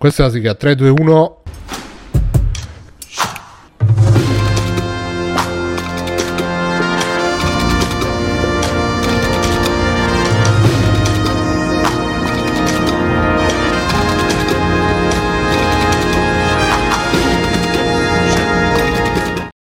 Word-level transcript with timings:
Questa 0.00 0.22
è 0.22 0.26
la 0.26 0.32
sigla 0.32 0.54
3, 0.54 0.76
2, 0.76 0.88
1. 0.88 1.42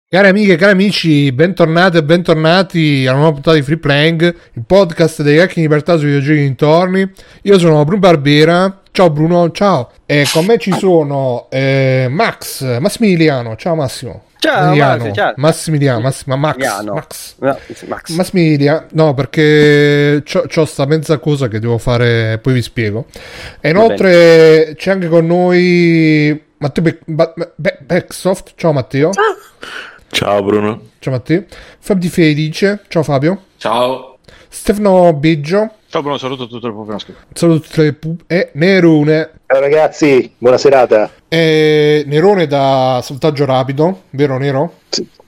Cari 0.08 0.28
amiche, 0.28 0.54
cari 0.54 0.70
amici, 0.70 1.32
bentornati 1.32 1.96
e 1.96 2.04
bentornati 2.04 3.04
alla 3.08 3.16
nuova 3.16 3.32
puntata 3.32 3.56
di 3.56 3.62
Free 3.62 3.78
Playing, 3.78 4.34
il 4.52 4.64
podcast 4.64 5.22
dei 5.22 5.40
hack 5.40 5.56
in 5.56 5.62
libertà 5.62 5.96
sui 5.96 6.06
videogiochi 6.06 6.38
dintorni. 6.38 7.10
Io 7.42 7.58
sono 7.58 7.84
Bruno 7.84 7.98
Barbera, 7.98 8.82
ciao 8.98 9.10
Bruno, 9.10 9.52
ciao. 9.52 9.92
E 10.06 10.26
con 10.32 10.44
me 10.44 10.58
ci 10.58 10.72
sono 10.72 11.46
eh, 11.50 12.08
Max, 12.10 12.80
Massimiliano, 12.80 13.54
ciao 13.54 13.76
Massimo. 13.76 14.24
Ciao, 14.40 14.54
Massimiliano, 14.56 14.96
Massimo, 14.96 15.14
ciao. 15.14 15.34
Massimiliano, 15.36 16.00
Massimo, 16.00 16.36
Max, 16.36 16.56
Massimiliano. 16.56 16.94
Max. 16.94 17.34
No, 17.38 17.58
Max. 17.86 18.10
Massimiliano, 18.16 18.86
no 18.90 19.14
perché 19.14 20.22
c'ho, 20.24 20.46
c'ho 20.48 20.64
sta 20.64 20.84
mezza 20.86 21.18
cosa 21.18 21.46
che 21.46 21.60
devo 21.60 21.78
fare, 21.78 22.40
poi 22.42 22.54
vi 22.54 22.62
spiego. 22.62 23.06
E 23.60 23.70
inoltre 23.70 24.74
c'è 24.76 24.90
anche 24.90 25.06
con 25.06 25.26
noi 25.26 26.42
Matteo 26.56 26.82
Be- 26.82 26.98
Ba- 27.04 27.32
Be- 27.54 27.78
Backsoft, 27.80 28.54
ciao 28.56 28.72
Matteo. 28.72 29.10
Ciao 30.10 30.42
Bruno. 30.42 30.80
Ciao 30.98 31.12
Matteo. 31.12 31.44
Fabio 31.78 32.02
Di 32.02 32.08
Felice, 32.08 32.80
ciao 32.88 33.04
Fabio. 33.04 33.42
Ciao. 33.58 34.18
Stefano 34.48 35.12
Biggio, 35.12 35.74
Ciao 35.90 36.02
Bruno, 36.02 36.18
saluto 36.18 36.46
tutto 36.46 36.66
il 36.66 36.72
ascolto. 36.96 37.20
saluto 37.32 37.60
tutte 37.66 37.82
le 37.82 37.92
pu- 37.94 38.16
e 38.26 38.50
Nerone. 38.54 39.30
Ciao 39.46 39.58
ragazzi, 39.60 40.34
buona 40.36 40.58
serata. 40.58 41.10
E 41.28 42.04
Nerone 42.06 42.46
da 42.46 43.00
saltaggio 43.02 43.46
rapido, 43.46 44.02
vero 44.10 44.36
Nero? 44.36 44.72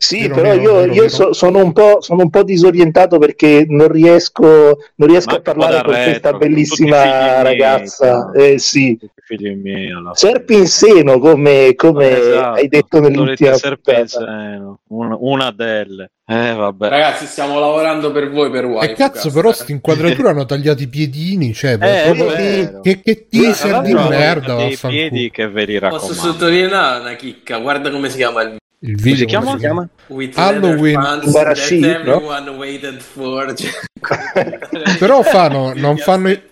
Sì, 0.03 0.21
Vero, 0.23 0.35
però 0.35 0.49
vero, 0.51 0.63
io, 0.63 0.75
vero, 0.77 0.93
io 0.95 1.09
so- 1.11 1.33
sono, 1.35 1.63
un 1.63 1.73
po', 1.75 1.99
sono 2.01 2.23
un 2.23 2.31
po' 2.31 2.43
disorientato 2.43 3.19
perché 3.19 3.67
non 3.69 3.89
riesco, 3.89 4.79
non 4.95 5.09
riesco 5.09 5.35
a 5.37 5.41
parlare 5.41 5.75
con 5.83 5.93
questa 5.93 6.11
retro, 6.13 6.31
tutti 6.33 6.47
bellissima 6.49 7.05
miei, 7.05 7.43
ragazza. 7.43 8.31
Eh 8.35 8.59
sì, 8.59 8.99
miei 9.29 9.93
serpi 10.15 10.55
in 10.55 10.67
seno 10.67 11.19
come, 11.19 11.75
come 11.77 12.19
Esatto. 12.19 12.57
hai 12.59 12.69
detto 12.69 12.99
nell'ultima 13.01 13.51
in 13.51 14.07
seno. 14.09 14.79
Una, 14.89 15.17
una 15.21 15.51
delle. 15.53 16.13
Eh 16.27 16.55
vabbè. 16.55 16.89
Ragazzi, 16.89 17.27
stiamo 17.27 17.59
lavorando 17.61 18.11
per 18.11 18.31
voi 18.31 18.51
per 18.51 18.65
Wi-Fi. 18.65 18.93
E 18.93 18.95
cazzo, 18.95 19.31
però, 19.31 19.53
sti 19.53 19.73
inquadratura 19.73 20.31
hanno 20.31 20.47
tagliato 20.47 20.83
i 20.83 20.89
piedini. 20.89 21.53
Cioè, 21.53 21.73
Eh, 21.79 22.15
proprio- 22.15 22.81
che, 22.81 23.01
che 23.03 23.27
teaser 23.29 23.83
di 23.83 23.93
merda. 23.93 24.57
dei 24.57 24.79
piedi 24.81 25.31
che 25.31 25.47
ve 25.49 25.65
li 25.67 25.79
Posso 25.79 25.91
raccomando. 26.09 26.15
sottolineare 26.23 27.01
una 27.01 27.15
chicca? 27.17 27.59
Guarda 27.59 27.91
come 27.91 28.09
si 28.09 28.17
chiama 28.17 28.43
il 28.43 28.57
Il 28.83 28.97
video 28.97 29.19
si 29.19 29.25
chiama? 29.27 29.45
come 29.45 29.57
si 29.59 29.63
chiama? 29.65 29.89
With 30.07 30.39
Halloween. 30.39 31.21
Barashi, 31.31 31.81
no? 31.81 32.21
Cioè, 33.55 33.79
Però 34.99 35.23
fanno- 35.23 35.75
non 35.75 35.99
fanno 35.99 36.31
i-. 36.31 36.43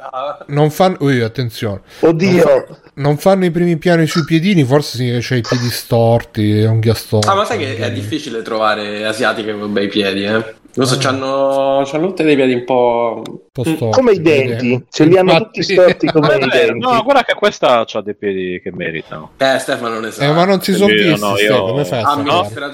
Non 0.48 0.70
fanno. 0.70 0.96
Ui, 1.00 1.22
attenzione. 1.22 1.80
Oddio, 2.00 2.80
Non 2.94 3.16
fanno 3.16 3.46
i 3.46 3.50
primi 3.50 3.78
piani 3.78 4.06
sui 4.06 4.24
piedini, 4.24 4.62
forse 4.64 5.18
c'è 5.20 5.36
i 5.36 5.40
piedi 5.40 5.70
storti, 5.70 6.52
le 6.52 6.66
unghie 6.66 6.92
storte. 6.94 7.30
Ah, 7.30 7.34
ma 7.34 7.44
sai 7.46 7.58
che 7.58 7.78
è 7.78 7.90
difficile 7.92 8.42
trovare 8.42 9.06
asiatiche 9.06 9.58
con 9.58 9.72
bei 9.72 9.88
piedi, 9.88 10.24
eh? 10.24 10.54
Non 10.74 10.86
so, 10.86 10.98
c'hanno, 10.98 11.82
c'hanno 11.86 12.08
tutte 12.08 12.24
dei 12.24 12.36
piedi 12.36 12.52
un 12.52 12.64
po'... 12.64 13.22
Storti, 13.62 13.90
come 13.90 14.12
i 14.12 14.20
denti, 14.22 14.84
ce 14.90 15.04
li 15.04 15.16
hanno 15.18 15.36
tutti 15.38 15.62
storti 15.62 16.06
come 16.08 16.34
i 16.36 16.42
Eh, 16.42 16.46
denti. 16.48 16.78
no, 16.78 17.02
guarda 17.02 17.24
che 17.24 17.34
questa 17.34 17.84
ha 17.90 18.00
dei 18.02 18.14
piedi 18.14 18.60
che 18.62 18.70
meritano. 18.72 19.30
Eh, 19.36 19.58
Stefano 19.58 19.98
ne 20.00 20.10
sa. 20.10 20.24
Eh, 20.24 20.32
ma 20.32 20.44
non 20.44 20.60
si 20.62 20.72
sono 20.74 20.92
Io 20.92 21.04
visti, 21.12 21.20
no, 21.20 21.36
io- 21.38 21.64
come 21.66 21.84
fai 21.84 22.00
a 22.02 22.06
Ah, 22.10 22.16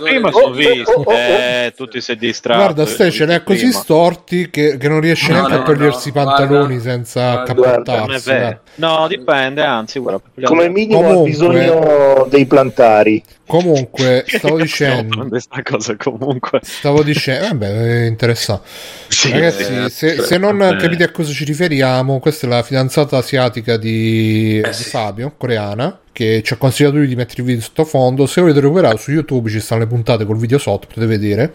prima 0.02 0.28
Oh, 0.28 0.32
sono 0.32 0.46
oh, 0.46 0.50
visti, 0.50 0.80
oh, 0.90 0.92
oh, 0.92 1.02
oh. 1.04 1.12
eh, 1.12 1.72
tutti 1.76 2.00
sei 2.00 2.16
distratti. 2.16 2.62
Guarda, 2.62 2.86
Ste 2.86 3.10
ce 3.10 3.26
l'ha 3.26 3.42
così 3.42 3.66
prima. 3.66 3.72
storti 3.80 4.50
che, 4.50 4.76
che 4.76 4.88
non 4.88 5.00
riesce 5.00 5.28
No, 5.32 5.34
neanche 5.38 5.54
no, 5.56 5.60
a 5.60 5.64
togliersi 5.64 6.08
i 6.08 6.12
no, 6.14 6.24
pantaloni 6.24 6.74
guarda, 6.78 6.90
senza. 6.90 7.32
Non 7.34 7.42
è 7.42 7.46
cappottarsi. 7.46 8.56
No, 8.76 9.06
dipende, 9.08 9.62
anzi, 9.62 9.98
guarda. 9.98 10.20
Come 10.44 10.68
minimo 10.68 10.98
ha 11.00 11.02
Comunque- 11.02 11.30
bisogno 11.30 12.26
dei 12.28 12.46
plantari. 12.46 13.22
Comunque, 13.46 14.24
stavo 14.26 14.56
dicendo, 14.58 15.28
questa 15.28 15.62
cosa 15.62 15.94
comunque. 15.96 16.60
stavo 16.62 17.02
dicendo, 17.02 17.48
vabbè, 17.48 18.02
è 18.02 18.06
interessante. 18.06 18.66
Sì, 19.08 19.30
Ragazzi, 19.32 19.62
eh, 19.84 19.88
se, 19.90 20.16
cioè, 20.16 20.24
se 20.26 20.38
non 20.38 20.73
vabbè. 20.74 20.82
capite 20.82 21.04
a 21.04 21.10
cosa 21.10 21.32
ci 21.32 21.44
riferiamo, 21.44 22.18
questa 22.20 22.46
è 22.46 22.50
la 22.50 22.62
fidanzata 22.62 23.16
asiatica 23.18 23.76
di, 23.76 24.60
Eh, 24.64 24.72
sì. 24.72 24.84
Fabio, 24.84 25.34
coreana, 25.36 26.00
che 26.12 26.42
ci 26.44 26.52
ha 26.52 26.56
consigliato 26.56 26.96
lui 26.96 27.06
di 27.08 27.16
mettere 27.16 27.40
il 27.42 27.46
video 27.46 27.62
sottofondo. 27.62 28.26
Se 28.26 28.40
volete 28.40 28.60
recuperare 28.60 28.98
su 28.98 29.10
YouTube 29.10 29.50
ci 29.50 29.60
stanno 29.60 29.80
le 29.82 29.86
puntate 29.88 30.24
col 30.24 30.38
video 30.38 30.58
sotto, 30.58 30.86
potete 30.86 31.06
vedere. 31.06 31.52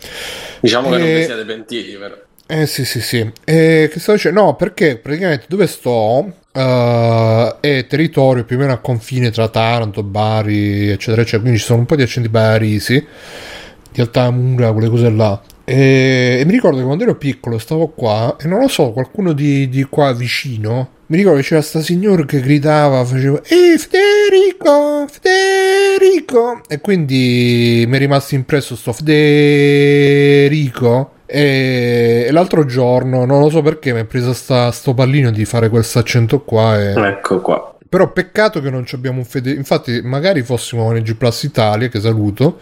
Diciamo 0.62 0.90
che 0.90 0.98
non 0.98 1.08
Eh, 1.08 1.16
vi 1.16 1.24
siete 1.24 1.46
pentiti, 1.46 1.92
però. 2.00 2.16
Eh 2.52 2.66
sì 2.66 2.84
sì 2.84 3.00
sì. 3.00 3.20
Eh, 3.44 3.90
che 3.92 4.00
stavo 4.00 4.18
dicendo? 4.18 4.42
No, 4.42 4.56
perché 4.56 4.98
praticamente 4.98 5.46
dove 5.48 5.68
sto 5.68 6.34
eh, 6.52 7.56
è 7.60 7.86
territorio 7.88 8.44
più 8.44 8.56
o 8.56 8.60
meno 8.60 8.74
a 8.74 8.78
confine 8.80 9.30
tra 9.30 9.48
Taranto, 9.50 10.02
Bari, 10.02 10.90
eccetera, 10.90 11.22
eccetera. 11.22 11.42
Quindi 11.42 11.60
ci 11.60 11.66
sono 11.66 11.80
un 11.80 11.86
po' 11.86 11.96
di 11.96 12.02
accenti 12.02 12.28
barisi, 12.28 13.06
di 13.92 14.02
Altamura, 14.02 14.72
quelle 14.72 14.90
cose 14.90 15.10
là. 15.10 15.42
E, 15.64 16.38
e 16.40 16.46
mi 16.46 16.52
ricordo 16.52 16.78
che 16.80 16.84
quando 16.84 17.04
ero 17.04 17.16
piccolo 17.16 17.58
stavo 17.60 17.90
qua 17.90 18.36
e 18.40 18.48
non 18.48 18.60
lo 18.60 18.68
so, 18.68 18.92
qualcuno 18.92 19.34
di, 19.34 19.70
di 19.70 19.84
qua 19.84 20.14
vicino. 20.14 20.90
Mi 21.08 21.18
ricordo 21.18 21.40
che 21.40 21.46
c'era 21.46 21.62
sta 21.62 21.82
signora 21.82 22.24
che 22.26 22.40
gridava, 22.40 23.04
faceva 23.04 23.42
Ehi 23.44 23.78
Federico, 23.78 25.08
Federico 25.08 26.62
E 26.68 26.80
quindi 26.82 27.84
mi 27.88 27.96
è 27.96 28.00
rimasto 28.00 28.36
impresso 28.36 28.76
sto 28.76 28.94
Federico 28.94 30.38
e, 31.32 32.26
e 32.28 32.32
l'altro 32.32 32.66
giorno, 32.66 33.26
non 33.26 33.40
lo 33.40 33.50
so 33.50 33.62
perché, 33.62 33.94
mi 33.94 34.00
è 34.00 34.06
presa 34.06 34.34
sta, 34.34 34.72
sto 34.72 34.96
pallino 34.96 35.30
di 35.30 35.46
fare 35.46 35.70
quel 35.70 35.86
accento 35.94 36.42
qua 36.42 36.80
e... 36.80 36.94
Ecco 36.94 37.42
qua. 37.42 37.76
Però 37.88 38.12
peccato 38.12 38.62
che 38.62 38.70
non 38.70 38.86
ci 38.86 38.94
abbiamo 38.94 39.18
un 39.18 39.26
Fede. 39.26 39.52
Infatti, 39.52 40.02
magari 40.04 40.44
fossimo 40.44 40.92
nel 40.92 41.02
G 41.02 41.16
Plus 41.16 41.42
Italia, 41.44 41.88
che 41.88 42.00
saluto. 42.00 42.60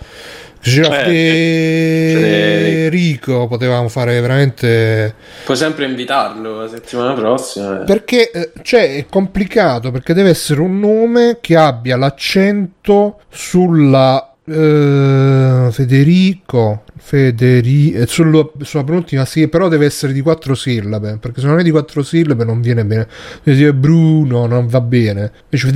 C'era 0.59 1.03
Eh, 1.05 2.11
Federico, 2.15 3.47
potevamo 3.47 3.87
fare 3.89 4.19
veramente. 4.19 5.13
Puoi 5.45 5.57
sempre 5.57 5.85
invitarlo 5.85 6.61
la 6.61 6.67
settimana 6.69 7.13
prossima. 7.13 7.81
eh. 7.81 7.83
Perché 7.85 8.31
eh, 8.31 8.51
cioè, 8.63 8.95
è 8.97 9.05
complicato 9.09 9.91
perché 9.91 10.13
deve 10.13 10.29
essere 10.29 10.61
un 10.61 10.79
nome 10.79 11.37
che 11.41 11.55
abbia 11.55 11.95
l'accento 11.97 13.21
sulla. 13.29 14.33
Eh, 14.47 15.67
Federico 15.71 16.83
Federi 16.95 17.91
eh, 17.91 18.07
sullo- 18.07 18.53
sulla 18.61 18.83
penultima 18.83 19.25
sì 19.25 19.47
però 19.47 19.67
deve 19.67 19.85
essere 19.85 20.13
di 20.13 20.21
quattro 20.21 20.55
sillabe 20.55 21.17
perché 21.19 21.41
se 21.41 21.47
non 21.47 21.59
è 21.59 21.63
di 21.63 21.71
quattro 21.71 22.01
sillabe 22.03 22.43
non 22.43 22.61
viene 22.61 22.85
bene. 22.85 23.07
Dire 23.43 23.73
Bruno 23.73 24.45
non 24.45 24.67
va 24.67 24.81
bene. 24.81 25.31
Invece 25.49 25.71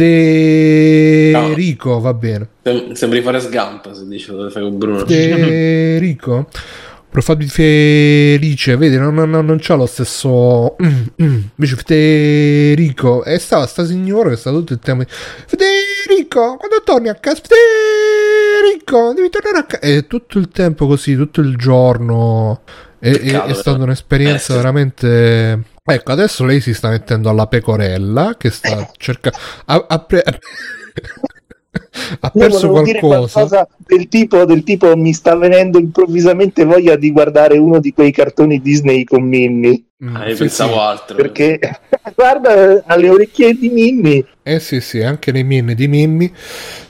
Federico 1.31 1.99
va 1.99 2.13
bene. 2.13 2.47
Sem- 2.63 2.91
Sembri 2.93 3.21
fare 3.21 3.39
Gump 3.49 3.91
se 3.93 4.07
dici 4.07 4.31
fai 4.49 4.61
con 4.61 4.77
Bruno. 4.77 5.05
Federico 5.05 6.47
Profabio 7.11 7.47
Felice 7.49 8.77
vedi 8.77 8.97
non, 8.97 9.13
non, 9.13 9.29
non 9.29 9.57
c'ha 9.59 9.75
lo 9.75 9.85
stesso 9.85 10.77
mm, 10.81 11.01
mm. 11.21 11.41
invece 11.55 11.75
Federico 11.75 13.25
e 13.25 13.37
stava 13.37 13.67
sta 13.67 13.85
signora 13.85 14.29
che 14.29 14.37
sta 14.37 14.49
tutto 14.49 14.71
il 14.71 14.79
tempo 14.79 15.03
Federico 15.45 16.55
quando 16.55 16.81
torni 16.85 17.09
a 17.09 17.15
casa 17.15 17.41
Federico 17.41 19.11
devi 19.13 19.29
tornare 19.29 19.57
a 19.57 19.63
casa 19.65 19.83
e 19.83 20.07
tutto 20.07 20.39
il 20.39 20.47
tempo 20.47 20.87
così 20.87 21.17
tutto 21.17 21.41
il 21.41 21.57
giorno 21.57 22.61
e, 22.97 23.19
Peccato, 23.19 23.47
è 23.47 23.53
stata 23.53 23.71
però. 23.71 23.83
un'esperienza 23.83 24.53
Eh, 24.53 24.55
veramente 24.55 25.63
ecco 25.83 26.11
adesso 26.13 26.45
lei 26.45 26.61
si 26.61 26.73
sta 26.73 26.87
mettendo 26.87 27.29
alla 27.29 27.47
pecorella 27.47 28.35
che 28.37 28.49
sta 28.51 28.89
cercando 28.95 29.37
ha, 29.65 29.85
ha 29.89 29.99
pre- 29.99 30.23
ha 32.19 32.29
perso 32.29 32.67
volevo 32.67 32.81
dire 32.85 32.99
qualcosa 32.99 33.67
del 33.77 34.07
tipo, 34.07 34.45
del 34.45 34.63
tipo 34.63 34.95
mi 34.95 35.13
sta 35.13 35.35
venendo 35.35 35.77
improvvisamente 35.77 36.63
voglia 36.63 36.95
di 36.95 37.11
guardare 37.11 37.57
uno 37.57 37.79
di 37.79 37.93
quei 37.93 38.11
cartoni 38.11 38.61
Disney 38.61 39.03
con 39.03 39.23
Minnie 39.23 39.83
Mm, 40.03 40.15
Ah, 40.15 40.27
io 40.27 40.33
sì, 40.33 40.39
pensavo 40.39 40.73
sì. 40.73 40.79
altro. 40.79 41.15
perché 41.15 41.59
guarda 42.15 42.81
alle 42.87 43.09
orecchie 43.09 43.53
di 43.53 43.69
Minnie 43.69 44.25
Eh 44.41 44.59
sì, 44.59 44.81
sì, 44.81 45.01
anche 45.03 45.31
nei 45.31 45.43
min 45.43 45.73
di 45.75 45.87
Mimmi. 45.87 46.33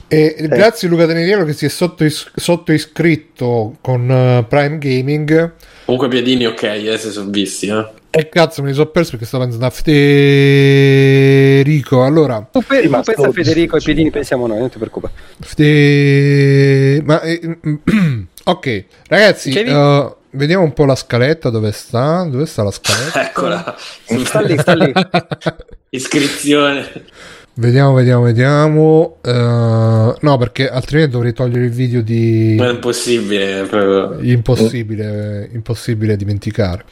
E 0.08 0.34
grazie 0.48 0.88
Luca 0.88 1.06
Teneriello 1.06 1.44
che 1.44 1.52
si 1.52 1.66
è 1.66 1.68
sotto, 1.68 2.06
sotto 2.08 2.72
iscritto 2.72 3.76
con 3.82 4.10
eh, 4.10 4.44
Prime 4.48 4.78
Gaming. 4.78 5.54
Comunque 5.84 6.08
piedini 6.08 6.46
ok, 6.46 6.62
eh, 6.62 6.96
se 6.98 7.10
sono 7.10 7.30
visti, 7.30 7.66
eh. 7.66 7.86
E 8.14 8.28
cazzo 8.28 8.60
me 8.60 8.68
li 8.68 8.74
sono 8.74 8.90
perso 8.90 9.12
perché 9.12 9.24
stavo 9.24 9.44
pensando 9.44 9.64
a 9.64 9.70
Federico. 11.12 12.04
Allora, 12.04 12.46
Tu, 12.52 12.60
pe- 12.60 12.82
tu 12.82 12.90
pensa 12.90 13.26
a 13.26 13.32
Federico 13.32 13.76
e 13.76 13.78
i 13.78 13.82
piedini 13.82 14.10
pensiamo 14.10 14.46
noi, 14.46 14.58
non 14.58 14.68
ti 14.68 14.76
preoccupare. 14.76 15.14
Fede... 15.40 17.00
Ma, 17.04 17.22
eh, 17.22 17.40
ok, 18.44 18.84
ragazzi, 19.08 19.50
eh, 19.52 20.14
vediamo 20.32 20.62
un 20.62 20.74
po' 20.74 20.84
la 20.84 20.94
scaletta. 20.94 21.48
Dove 21.48 21.72
sta? 21.72 22.24
Dove 22.24 22.44
sta 22.44 22.62
la 22.62 22.70
scaletta? 22.70 23.24
Eccola. 23.30 23.74
Sta 24.24 24.40
lì, 24.42 24.58
sta 24.58 24.74
lì. 24.74 24.92
Iscrizione. 25.88 26.86
Vediamo, 27.54 27.94
vediamo, 27.94 28.24
vediamo. 28.24 29.16
Eh, 29.22 29.30
no, 30.20 30.36
perché 30.38 30.68
altrimenti 30.68 31.12
dovrei 31.12 31.32
togliere 31.32 31.64
il 31.64 31.70
video 31.70 32.02
di 32.02 32.56
Non 32.56 32.66
è 32.66 32.72
impossibile. 32.72 33.62
Proprio. 33.66 34.18
impossibile, 34.20 35.48
impossibile 35.50 36.16
dimenticare. 36.16 36.84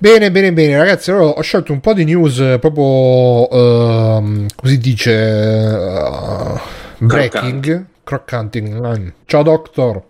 Bene, 0.00 0.30
bene, 0.30 0.52
bene, 0.52 0.76
ragazzi. 0.76 1.10
Allora 1.10 1.30
ho 1.30 1.40
scelto 1.40 1.72
un 1.72 1.80
po' 1.80 1.92
di 1.92 2.04
news 2.04 2.38
eh, 2.38 2.58
proprio 2.60 3.50
ehm, 3.50 4.46
così 4.54 4.78
dice 4.78 5.12
eh, 5.12 6.60
breaking, 6.98 7.84
croccanting. 8.04 9.12
Ciao, 9.26 9.42
doctor. 9.42 10.02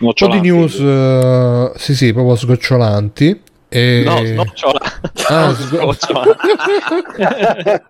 Un 0.00 0.12
po' 0.12 0.28
di 0.28 0.40
news, 0.40 0.78
eh, 0.78 1.72
sì, 1.76 1.94
sì, 1.94 2.12
proprio 2.12 2.36
sgocciolanti. 2.36 3.40
E... 3.74 4.02
No, 4.04 4.24
snocciola. 4.24 4.80
Ah, 5.26 5.46
No, 5.46 5.52
snocciola. 5.58 6.36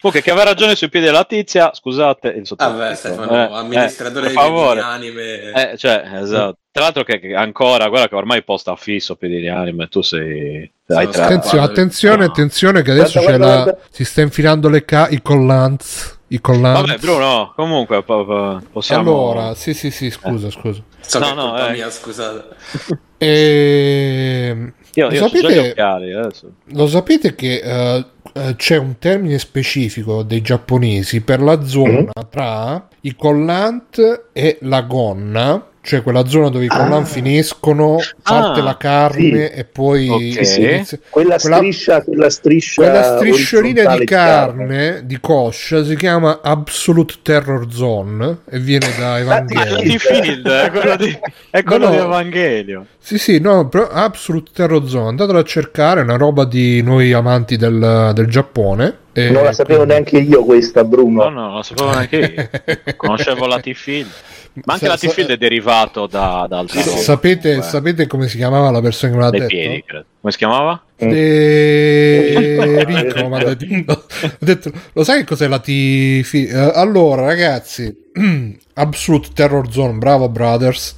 Comunque, 0.00 0.22
che 0.22 0.30
aveva 0.30 0.44
ragione 0.44 0.74
sui 0.74 0.88
piedi 0.88 1.06
della 1.06 1.24
tizia, 1.24 1.70
scusate. 1.72 2.28
Il 2.28 2.46
sottoscritto. 2.46 2.78
Vabbè, 2.80 2.94
Stefano, 2.96 3.32
Eh, 3.32 3.48
amministratore 3.58 4.26
eh, 4.28 4.30
di 4.30 4.36
anime. 4.80 5.52
Eh, 5.52 5.76
cioè, 5.76 6.02
esatto. 6.14 6.56
Tra 6.72 6.84
l'altro 6.84 7.04
che, 7.04 7.20
che 7.20 7.34
ancora, 7.34 7.86
guarda 7.88 8.08
che 8.08 8.14
ormai 8.16 8.42
posta 8.42 8.74
fisso 8.76 9.14
piedi 9.16 9.38
di 9.40 9.48
anime, 9.48 9.86
tu 9.88 10.02
sei... 10.02 10.68
Scappato. 10.86 11.20
Attenzione, 11.22 11.64
attenzione, 11.64 12.16
No. 12.24 12.30
attenzione 12.30 12.82
che 12.82 12.90
adesso 12.90 13.20
Guarda, 13.20 13.30
c'è 13.32 13.38
guarda, 13.38 13.56
la... 13.56 13.62
guarda. 13.62 13.80
si 13.90 14.04
sta 14.04 14.20
infilando 14.22 14.68
le 14.68 14.84
ca- 14.84 15.08
i 15.10 15.22
collanz. 15.22 16.18
I 16.28 16.40
collanz. 16.40 16.80
Vabbè, 16.80 16.98
Bruno, 16.98 17.52
comunque 17.54 18.02
po- 18.02 18.24
po- 18.24 18.60
possiamo... 18.72 19.02
Allora, 19.32 19.54
sì, 19.54 19.74
sì, 19.74 19.90
sì, 19.92 20.10
scusa, 20.10 20.50
scusa. 20.50 20.80
So 21.00 21.18
No, 21.18 21.34
no, 21.34 21.66
eh. 21.68 21.72
mia, 21.72 21.90
scusate. 21.90 22.56
E... 23.18 24.72
Io, 24.94 25.06
lo, 25.06 25.12
io 25.12 25.28
sapete, 25.28 25.74
lo 26.72 26.86
sapete 26.88 27.34
che 27.34 27.60
eh, 27.62 28.54
c'è 28.56 28.76
un 28.76 28.98
termine 28.98 29.38
specifico 29.38 30.22
dei 30.22 30.40
giapponesi 30.40 31.20
per 31.20 31.40
la 31.40 31.64
zona 31.64 32.10
tra 32.28 32.88
i 33.02 33.14
collant 33.14 34.28
e 34.32 34.58
la 34.62 34.82
gonna, 34.82 35.69
cioè 35.82 36.02
quella 36.02 36.26
zona 36.26 36.50
dove 36.50 36.66
i 36.66 36.68
collant 36.68 37.06
Ah. 37.06 37.08
finiscono, 37.10 37.96
parte 38.22 38.60
Ah, 38.60 38.62
la 38.62 38.76
carne 38.76 39.52
e 39.52 39.64
poi 39.64 40.08
Ok. 40.08 40.44
si 40.46 40.60
inizia- 40.62 40.98
Quella 41.08 41.36
Quella- 41.38 41.56
striscia, 41.56 42.02
quella 42.02 42.30
striscia, 42.30 42.82
Quella 42.82 43.16
strisciolina 43.16 43.96
di 43.96 44.04
carne, 44.04 45.00
di 45.04 45.18
coscia, 45.20 45.82
si 45.84 45.96
chiama 45.96 46.40
Absolute 46.42 47.14
Terror 47.22 47.66
Zone 47.72 48.38
e 48.50 48.58
viene 48.58 48.86
da 48.98 49.18
Evangelion. 49.18 49.82
di 49.82 49.98
Field, 49.98 50.46
è 50.48 50.70
quello 50.70 50.96
di, 50.96 51.18
è 51.50 51.62
quello 51.62 51.84
No, 51.86 51.90
di 51.92 51.96
Evangelio. 51.96 52.86
Sì, 52.98 53.16
sì, 53.18 53.40
no, 53.40 53.66
però 53.68 53.88
Absolute 53.88 54.50
Terror 54.54 54.86
Zone, 54.86 55.08
andatelo 55.08 55.38
a 55.38 55.44
cercare, 55.44 56.00
è 56.00 56.04
una 56.04 56.16
roba 56.16 56.44
di 56.44 56.82
noi 56.82 57.12
amanti 57.12 57.56
del, 57.56 58.10
del 58.14 58.26
Giappone. 58.26 58.98
e 59.12 59.30
Non 59.30 59.42
la 59.42 59.52
sapevo 59.52 59.84
quindi- 59.84 59.92
neanche 60.12 60.18
io 60.18 60.44
questa, 60.44 60.84
Bruno. 60.84 61.24
No, 61.24 61.28
no, 61.30 61.46
non 61.48 61.54
lo 61.56 61.62
sapevo 61.62 61.90
neanche 61.90 62.16
io. 62.16 62.94
Conoscevo 62.96 63.46
la 63.46 63.58
T-Field. 63.58 64.08
Ma 64.52 64.72
anche 64.74 64.86
Sa- 64.86 64.90
la 64.92 64.96
T-Field 64.98 65.28
sa- 65.28 65.34
è 65.34 65.36
derivato 65.36 66.06
da, 66.06 66.46
da 66.48 66.58
altra 66.58 66.82
roba. 66.82 66.96
sapete, 66.96 67.62
sapete 67.62 68.06
come 68.06 68.28
si 68.28 68.36
chiamava 68.36 68.70
la 68.70 68.80
persona 68.80 69.12
che 69.12 69.18
me 69.18 69.24
l'ha 69.24 69.30
detto? 69.30 69.46
piedi, 69.46 69.84
credo. 69.86 70.04
Come 70.20 70.32
si 70.32 70.38
chiamava? 70.38 70.82
E... 70.96 72.84
Rico, 72.86 73.28
mi 73.28 73.36
ha 73.36 73.54
detto- 73.54 74.04
ho 74.22 74.36
detto, 74.38 74.72
lo 74.92 75.04
sai 75.04 75.20
che 75.20 75.24
cos'è 75.26 75.46
la 75.46 75.58
T? 75.60 76.22
fi- 76.22 76.46
eh, 76.46 76.72
allora, 76.74 77.22
ragazzi, 77.26 77.94
Absolute 78.74 79.28
Terror 79.34 79.70
Zone, 79.72 79.98
bravo 79.98 80.28
brothers. 80.28 80.96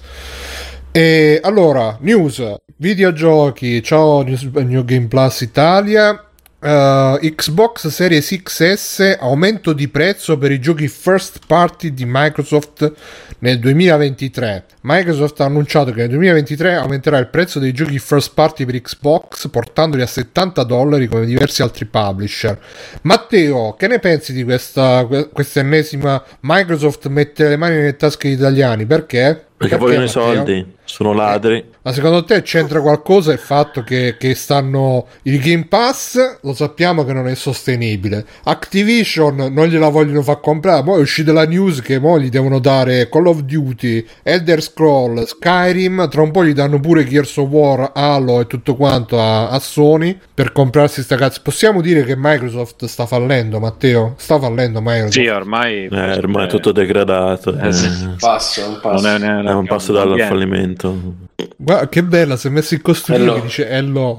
E 0.90 1.40
allora, 1.42 1.96
news, 2.00 2.42
videogiochi, 2.76 3.82
ciao 3.82 4.22
News- 4.22 4.44
New 4.52 4.84
Game 4.84 5.06
Plus 5.06 5.40
Italia. 5.42 6.26
Eh, 6.62 7.34
Xbox 7.34 7.88
Series 7.88 8.40
XS 8.42 9.16
aumento 9.18 9.72
di 9.72 9.88
prezzo 9.88 10.38
per 10.38 10.52
i 10.52 10.60
giochi 10.60 10.86
first 10.86 11.40
party 11.46 11.92
di 11.92 12.04
Microsoft 12.06 12.92
nel 13.40 13.58
2023. 13.58 14.64
Microsoft 14.82 15.40
ha 15.40 15.44
annunciato 15.44 15.90
che 15.90 16.02
nel 16.02 16.10
2023 16.10 16.74
aumenterà 16.74 17.18
il 17.18 17.26
prezzo 17.28 17.58
dei 17.58 17.72
giochi 17.72 17.98
first 17.98 18.32
party 18.34 18.64
per 18.64 18.80
Xbox 18.80 19.48
portandoli 19.48 20.02
a 20.02 20.06
70 20.06 20.62
dollari 20.62 21.08
come 21.08 21.26
diversi 21.26 21.62
altri 21.62 21.84
publisher. 21.86 22.58
Matteo, 23.02 23.74
che 23.74 23.88
ne 23.88 23.98
pensi 23.98 24.32
di 24.32 24.44
questa, 24.44 25.04
que- 25.06 25.28
questa 25.30 25.60
ennesima 25.60 26.22
Microsoft 26.40 27.08
mette 27.08 27.48
le 27.48 27.56
mani 27.56 27.76
nelle 27.76 27.96
tasche 27.96 28.28
degli 28.28 28.38
italiani? 28.38 28.86
Perché? 28.86 29.46
Perché 29.56 29.76
vogliono 29.76 30.04
i 30.04 30.08
soldi, 30.08 30.74
sono 30.84 31.12
ladri. 31.12 31.71
Ma 31.84 31.92
secondo 31.92 32.22
te 32.22 32.42
c'entra 32.42 32.80
qualcosa 32.80 33.32
il 33.32 33.40
fatto 33.40 33.82
che, 33.82 34.16
che 34.16 34.36
stanno 34.36 35.06
il 35.22 35.40
Game 35.40 35.66
Pass? 35.66 36.38
Lo 36.42 36.54
sappiamo 36.54 37.04
che 37.04 37.12
non 37.12 37.26
è 37.26 37.34
sostenibile. 37.34 38.24
Activision 38.44 39.48
non 39.52 39.66
gliela 39.66 39.88
vogliono 39.88 40.22
far 40.22 40.38
comprare. 40.40 40.84
Poi 40.84 40.98
è 40.98 41.02
uscita 41.02 41.32
la 41.32 41.44
news 41.44 41.80
che 41.80 41.98
mo 41.98 42.20
gli 42.20 42.28
devono 42.28 42.60
dare 42.60 43.08
Call 43.08 43.26
of 43.26 43.40
Duty, 43.40 44.06
Elder 44.22 44.62
Scroll, 44.62 45.24
Skyrim. 45.24 46.08
Tra 46.08 46.22
un 46.22 46.30
po' 46.30 46.44
gli 46.44 46.52
danno 46.52 46.78
pure 46.78 47.04
Gears 47.04 47.36
of 47.38 47.48
War, 47.48 47.90
Halo 47.94 48.40
e 48.40 48.46
tutto 48.46 48.76
quanto 48.76 49.20
a, 49.20 49.48
a 49.48 49.58
Sony 49.58 50.16
per 50.32 50.52
comprarsi 50.52 51.02
sta 51.02 51.16
cazzo. 51.16 51.40
Possiamo 51.42 51.80
dire 51.80 52.04
che 52.04 52.14
Microsoft 52.16 52.84
sta 52.84 53.06
fallendo, 53.06 53.58
Matteo? 53.58 54.14
Sta 54.18 54.38
fallendo 54.38 54.80
Microsoft? 54.80 55.14
Sì, 55.14 55.26
ormai... 55.26 55.88
Eh, 55.90 56.12
ormai 56.16 56.46
è 56.46 56.48
tutto 56.48 56.70
degradato. 56.70 57.58
Eh, 57.58 57.72
sì. 57.72 57.88
Passo, 58.20 58.68
un 58.68 58.78
passo. 58.80 59.08
Non 59.08 59.24
è, 59.24 59.28
non 59.28 59.48
È 59.48 59.52
un 59.52 59.66
passo 59.66 59.92
dal 59.92 60.16
fallimento. 60.20 61.30
Guarda 61.56 61.88
che 61.88 62.02
bella, 62.02 62.36
si 62.36 62.46
è 62.46 62.50
messo 62.50 62.74
in 62.74 62.82
costume 62.82 63.18
Hello. 63.18 63.34
che 63.34 63.40
dice 63.42 63.68
hello. 63.68 64.18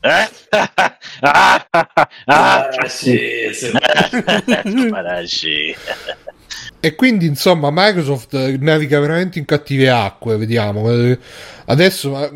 Eh? 0.00 0.28
Ah, 0.50 0.70
ah, 1.20 1.66
ah, 1.70 1.88
ah. 1.94 2.08
Ah, 2.26 2.68
sì, 2.86 3.18
sì. 3.52 3.70
Sì. 5.26 5.74
E 6.80 6.94
quindi 6.94 7.26
insomma 7.26 7.70
Microsoft 7.72 8.32
eh, 8.34 8.56
naviga 8.60 9.00
veramente 9.00 9.38
in 9.40 9.44
cattive 9.44 9.90
acque, 9.90 10.36
vediamo. 10.36 10.88
Eh, 10.92 11.18
Adesso 11.66 12.10
ma- 12.10 12.30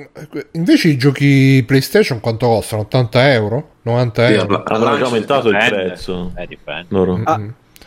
invece 0.53 0.88
i 0.88 0.97
giochi 0.97 1.62
PlayStation 1.64 2.19
quanto 2.19 2.47
costano? 2.49 2.82
80 2.82 3.32
euro? 3.32 3.70
90 3.82 4.26
Sì, 4.26 4.32
euro? 4.35 4.62
Al 4.64 4.82
Hanno 4.82 5.05
aumentato 5.05 5.49
il 5.49 5.56
prezzo. 5.56 6.32
Eh, 6.37 6.47
dipende. 6.49 6.87
Loro. 6.88 7.20
Ah, 7.25 7.41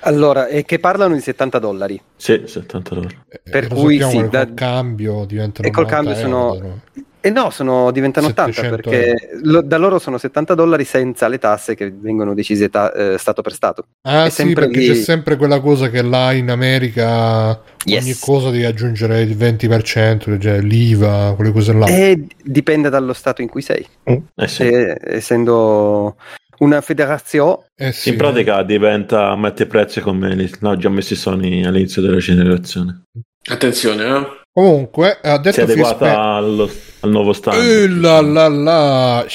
allora, 0.06 0.48
e 0.48 0.63
che 0.66 0.80
parlano 0.80 1.13
di 1.16 1.22
70 1.22 1.60
dollari. 1.60 2.02
Sì, 2.16 2.44
70 2.46 2.96
dollari. 2.96 3.18
Eh, 3.30 3.42
per 3.50 3.68
cui 3.68 4.02
sì, 4.02 4.28
da- 4.30 4.46
col 4.46 4.54
cambio 4.54 5.25
diventano 5.25 5.68
e 5.68 5.72
col 5.72 5.84
90 5.86 5.96
cambio 5.96 6.12
euro, 6.13 6.54
sono- 6.54 6.68
no? 6.68 6.81
E 7.25 7.31
no, 7.31 7.50
sono, 7.50 7.90
diventano 7.90 8.28
80 8.28 8.52
700 8.52 8.75
perché 8.90 9.30
lo- 9.42 9.63
da 9.63 9.78
loro 9.78 9.98
sono 9.98 10.19
70 10.19 10.54
dollari 10.54 10.84
senza 10.84 11.28
le 11.28 11.40
tasse 11.40 11.74
che 11.74 11.92
vengono 11.92 12.36
decise 12.36 12.69
ta- 12.69 12.94
eh, 12.94 13.18
stato 13.18 13.42
per 13.42 13.52
stato. 13.54 13.86
Ah 14.04 14.25
È 14.25 14.30
sì, 14.30 14.36
sempre 14.36 14.66
perché 14.66 14.80
lì- 14.80 14.88
c'è 14.90 14.94
sempre 14.94 15.36
quella 15.36 15.60
cosa 15.60 15.89
che 15.89 16.03
là 16.03 16.34
in 16.34 16.51
America 16.51 17.60
Yes. 17.86 18.03
ogni 18.03 18.15
cosa 18.20 18.51
devi 18.51 18.65
aggiungere 18.65 19.22
il 19.22 19.36
20%, 19.36 20.38
cioè 20.38 20.62
l'IVA, 20.62 21.34
quelle 21.36 21.51
cose 21.51 21.74
là. 21.74 21.88
E 21.88 22.27
dipende 22.44 22.89
dallo 22.89 23.13
stato 23.13 23.41
in 23.41 23.50
cui 23.50 23.63
sei. 23.63 23.84
Eh 24.03 24.48
sì. 24.48 24.62
E- 24.62 24.96
essendo 25.01 26.18
una 26.59 26.81
federazione, 26.81 27.65
Eh 27.75 27.91
sì, 27.91 28.09
In 28.09 28.17
pratica 28.17 28.63
diventa 28.63 29.35
mette 29.35 29.65
prezzi 29.65 30.01
come 30.01 30.35
li 30.35 30.51
no, 30.59 30.77
già 30.77 30.89
messi 30.89 31.15
Sony 31.15 31.63
all'inizio 31.65 32.01
della 32.01 32.17
generazione. 32.17 33.03
Attenzione, 33.47 34.05
eh. 34.05 34.43
Comunque, 34.51 35.19
ha 35.21 35.33
Si 35.33 35.35
è 35.35 35.39
detto 35.39 35.62
adeguata 35.63 36.21
allo, 36.35 36.69
al 37.01 37.09
nuovo 37.09 37.33
standard. 37.33 37.67
Eh, 37.67 37.89
la 37.89 38.21
la 38.21 38.47
la. 38.47 39.25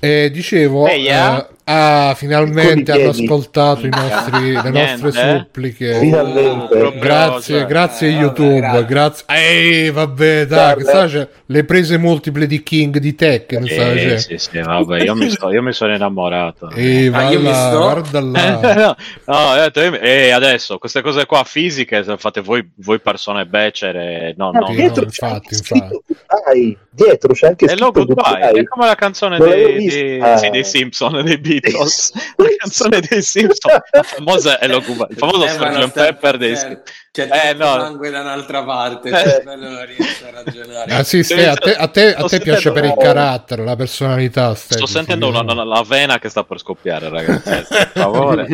E 0.00 0.30
dicevo, 0.32 0.88
Ehi, 0.88 1.06
eh? 1.06 1.12
eh, 1.12 1.46
ah, 1.64 2.14
finalmente 2.16 2.90
hanno 2.90 3.10
ascoltato 3.10 3.86
i 3.86 3.90
nostri, 3.90 4.52
le 4.52 4.70
Niente, 4.70 5.02
nostre 5.02 5.08
eh? 5.08 5.38
suppliche. 5.38 5.98
Finalmente. 6.00 6.76
proprio, 6.76 7.00
Grazie, 7.00 7.66
grazie 7.66 8.08
eh, 8.08 8.12
vabbè, 8.12 8.24
YouTube, 8.24 8.60
grazie. 8.60 8.86
grazie. 8.86 9.24
Ehi, 9.28 9.90
vabbè, 9.90 10.46
dai, 10.46 10.76
che 10.76 10.82
Guarda. 10.82 11.28
Le 11.52 11.64
prese 11.64 11.98
multiple 11.98 12.46
di 12.46 12.62
King 12.62 12.96
di 12.98 13.14
Tekken, 13.14 13.66
sa, 13.66 13.92
c'è. 13.92 14.18
sì, 14.18 14.38
sì, 14.38 14.58
vabbè, 14.60 15.02
io 15.02 15.14
mi, 15.14 15.28
sto- 15.30 15.50
io 15.52 15.62
mi 15.62 15.72
sono 15.72 15.94
innamorato. 15.94 16.70
E 16.70 17.10
va 17.10 17.26
Ah, 17.26 17.30
io 17.30 17.40
mi 17.40 17.52
sto- 17.52 17.78
guarda 17.78 18.18
Eh, 18.18 18.22
là. 18.22 18.96
no, 19.26 19.54
no, 19.54 19.98
e 20.00 20.30
adesso 20.30 20.78
queste 20.78 21.02
cose 21.02 21.26
qua 21.26 21.44
fisiche 21.44 22.02
se 22.02 22.16
fate 22.16 22.40
voi, 22.40 22.68
voi 22.76 22.98
persone 23.00 23.44
becere 23.46 24.34
no, 24.36 24.48
Ah, 24.54 24.58
no, 24.58 24.66
dietro 24.74 25.04
no, 25.04 25.10
c'è 25.10 25.26
anche 25.26 25.54
infatti, 25.54 25.54
scritto 25.54 26.02
goodbye. 26.06 26.76
Dietro 26.90 27.32
c'è 27.32 27.46
anche 27.48 27.66
è 27.66 27.72
il 27.72 27.78
logo 27.80 28.04
goodbye, 28.04 28.50
è 28.50 28.64
come 28.64 28.86
la 28.86 28.94
canzone 28.94 29.38
dei, 29.38 29.88
dei- 29.88 30.20
sì, 30.38 30.50
dei 30.50 30.64
Simpson 30.64 31.22
dei 31.24 31.38
Beatles 31.38 32.12
la 32.36 32.48
canzone 32.58 33.00
dei 33.00 33.22
Simpson 33.22 33.72
la 33.90 34.02
famosa 34.02 34.58
è 34.58 34.66
lo 34.68 34.80
goodbye 34.80 35.06
il 35.10 35.16
famoso 35.16 35.44
Eh, 35.44 35.48
Sgt. 35.48 35.92
Pepper 35.92 36.36
dei 36.36 36.54
c'è- 36.54 36.80
C'è 37.14 37.28
Eh, 37.30 37.52
no. 37.52 37.66
sangue 37.66 38.08
da 38.08 38.20
un'altra 38.22 38.64
parte, 38.64 39.10
Eh. 39.10 39.12
cioè, 39.12 39.42
non 39.44 39.84
riesce 39.84 40.26
a 40.26 40.30
ragionare. 40.42 40.94
Ah, 40.94 41.04
sì, 41.04 41.22
Ste, 41.22 41.46
a 41.46 41.54
te, 41.56 41.74
a 41.76 41.86
te- 41.88 42.14
a 42.14 42.24
te 42.24 42.40
piace 42.40 42.72
per 42.72 42.84
il 42.84 42.94
carattere, 42.98 43.64
la 43.64 43.76
personalità. 43.76 44.54
Ste, 44.54 44.76
sto 44.76 44.86
sentendo 44.86 45.28
una, 45.28 45.40
una- 45.40 45.62
la 45.62 45.84
vena 45.86 46.18
che 46.18 46.30
sta 46.30 46.42
per 46.44 46.58
scoppiare 46.58 47.10
ragazzi 47.10 47.50
eh, 47.50 47.66
per 47.68 47.90
favore 47.94 48.48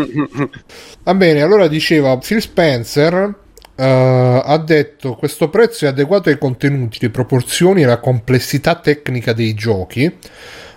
Va 1.04 1.14
bene, 1.14 1.40
allora 1.40 1.68
diceva 1.68 2.18
Phil 2.18 2.40
Spencer 2.42 3.32
eh, 3.76 4.42
ha 4.44 4.58
detto 4.58 5.14
questo 5.14 5.48
prezzo 5.50 5.84
è 5.84 5.88
adeguato 5.88 6.28
ai 6.28 6.36
contenuti, 6.38 6.98
le 7.00 7.10
proporzioni 7.10 7.82
e 7.82 7.86
la 7.86 8.00
complessità 8.00 8.74
tecnica 8.74 9.32
dei 9.34 9.54
giochi. 9.54 10.18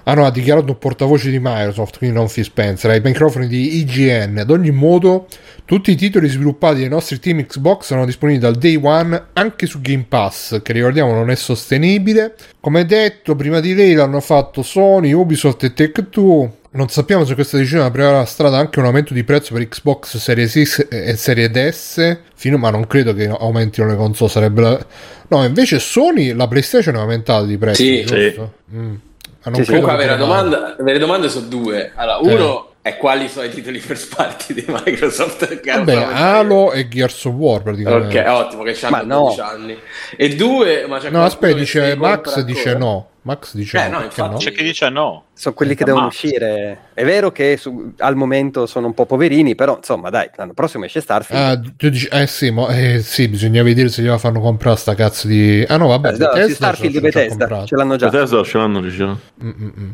Ah 0.04 0.14
no, 0.14 0.26
ha 0.26 0.32
dichiarato 0.32 0.72
un 0.72 0.78
portavoce 0.78 1.30
di 1.30 1.40
Microsoft, 1.40 1.98
quindi 1.98 2.16
non 2.16 2.28
Phil 2.28 2.44
Spencer, 2.44 2.90
ai 2.92 3.02
microfoni 3.02 3.48
di 3.48 3.78
IGN. 3.80 4.38
Ad 4.40 4.50
ogni 4.50 4.72
modo, 4.72 5.28
tutti 5.66 5.92
i 5.92 5.96
titoli 5.96 6.28
sviluppati 6.28 6.80
dai 6.80 6.90
nostri 6.90 7.20
team 7.20 7.46
Xbox 7.46 7.86
sono 7.86 8.06
disponibili 8.06 8.44
dal 8.44 8.56
day 8.58 8.80
one 8.82 9.28
anche 9.34 9.66
su 9.68 9.80
Game 9.82 10.06
Pass, 10.08 10.62
che 10.62 10.74
ricordiamo 10.74 11.14
non 11.14 11.30
è 11.30 11.36
sostenibile. 11.36 12.36
Come 12.60 12.86
detto, 12.86 13.36
prima 13.36 13.60
di 13.60 13.74
lei 13.74 13.94
l'hanno 13.94 14.20
fatto 14.22 14.64
Sony, 14.64 15.12
Ubisoft 15.12 15.64
e 15.64 15.74
Tech2. 15.74 16.50
Non 16.74 16.88
sappiamo 16.88 17.26
se 17.26 17.34
questa 17.34 17.58
decisione 17.58 17.84
aprirà 17.84 18.12
la 18.12 18.26
strada 18.26 18.58
anche 18.58 18.80
a 18.80 18.82
un 18.82 18.88
aumento 18.88 19.14
di 19.14 19.26
prezzo 19.26 19.54
per 19.54 19.68
Xbox 19.68 20.16
Series 20.18 20.64
X 20.64 20.88
e 20.90 21.16
Series 21.18 21.70
S, 21.76 22.18
fino, 22.34 22.58
ma 22.58 22.70
non 22.70 22.88
credo 22.88 23.14
che 23.14 23.28
aumentino 23.28 23.88
le 23.88 23.96
console, 23.98 24.30
sarebbe 24.32 24.62
la... 24.62 24.86
No, 25.28 25.44
invece 25.44 25.80
Sony, 25.80 26.32
la 26.34 26.48
PlayStation 26.48 26.96
è 26.96 27.00
aumentata 27.00 27.46
di 27.46 27.58
prezzo, 27.58 27.84
Sì. 27.84 28.04
giusto? 28.06 28.54
Mm. 28.74 28.96
Ma 29.44 29.52
non 29.52 29.64
Sì, 29.64 29.72
Comunque, 29.72 30.06
ne 30.06 30.18
domanda, 30.18 30.76
avere 30.80 31.00
domande 31.00 31.30
sono 31.30 31.48
due. 31.48 31.92
Allora, 31.96 32.18
uno 32.20 32.71
è 32.82 32.98
quali 32.98 33.28
sono 33.30 33.46
i 33.46 33.50
titoli 33.50 33.80
first 33.80 34.16
party 34.16 34.54
di 34.56 34.66
Microsoft. 34.68 35.60
che 35.60 35.72
Vabbè, 35.72 35.96
Halo 35.96 36.72
e 36.72 36.88
Gears 36.88 37.26
of 37.26 37.34
War 37.36 37.62
praticamente. 37.62 38.20
Ok, 38.20 38.28
ottimo, 38.28 38.64
che 38.64 38.78
Ma 38.90 39.00
hanno 39.00 39.14
no. 39.14 39.20
12 39.26 39.40
anni. 39.40 39.78
E 40.18 40.36
due, 40.36 40.86
ma 40.88 40.98
c'è 41.00 41.10
No, 41.10 41.24
aspetta, 41.24 41.58
dice 41.58 41.96
Max 41.96 42.40
dice 42.42 42.70
ancora? 42.72 42.86
no. 42.86 43.06
Max 43.24 43.54
dice 43.54 43.78
Eh, 43.86 43.88
no, 43.88 44.02
infatti. 44.02 44.32
no? 44.32 44.38
C'è 44.38 44.52
chi 44.52 44.64
dice 44.64 44.90
no. 44.90 45.26
Sono 45.36 45.54
quelli 45.54 45.76
che 45.76 45.84
devono 45.86 46.06
Max. 46.06 46.14
uscire. 46.16 46.80
È 46.96 47.04
vero 47.06 47.32
che 47.32 47.56
su- 47.56 47.94
al 48.00 48.16
momento 48.16 48.66
sono 48.66 48.88
un 48.88 48.96
po' 48.96 49.06
poverini, 49.06 49.54
però 49.54 49.78
insomma, 49.78 50.10
dai, 50.10 50.28
l'anno 50.38 50.54
prossimo 50.54 50.86
esce 50.86 51.02
Starfield. 51.02 51.44
Ah, 51.68 51.72
tu 51.78 51.90
dici, 51.90 52.08
eh 52.08 52.26
sì, 52.26 52.50
ma, 52.50 52.68
eh, 52.76 53.00
sì, 53.04 53.28
bisogna 53.28 53.62
vedere 53.62 53.90
se 53.90 54.02
gliela 54.02 54.18
fanno 54.18 54.40
comprare 54.40 54.76
sta 54.78 54.96
cazzo 54.96 55.28
di... 55.28 55.64
Ah 55.68 55.78
no, 55.78 55.86
vabbè, 55.90 56.08
Eh, 56.08 56.12
no, 56.14 56.18
Bethesda 56.18 56.54
Starfield 56.56 56.94
ce 56.96 57.00
di 57.02 57.10
già 57.12 57.20
Bethesda 57.20 57.66
ce 57.66 57.76
l'hanno 57.76 57.96
già. 57.96 58.10
Bethesda 58.10 58.44
ce 58.44 58.58
l'hanno 58.58 58.82
diciamo. 58.82 59.20
Mm, 59.44 59.50
mm, 59.50 59.70
mm. 59.80 59.90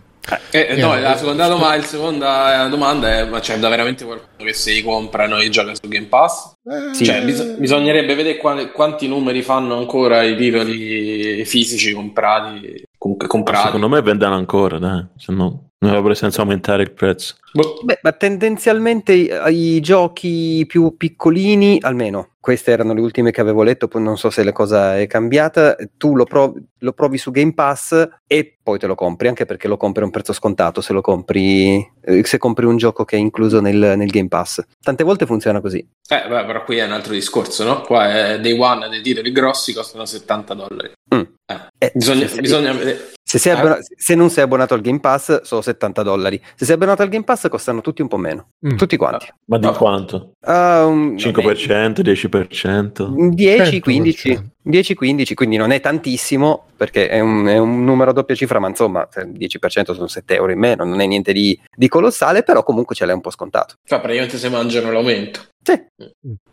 Eh, 0.51 0.67
eh, 0.71 0.75
no, 0.75 0.97
la 0.99 1.15
seconda, 1.15 1.47
doma- 1.47 1.75
il 1.75 1.85
seconda 1.85 2.65
eh, 2.65 2.69
domanda 2.69 3.09
è: 3.19 3.25
ma 3.25 3.39
c'è 3.39 3.57
da 3.59 3.69
veramente 3.69 4.03
qualcuno 4.03 4.45
che 4.45 4.53
si 4.53 4.81
comprano 4.83 5.39
i 5.41 5.49
giochi 5.49 5.75
su 5.81 5.87
Game 5.87 6.07
Pass? 6.07 6.53
Eh, 6.63 6.93
Sì. 6.93 7.05
Cioè, 7.05 7.23
bis- 7.23 7.57
bisognerebbe 7.57 8.13
vedere 8.15 8.37
quali- 8.37 8.71
quanti 8.71 9.07
numeri 9.07 9.41
fanno 9.41 9.77
ancora 9.77 10.23
i 10.23 10.35
titoli 10.35 11.45
fisici 11.45 11.93
comprati. 11.93 12.83
Comunque 12.97 13.27
comprati. 13.27 13.65
Secondo 13.67 13.87
me 13.87 14.01
vendono 14.01 14.35
ancora, 14.35 14.79
dai. 14.79 15.05
Se 15.17 15.31
no, 15.31 15.69
non 15.79 15.91
avrebbe 15.91 16.15
senso 16.15 16.41
aumentare 16.41 16.83
il 16.83 16.91
prezzo. 16.91 17.35
Boh. 17.53 17.79
Beh, 17.83 17.99
ma 18.01 18.11
tendenzialmente 18.11 19.13
i, 19.13 19.29
i 19.49 19.79
giochi 19.79 20.65
più 20.67 20.95
piccolini, 20.97 21.77
almeno 21.81 22.31
queste 22.47 22.71
erano 22.71 22.93
le 22.93 23.01
ultime 23.01 23.31
che 23.31 23.41
avevo 23.41 23.61
letto, 23.61 23.89
poi 23.89 24.01
non 24.01 24.17
so 24.17 24.29
se 24.29 24.41
la 24.41 24.53
cosa 24.53 24.97
è 24.97 25.05
cambiata, 25.05 25.75
tu 25.97 26.15
lo 26.15 26.23
provi, 26.23 26.65
lo 26.77 26.93
provi 26.93 27.17
su 27.17 27.29
Game 27.29 27.53
Pass 27.53 28.07
e 28.25 28.57
poi 28.63 28.79
te 28.79 28.87
lo 28.87 28.95
compri, 28.95 29.27
anche 29.27 29.45
perché 29.45 29.67
lo 29.67 29.75
compri 29.75 30.03
a 30.03 30.05
un 30.05 30.11
prezzo 30.11 30.31
scontato 30.31 30.79
se 30.79 30.93
lo 30.93 31.01
compri, 31.01 31.85
eh, 32.01 32.23
se 32.23 32.37
compri 32.37 32.65
un 32.65 32.77
gioco 32.77 33.03
che 33.03 33.17
è 33.17 33.19
incluso 33.19 33.59
nel, 33.59 33.95
nel 33.97 34.07
Game 34.07 34.29
Pass. 34.29 34.63
Tante 34.81 35.03
volte 35.03 35.25
funziona 35.25 35.59
così. 35.59 35.79
Eh, 35.79 36.25
beh, 36.25 36.45
però 36.45 36.63
qui 36.63 36.77
è 36.77 36.85
un 36.85 36.93
altro 36.93 37.11
discorso, 37.11 37.65
no? 37.65 37.81
Qua 37.81 38.13
è 38.13 38.39
Day 38.39 38.57
One 38.57 38.87
dei 38.87 39.01
titoli 39.01 39.33
grossi 39.33 39.73
costano 39.73 40.05
70 40.05 40.53
dollari. 40.53 40.91
Mm. 41.13 41.23
Eh, 41.49 41.59
Eh, 41.77 41.91
bisogna, 41.95 42.27
se- 42.27 42.41
bisogna 42.41 42.73
vedere. 42.73 43.11
Se, 43.23 43.37
sei 43.39 43.53
Eh? 43.53 43.57
abbona- 43.57 43.77
se 43.81 44.15
non 44.15 44.29
sei 44.29 44.43
abbonato 44.43 44.73
al 44.73 44.81
Game 44.81 44.99
Pass 44.99 45.41
sono 45.43 45.61
70 45.61 46.01
dollari, 46.03 46.41
se 46.55 46.65
sei 46.65 46.75
abbonato 46.75 47.03
al 47.03 47.09
Game 47.09 47.23
Pass 47.23 47.47
costano 47.47 47.79
tutti 47.81 48.01
un 48.01 48.07
po' 48.09 48.17
meno, 48.17 48.49
Mm. 48.67 48.75
tutti 48.75 48.97
quanti. 48.97 49.27
Ma 49.45 49.57
di 49.57 49.65
No. 49.65 49.71
quanto? 49.73 50.31
Ah, 50.41 50.85
un- 50.85 51.17
5%, 51.17 52.01
10%? 52.01 53.13
10, 53.33 53.79
15, 53.79 54.29
100%. 54.29 54.51
10, 54.61 54.93
15, 54.93 55.33
quindi 55.35 55.55
non 55.55 55.71
è 55.71 55.79
tantissimo 55.79 56.65
perché 56.75 57.07
è 57.07 57.19
un, 57.21 57.45
è 57.47 57.57
un 57.57 57.83
numero 57.85 58.09
a 58.09 58.13
doppia 58.13 58.35
cifra, 58.35 58.59
ma 58.59 58.67
insomma 58.67 59.07
se 59.09 59.21
il 59.21 59.31
10% 59.31 59.93
sono 59.93 60.07
7 60.07 60.35
euro 60.35 60.51
in 60.51 60.59
meno, 60.59 60.83
non 60.83 60.99
è 60.99 61.05
niente 61.05 61.31
di, 61.31 61.57
di 61.73 61.87
colossale, 61.87 62.43
però 62.43 62.63
comunque 62.63 62.93
ce 62.95 63.05
l'hai 63.05 63.15
un 63.15 63.21
po' 63.21 63.29
scontato. 63.31 63.75
Fa 63.85 63.99
praticamente 63.99 64.37
se 64.37 64.49
mangiano 64.49 64.91
l'aumento. 64.91 65.41
Sì, 65.67 65.83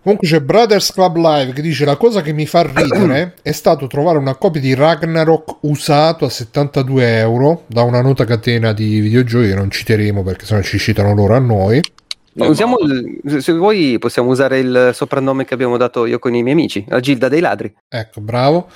Comunque 0.02 0.26
c'è 0.26 0.40
Brothers 0.40 0.90
Club 0.90 1.18
Live 1.18 1.52
che 1.52 1.62
dice 1.62 1.84
la 1.84 1.96
cosa 1.96 2.20
che 2.20 2.32
mi 2.32 2.46
fa 2.46 2.62
ridere 2.62 3.34
è 3.42 3.52
stato 3.52 3.86
trovare 3.86 4.18
una 4.18 4.34
copia 4.34 4.60
di 4.60 4.74
Ragnarok 4.74 5.58
usato 5.60 6.24
a 6.24 6.28
72 6.28 7.18
euro 7.18 7.62
da 7.68 7.82
una 7.82 8.00
nota 8.00 8.24
catena 8.24 8.72
di 8.72 8.98
videogiochi 8.98 9.50
che 9.50 9.54
non 9.54 9.70
citeremo 9.70 10.24
perché 10.24 10.46
sennò 10.46 10.62
ci 10.62 10.80
citano 10.80 11.14
loro 11.14 11.36
a 11.36 11.38
noi. 11.38 11.80
Usiamo 12.36 12.78
il- 12.80 13.40
se 13.42 13.52
vuoi 13.52 13.96
possiamo 14.00 14.30
usare 14.30 14.58
il 14.58 14.90
soprannome 14.92 15.44
che 15.44 15.54
abbiamo 15.54 15.76
dato 15.76 16.04
io 16.06 16.18
con 16.18 16.34
i 16.34 16.42
miei 16.42 16.54
amici, 16.54 16.84
la 16.88 16.98
Gilda 17.00 17.28
dei 17.28 17.40
ladri. 17.40 17.72
Ecco, 17.88 18.20
bravo. 18.20 18.68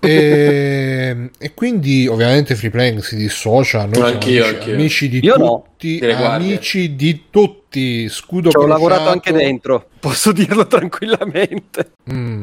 E, 0.00 1.30
e 1.38 1.54
quindi 1.54 2.06
ovviamente 2.06 2.54
Free 2.54 2.70
Playing 2.70 3.00
si 3.00 3.16
dissocia. 3.16 3.86
Noi 3.86 4.12
Anch'io, 4.12 4.42
amici, 4.44 4.54
anch'io. 4.58 4.74
amici 4.74 5.08
di 5.08 5.20
Io 5.24 5.36
no. 5.36 5.64
tutti, 5.68 5.98
guardie. 5.98 6.26
amici 6.26 6.94
di 6.94 7.22
tutti. 7.30 8.08
Scudo 8.08 8.50
Ci 8.50 8.56
ho 8.56 8.66
lavorato 8.66 9.08
anche 9.10 9.32
dentro, 9.32 9.88
posso 10.00 10.32
dirlo 10.32 10.66
tranquillamente. 10.66 11.92
Mm. 12.12 12.42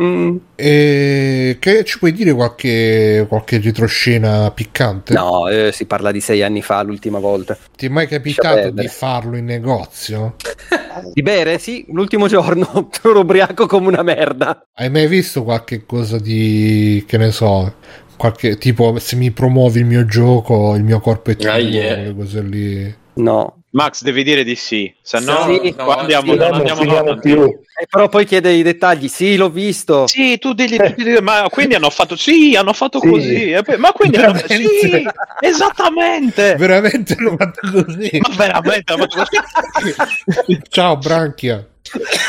Mm. 0.00 0.36
E 0.54 1.56
che 1.58 1.84
ci 1.84 1.98
puoi 1.98 2.12
dire 2.12 2.32
qualche, 2.32 3.26
qualche 3.28 3.58
retroscena 3.60 4.50
piccante? 4.52 5.12
No, 5.14 5.48
eh, 5.48 5.72
si 5.72 5.86
parla 5.86 6.12
di 6.12 6.20
sei 6.20 6.42
anni 6.42 6.62
fa 6.62 6.82
l'ultima 6.82 7.18
volta. 7.18 7.56
Ti 7.76 7.86
è 7.86 7.88
mai 7.88 8.06
capitato 8.06 8.70
di 8.70 8.86
farlo 8.88 9.36
in 9.36 9.44
negozio? 9.46 10.36
Di 11.12 11.22
bere? 11.22 11.58
Sì, 11.58 11.84
l'ultimo 11.90 12.26
giorno 12.26 12.90
ero 13.04 13.20
ubriaco 13.20 13.66
come 13.66 13.86
una 13.88 14.02
merda. 14.02 14.66
Hai 14.74 14.90
mai 14.90 15.06
visto 15.06 15.44
qualche 15.44 15.86
cosa 15.86 16.18
di 16.18 17.04
che 17.06 17.16
ne 17.18 17.30
so? 17.30 17.74
Qualche 18.16 18.58
tipo 18.58 18.98
se 18.98 19.14
mi 19.14 19.30
promuovi 19.30 19.78
il 19.78 19.84
mio 19.86 20.04
gioco, 20.06 20.74
il 20.74 20.82
mio 20.82 20.98
corpo 20.98 21.30
è 21.30 21.36
tuo, 21.36 21.50
Ah, 21.50 21.58
yeah. 21.58 22.12
cose 22.14 22.42
lì. 22.42 22.92
No. 23.14 23.57
Max, 23.70 24.02
devi 24.02 24.22
dire 24.24 24.44
di 24.44 24.54
sì, 24.56 24.92
se 25.02 25.18
no, 25.20 25.44
Sì, 25.46 25.74
no, 25.76 25.90
andiamo, 25.90 26.32
sì, 26.32 26.38
non 26.38 26.48
non 26.48 26.54
andiamo 26.58 26.80
finiamo 26.80 27.00
avanti. 27.10 27.30
più. 27.32 27.42
E 27.80 27.86
però 27.88 28.08
poi 28.08 28.24
chiede 28.24 28.52
i 28.52 28.62
dettagli. 28.62 29.08
Sì, 29.08 29.36
l'ho 29.36 29.50
visto. 29.50 30.06
Sì, 30.06 30.38
tu 30.38 30.54
digli, 30.54 30.76
tu 30.76 30.94
digli- 30.96 31.18
ma 31.20 31.46
quindi 31.50 31.74
hanno 31.74 31.90
fatto, 31.90 32.16
sì, 32.16 32.56
hanno 32.56 32.72
fatto 32.72 32.98
Sì. 32.98 33.08
così, 33.08 33.50
e 33.52 33.62
poi- 33.62 33.76
ma 33.76 33.92
quindi 33.92 34.16
hanno, 34.24 34.38
sì, 34.46 35.04
esattamente, 35.40 36.54
Veramente 36.56 37.14
l'ho 37.18 37.36
fatto 37.36 37.60
così. 37.84 38.18
ma 38.20 38.34
veramente 38.36 38.92
hanno 38.92 39.06
fatto 39.08 39.38
così. 39.72 40.58
Ciao 40.70 40.96
Branchia. 40.96 41.66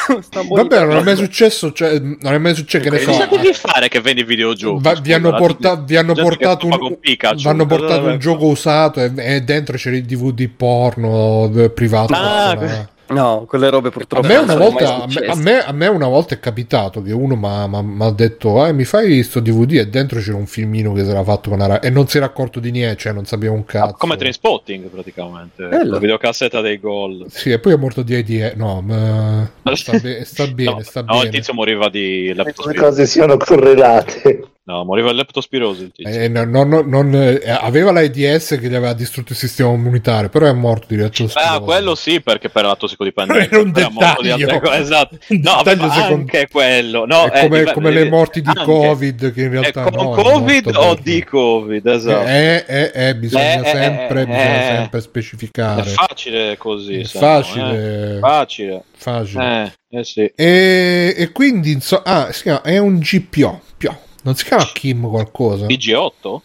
Vabbè, 0.49 0.85
non 0.85 0.97
è 0.97 1.03
mai 1.03 1.15
successo, 1.15 1.71
cioè, 1.71 1.99
non 1.99 2.33
è 2.33 2.37
mai 2.37 2.55
successo 2.55 2.83
che 2.83 2.89
ne 2.89 2.99
so. 2.99 3.11
Cosa 3.11 3.25
devi 3.27 3.53
fare 3.53 3.87
che 3.87 4.01
vendi 4.01 4.23
videogiochi? 4.23 4.81
Va- 4.81 4.99
vi 4.99 5.13
hanno, 5.13 5.33
porta- 5.33 5.75
vi 5.75 5.95
hanno 5.95 6.13
portato 6.13 6.65
un, 6.65 6.97
Pikachu. 6.99 7.47
hanno 7.47 7.65
portato 7.65 8.05
un 8.05 8.17
gioco 8.19 8.45
usato 8.47 9.01
e, 9.01 9.11
e 9.15 9.41
dentro 9.41 9.77
c'era 9.77 9.95
il 9.95 10.05
DVD 10.05 10.49
porno 10.49 11.51
eh, 11.55 11.69
privato. 11.69 12.13
Ah. 12.13 12.97
No, 13.09 13.45
quelle 13.47 13.69
robe 13.69 13.87
A 13.87 13.91
purtroppo 13.91 14.27
me, 14.27 14.35
non 14.35 14.43
una 14.43 14.55
volta, 14.55 15.03
a, 15.03 15.07
me, 15.07 15.25
a, 15.25 15.35
me, 15.35 15.57
a 15.63 15.71
me 15.71 15.87
una 15.87 16.07
volta 16.07 16.35
è 16.35 16.39
capitato 16.39 17.01
che 17.01 17.11
uno 17.11 17.35
mi 17.35 18.03
ha 18.03 18.11
detto 18.11 18.65
eh, 18.65 18.71
mi 18.73 18.85
fai 18.85 19.23
sto 19.23 19.39
DVD 19.39 19.73
e 19.73 19.87
dentro 19.87 20.19
c'era 20.19 20.37
un 20.37 20.45
filmino 20.45 20.93
che 20.93 21.03
si 21.03 21.09
era 21.09 21.23
fatto 21.23 21.49
con 21.49 21.59
la 21.59 21.65
Rai 21.65 21.79
e 21.81 21.89
non 21.89 22.07
si 22.07 22.17
era 22.17 22.27
accorto 22.27 22.59
di 22.59 22.71
niente, 22.71 22.97
cioè 23.01 23.13
non 23.13 23.25
sapeva 23.25 23.53
un 23.53 23.65
cazzo. 23.65 23.93
Ah, 23.93 23.97
Come 23.97 24.15
Trainspotting 24.15 24.85
praticamente, 24.89 25.65
Bello. 25.67 25.91
la 25.93 25.99
videocassetta 25.99 26.61
dei 26.61 26.79
gol. 26.79 27.25
Sì, 27.29 27.51
e 27.51 27.59
poi 27.59 27.73
è 27.73 27.77
morto 27.77 28.01
di 28.03 28.13
AIDS. 28.15 28.53
No, 28.55 28.81
ma 28.81 29.49
sta, 29.75 29.97
be- 29.97 30.23
sta 30.25 30.45
bene, 30.47 30.69
no, 30.71 30.81
sta 30.83 31.01
no, 31.01 31.13
il 31.15 31.19
bene. 31.21 31.29
tizio 31.31 31.53
moriva 31.53 31.89
di 31.89 32.27
Le 32.27 32.43
leptospirosi. 32.43 32.77
cose 32.77 33.05
siano 33.07 33.37
correlate. 33.37 34.43
No, 34.69 34.83
moriva 34.83 35.09
di 35.09 35.17
leptospirosi 35.17 35.81
il 35.81 35.91
tizio. 35.91 36.13
Eh, 36.21 36.27
no, 36.27 36.43
no, 36.43 36.63
no, 36.63 36.81
non, 36.85 37.11
eh, 37.15 37.41
aveva 37.49 37.91
l'AIDS 37.91 38.49
che 38.49 38.69
gli 38.69 38.75
aveva 38.75 38.93
distrutto 38.93 39.31
il 39.31 39.37
sistema 39.39 39.73
immunitario, 39.73 40.29
però 40.29 40.45
è 40.45 40.51
morto 40.53 40.85
di 40.93 41.01
Ah, 41.33 41.59
quello 41.59 41.95
sì, 41.95 42.21
perché 42.21 42.49
per 42.49 42.65
la 42.65 42.75
tossicodipendenza. 42.75 43.49
Era 43.49 43.61
un 43.63 43.71
morto 43.91 44.21
di 44.21 44.27
dettaglio. 44.27 44.53
altre 44.53 44.77
esatto. 44.79 45.17
Un 45.29 45.39
No, 45.41 45.61
dettaglio 45.63 46.13
anche 46.13 46.47
quello. 46.51 47.07
No, 47.07 47.25
è 47.31 47.47
come, 47.47 47.61
eh, 47.61 47.73
come 47.73 47.89
le 47.89 48.09
morti 48.09 48.41
di 48.41 48.47
anche. 48.47 48.63
Covid, 48.63 49.33
che 49.33 49.41
in 49.41 49.47
Eh, 49.47 49.59
realtà 49.59 49.81
con 49.89 49.93
è 49.93 50.21
Covid 50.21 50.65
morto 50.65 50.79
o 50.81 50.97
di 51.01 51.23
Covid, 51.23 51.87
esatto. 51.87 52.27
Eh, 52.27 52.65
eh, 52.67 52.91
eh, 52.93 53.15
bisogna, 53.15 53.63
sempre, 53.63 54.25
bisogna 54.27 54.61
sempre 54.61 54.99
È 54.99 55.01
specificare. 55.01 55.89
facile 55.89 56.57
così. 56.57 56.99
È 56.99 57.03
se 57.05 57.19
no, 57.19 57.25
facile, 57.25 58.19
Facile. 58.19 58.83
facile. 58.95 59.77
Sì. 60.03 60.31
E, 60.35 61.15
e 61.17 61.31
quindi 61.31 61.71
insomma, 61.71 62.03
ah, 62.03 62.61
è 62.61 62.77
un 62.77 62.99
GPO, 62.99 63.61
Pio. 63.77 63.99
Non 64.23 64.35
si 64.35 64.43
chiama 64.45 64.69
Kim 64.73 65.07
qualcosa. 65.09 65.65
PG8? 65.65 66.39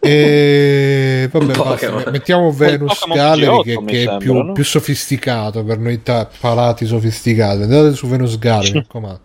E 0.00 1.28
vabbè, 1.32 1.56
basta, 1.56 2.10
mettiamo 2.10 2.50
Venus 2.50 3.06
Gallery 3.06 3.58
PG8 3.58 3.62
che, 3.62 3.84
che 3.84 3.96
è 3.96 4.04
sembra, 4.04 4.16
più, 4.16 4.34
no? 4.34 4.52
più 4.52 4.64
sofisticato 4.64 5.62
per 5.64 5.78
noi 5.78 6.02
ta- 6.02 6.28
palati 6.38 6.86
sofisticati. 6.86 7.62
Andate 7.62 7.94
su 7.94 8.06
Venus 8.06 8.38
Gallery, 8.38 8.72
mi 8.72 8.78
raccomando. 8.80 9.20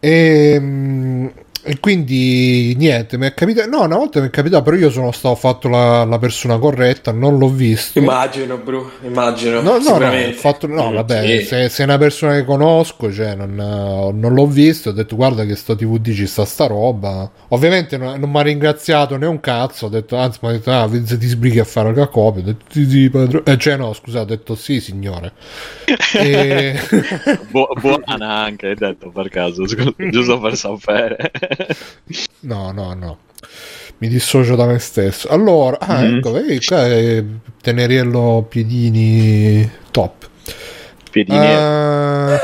E, 0.00 0.56
mm, 0.58 1.26
e 1.62 1.78
quindi 1.80 2.74
niente, 2.76 3.18
mi 3.18 3.26
è 3.26 3.34
capitato. 3.34 3.68
No, 3.68 3.82
una 3.82 3.96
volta 3.96 4.20
mi 4.20 4.28
è 4.28 4.30
capitato, 4.30 4.62
però 4.64 4.76
io 4.76 4.90
sono 4.90 5.12
stato 5.12 5.34
fatto 5.34 5.68
la, 5.68 6.04
la 6.04 6.18
persona 6.18 6.58
corretta, 6.58 7.12
non 7.12 7.38
l'ho 7.38 7.48
visto. 7.50 7.98
Immagino, 7.98 8.56
bro, 8.58 8.92
immagino. 9.02 9.60
No, 9.60 9.78
no, 9.78 9.98
no, 9.98 10.32
fatto, 10.32 10.66
no, 10.66 10.90
Mm, 10.90 10.94
vabbè, 10.94 11.40
sì. 11.40 11.40
se, 11.40 11.68
se 11.68 11.82
è 11.82 11.84
una 11.84 11.98
persona 11.98 12.34
che 12.34 12.44
conosco, 12.44 13.12
cioè, 13.12 13.34
non, 13.34 13.54
non 13.54 14.32
l'ho 14.34 14.46
visto, 14.46 14.90
ho 14.90 14.92
detto 14.92 15.16
guarda 15.16 15.44
che 15.44 15.56
sto 15.56 15.74
TVD 15.74 16.12
ci 16.14 16.26
sta 16.26 16.44
sta 16.44 16.66
roba. 16.66 17.30
Ovviamente 17.48 17.96
non, 17.96 18.18
non 18.20 18.30
mi 18.30 18.38
ha 18.38 18.42
ringraziato 18.42 19.16
né 19.16 19.26
un 19.26 19.40
cazzo, 19.40 19.86
ho 19.86 19.88
detto, 19.88 20.16
anzi 20.16 20.38
mi 20.42 20.48
ha 20.50 20.52
detto, 20.52 20.70
ah, 20.72 20.88
se 21.04 21.18
ti 21.18 21.26
sbrighi 21.26 21.58
a 21.58 21.64
fare 21.64 21.94
la 21.94 22.06
copia, 22.08 22.42
ho 22.42 22.44
detto, 22.44 22.64
sì, 22.70 22.88
sì, 22.88 23.10
padrone. 23.10 23.44
Eh, 23.52 23.58
cioè 23.58 23.76
no, 23.76 23.92
scusa, 23.92 24.20
ho 24.20 24.24
detto 24.24 24.54
sì, 24.54 24.80
signore. 24.80 25.32
e... 26.14 26.78
Bu- 27.50 27.68
buona 27.80 28.16
anche, 28.44 28.68
hai 28.68 28.74
detto 28.74 29.10
per 29.10 29.28
caso, 29.28 29.66
scusa, 29.66 29.92
giusto 30.10 30.38
per 30.40 30.56
sapere. 30.56 31.30
No, 32.40 32.72
no, 32.72 32.94
no. 32.94 33.18
Mi 33.98 34.08
dissocio 34.08 34.54
da 34.56 34.66
me 34.66 34.78
stesso. 34.78 35.28
Allora, 35.28 35.78
ah, 35.80 36.02
Mm. 36.02 36.16
ecco, 36.16 36.30
vedi, 36.32 36.64
qua 36.64 36.86
è 36.86 37.24
Teneriello 37.60 38.46
Piedini 38.48 39.68
top. 39.90 40.28
Piedini. 41.10 41.38
Ne- 41.38 42.38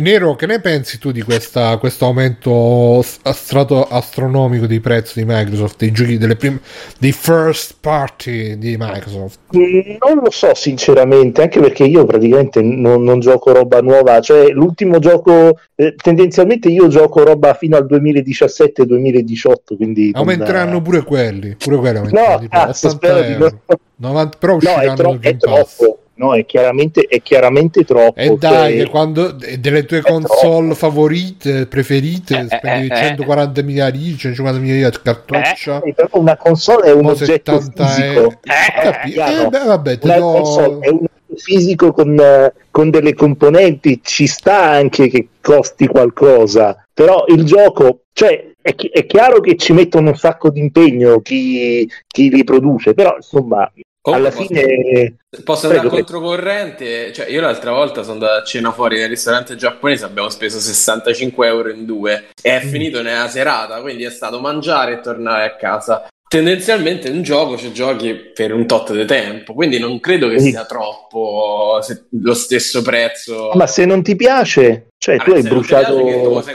Nero, 0.00 0.36
che 0.36 0.46
ne 0.46 0.60
pensi 0.60 0.98
tu 0.98 1.10
di 1.10 1.22
questa, 1.22 1.76
questo 1.78 2.04
aumento 2.06 3.02
strato- 3.02 3.88
astronomico 3.88 4.66
di 4.66 4.78
prezzo 4.78 5.14
di 5.18 5.24
Microsoft, 5.26 5.78
dei 5.78 5.90
giochi 5.90 6.16
delle 6.16 6.36
prime, 6.36 6.60
dei 6.98 7.10
first 7.12 7.74
party 7.80 8.56
di 8.56 8.76
Microsoft? 8.78 9.38
Non 9.50 10.20
lo 10.22 10.30
so 10.30 10.54
sinceramente, 10.54 11.42
anche 11.42 11.58
perché 11.60 11.84
io 11.84 12.04
praticamente 12.04 12.62
non, 12.62 13.02
non 13.02 13.18
gioco 13.18 13.52
roba 13.52 13.80
nuova, 13.80 14.20
cioè 14.20 14.48
l'ultimo 14.50 15.00
gioco, 15.00 15.58
eh, 15.74 15.94
tendenzialmente 15.96 16.68
io 16.68 16.86
gioco 16.86 17.24
roba 17.24 17.54
fino 17.54 17.76
al 17.76 17.86
2017-2018, 17.90 19.76
quindi... 19.76 20.10
non- 20.12 20.20
Aumenteranno 20.22 20.80
pure 20.80 21.02
quelli, 21.02 21.56
pure 21.56 21.76
quelli 21.78 21.96
aumenteranno 21.98 22.32
No, 22.34 22.38
di 22.38 22.48
cazzo, 22.48 22.86
80 22.88 23.06
spero 23.06 23.22
di 23.26 23.36
no. 23.36 23.78
90 23.96 24.36
però 24.38 24.52
No, 24.52 24.58
è, 24.58 24.64
usciranno 24.66 24.94
tro- 24.94 25.18
è 25.20 25.36
troppo, 25.36 25.98
no, 26.18 26.34
è 26.34 26.44
chiaramente, 26.46 27.02
è 27.08 27.20
chiaramente 27.22 27.84
troppo. 27.84 28.18
E 28.20 28.36
dai, 28.36 28.78
cioè- 28.78 28.88
quando 28.88 29.30
delle 29.32 29.84
tue 29.84 30.00
console 30.02 30.66
troppo. 30.66 30.74
favorite, 30.74 31.66
preferite, 31.66 32.38
Eh, 32.38 32.56
spendi 32.56 32.88
eh, 32.92 32.98
eh. 32.98 33.02
140 33.08 33.62
miliardi, 33.62 34.16
150 34.16 34.60
miliardi 34.60 34.96
di 34.96 35.02
cartoccia, 35.02 35.80
Eh, 35.82 35.94
però 35.94 36.08
una 36.12 36.36
console 36.36 36.86
è 36.88 36.92
un 36.92 37.06
oggetto 37.06 37.60
70 37.60 37.86
fisico. 37.86 38.06
euro. 38.20 38.40
Capi- 38.82 39.10
piano. 39.12 39.42
eh, 39.42 39.48
beh, 39.48 39.64
vabbè, 39.64 39.98
te 39.98 40.06
Una 40.08 40.16
do... 40.18 40.30
console 40.32 40.78
è 40.80 40.88
un 40.90 40.96
oggetto 40.96 41.16
fisico 41.36 41.92
con, 41.92 42.18
eh, 42.18 42.52
con 42.70 42.90
delle 42.90 43.14
componenti, 43.14 44.00
ci 44.02 44.26
sta 44.26 44.62
anche 44.70 45.08
che 45.08 45.28
costi 45.40 45.86
qualcosa, 45.86 46.84
però 46.92 47.24
il 47.28 47.44
gioco, 47.44 48.02
cioè 48.12 48.46
è, 48.60 48.74
chi- 48.74 48.88
è 48.88 49.06
chiaro 49.06 49.40
che 49.40 49.56
ci 49.56 49.72
mettono 49.72 50.10
un 50.10 50.16
sacco 50.16 50.50
di 50.50 50.60
impegno 50.60 51.20
chi, 51.20 51.88
chi 52.06 52.28
li 52.28 52.44
produce, 52.44 52.92
però 52.94 53.14
insomma 53.16 53.70
Comunque 54.00 54.28
alla 54.28 54.36
posso- 54.36 54.54
fine 54.54 55.16
Posso 55.44 55.66
andare 55.66 55.86
Prego, 55.88 55.96
controcorrente? 56.04 57.12
Cioè, 57.12 57.28
io 57.28 57.40
l'altra 57.40 57.72
volta 57.72 58.02
sono 58.02 58.14
andato 58.14 58.40
a 58.40 58.44
cena 58.44 58.72
fuori 58.72 58.98
nel 58.98 59.08
ristorante 59.08 59.56
giapponese, 59.56 60.04
abbiamo 60.04 60.30
speso 60.30 60.58
65 60.58 61.46
euro 61.46 61.70
in 61.70 61.84
due 61.84 62.28
e 62.42 62.56
è 62.56 62.60
finito 62.60 63.02
nella 63.02 63.28
serata, 63.28 63.80
quindi 63.80 64.04
è 64.04 64.10
stato 64.10 64.40
mangiare 64.40 64.94
e 64.94 65.00
tornare 65.00 65.44
a 65.44 65.56
casa. 65.56 66.06
Tendenzialmente 66.26 67.08
un 67.10 67.22
gioco 67.22 67.56
ci 67.56 67.72
giochi 67.72 68.14
per 68.14 68.52
un 68.52 68.66
tot 68.66 68.92
di 68.94 69.04
tempo, 69.06 69.54
quindi 69.54 69.78
non 69.78 69.98
credo 70.00 70.28
che 70.28 70.38
Sì. 70.38 70.50
sia 70.50 70.64
troppo 70.66 71.80
lo 72.10 72.34
stesso 72.34 72.82
prezzo. 72.82 73.50
ma 73.54 73.66
se 73.66 73.84
non 73.86 74.02
ti 74.02 74.14
piace, 74.14 74.87
cioè 75.00 75.14
Ah, 75.16 75.22
tu 75.24 75.30
hai 75.30 75.42
tu 75.42 75.48
bruciato 75.48 75.94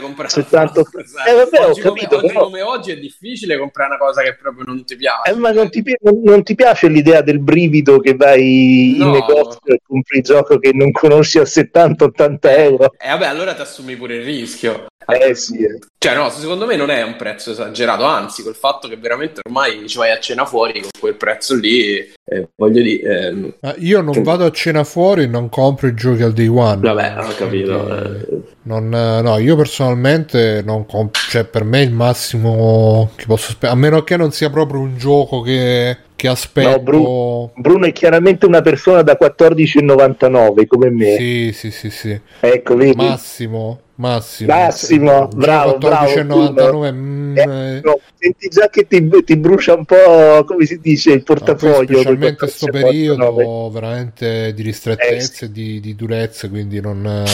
comprato 0.00 0.28
70 0.34 0.80
una- 0.80 1.24
eh 1.26 1.34
vabbè 1.34 1.58
ho 1.64 1.68
oggi, 1.70 1.80
come, 1.80 1.94
capito 2.00 2.16
oggi 2.18 2.26
però- 2.26 2.40
come 2.44 2.60
oggi 2.62 2.90
è 2.92 2.98
difficile 2.98 3.56
comprare 3.58 3.94
una 3.94 3.98
cosa 3.98 4.22
che 4.22 4.36
proprio 4.36 4.64
non 4.66 4.84
ti 4.84 4.96
piace. 4.96 5.30
Eh, 5.30 5.34
ma 5.34 5.50
non 5.50 5.70
ti, 5.70 5.82
non- 6.22 6.42
ti 6.42 6.54
piace 6.54 6.88
l'idea 6.88 7.22
del 7.22 7.38
brivido 7.38 7.98
che 8.00 8.14
vai 8.14 8.96
No. 8.98 9.06
in 9.06 9.10
negozio 9.12 9.60
e 9.74 9.80
compri 9.86 10.18
il 10.18 10.24
gioco 10.24 10.58
che 10.58 10.72
non 10.74 10.90
conosci 10.92 11.38
a 11.38 11.44
70-80 11.46 12.54
euro? 12.56 12.92
E 12.98 13.08
vabbè, 13.08 13.26
allora 13.26 13.54
ti 13.54 13.62
assumi 13.62 13.96
pure 13.96 14.16
il 14.16 14.24
rischio. 14.24 14.86
Eh 15.06 15.34
sì, 15.34 15.58
eh. 15.62 15.78
Cioè, 15.98 16.14
no, 16.14 16.30
secondo 16.30 16.64
me 16.64 16.76
non 16.76 16.88
è 16.90 17.02
un 17.02 17.16
prezzo 17.16 17.50
esagerato, 17.50 18.04
anzi, 18.04 18.42
col 18.42 18.54
fatto 18.54 18.88
che 18.88 18.96
veramente 18.96 19.40
ormai 19.44 19.86
ci 19.86 19.98
vai 19.98 20.10
a 20.10 20.18
cena 20.18 20.46
fuori 20.46 20.80
con 20.80 20.88
quel 20.98 21.14
prezzo 21.16 21.54
lì, 21.54 21.98
eh, 22.24 22.48
voglio 22.56 22.80
dire, 22.82 23.26
ehm, 23.28 23.54
Ma 23.60 23.74
io 23.78 24.00
non 24.00 24.22
vado 24.22 24.46
a 24.46 24.50
cena 24.50 24.82
fuori 24.82 25.24
e 25.24 25.26
non 25.26 25.50
compro 25.50 25.88
i 25.88 25.94
giochi 25.94 26.22
al 26.22 26.32
day 26.32 26.46
one. 26.46 26.80
vabbè, 26.80 27.16
ho 27.18 27.34
capito. 27.36 28.33
Quindi, 28.34 28.46
eh. 28.48 28.54
non- 28.62 28.88
no, 28.88 29.38
io 29.38 29.56
personalmente 29.56 30.62
non 30.64 30.86
compro, 30.86 31.20
cioè 31.28 31.44
per 31.44 31.64
me 31.64 31.82
il 31.82 31.92
massimo 31.92 33.10
che 33.16 33.24
posso 33.26 33.48
aspettare, 33.50 33.72
a 33.72 33.76
meno 33.76 34.02
che 34.02 34.16
non 34.16 34.30
sia 34.32 34.50
proprio 34.50 34.80
un 34.80 34.96
gioco 34.96 35.40
che, 35.40 35.96
che 36.16 36.28
aspetto. 36.28 36.68
No, 36.68 36.78
Bru- 36.80 37.50
Bruno 37.56 37.86
è 37.86 37.92
chiaramente 37.92 38.46
una 38.46 38.60
persona 38.60 39.02
da 39.02 39.16
14,99 39.20 40.66
come 40.66 40.90
me. 40.90 41.16
Sì, 41.16 41.52
sì, 41.52 41.70
sì, 41.70 41.90
sì. 41.90 42.20
Ecco, 42.40 42.76
vedi? 42.76 42.96
Massimo, 42.96 43.80
massimo. 43.96 44.54
Massimo, 44.54 45.28
bravo, 45.28 45.78
bravo, 45.78 46.22
14,99. 46.22 46.92
mm, 46.92 47.36
Eh, 47.36 47.42
eh, 47.76 47.80
no, 47.82 48.00
senti 48.18 48.48
già 48.48 48.68
che 48.68 48.86
ti, 48.86 49.08
ti 49.24 49.36
brucia 49.36 49.74
un 49.74 49.84
po', 49.84 50.44
come 50.46 50.66
si 50.66 50.78
dice, 50.80 51.12
il 51.12 51.22
no, 51.24 51.24
portafoglio. 51.24 51.98
specialmente 51.98 52.36
quel 52.36 52.36
questo 52.36 52.66
14,99. 52.66 52.70
periodo 52.70 53.70
veramente 53.70 54.52
di 54.54 54.62
ristrettezze 54.62 55.44
Eh, 55.46 55.48
e 55.48 55.52
di, 55.52 55.80
di 55.80 55.94
durezze, 55.96 56.48
quindi 56.48 56.80
non... 56.80 57.04
eh, 57.06 57.24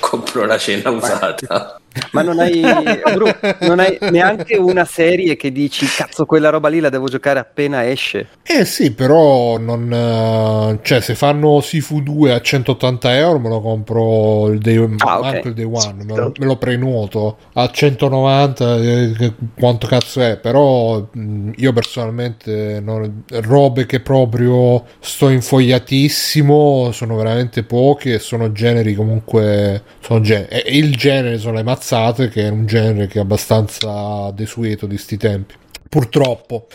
Compro 0.00 0.44
la 0.46 0.58
cena 0.58 0.90
usata. 0.90 1.80
Ma 2.10 2.22
non 2.22 2.38
hai, 2.40 3.00
Bru, 3.10 3.38
non 3.60 3.78
hai 3.80 4.02
neanche 4.06 4.56
una 4.56 4.84
serie 4.84 5.36
che 5.36 5.52
dici 5.52 5.92
cazzo 5.92 6.26
quella 6.26 6.50
roba 6.50 6.68
lì 6.68 6.80
la 6.80 6.88
devo 6.90 7.08
giocare 7.08 7.38
appena 7.38 7.88
esce. 7.88 8.28
Eh 8.42 8.64
sì, 8.64 8.92
però 8.92 9.58
non... 9.58 9.92
eh, 9.92 10.80
cioè 10.82 11.00
se 11.00 11.14
fanno 11.14 11.60
Sifu 11.60 12.02
2 12.02 12.32
a 12.32 12.40
180 12.40 13.14
euro 13.16 13.38
me 13.38 13.48
lo 13.48 13.60
compro 13.60 14.48
il 14.48 14.58
day, 14.58 14.76
Ah, 14.98 15.18
ok. 15.20 15.24
anche 15.24 15.48
il 15.48 15.54
day 15.54 15.64
one, 15.64 16.02
me 16.04 16.16
lo, 16.16 16.32
me 16.36 16.46
lo 16.46 16.56
prenuoto 16.56 17.38
a 17.54 17.70
190, 17.70 18.76
eh, 18.76 19.34
quanto 19.56 19.86
cazzo 19.86 20.20
è, 20.20 20.36
però 20.38 21.08
mh, 21.12 21.52
io 21.56 21.72
personalmente 21.72 22.80
non- 22.82 23.22
robe 23.28 23.86
che 23.86 24.00
proprio 24.00 24.84
sto 24.98 25.28
infogliatissimo 25.28 26.90
sono 26.92 27.14
veramente 27.16 27.62
poche 27.62 28.14
e 28.14 28.18
sono 28.18 28.50
generi 28.52 28.94
comunque... 28.94 29.82
Sono 30.00 30.20
gen- 30.22 30.48
il 30.66 30.96
genere 30.96 31.38
sono 31.38 31.54
le 31.54 31.62
mazzate 31.84 32.28
che 32.28 32.42
è 32.46 32.48
un 32.50 32.66
genere 32.66 33.06
che 33.06 33.18
è 33.18 33.22
abbastanza 33.22 34.30
desueto 34.34 34.86
di 34.86 34.98
sti 34.98 35.16
tempi. 35.16 35.54
Purtroppo. 35.88 36.66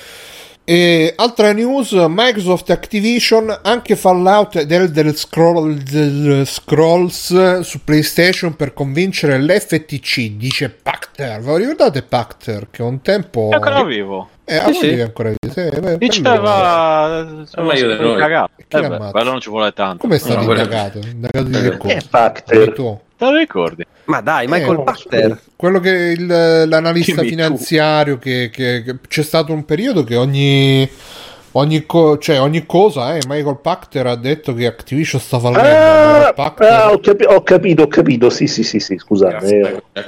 E 0.68 1.14
altra 1.16 1.54
news, 1.54 1.92
Microsoft 1.92 2.72
Activision, 2.72 3.56
anche 3.62 3.96
Fallout 3.96 4.56
ed 4.56 4.72
Elder 4.72 5.16
Scroll- 5.16 5.78
del 5.84 6.42
Scrolls 6.48 7.60
su 7.60 7.84
PlayStation 7.84 8.56
per 8.56 8.74
convincere 8.74 9.40
l'FTC, 9.40 10.32
dice 10.32 10.70
Pacter. 10.72 11.40
Ve 11.40 11.46
lo 11.52 11.56
ricordate 11.58 12.02
Pacter? 12.02 12.68
Che 12.72 12.82
un 12.82 13.00
tempo... 13.02 13.50
È 13.52 13.56
ancora 13.56 13.84
vivo. 13.84 14.30
Eh, 14.44 14.56
a 14.58 14.66
Sì, 14.74 14.74
sì. 14.96 15.00
ancora 15.02 15.30
vivo. 15.40 15.54
Sì, 15.54 15.80
beh, 15.80 15.98
Diceva. 16.00 16.40
Ma 17.58 17.74
io 17.76 17.96
noi. 18.02 18.18
cagato. 18.18 18.50
Eh 18.68 18.88
beh, 18.90 19.12
quello 19.12 19.30
non 19.32 19.40
ci 19.40 19.50
vuole 19.50 19.72
tanto. 19.72 19.98
Come 20.00 20.16
è 20.16 20.20
stato 20.20 20.40
No, 20.40 20.46
quello- 20.46 20.62
indagato? 20.64 20.98
Indagato 20.98 21.44
di 21.48 21.58
Eh, 21.58 21.62
che 21.70 21.78
cosa? 21.78 22.00
Factor? 22.10 23.02
Te 23.18 23.26
lo 23.26 23.38
ricordi? 23.38 23.86
Ma 24.06 24.22
dai, 24.22 24.48
Michael 24.48 24.80
Eh, 24.80 24.84
Pachter. 24.84 25.42
Quello 25.56 25.80
che 25.80 25.90
il- 26.18 26.26
l'analista 26.28 27.22
Dimmi 27.22 27.30
finanziario 27.30 28.18
che, 28.20 28.50
che- 28.52 28.84
che 28.84 28.98
c'è 29.08 29.24
stato 29.24 29.52
un 29.54 29.66
periodo 29.66 30.04
che 30.04 30.16
ogni 30.16 30.88
ogni, 31.54 31.86
co- 31.86 32.18
cioè 32.18 32.40
ogni 32.42 32.66
cosa 32.66 33.16
eh, 33.16 33.24
Michael 33.24 33.60
Pachter 33.62 34.08
ha 34.08 34.16
detto 34.16 34.54
che 34.54 34.66
Activision 34.66 35.22
sta 35.22 35.40
fallendo 35.40 35.70
Ah, 35.70 36.34
ah, 36.58 36.92
ho, 36.92 37.00
capi- 37.00 37.26
ho 37.26 37.42
capito, 37.42 37.84
ho 37.84 37.88
capito. 37.88 38.30
Sì, 38.30 38.48
sì, 38.48 38.64
sì, 38.64 38.80
sì 38.80 38.98
scusate. 38.98 39.32
Grazie, 39.32 39.84
eh. 39.94 40.04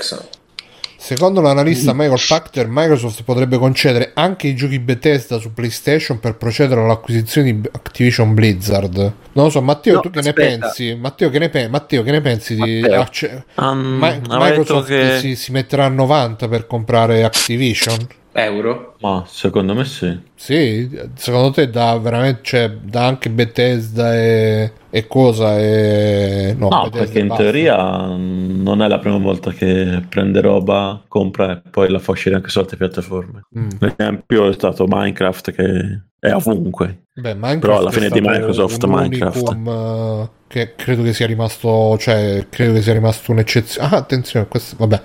Secondo 1.07 1.39
l'analista 1.39 1.93
Michael 1.93 2.19
Pachter 2.27 2.67
Microsoft 2.69 3.23
potrebbe 3.23 3.57
concedere 3.57 4.11
anche 4.13 4.47
i 4.47 4.55
giochi 4.55 4.77
Bethesda 4.79 5.39
su 5.39 5.53
PlayStation 5.53 6.19
per 6.19 6.35
procedere 6.35 6.81
all'acquisizione 6.81 7.61
di 7.61 7.69
Activision 7.71 8.33
Blizzard. 8.33 8.95
Non 8.97 9.45
lo 9.45 9.49
so 9.49 9.61
Matteo 9.61 9.93
No, 9.95 9.99
tu 10.01 10.09
che 10.09 10.19
aspetta. 10.19 10.41
ne 10.41 10.57
pensi? 10.59 10.95
Matteo 10.99 11.29
che 11.29 11.39
ne, 11.39 11.47
pe- 11.49 11.69
Matteo, 11.69 12.03
che 12.03 12.11
ne 12.11 12.19
pensi 12.19 12.55
di 12.55 12.81
acce- 12.83 13.45
Um, 13.55 13.77
Ma- 13.99 14.19
Microsoft 14.27 14.87
che 14.89 15.17
si, 15.19 15.35
si 15.37 15.51
metterà 15.53 15.85
a 15.85 15.89
90 15.89 16.47
per 16.49 16.67
comprare 16.67 17.23
Activision 17.23 18.05
Euro? 18.37 18.95
Ma 18.99 19.23
secondo 19.27 19.73
me 19.75 19.85
sì. 19.85 20.19
Sì, 20.35 20.87
secondo 21.15 21.51
te 21.51 21.69
da 21.69 21.97
veramente, 21.97 22.41
cioè, 22.43 22.69
da 22.71 23.05
anche 23.07 23.29
Bethesda 23.31 24.15
e, 24.15 24.73
e 24.89 25.07
cosa 25.07 25.57
e... 25.59 26.53
No, 26.57 26.69
No, 26.69 26.89
perché 26.91 27.19
in 27.19 27.27
basta. 27.27 27.43
teoria 27.43 27.75
mh, 28.15 28.61
non 28.61 28.81
è 28.81 28.87
la 28.87 28.99
prima 28.99 29.17
volta 29.17 29.51
che 29.51 30.05
prende 30.09 30.41
roba, 30.41 31.03
compra 31.07 31.53
e 31.53 31.61
poi 31.69 31.89
la 31.89 31.99
fa 31.99 32.11
uscire 32.11 32.35
anche 32.35 32.49
su 32.49 32.59
altre 32.59 32.77
piattaforme. 32.77 33.47
Mm. 33.57 33.69
L'esempio 33.79 34.49
è 34.49 34.53
stato 34.53 34.85
Minecraft 34.87 35.51
che 35.51 36.01
è 36.19 36.33
ovunque. 36.33 37.05
Beh, 37.13 37.33
Minecraft 37.33 37.59
Però 37.59 37.77
alla 37.77 37.91
fine 37.91 38.09
di 38.11 38.21
Microsoft, 38.21 38.83
un 38.83 38.91
Minecraft. 38.91 39.47
unicum, 39.49 39.67
eh, 39.67 40.29
che 40.47 40.75
credo 40.75 41.01
che 41.03 41.13
sia 41.13 41.25
rimasto, 41.25 41.97
cioè, 41.97 42.45
credo 42.49 42.73
che 42.73 42.81
sia 42.81 42.93
rimasto 42.93 43.31
un'eccezione. 43.31 43.87
Ah, 43.87 43.97
attenzione, 43.97 44.47
questo, 44.47 44.75
vabbè. 44.77 45.01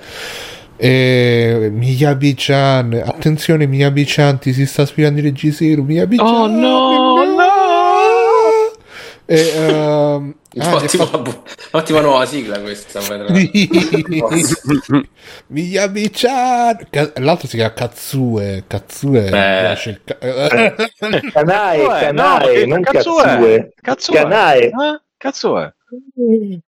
E 0.85 1.69
Miyabi-chan, 1.71 2.93
attenzione 3.07 3.67
Miyabi-chan, 3.67 4.41
ti 4.41 4.53
si 4.53 4.67
sta 4.67 4.85
spiando 4.85 5.21
il 5.21 5.33
G0, 5.33 5.81
Miyabi-chan. 5.81 6.27
Oh, 6.27 6.49
no, 6.49 7.25
no! 7.25 7.47
E, 9.25 9.53
ehm, 9.55 9.63
ah, 9.63 10.21
gli 10.51 10.61
ha 10.61 10.75
Ottima, 10.75 11.07
fatto- 11.07 11.45
ottima 11.71 12.01
nuova 12.01 12.27
sigla 12.27 12.59
questa. 12.61 12.99
Miyabi-chan. 15.47 16.89
L'altro 17.19 17.47
si 17.47 17.55
chiama 17.57 17.75
Katsue. 17.75 18.65
Katsue. 18.67 19.23
piace 19.29 19.91
il 19.91 20.01
ca- 20.03 20.19
Kanae, 20.19 21.31
Cazzo 21.31 21.95
è? 21.95 22.01
Kanae, 22.01 22.67
non 22.67 22.83
Katsue. 22.83 23.63
Kanae. 24.21 24.65
Eh? 24.65 24.73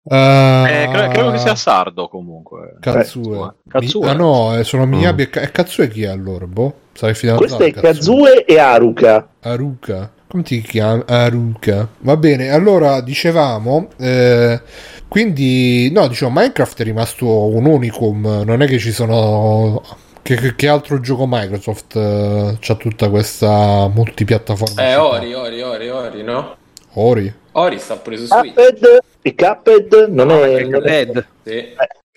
Ah, 0.09 0.69
Eh, 0.69 0.89
cre- 0.89 1.09
credo 1.09 1.33
che 1.33 1.39
sia 1.39 1.55
sardo 1.57 2.09
comunque. 2.09 2.77
Katsue. 2.81 3.55
Katsue. 3.69 4.09
Ah 4.09 4.13
no, 4.13 4.57
eh, 4.57 4.63
sono 4.65 4.87
Miyabi 4.87 5.23
e, 5.23 5.31
Ka- 5.31 5.41
e 5.41 5.51
Katsue 5.51 5.89
chi 5.89 6.03
è 6.05 6.09
allora? 6.09 6.47
Boh, 6.47 6.73
sai 6.93 7.15
fidato 7.15 7.39
Questo 7.39 7.63
è 7.63 7.73
Kazue 7.73 8.45
e 8.45 8.59
Haruka. 8.59 9.29
Haruka. 9.41 10.13
Come 10.29 10.43
ti 10.43 10.61
chiami? 10.61 11.03
Haruka. 11.07 11.89
Va 12.01 12.17
bene, 12.17 12.51
allora 12.51 13.01
dicevamo, 13.01 13.89
eh, 13.99 14.61
quindi, 15.09 15.91
no, 15.93 16.07
diciamo, 16.09 16.33
Minecraft 16.35 16.81
è 16.81 16.85
rimasto 16.85 17.47
un 17.47 17.65
unicum, 17.67 18.43
non 18.45 18.63
è 18.63 18.67
che 18.67 18.79
ci 18.79 18.93
sono... 18.93 19.83
Che, 20.23 20.35
che- 20.35 20.55
che 20.57 20.67
altro 20.69 20.99
gioco 21.01 21.25
Microsoft 21.29 21.95
eh, 21.95 22.57
c'ha 22.59 22.75
tutta 22.75 23.09
questa 23.09 23.89
multipiattaforma? 23.89 24.83
Eh, 24.89 24.97
Ori, 24.97 25.33
Ori, 25.35 25.63
Ori, 25.63 25.89
Ori, 25.89 26.23
no? 26.25 26.57
Ori? 26.95 27.33
Ori 27.59 27.79
sta 27.79 27.97
pure 27.97 28.17
su 28.19 28.27
Switch. 28.27 28.55
Cuphead 28.55 28.99
e 29.23 29.35
Cuphead 29.35 30.07
non 30.11 30.31
è... 30.31 30.65
non 30.65 30.87
è- 30.87 31.07
Cuphead. 31.07 31.27
Sì. 31.43 31.65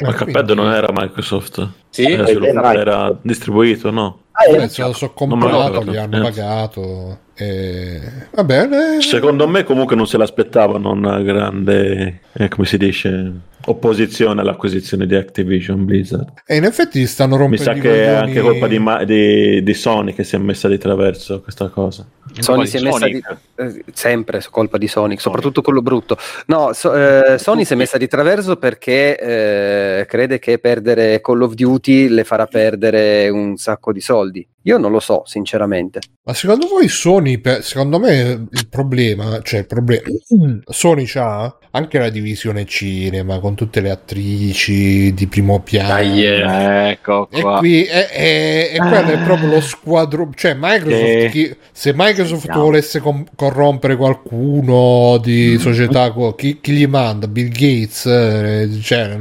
Ma 0.03 0.13
Cuphead 0.13 0.49
non 0.51 0.71
era 0.71 0.89
Microsoft. 0.93 1.67
Sì? 1.89 2.03
Era, 2.03 2.23
Eh, 2.23 2.27
sviluppato, 2.27 2.73
beh, 2.73 2.79
era 2.79 3.17
distribuito, 3.21 3.89
no? 3.91 4.23
Ah, 4.31 4.45
Eh, 4.49 4.55
è- 4.63 4.67
se 4.67 4.81
lo 4.83 4.93
so 4.93 5.11
comprato, 5.11 5.67
ricordo, 5.67 5.91
li 5.91 5.97
hanno 5.97 6.17
eh. 6.17 6.21
pagato. 6.21 7.19
E... 7.35 8.01
Va 8.31 8.43
bene. 8.43 9.01
Secondo 9.01 9.47
me 9.47 9.63
comunque 9.63 9.95
non 9.95 10.07
se 10.07 10.17
l'aspettavano 10.17 10.91
una 10.91 11.21
grande, 11.21 12.21
eh, 12.33 12.47
come 12.49 12.67
si 12.67 12.77
dice, 12.77 13.31
opposizione 13.65 14.41
all'acquisizione 14.41 15.05
di 15.05 15.15
Activision 15.15 15.85
Blizzard. 15.85 16.33
E 16.45 16.57
in 16.57 16.65
effetti 16.65 17.05
stanno 17.07 17.35
Mi 17.35 17.41
rompendo 17.43 17.63
sa 17.63 17.73
i 17.75 17.79
che 17.79 18.05
è 18.05 18.09
anche 18.09 18.41
colpa 18.41 18.67
di, 18.67 18.81
di- 19.05 19.63
di 19.63 19.73
Sony 19.73 20.13
che 20.13 20.23
si 20.25 20.35
è 20.35 20.39
messa 20.39 20.67
di 20.67 20.77
traverso 20.77 21.41
questa 21.41 21.69
cosa. 21.69 22.05
Sony 22.41 22.67
si 22.67 22.77
è 22.77 22.81
messa 22.81 23.05
di, 23.07 23.21
Sonic. 23.23 23.37
eh, 23.55 23.83
sempre 23.93 24.43
colpa 24.49 24.77
di 24.77 24.87
Sonic, 24.87 25.21
soprattutto 25.21 25.61
quello 25.61 25.81
brutto. 25.81 26.17
No, 26.47 26.73
so- 26.73 26.93
eh, 26.93 27.37
Sony 27.37 27.65
si 27.65 27.73
è 27.73 27.75
messa 27.75 27.97
di 27.97 28.07
traverso 28.07 28.57
perché 28.57 29.17
eh, 29.17 30.05
crede 30.05 30.39
che 30.39 30.59
perdere 30.59 31.21
Call 31.21 31.41
of 31.41 31.53
Duty 31.53 32.07
le 32.07 32.23
farà 32.23 32.45
perdere 32.45 33.29
un 33.29 33.57
sacco 33.57 33.91
di 33.91 34.01
soldi. 34.01 34.47
Io 34.69 34.77
non 34.77 34.91
lo 34.91 34.99
so, 34.99 35.23
sinceramente. 35.25 35.99
Ma 36.23 36.33
secondo 36.35 36.67
voi 36.67 36.87
Sony, 36.87 37.39
per- 37.39 37.63
secondo 37.63 37.97
me 37.99 38.45
il 38.51 38.67
problema, 38.69 39.41
cioè 39.41 39.61
il 39.61 39.65
problema, 39.65 40.03
Sony 40.69 41.05
c'ha 41.05 41.57
anche 41.71 41.97
la 41.97 42.09
divisione 42.09 42.65
cinema 42.65 43.39
con 43.39 43.55
tutte 43.55 43.79
le 43.81 43.89
attrici 43.89 45.11
di 45.13 45.27
primo 45.27 45.59
piano. 45.61 45.87
Dai, 45.89 46.23
eh. 46.25 46.89
Ecco 46.91 47.29
E 47.31 47.41
qua. 47.41 47.57
qui 47.57 47.83
è, 47.83 48.07
è- 48.09 48.71
e 48.73 48.77
quello 48.77 49.11
è 49.11 49.17
proprio 49.23 49.49
lo 49.49 49.61
squadro. 49.61 50.29
Cioè, 50.35 50.55
Microsoft, 50.59 51.03
Eh. 51.03 51.29
chi- 51.31 51.55
se 51.71 51.91
Microsoft 51.95 52.41
Vediamo. 52.45 52.63
volesse 52.63 52.99
com- 52.99 53.25
corrompere 53.35 53.95
qualcuno 53.95 55.17
di 55.17 55.57
società, 55.59 56.11
co- 56.11 56.33
chi, 56.35 56.59
chi 56.61 56.73
gli 56.73 56.85
manda? 56.87 57.27
Bill 57.27 57.49
Gates, 57.49 58.05
eh, 58.05 58.69
cioè, 58.81 59.17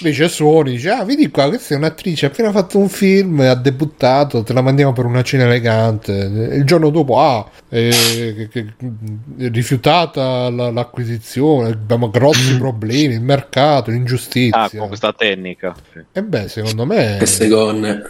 invece 0.00 0.28
Sony 0.28 0.72
dice: 0.72 0.90
Ah, 0.90 1.04
vedi 1.04 1.28
qua, 1.30 1.48
questa 1.48 1.74
è 1.74 1.76
un'attrice, 1.76 2.26
ha 2.26 2.28
appena 2.28 2.50
fatto 2.50 2.78
un 2.78 2.88
film, 2.88 3.40
ha 3.40 3.54
debuttato, 3.54 4.42
te 4.42 4.52
la 4.52 4.62
mandiamo 4.74 4.92
per 4.92 5.04
una 5.04 5.22
cena 5.22 5.44
elegante. 5.44 6.12
Il 6.12 6.64
giorno 6.64 6.90
dopo, 6.90 7.20
ah, 7.20 7.48
eh, 7.68 8.48
rifiutata 9.38 10.50
la- 10.50 10.70
l'acquisizione, 10.70 11.68
abbiamo 11.70 12.10
grossi 12.10 12.56
problemi, 12.58 13.14
il 13.14 13.22
mercato, 13.22 13.90
l'ingiustizia. 13.90 14.62
Ah, 14.62 14.70
con 14.70 14.88
questa 14.88 15.12
tecnica. 15.12 15.74
Sì. 15.92 16.00
E 16.12 16.22
beh, 16.22 16.48
secondo 16.48 16.84
me 16.84 17.14
Queste 17.18 17.48
gonne. 17.48 18.02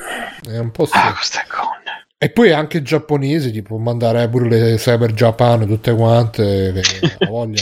è 0.51 0.59
un 0.59 0.71
po' 0.71 0.87
sì. 0.87 0.93
Ah, 0.97 1.13
queste 1.13 1.45
conne. 1.49 1.73
E 2.17 2.31
poi 2.31 2.53
anche 2.53 2.79
i 2.79 2.83
giapponesi, 2.83 3.51
tipo 3.53 3.77
mandare 3.77 4.27
pure 4.31 4.49
le 4.49 4.77
Cyber 4.77 5.13
Japan 5.13 5.67
tutte 5.67 5.95
quante, 5.95 6.73
che 6.73 7.27
voglia 7.27 7.61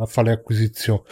a 0.00 0.06
fare 0.06 0.28
le 0.28 0.34
acquisizioni. 0.34 1.02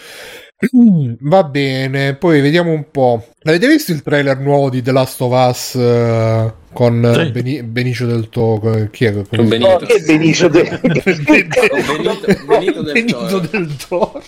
Va 1.21 1.43
bene, 1.43 2.15
poi 2.15 2.41
vediamo 2.41 2.71
un 2.71 2.89
po'. 2.93 3.27
Avete 3.43 3.67
visto 3.67 3.91
il 3.91 4.03
trailer 4.03 4.39
nuovo 4.39 4.71
di 4.71 4.83
The 4.83 4.93
Last 4.93 5.21
of 5.21 5.33
Us 5.33 5.75
eh, 5.75 6.53
con 6.77 7.11
Sì. 7.15 7.31
Beni- 7.31 7.63
Benicio 7.63 8.05
del 8.05 8.29
Toro? 8.29 8.89
Chi 8.91 9.07
è? 9.07 9.13
Benito. 9.13 9.77
Che 9.79 10.01
Benicio 10.05 10.49
de- 10.49 10.79
Benito- 10.83 12.45
Benito 12.47 12.83
del 12.83 13.05
Toro. 13.07 13.39
del 13.41 13.77
Toro. 13.89 14.23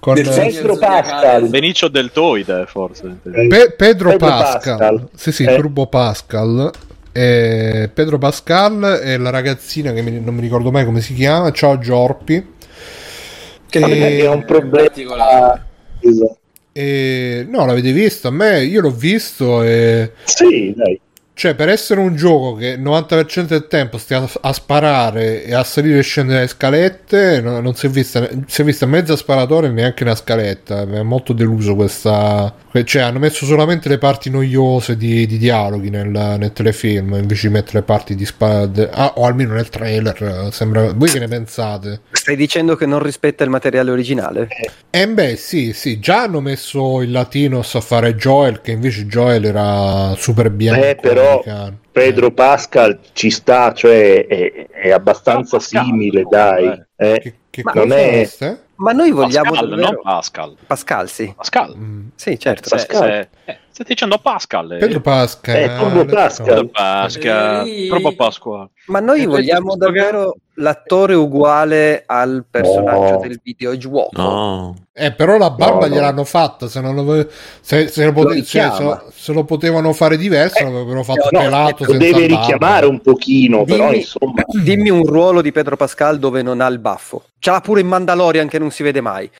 Con 0.00 0.14
Del 0.14 0.26
eh. 0.26 0.34
Pedro 0.50 0.78
Pascal. 0.78 1.48
Benicio 1.48 1.88
del 1.88 2.10
Toide, 2.10 2.64
forse. 2.66 3.18
Pe- 3.22 3.74
Pedro, 3.76 4.10
Pedro 4.12 4.16
Pascal. 4.16 4.78
Pascal. 4.78 5.08
Sì, 5.14 5.30
sì, 5.30 5.44
Eh. 5.44 5.54
Turbo 5.54 5.86
Pascal. 5.88 6.70
Eh, 7.12 7.90
Pedro 7.92 8.16
Pascal 8.16 9.00
e 9.02 9.18
la 9.18 9.28
ragazzina 9.30 9.92
che 9.92 10.00
mi- 10.00 10.18
non 10.18 10.34
mi 10.34 10.40
ricordo 10.40 10.70
mai 10.70 10.86
come 10.86 11.02
si 11.02 11.12
chiama. 11.12 11.50
Ciao 11.52 11.78
Giorpi. 11.78 12.44
Che 13.68 13.78
Eh, 13.78 14.18
è 14.20 14.28
un 14.28 14.44
problema. 14.46 14.86
particolare. 14.88 15.62
Esatto. 16.00 16.36
E, 16.72 17.46
no, 17.50 17.66
l'avete 17.66 17.92
visto? 17.92 18.28
A 18.28 18.30
me, 18.30 18.64
io 18.64 18.80
l'ho 18.80 18.90
visto 18.90 19.62
e... 19.62 20.12
Sì, 20.24 20.72
dai. 20.74 20.98
Cioè, 21.34 21.54
per 21.54 21.70
essere 21.70 21.98
un 21.98 22.14
gioco 22.14 22.54
che 22.54 22.68
il 22.68 22.82
90% 22.82 23.46
del 23.46 23.66
tempo 23.66 23.96
stia 23.96 24.28
a, 24.42 24.52
sparare 24.52 25.42
e 25.44 25.54
a 25.54 25.64
salire 25.64 25.98
e 25.98 26.02
scendere 26.02 26.40
le 26.40 26.46
scalette, 26.46 27.40
no- 27.40 27.60
non 27.60 27.74
si 27.74 27.86
è 27.86 27.88
vista, 27.88 28.28
si 28.46 28.60
è 28.60 28.64
vista 28.64 28.84
mezza 28.84 29.16
sparatore 29.16 29.68
e 29.68 29.70
neanche 29.70 30.02
una 30.02 30.14
scaletta. 30.14 30.84
Mi 30.84 30.98
è 30.98 31.02
molto 31.02 31.32
deluso 31.32 31.74
questa. 31.74 32.54
Cioè, 32.84 33.02
hanno 33.02 33.18
messo 33.18 33.46
solamente 33.46 33.88
le 33.88 33.98
parti 33.98 34.28
noiose 34.28 34.96
di, 34.96 35.26
di 35.26 35.38
dialoghi 35.38 35.88
nel, 35.88 36.08
nel 36.08 36.52
telefilm 36.52 37.14
invece 37.14 37.48
di 37.48 37.54
mettere 37.54 37.78
le 37.78 37.84
parti 37.84 38.14
di 38.14 38.26
spada. 38.26 38.90
Ah, 38.92 39.14
o 39.16 39.24
almeno 39.24 39.54
nel 39.54 39.70
trailer. 39.70 40.48
Sembra. 40.52 40.92
Voi 40.92 41.10
che 41.10 41.18
ne 41.18 41.28
pensate? 41.28 42.00
Stai 42.12 42.36
dicendo 42.36 42.76
che 42.76 42.84
non 42.84 43.02
rispetta 43.02 43.42
il 43.42 43.50
materiale 43.50 43.90
originale? 43.90 44.48
Eh 44.90 45.08
beh, 45.08 45.36
sì, 45.36 45.72
sì, 45.72 45.98
già 45.98 46.22
hanno 46.22 46.40
messo 46.40 47.00
il 47.00 47.10
Latinos 47.10 47.74
a 47.74 47.80
fare 47.80 48.14
Joel, 48.14 48.60
che 48.60 48.72
invece 48.72 49.06
Joel 49.06 49.46
era 49.46 50.14
super 50.16 50.50
bianco. 50.50 50.84
Eh, 50.84 50.96
però 51.00 51.21
americano. 51.30 51.78
Pedro 51.92 52.30
Pascal 52.30 52.98
ci 53.12 53.30
sta, 53.30 53.72
cioè 53.72 54.26
è, 54.26 54.68
è 54.70 54.90
abbastanza 54.90 55.56
Pascal, 55.58 55.84
simile, 55.84 56.24
dai. 56.28 56.66
Eh, 56.66 56.86
Eh, 57.14 57.20
Che, 57.20 57.34
che 57.50 57.62
Ma 57.64 57.72
non 57.74 57.92
è- 57.92 58.28
è? 58.28 58.58
Ma 58.76 58.92
noi 58.92 59.10
vogliamo 59.12 59.50
Pascal, 59.50 59.68
davvero... 59.68 59.90
non 59.92 60.00
Pascal. 60.02 60.56
Pascal, 60.66 61.08
sì. 61.08 61.32
Pascal. 61.36 61.76
Mm. 61.76 62.06
Sì, 62.14 62.38
certo. 62.38 62.68
Se- 62.68 62.76
Pascal. 62.76 63.02
se- 63.02 63.28
eh, 63.44 63.58
stai 63.72 63.86
dicendo 63.86 64.18
Pascal. 64.18 64.72
eh. 64.72 64.78
Pedro 64.78 65.00
Pascal. 65.00 65.56
Eh, 65.56 65.76
Turbo 65.76 66.04
Pascal. 66.04 66.68
Pascal. 66.70 67.66
Eh, 67.66 67.86
Troppo 67.88 68.14
Pasqua. 68.14 68.68
Ma 68.86 69.00
noi 69.00 69.22
Eh, 69.22 69.26
vogliamo 69.26 69.76
davvero 69.76 70.36
l'attore 70.56 71.14
uguale 71.14 72.02
al 72.06 72.44
personaggio 72.50 73.12
No. 73.12 73.18
del 73.20 73.40
videogioco? 73.42 74.10
No, 74.20 74.76
Eh, 74.92 75.12
però 75.12 75.38
la 75.38 75.50
barba 75.50 75.86
No, 75.86 75.86
no. 75.86 75.94
gliel'hanno 75.94 76.24
fatta. 76.24 76.68
Se, 76.68 76.80
non 76.80 76.94
lo, 76.94 77.26
se, 77.60 77.88
se 77.88 78.04
lo 78.04 78.12
pote- 78.12 78.28
Lo 78.28 78.34
richiama. 78.34 78.76
se- 79.06 79.12
se 79.14 79.32
lo 79.32 79.44
potevano 79.44 79.92
fare 79.94 80.16
diverso, 80.18 80.62
l'avrebbero 80.64 81.02
fatto 81.04 81.28
no, 81.30 81.38
pelato. 81.40 81.84
lo 81.86 81.92
deve 81.96 82.26
barba. 82.26 82.40
richiamare 82.40 82.86
un 82.86 83.00
pochino, 83.00 83.64
però 83.64 83.84
Dimmi- 83.86 83.96
insomma. 83.98 84.42
Dimmi 84.62 84.90
un 84.90 85.04
ruolo 85.06 85.40
di 85.40 85.50
Pedro 85.52 85.76
Pascal 85.76 86.18
dove 86.18 86.42
non 86.42 86.60
ha 86.60 86.66
il 86.66 86.78
baffo. 86.78 87.22
Ce 87.38 87.50
l'ha 87.50 87.60
pure 87.60 87.80
in 87.80 87.86
Mandalorian 87.86 88.48
che 88.48 88.58
non 88.58 88.70
si 88.70 88.82
vede 88.82 89.00
mai. 89.00 89.30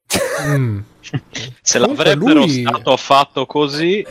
Mm. 0.46 0.78
Se 1.62 1.78
Comunque 1.78 2.04
l'avrebbero 2.04 2.40
lui- 2.40 2.60
stato 2.62 2.96
fatto 2.96 3.46
così, 3.46 4.04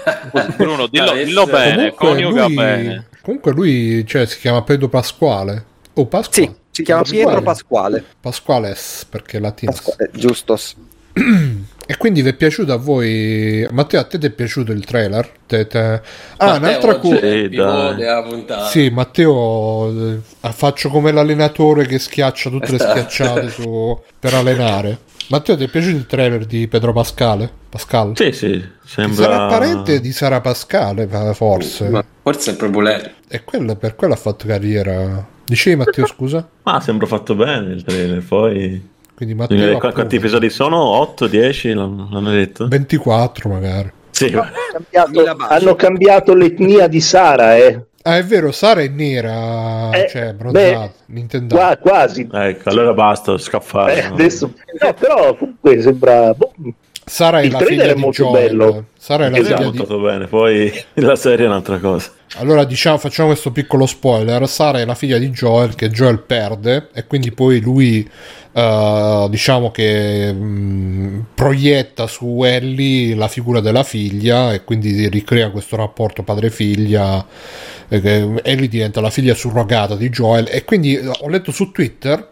Bruno, 0.56 0.88
dillo, 0.92 1.14
dillo 1.14 1.46
bene, 1.46 1.94
Comunque 1.94 2.08
coniuga 2.08 2.46
lui, 2.46 2.56
bene. 2.56 3.08
comunque 3.22 3.52
lui 3.54 4.06
cioè, 4.08 4.26
si 4.26 4.40
chiama 4.40 4.62
Pedro 4.64 4.88
Pasquale. 4.90 5.66
Oh, 5.94 6.06
Pasquale. 6.06 6.48
Sì, 6.48 6.56
si 6.72 6.84
chiama 6.84 7.02
Pasquale. 7.02 7.24
Pietro 7.26 7.42
Pasquale. 7.44 8.06
Pasquales, 8.22 9.06
perché 9.10 9.38
è 9.38 9.40
latino. 9.40 9.72
Pasquale 9.72 10.10
giustos. 10.14 10.76
E 11.92 11.98
quindi 11.98 12.22
vi 12.22 12.30
è 12.30 12.34
piaciuto 12.36 12.72
a 12.72 12.78
voi? 12.78 13.68
Matteo, 13.70 14.00
a 14.00 14.06
te 14.06 14.18
ti 14.18 14.26
è 14.26 14.30
piaciuto 14.30 14.72
il 14.72 14.86
trailer? 14.86 15.30
Te- 15.46 15.68
te- 15.68 16.02
Ah, 16.38 16.58
Matteo 16.58 16.58
un'altra 16.58 16.96
cosa. 17.00 18.70
Sì, 18.70 18.90
Matteo, 18.92 20.14
eh, 20.14 20.20
faccio 20.54 20.88
come 20.88 21.12
l'allenatore 21.12 21.86
che 21.88 22.00
schiaccia 22.00 22.50
tutte 22.50 22.72
le 22.72 22.78
schiacciate 22.80 23.50
su- 23.50 24.00
per 24.18 24.34
allenare. 24.36 25.00
Matteo, 25.32 25.56
ti 25.58 25.64
è 25.64 25.68
piaciuto 25.70 25.96
il 25.96 26.06
trailer 26.06 26.46
di 26.46 26.68
Pedro 26.68 26.92
Pascale? 26.94 27.50
Pascal? 27.70 28.12
sì, 28.16 28.32
sì, 28.34 28.62
sembra... 28.86 29.24
Sarà 29.24 29.48
parente 29.48 30.02
di 30.02 30.12
Sara 30.12 30.42
Pascale, 30.42 31.08
eh, 31.10 31.34
forse. 31.34 31.88
Ma 31.90 32.04
forse 32.22 32.52
è 32.52 32.56
proprio 32.56 32.82
lei. 32.82 33.02
E 33.30 33.44
quello, 33.46 33.76
per 33.78 33.96
quello 33.96 34.14
ha 34.14 34.18
fatto 34.18 34.46
carriera. 34.46 35.26
Dicevi 35.46 35.78
Matteo, 35.78 36.06
scusa? 36.06 36.48
Ma 36.64 36.82
sembra 36.82 37.08
fatto 37.08 37.34
bene 37.36 37.74
il 37.74 37.84
trailer, 37.84 38.22
poi... 38.24 38.90
Quindi 39.16 39.34
Eh, 39.34 39.38
Matteo... 39.38 39.58
qu- 39.58 39.76
approva. 39.76 39.94
Quanti 39.94 40.16
episodi 40.18 40.50
sono? 40.50 40.78
8, 40.78 41.28
10? 41.28 41.74
L'hanno 41.74 42.32
detto? 42.32 42.68
24 42.68 43.50
magari. 43.50 43.92
Sì, 44.10 44.30
Cambiato- 44.30 45.10
Mila 45.12 45.34
baci. 45.36 45.54
hanno 45.54 45.76
cambiato 45.76 46.34
l'etnia 46.36 46.88
di 46.88 47.00
Sara, 47.02 47.56
eh. 47.56 47.86
Ah, 48.04 48.18
è 48.18 48.24
vero, 48.26 48.52
Sara 48.52 48.82
è 48.82 48.88
nera, 48.88 49.90
Eh, 49.92 50.08
cioè 50.08 50.34
bronzata, 50.34 50.92
Nintendo. 51.08 51.56
Qua, 51.56 51.78
quasi. 51.78 52.28
ecco, 52.32 52.70
allora 52.70 52.94
basta, 52.94 53.38
scaffare. 53.38 53.98
Eh, 54.06 54.08
no? 54.08 54.14
adesso, 54.16 54.54
no, 54.80 54.94
però 54.94 55.36
comunque 55.36 55.82
sembra. 55.82 56.34
boh, 56.34 56.52
Sara 57.06 57.42
è 57.42 57.44
il 57.44 57.52
la 57.52 57.58
trailer 57.58 57.68
figlia 57.80 57.92
è 57.92 57.96
di 57.96 58.00
molto 58.00 58.26
Joel. 58.26 58.32
bello. 58.34 58.86
Sara 58.98 59.26
è 59.26 59.30
la 59.30 59.40
figlia 59.40 59.70
di... 59.70 59.86
bene, 60.02 60.28
poi 60.28 60.72
la 60.96 61.16
serie 61.16 61.46
è 61.46 61.48
un'altra 61.50 61.80
cosa. 61.80 62.12
Allora 62.36 62.64
diciamo, 62.64 62.98
facciamo 62.98 63.30
questo 63.30 63.52
piccolo 63.52 63.86
spoiler. 63.86 64.48
Sara 64.48 64.80
è 64.80 64.86
la 64.86 64.96
figlia 64.96 65.18
di 65.18 65.30
Joel 65.30 65.76
che 65.76 65.90
Joel 65.90 66.20
perde 66.22 66.90
e 66.94 67.06
quindi 67.06 67.32
poi 67.34 67.60
lui 67.60 68.10
eh, 68.54 69.28
diciamo 69.30 69.70
che 69.72 70.32
mh, 70.32 71.26
proietta 71.36 72.08
su 72.08 72.42
Ellie 72.44 73.16
la 73.16 73.28
figura 73.28 73.60
della 73.60 73.84
figlia 73.84 74.54
e 74.54 74.64
quindi 74.64 75.08
ricrea 75.10 75.50
questo 75.52 75.76
rapporto 75.76 76.24
padre-figlia. 76.24 77.26
E 77.94 78.00
che 78.00 78.40
Ellie 78.44 78.70
diventa 78.70 79.02
la 79.02 79.10
figlia 79.10 79.34
surrogata 79.34 79.96
di 79.98 80.08
Joel 80.08 80.48
e 80.50 80.64
quindi 80.64 80.96
eh, 80.96 81.08
ho 81.08 81.28
letto 81.28 81.52
su 81.52 81.72
Twitter 81.72 82.30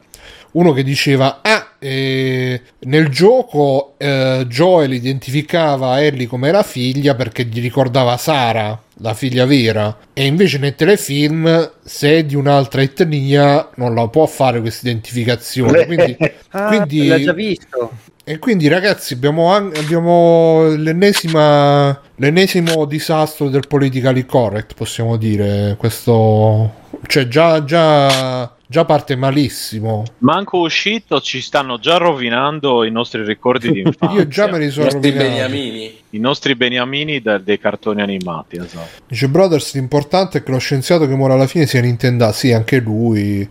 uno 0.51 0.71
che 0.71 0.83
diceva 0.83 1.41
ah 1.43 1.73
eh, 1.77 2.61
nel 2.79 3.09
gioco 3.09 3.95
eh, 3.97 4.45
Joel 4.47 4.93
identificava 4.93 6.01
Ellie 6.01 6.27
come 6.27 6.49
la 6.51 6.63
figlia 6.63 7.13
perché 7.13 7.43
gli 7.43 7.59
ricordava 7.59 8.15
Sara 8.15 8.81
la 9.01 9.13
figlia 9.13 9.45
vera 9.45 9.95
e 10.13 10.25
invece 10.25 10.59
nel 10.59 10.75
telefilm 10.75 11.71
se 11.83 12.19
è 12.19 12.23
di 12.23 12.35
un'altra 12.35 12.81
etnia 12.81 13.69
non 13.75 13.93
la 13.93 14.07
può 14.07 14.25
fare 14.27 14.61
questa 14.61 14.87
identificazione 14.87 15.85
quindi, 15.87 16.17
Ah, 16.51 16.67
quindi- 16.67 17.07
l'ha 17.07 17.19
già 17.19 17.33
visto. 17.33 17.91
E 18.29 18.37
quindi 18.37 18.67
ragazzi 18.67 19.13
abbiamo, 19.15 19.51
an- 19.51 19.71
abbiamo 19.75 20.67
l'ennesima 20.75 21.99
l'ennesimo 22.17 22.85
disastro 22.85 23.49
del 23.49 23.65
politically 23.67 24.23
correct 24.23 24.75
possiamo 24.75 25.17
dire 25.17 25.75
questo 25.79 26.73
cioè 27.07 27.27
già 27.27 27.63
già 27.63 28.53
già 28.67 28.85
parte 28.85 29.15
malissimo 29.15 30.03
Manco 30.19 30.59
uscito, 30.59 31.19
ci 31.21 31.41
stanno 31.41 31.79
già 31.79 31.97
rovinando 31.97 32.83
i 32.83 32.91
nostri 32.91 33.23
ricordi 33.25 33.71
di 33.71 33.79
infanzia. 33.87 34.19
io 34.19 34.27
già 34.27 34.47
me 34.47 34.59
li 34.59 34.65
I 34.65 34.69
sono 34.69 34.85
nostri 34.91 35.09
rovinati 35.09 35.27
beniamini. 35.27 35.99
I 36.11 36.17
nostri 36.17 36.55
beniamini 36.55 37.21
da- 37.21 37.37
dei 37.37 37.59
cartoni 37.59 38.01
animati, 38.01 38.57
esatto. 38.57 39.03
Dice 39.07 39.27
Brothers, 39.27 39.75
l'importante 39.75 40.39
è 40.39 40.43
che 40.43 40.51
lo 40.51 40.57
scienziato 40.57 41.07
che 41.07 41.13
muore 41.13 41.33
alla 41.33 41.45
fine 41.45 41.67
sia 41.67 41.81
Nintendo, 41.81 42.31
sì, 42.31 42.51
anche 42.51 42.79
lui. 42.79 43.47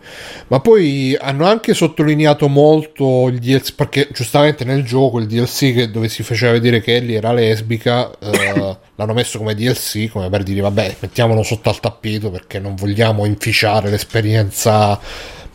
Ma 0.49 0.59
poi 0.59 1.17
hanno 1.21 1.47
anche 1.47 1.73
sottolineato 1.73 2.49
molto 2.49 3.29
il 3.29 3.39
DLC, 3.39 3.75
perché 3.75 4.09
giustamente 4.13 4.65
nel 4.65 4.83
gioco 4.83 5.21
il 5.21 5.27
DLC 5.27 5.73
che- 5.73 5.91
dove 5.91 6.09
si 6.09 6.25
faceva 6.25 6.51
vedere 6.53 6.81
che 6.81 6.97
Ellie 6.97 7.19
era 7.19 7.33
lesbica, 7.33 8.11
eh, 8.19 8.77
l'hanno 8.97 9.13
messo 9.13 9.39
come 9.39 9.55
DLC, 9.55 10.11
come 10.11 10.29
per 10.29 10.43
dire, 10.43 10.61
vabbè, 10.61 10.97
mettiamolo 10.99 11.45
sotto 11.45 11.69
al 11.69 11.79
tappeto 11.79 12.31
perché 12.31 12.59
non 12.59 12.75
vogliamo 12.75 13.25
inficiare 13.25 13.89
l'esperienza 13.89 14.99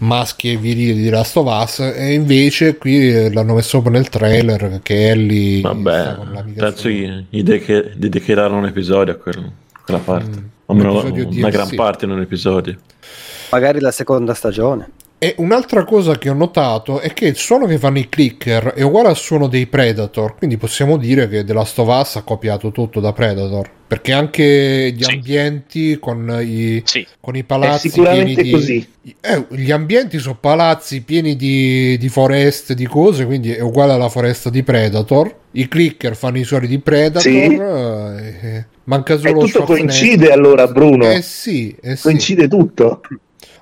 maschi 0.03 0.51
e 0.51 0.57
virili 0.57 0.93
di 1.01 1.09
Last 1.09 1.35
of 1.37 1.47
Us 1.47 1.79
e 1.79 2.13
invece 2.13 2.77
qui 2.77 3.09
eh, 3.09 3.31
l'hanno 3.33 3.53
messo 3.55 3.79
proprio 3.81 3.93
nel 4.01 4.09
trailer 4.09 4.79
che 4.83 5.09
Ellie 5.09 5.61
Vabbè, 5.61 6.17
penso 6.55 6.89
gli, 6.89 7.25
gli 7.29 7.41
de- 7.43 7.93
dedicheranno 7.95 8.57
un 8.57 8.65
episodio 8.65 9.13
a 9.13 9.15
quel- 9.15 9.51
quella 9.83 9.99
parte. 9.99 10.39
Mm, 10.39 10.45
o 10.65 10.73
episodio 10.75 11.27
una 11.27 11.49
DLC. 11.49 11.51
gran 11.51 11.69
parte 11.75 12.05
in 12.05 12.11
un 12.11 12.21
episodio. 12.21 12.75
Magari 13.51 13.79
la 13.79 13.91
seconda 13.91 14.33
stagione. 14.33 14.89
E 15.23 15.35
un'altra 15.37 15.85
cosa 15.85 16.17
che 16.17 16.27
ho 16.29 16.33
notato 16.33 16.99
è 16.99 17.13
che 17.13 17.25
il 17.27 17.37
suono 17.37 17.65
che 17.65 17.77
fanno 17.77 17.97
i 17.97 18.09
clicker 18.09 18.73
è 18.73 18.81
uguale 18.81 19.07
al 19.07 19.15
suono 19.15 19.47
dei 19.47 19.67
Predator, 19.67 20.35
quindi 20.35 20.57
possiamo 20.57 20.97
dire 20.97 21.29
che 21.29 21.45
The 21.45 21.53
Last 21.53 21.79
of 21.79 21.87
Us 21.87 22.17
ha 22.17 22.23
copiato 22.23 22.71
tutto 22.71 22.99
da 22.99 23.13
Predator, 23.13 23.69
perché 23.87 24.11
anche 24.11 24.91
gli 24.93 25.01
Sì. 25.03 25.11
ambienti 25.13 25.97
con 25.97 26.39
i, 26.45 26.81
Sì, 26.83 27.07
con 27.21 27.37
i 27.37 27.39
È 27.39 27.43
palazzi 27.43 27.89
sicuramente 27.89 28.33
pieni 28.41 28.43
di... 28.43 28.51
così. 28.51 28.87
Eh, 29.21 29.45
gli 29.51 29.71
ambienti 29.71 30.19
sono 30.19 30.35
palazzi 30.37 31.01
pieni 31.03 31.37
di, 31.37 31.97
di 31.97 32.09
foreste, 32.09 32.75
di 32.75 32.85
cose, 32.85 33.25
quindi 33.25 33.51
è 33.53 33.61
uguale 33.61 33.93
alla 33.93 34.09
foresta 34.09 34.49
di 34.49 34.61
Predator. 34.61 35.33
I 35.51 35.69
clicker 35.69 36.17
fanno 36.17 36.39
i 36.39 36.43
suoni 36.43 36.67
di 36.67 36.79
Predator. 36.79 37.21
Sì. 37.21 37.43
eh, 37.55 38.65
manca 38.85 39.13
E 39.13 39.17
solo 39.19 39.39
tutto 39.39 39.47
Schwarzenegger. 39.47 39.65
coincide 39.87 40.31
allora, 40.33 40.67
Bruno. 40.67 41.09
Eh 41.09 41.21
sì, 41.21 41.73
eh 41.81 41.95
sì. 41.95 42.01
Coincide 42.01 42.47
tutto. 42.49 42.99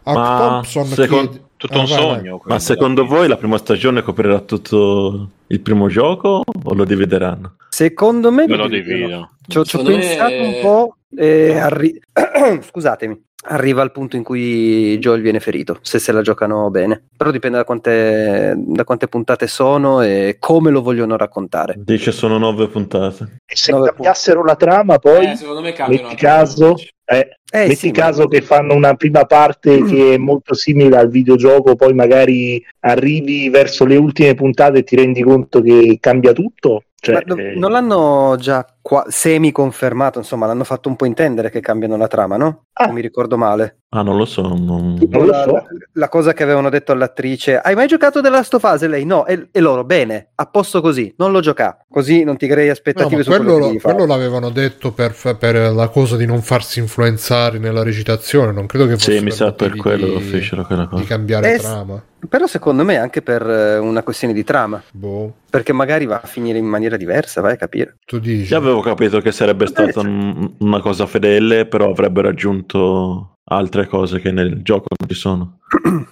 Ma 0.04 0.14
Thompson 0.40 0.86
secondo- 0.88 1.30
chiede- 1.30 1.46
tutto 1.62 1.78
Ah, 1.78 1.82
un 1.82 1.86
vai, 1.86 1.96
vai. 1.98 2.16
sogno. 2.16 2.42
Ma 2.46 2.58
secondo 2.60 3.06
voi 3.06 3.28
la 3.28 3.38
prima 3.38 3.58
stagione 3.60 4.02
coprirà 4.02 4.40
tutto 4.40 5.30
il 5.48 5.60
primo 5.62 5.88
gioco 5.88 6.42
o 6.64 6.74
lo 6.74 6.84
divideranno? 6.86 7.56
Secondo 7.70 8.32
me 8.32 8.48
lo 8.48 8.68
dividono. 8.68 8.98
divido. 8.98 9.30
Ci 9.48 9.58
ho, 9.60 9.64
Secondo 9.64 9.92
me- 9.92 9.98
pensato 10.00 10.34
un 10.34 10.60
po' 10.62 10.96
e 11.16 11.58
arri- 11.58 12.00
scusatemi. 12.68 13.30
Arriva 13.44 13.82
al 13.82 13.92
punto 13.92 14.18
in 14.18 14.24
cui 14.24 15.00
Joel 15.00 15.22
viene 15.22 15.40
ferito, 15.40 15.80
se 15.82 15.98
se 15.98 16.12
la 16.12 16.22
giocano 16.22 16.70
bene. 16.70 17.06
Però 17.18 17.32
dipende 17.32 17.58
da 17.58 17.64
quante, 17.64 18.54
da 18.56 18.84
quante 18.84 19.08
puntate 19.08 19.48
sono 19.48 20.02
e 20.02 20.38
come 20.40 20.70
lo 20.70 20.82
vogliono 20.84 21.18
raccontare. 21.18 21.74
Dice 21.78 22.12
sono 22.12 22.38
nove 22.38 22.68
puntate. 22.68 23.38
E 23.46 23.56
se 23.56 23.72
Nove 23.72 23.88
cambiassero 23.90 24.44
la 24.44 24.56
trama, 24.56 25.00
poi 25.00 25.26
Eh, 25.32 25.36
secondo 25.36 25.62
me 25.62 25.74
cambiano 25.74 26.10
metti 26.10 26.16
caso, 26.22 26.76
eh, 27.04 27.40
Eh, 27.54 27.68
metti 27.68 27.76
sì, 27.76 27.88
ma- 27.88 27.94
caso 27.94 28.28
che 28.28 28.42
fanno 28.42 28.74
una 28.74 28.96
prima 28.96 29.26
parte 29.26 29.84
che 29.84 30.14
è 30.14 30.18
molto 30.18 30.54
simile 30.54 30.96
al 30.98 31.10
videogioco, 31.10 31.76
poi 31.76 31.94
magari 31.94 32.64
arrivi 32.80 33.50
verso 33.50 33.84
le 33.86 33.98
ultime 33.98 34.36
puntate 34.36 34.80
e 34.80 34.84
ti 34.84 34.96
rendi 34.96 35.22
conto 35.22 35.62
che 35.62 35.98
cambia 36.00 36.32
tutto. 36.32 36.84
Cioè, 36.96 37.16
Ma 37.16 37.22
no- 37.26 37.36
eh, 37.36 37.54
non 37.56 37.72
l'hanno 37.72 38.36
già 38.40 38.66
qua- 38.82 39.06
semi 39.10 39.52
confermato, 39.52 40.20
insomma, 40.20 40.46
l'hanno 40.46 40.64
fatto 40.64 40.88
un 40.88 40.96
po' 40.96 41.06
intendere 41.06 41.50
che 41.50 41.60
cambiano 41.60 41.98
la 41.98 42.08
trama, 42.08 42.38
no? 42.38 42.66
Ah. 42.74 42.86
Se 42.86 42.92
mi 42.92 43.02
ricordo 43.02 43.38
male. 43.38 43.81
Ah, 43.94 44.04
non 44.04 44.16
lo 44.16 44.24
so. 44.24 44.42
non- 44.42 44.98
Non 45.10 45.26
lo 45.26 45.26
la, 45.26 45.44
so. 45.44 45.52
la- 45.52 45.64
la 45.94 46.08
cosa 46.10 46.32
che 46.32 46.44
avevano 46.44 46.70
detto 46.70 46.94
all'attrice, 46.94 47.58
hai 47.60 47.76
mai 47.76 47.88
giocato 47.88 48.22
The 48.22 48.30
Last 48.30 48.54
of 48.54 48.64
Us? 48.64 48.84
E 48.84 48.88
lei 48.88 49.04
no, 49.04 49.26
e, 49.26 49.50
e 49.52 49.60
loro, 49.60 49.84
bene, 49.84 50.30
a 50.36 50.46
posto 50.46 50.80
così, 50.80 51.14
non 51.18 51.34
lo 51.34 51.42
gioca, 51.42 51.78
così 51.90 52.24
non 52.24 52.38
ti 52.38 52.48
crei 52.48 52.68
No, 52.68 52.72
aspettative 52.72 53.18
ma 53.18 53.24
su 53.24 53.30
quello, 53.30 53.44
quello 53.52 53.68
che 53.68 53.74
lo- 53.74 53.80
quello 53.82 54.06
l'avevano 54.06 54.50
detto 54.50 54.94
per, 54.94 55.14
per 55.38 55.74
la 55.74 55.90
cosa 55.90 56.16
di 56.16 56.26
non 56.26 56.42
farsi 56.42 56.80
influenzare 56.80 57.60
nella 57.60 57.84
recitazione. 57.84 58.54
Non 58.54 58.66
credo 58.66 58.86
che 58.88 58.94
fosse 58.94 59.18
Sì, 59.18 59.24
mi 59.26 59.32
sa 59.32 59.52
per 59.52 59.76
quello 59.76 60.16
di, 60.20 60.22
fecero 60.24 60.64
quella 60.66 60.84
di 60.84 60.88
cosa. 60.90 61.04
cambiare 61.04 61.54
Eh, 61.56 61.58
trama. 61.58 62.02
Però 62.30 62.48
secondo 62.48 62.86
me 62.86 62.96
anche 62.98 63.22
per 63.22 63.42
eh, 63.46 63.78
una 63.78 64.04
questione 64.04 64.34
di 64.34 64.46
trama, 64.46 64.82
Boh, 64.94 65.34
perché 65.50 65.74
magari 65.74 66.06
va 66.06 66.22
a 66.24 66.28
finire 66.28 66.58
in 66.60 66.66
maniera 66.66 66.96
diversa, 66.96 67.42
vai 67.42 67.54
a 67.54 67.58
capire. 67.58 67.98
tu 68.06 68.20
dici. 68.20 68.54
Io 68.54 68.58
avevo 68.58 68.80
capito 68.80 69.20
che 69.20 69.34
sarebbe 69.34 69.66
stata 69.66 70.00
un- 70.00 70.54
una 70.60 70.80
cosa 70.80 71.06
fedele, 71.08 71.66
però 71.66 71.90
avrebbero 71.90 72.30
aggiunto 72.30 73.34
altre 73.52 73.88
cose 73.88 74.20
che 74.20 74.32
nel 74.32 74.62
gioco 74.62 74.88
non 74.98 75.10
ci 75.10 75.16
sono. 75.16 75.60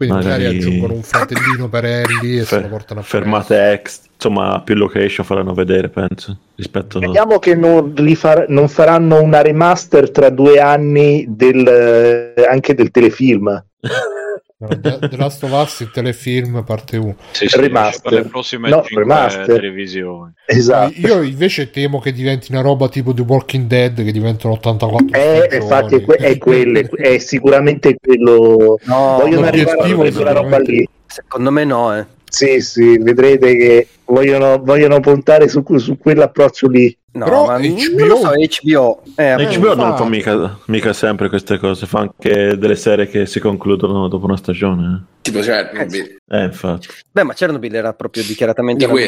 Quindi 0.00 0.14
magari, 0.16 0.44
magari- 0.44 0.56
aggiungono 0.56 0.94
un 0.94 1.02
fratellino 1.02 1.68
per 1.68 1.84
Ellie 1.84 2.40
e 2.40 2.44
se 2.44 2.60
lo 2.62 2.68
portano 2.68 3.00
a 3.00 3.02
fermate 3.02 3.72
ex, 3.72 4.00
insomma, 4.14 4.62
più 4.62 4.74
location 4.74 5.26
faranno 5.26 5.52
vedere, 5.52 5.90
penso. 5.90 6.38
Rispetto 6.54 6.98
Vediamo 6.98 7.38
che 7.38 7.54
non, 7.54 7.92
rifar- 7.94 8.48
non 8.48 8.68
faranno 8.68 9.20
una 9.20 9.42
remaster 9.42 10.10
tra 10.10 10.30
due 10.30 10.58
anni 10.58 11.26
del, 11.28 11.66
eh, 11.66 12.46
anche 12.48 12.74
del 12.74 12.90
telefilm. 12.90 13.62
The 14.68 15.16
Last 15.16 15.42
of 15.44 15.52
Us, 15.52 15.80
il 15.80 15.90
telefilm, 15.90 16.62
parte 16.64 16.98
1. 16.98 17.16
Sì, 17.32 17.46
sì, 17.48 17.56
per 17.58 18.12
le 18.12 18.22
prossime 18.24 18.68
No, 18.68 18.82
5 18.82 19.02
remaster. 19.02 19.46
televisioni. 19.46 20.32
Esatto. 20.44 20.92
Io 20.96 21.22
invece 21.22 21.70
temo 21.70 21.98
che 21.98 22.12
diventi 22.12 22.52
una 22.52 22.60
roba 22.60 22.88
tipo 22.90 23.14
The 23.14 23.22
Walking 23.22 23.66
Dead, 23.66 24.04
che 24.04 24.12
diventano 24.12 24.52
84 24.54 25.06
Eh, 25.18 25.46
stagioni. 25.48 25.62
infatti 25.62 25.94
è, 25.94 26.00
que- 26.02 26.16
è 26.16 26.36
quelle, 26.36 26.88
è 26.90 27.18
sicuramente 27.18 27.96
quello. 27.98 28.78
No, 28.84 29.18
vogliono 29.22 29.46
arrivare 29.46 29.78
a 29.90 29.94
quella 29.94 30.32
roba 30.32 30.58
lì. 30.58 30.86
secondo 31.06 31.50
me 31.50 31.64
no, 31.64 31.96
eh. 31.96 32.04
Sì, 32.28 32.60
sì, 32.60 32.98
vedrete 32.98 33.56
che 33.56 33.88
vogliono, 34.04 34.60
vogliono 34.62 35.00
puntare 35.00 35.48
su, 35.48 35.64
su 35.78 35.96
quell'approccio 35.98 36.68
lì. 36.68 36.96
No, 37.12 37.24
Però 37.24 37.46
ma 37.46 37.58
HBO 37.58 37.96
non 37.98 38.06
lo 38.06 38.16
so, 38.18 38.30
HBO. 38.30 39.02
Eh, 39.16 39.32
Eh, 39.32 39.58
HBO 39.58 39.74
non 39.74 39.96
fa 39.96 40.04
mica, 40.04 40.58
mica 40.66 40.92
sempre 40.92 41.28
queste 41.28 41.58
cose, 41.58 41.86
fa 41.86 42.00
anche 42.00 42.56
delle 42.56 42.76
serie 42.76 43.08
che 43.08 43.26
si 43.26 43.40
concludono 43.40 44.06
dopo 44.06 44.26
una 44.26 44.36
stagione. 44.36 45.06
Tipo 45.22 45.40
Chernobyl. 45.40 46.18
Eh, 46.28 46.38
Eh, 46.38 46.44
infatti. 46.44 46.86
Beh, 47.10 47.24
ma 47.24 47.34
Chernobyl 47.34 47.74
era 47.74 47.94
proprio 47.94 48.22
dichiaratamente 48.22 48.86
Di 48.86 48.92
una 48.92 49.00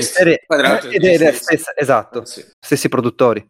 tra 0.47 0.69
l'altro 0.69 0.91
ed 0.91 1.01
di 1.01 1.07
è 1.07 1.11
la 1.13 1.27
stessi. 1.27 1.43
stessa, 1.45 1.73
esatto, 1.77 2.25
Sì. 2.25 2.45
stessi 2.59 2.89
produttori. 2.89 3.49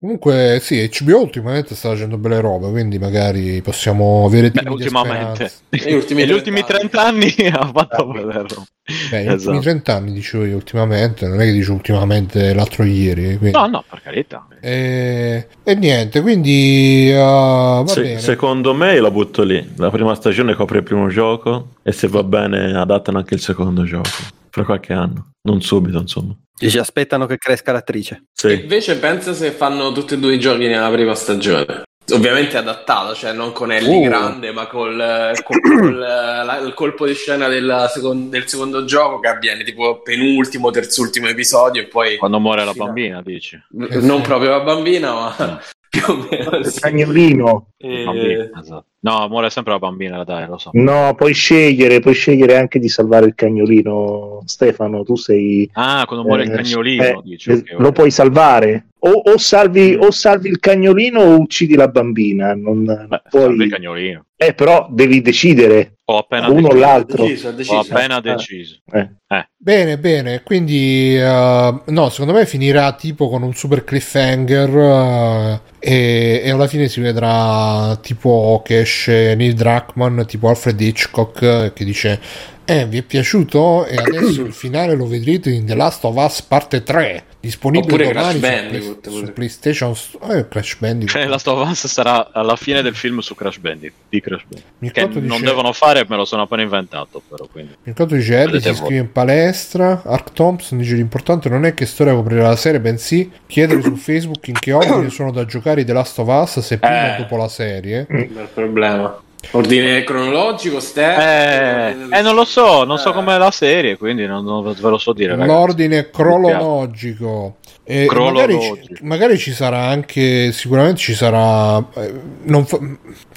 Comunque, 0.00 0.60
sì, 0.62 0.88
HBO 1.02 1.20
ultimamente 1.22 1.74
sta 1.74 1.88
facendo 1.90 2.16
belle 2.18 2.40
robe, 2.40 2.70
quindi 2.70 2.98
magari 3.00 3.60
possiamo 3.62 4.24
avere 4.24 4.50
Beh, 4.52 4.68
ultimamente. 4.70 5.50
Negli 5.70 5.92
ultimi 5.92 6.22
ultimi 6.30 6.64
30 6.64 6.98
30 6.98 7.02
anni 7.02 7.34
ha 7.52 7.70
fatto 7.70 8.08
Ah, 8.08 8.12
vederlo. 8.12 8.64
Beh, 9.10 9.16
negli 9.22 9.26
Esatto. 9.34 9.50
ultimi 9.56 9.60
30 9.60 9.94
anni 9.94 10.12
dicevo 10.12 10.44
io 10.44 10.56
ultimamente, 10.56 11.26
non 11.26 11.40
è 11.40 11.44
che 11.44 11.52
dicevo 11.52 11.74
ultimamente 11.74 12.54
l'altro 12.54 12.84
ieri. 12.84 13.36
Quindi. 13.36 13.50
No, 13.56 13.66
no, 13.66 13.84
per 13.88 14.00
carità. 14.02 14.46
E, 14.60 15.46
e 15.62 15.74
niente, 15.74 16.20
quindi 16.22 17.10
uh, 17.12 17.16
va 17.18 17.84
Se- 17.86 18.02
bene. 18.02 18.18
secondo 18.18 18.74
me 18.74 18.98
la 19.00 19.10
butto 19.10 19.42
lì. 19.42 19.72
La 19.76 19.90
prima 19.90 20.14
stagione 20.14 20.54
copre 20.54 20.78
il 20.78 20.84
primo 20.84 21.08
gioco 21.08 21.74
e 21.82 21.92
se 21.92 22.08
va 22.08 22.22
bene 22.22 22.76
adattano 22.76 23.18
anche 23.18 23.34
il 23.34 23.40
secondo 23.40 23.84
gioco. 23.84 24.08
Fra 24.50 24.64
qualche 24.64 24.92
anno. 24.94 25.30
Non 25.42 25.60
subito, 25.60 25.98
insomma. 25.98 26.34
Ci 26.56 26.76
aspettano 26.78 27.26
che 27.26 27.36
cresca 27.36 27.70
l'attrice. 27.70 28.24
Sì. 28.32 28.52
Invece 28.62 28.96
pensa 28.96 29.32
se 29.32 29.50
fanno 29.52 29.92
tutti 29.92 30.14
e 30.14 30.18
due 30.18 30.34
i 30.34 30.40
giochi 30.40 30.66
nella 30.66 30.90
prima 30.90 31.14
stagione. 31.14 31.82
Ovviamente 32.10 32.56
adattato, 32.56 33.14
cioè 33.14 33.32
non 33.32 33.52
con 33.52 33.70
Ellie 33.70 33.98
Uh. 33.98 34.08
grande, 34.08 34.50
ma 34.52 34.66
col, 34.66 35.32
col- 35.44 35.60
col- 35.60 35.98
la- 35.98 36.58
il 36.64 36.72
colpo 36.74 37.06
di 37.06 37.14
scena 37.14 37.48
della 37.48 37.86
secon- 37.88 38.30
del 38.30 38.48
secondo 38.48 38.84
gioco 38.84 39.20
che 39.20 39.28
avviene 39.28 39.62
tipo 39.64 40.00
penultimo, 40.00 40.70
terzultimo 40.70 41.28
episodio 41.28 41.82
e 41.82 41.86
poi 41.86 42.16
Quando 42.16 42.40
muore 42.40 42.64
la 42.64 42.72
Sì, 42.72 42.78
bambina, 42.78 43.20
dici. 43.22 43.56
Eh, 43.56 44.00
non 44.00 44.18
sì. 44.18 44.22
proprio 44.22 44.50
la 44.50 44.60
bambina, 44.60 45.12
ma 45.12 45.60
più 45.88 46.02
o 46.06 46.26
meno 46.30 46.56
Il 46.58 46.66
sì. 46.66 46.80
cagnolino. 46.80 47.68
E- 47.76 48.04
Bambina, 48.04 48.50
esatto. 48.60 48.84
No, 49.00 49.28
muore 49.28 49.48
sempre 49.50 49.72
la 49.72 49.78
bambina, 49.78 50.24
dai, 50.24 50.46
lo 50.48 50.58
so. 50.58 50.70
No, 50.72 51.14
puoi 51.16 51.32
scegliere, 51.32 52.00
puoi 52.00 52.14
scegliere 52.14 52.56
anche 52.56 52.78
di 52.80 52.88
salvare 52.88 53.26
il 53.26 53.34
cagnolino. 53.34 54.42
Stefano, 54.44 55.04
tu 55.04 55.14
sei. 55.16 55.68
Ah, 55.74 56.04
quando 56.06 56.24
muore 56.26 56.42
il 56.44 56.50
eh, 56.52 56.56
cagnolino, 56.56 57.02
eh, 57.04 57.20
dici. 57.22 57.50
eh, 57.50 57.54
ok, 57.54 57.74
lo 57.78 57.88
ok. 57.88 57.92
puoi 57.94 58.10
salvare. 58.10 58.86
O, 59.00 59.10
o 59.10 59.38
salvi, 59.38 59.94
o 59.96 60.10
salvi 60.10 60.48
il 60.48 60.58
cagnolino 60.58 61.20
o 61.20 61.38
uccidi 61.38 61.76
la 61.76 61.86
bambina. 61.86 62.52
Non, 62.56 62.82
Beh, 62.84 63.22
puoi- 63.30 63.42
salve 63.44 63.64
il 63.64 63.70
cagnolino. 63.70 64.24
Eh, 64.40 64.54
però 64.54 64.86
devi 64.90 65.20
decidere 65.20 65.94
Ho 66.06 66.18
appena 66.18 66.48
uno 66.48 66.68
o 66.68 66.72
deciso. 66.72 66.78
l'altro. 66.78 67.22
Deciso, 67.24 67.48
Ho 67.48 67.52
deciso. 67.52 67.78
appena 67.80 68.16
Ah. 68.16 68.20
deciso. 68.20 68.78
Eh. 68.92 69.08
Bene, 69.56 69.98
bene, 69.98 70.42
quindi 70.44 71.16
eh, 71.16 71.74
no, 71.86 72.08
secondo 72.08 72.32
me 72.32 72.46
finirà 72.46 72.92
tipo 72.92 73.28
con 73.28 73.42
un 73.42 73.52
super 73.54 73.82
cliffhanger 73.84 74.68
eh, 74.76 75.60
e, 75.80 76.40
e 76.44 76.50
alla 76.50 76.66
fine 76.68 76.88
si 76.88 77.00
vedrà 77.00 77.96
tipo 78.00 78.62
che 78.64 78.80
esce 78.80 78.97
Neil 79.06 79.54
Druckmann, 79.54 80.26
tipo 80.26 80.48
Alfred 80.48 80.80
Hitchcock 80.80 81.72
che 81.72 81.84
dice 81.84 82.20
eh, 82.68 82.86
vi 82.86 82.98
è 82.98 83.02
piaciuto? 83.02 83.86
E 83.86 83.96
adesso 83.96 84.42
il 84.42 84.52
finale 84.52 84.94
lo 84.94 85.06
vedrete 85.06 85.50
in 85.50 85.64
The 85.64 85.74
Last 85.74 86.04
of 86.04 86.14
Us 86.16 86.42
parte 86.42 86.82
3 86.82 87.24
disponibile 87.40 87.92
Oppure 88.04 88.12
domani 88.12 88.40
Crash 88.40 88.50
su, 88.52 88.60
Bandicoot, 88.62 89.00
Play- 89.00 89.14
su 89.14 89.20
pure. 89.20 89.32
PlayStation 89.32 89.94
eh, 90.30 90.48
Crash 90.48 90.76
Bandicoot 90.78 91.10
Cioè, 91.18 91.26
Last 91.28 91.46
of 91.46 91.68
Us 91.68 91.86
sarà 91.86 92.30
alla 92.32 92.56
fine 92.56 92.82
del 92.82 92.94
film 92.94 93.20
su 93.20 93.34
Crash 93.34 93.58
Bandicoot. 93.58 94.00
Di 94.08 94.20
Crash 94.20 94.42
Bandicoot. 94.42 94.92
Che 94.92 95.00
ricordo 95.00 95.18
non 95.20 95.28
dice- 95.38 95.44
devono 95.50 95.72
fare, 95.72 96.04
me 96.08 96.16
lo 96.16 96.24
sono 96.24 96.42
appena 96.42 96.62
inventato, 96.62 97.22
però. 97.28 97.46
Quindi. 97.50 97.70
Mi 97.70 97.92
ricordo 97.92 98.14
dice 98.16 98.40
Eddie 98.42 98.60
si 98.60 98.68
iscrive 98.70 99.00
in 99.00 99.12
palestra 99.12 100.02
Ark 100.04 100.32
Thompson 100.32 100.78
dice 100.78 100.94
l'importante 100.94 101.48
non 101.48 101.64
è 101.64 101.74
che 101.74 101.86
storia 101.86 102.12
coprirà 102.14 102.48
la 102.48 102.56
serie 102.56 102.80
bensì 102.80 103.30
chiedere 103.46 103.80
su 103.82 103.94
Facebook 103.96 104.46
in 104.48 104.58
che 104.58 104.72
ordine 104.72 105.08
sono 105.10 105.30
da 105.32 105.44
giocare 105.44 105.80
i 105.82 105.84
The 105.84 105.92
Last 105.92 106.18
of 106.18 106.26
Us 106.28 106.58
se 106.60 106.78
prima 106.78 107.12
Eh. 107.12 107.14
o 107.14 107.22
dopo 107.22 107.36
la 107.36 107.48
serie 107.48 108.04
Bel 108.08 108.48
problema. 108.52 109.22
Ordine 109.52 110.04
cronologico, 110.04 110.80
Ste? 110.80 111.02
Eh, 111.02 112.18
eh, 112.18 112.22
non 112.22 112.34
lo 112.34 112.44
so, 112.44 112.84
non 112.84 112.98
so 112.98 113.12
com'è 113.12 113.38
la 113.38 113.50
serie, 113.50 113.96
quindi 113.96 114.26
non, 114.26 114.44
non 114.44 114.62
ve 114.62 114.74
lo 114.90 114.98
so 114.98 115.12
dire. 115.12 115.30
ragazzi. 115.30 115.48
l'ordine 115.48 116.10
cronologico 116.10 117.56
E 117.84 118.06
magari, 118.10 118.58
magari 119.00 119.38
ci 119.38 119.52
sarà 119.52 119.84
anche 119.86 120.52
sicuramente 120.52 120.98
ci 120.98 121.14
sarà 121.14 121.78
eh, 121.94 122.12
non 122.42 122.66
fa- 122.66 122.78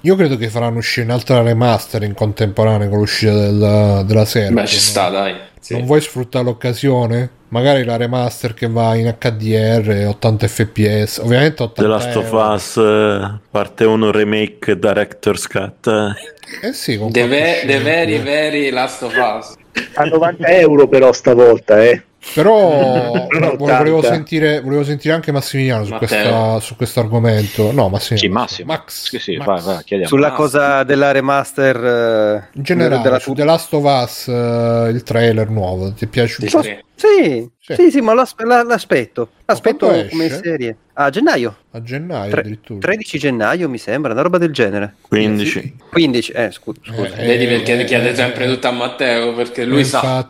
io 0.01 0.15
credo 0.17 0.35
che 0.35 0.49
faranno 0.49 0.79
uscire 0.79 1.05
un'altra 1.05 1.41
remaster 1.41 2.03
in 2.03 2.13
contemporanea 2.13 2.89
con 2.89 2.97
l'uscita 2.99 3.31
del- 3.31 4.03
della 4.05 4.25
serie 4.25 4.51
Beh, 4.51 4.67
ci 4.67 4.77
sta, 4.79 5.07
dai. 5.09 5.35
Sì. 5.61 5.73
non 5.75 5.85
vuoi 5.85 6.01
sfruttare 6.01 6.43
l'occasione? 6.43 7.29
Magari 7.49 7.83
la 7.83 7.95
remaster 7.97 8.53
che 8.53 8.67
va 8.67 8.95
in 8.95 9.13
HDR 9.19 10.07
80 10.07 10.47
fps, 10.47 11.17
ovviamente 11.19 11.61
80 11.63 11.81
The 11.81 11.87
Last 11.87 12.15
of 12.15 12.25
euro. 12.31 12.53
Us 12.53 12.77
eh, 12.77 13.39
parte 13.51 13.85
1 13.85 14.11
remake 14.11 14.79
Director's 14.79 15.47
Cut. 15.47 15.87
eh. 15.87 16.73
Sì, 16.73 16.97
con 16.97 17.11
The, 17.11 17.27
ve- 17.27 17.63
the 17.65 17.79
very, 17.79 18.17
very 18.19 18.69
Last 18.71 19.03
of 19.03 19.13
Us. 19.15 19.53
A 19.95 20.03
90 20.05 20.47
euro 20.47 20.87
però 20.87 21.11
stavolta, 21.11 21.83
eh. 21.83 22.03
Però 22.35 23.55
volevo 23.57 23.97
80. 23.97 24.13
sentire, 24.13 24.61
volevo 24.61 24.83
sentire 24.83 25.13
anche 25.13 25.31
Massimiliano 25.31 25.85
su, 25.85 25.93
questa, 25.95 26.59
su 26.59 26.75
questo 26.75 26.99
argomento. 26.99 27.71
No, 27.71 27.89
Massimiliano. 27.89 28.17
Sì, 28.17 28.27
Massimo. 28.29 28.71
Max, 28.73 29.09
Sì, 29.09 29.19
sì, 29.19 29.37
Max. 29.37 29.63
vai, 29.63 29.83
vai. 29.89 30.05
Sulla 30.05 30.27
Ah, 30.27 30.31
cosa 30.33 30.83
della 30.83 31.11
remaster 31.11 31.75
eh, 31.83 32.49
In 32.53 32.63
generale, 32.63 33.01
della 33.01 33.19
su 33.19 33.33
The 33.33 33.43
Last 33.43 33.73
of 33.73 33.83
Us, 33.83 34.27
eh, 34.27 34.89
il 34.93 35.01
trailer 35.03 35.49
nuovo, 35.49 35.91
ti 35.93 36.05
è 36.05 36.07
piaciuto? 36.07 36.61
Sì. 36.61 36.77
Sì, 36.95 37.49
Sì. 37.59 37.73
sì, 37.73 37.89
sì, 37.91 37.99
ma 38.01 38.13
l'aspe- 38.13 38.45
la- 38.45 38.61
l'aspetto. 38.61 39.29
L'aspetto 39.45 39.87
quando 39.87 40.07
come 40.09 40.25
esce? 40.25 40.39
serie. 40.43 40.75
A 40.93 41.09
gennaio, 41.09 41.55
A 41.71 41.81
gennaio 41.81 42.29
Tre- 42.29 42.41
addirittura. 42.41 42.79
13 42.79 43.17
gennaio 43.17 43.67
mi 43.67 43.79
sembra, 43.79 44.11
una 44.13 44.21
roba 44.21 44.37
del 44.37 44.51
genere. 44.53 44.95
15. 45.07 45.77
15, 45.91 46.31
eh, 46.33 46.51
scu- 46.51 46.77
scusa. 46.85 47.15
Eh, 47.15 47.25
Vedi 47.25 47.47
perché 47.47 47.79
eh, 47.79 47.83
chiede 47.85 48.11
eh, 48.11 48.15
sempre 48.15 48.45
tutto 48.45 48.67
a 48.67 48.71
Matteo, 48.71 49.33
perché 49.33 49.65
lui 49.65 49.79
eh, 49.79 49.85
sa. 49.85 50.29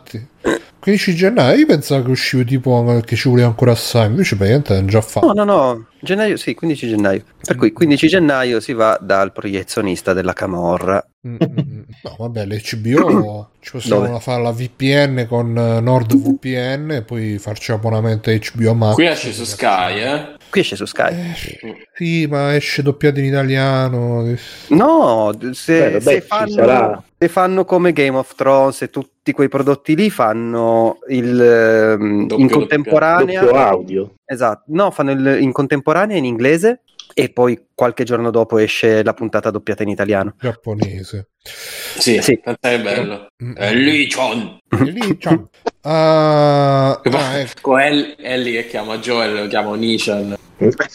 Infatti. 0.82 0.90
15 1.04 1.14
gennaio, 1.14 1.58
io 1.58 1.66
pensavo 1.66 2.04
che 2.04 2.10
usciva 2.10 2.42
tipo 2.42 3.00
che 3.04 3.14
ci 3.14 3.28
voleva 3.28 3.46
ancora 3.46 3.70
assai, 3.70 4.06
invece 4.08 4.34
praticamente 4.36 4.78
è 4.78 4.84
già 4.84 5.00
fatto. 5.00 5.32
No, 5.32 5.44
no, 5.44 5.44
no, 5.44 5.86
gennaio, 6.00 6.36
sì, 6.36 6.54
15 6.54 6.88
gennaio. 6.88 7.22
Per 7.44 7.56
cui 7.56 7.72
15 7.72 8.08
gennaio 8.08 8.58
si 8.58 8.72
va 8.72 8.98
dal 9.00 9.32
proiezionista 9.32 10.12
della 10.12 10.32
Camorra. 10.32 11.04
Mm, 11.26 11.34
mm, 11.34 11.60
mm. 11.60 11.80
No, 12.02 12.16
vabbè, 12.18 12.46
l'HBO 12.46 13.50
ci 13.60 13.70
possiamo 13.70 14.06
Dove? 14.06 14.20
fare 14.20 14.42
la 14.42 14.50
VPN 14.50 15.26
con 15.28 15.56
eh, 15.56 15.80
NordVPN 15.80 16.90
e 16.90 17.02
poi 17.02 17.38
farci 17.38 17.70
abbonamento 17.70 18.30
a 18.30 18.34
HBO 18.34 18.74
Max. 18.74 18.94
Qui 18.94 19.06
esce 19.06 19.32
su 19.32 19.44
Sky, 19.44 20.00
eh? 20.00 20.36
Qui 20.50 20.60
esce 20.60 20.74
su 20.74 20.84
Sky. 20.84 21.14
Eh, 21.14 21.86
sì, 21.94 22.26
ma 22.26 22.54
esce 22.56 22.82
doppiato 22.82 23.20
in 23.20 23.26
italiano. 23.26 24.34
No, 24.68 25.30
se, 25.52 25.78
Beh, 25.78 25.90
vabbè, 25.92 26.00
se 26.00 26.20
fanno, 26.22 26.50
sarà. 26.50 27.02
se 27.16 27.28
fanno 27.28 27.64
come 27.64 27.92
Game 27.92 28.18
of 28.18 28.34
Thrones 28.34 28.82
e 28.82 28.90
tutti 29.22 29.36
quei 29.36 29.48
prodotti 29.48 29.94
lì 29.94 30.10
fanno 30.10 30.98
il 31.06 31.40
ehm, 31.40 32.26
Doppio 32.26 32.44
in 32.44 32.50
contemporanea. 32.50 33.40
Doppio 33.42 33.56
audio. 33.56 34.14
Esatto, 34.24 34.64
no, 34.74 34.90
fanno 34.90 35.12
il 35.12 35.38
in 35.40 35.52
contemporanea 35.52 36.16
in 36.16 36.24
inglese 36.24 36.80
e 37.14 37.28
poi 37.30 37.68
qualche 37.72 38.02
giorno 38.02 38.32
dopo 38.32 38.58
esce 38.58 39.04
la 39.04 39.14
puntata 39.14 39.52
doppiata 39.52 39.84
in 39.84 39.90
italiano. 39.90 40.34
Giapponese. 40.40 41.28
Sì, 41.40 42.20
Sì. 42.20 42.40
che 42.40 42.56
bello. 42.60 43.28
Mm. 43.44 43.54
È 43.54 43.72
lì, 43.72 44.10
Chon. 44.10 44.58
E 44.68 44.90
lì, 44.90 45.16
ciao. 45.20 45.50
Ah, 45.82 47.00
ah, 47.00 47.38
ecco. 47.38 47.60
Con 47.60 47.80
El- 47.80 48.16
Ellie 48.18 48.62
che 48.62 48.68
chiama 48.70 48.98
Joel, 48.98 49.42
lo 49.42 49.46
chiama 49.46 49.68
Onichan. 49.68 50.34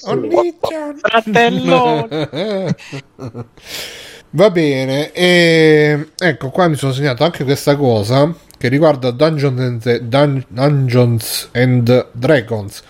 Onnichan. 0.04 0.98
Fratello! 0.98 2.10
Va 4.38 4.52
bene, 4.52 5.12
e 5.14 6.10
ecco 6.16 6.52
qua 6.52 6.68
mi 6.68 6.76
sono 6.76 6.94
segnato 6.94 7.24
anche 7.24 7.44
questa 7.44 7.76
cosa 7.76 8.32
che 8.56 8.68
riguarda 8.68 9.10
Dungeons 9.10 9.60
and, 9.60 9.98
Dun- 10.02 10.46
Dungeons 10.48 11.50
and 11.54 12.10
Dragons. 12.12 12.84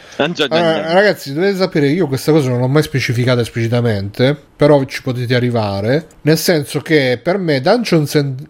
Allora, 0.49 0.91
ragazzi, 0.91 1.33
dovete 1.33 1.55
sapere 1.55 1.87
che 1.87 1.93
io 1.93 2.07
questa 2.07 2.33
cosa 2.33 2.49
non 2.49 2.59
l'ho 2.59 2.67
mai 2.67 2.83
specificata 2.83 3.39
esplicitamente, 3.39 4.37
però 4.57 4.83
ci 4.83 5.01
potete 5.01 5.35
arrivare. 5.35 6.07
Nel 6.23 6.37
senso 6.37 6.81
che 6.81 7.17
per 7.23 7.37
me 7.37 7.61
Dungeons 7.61 8.15
and 8.15 8.47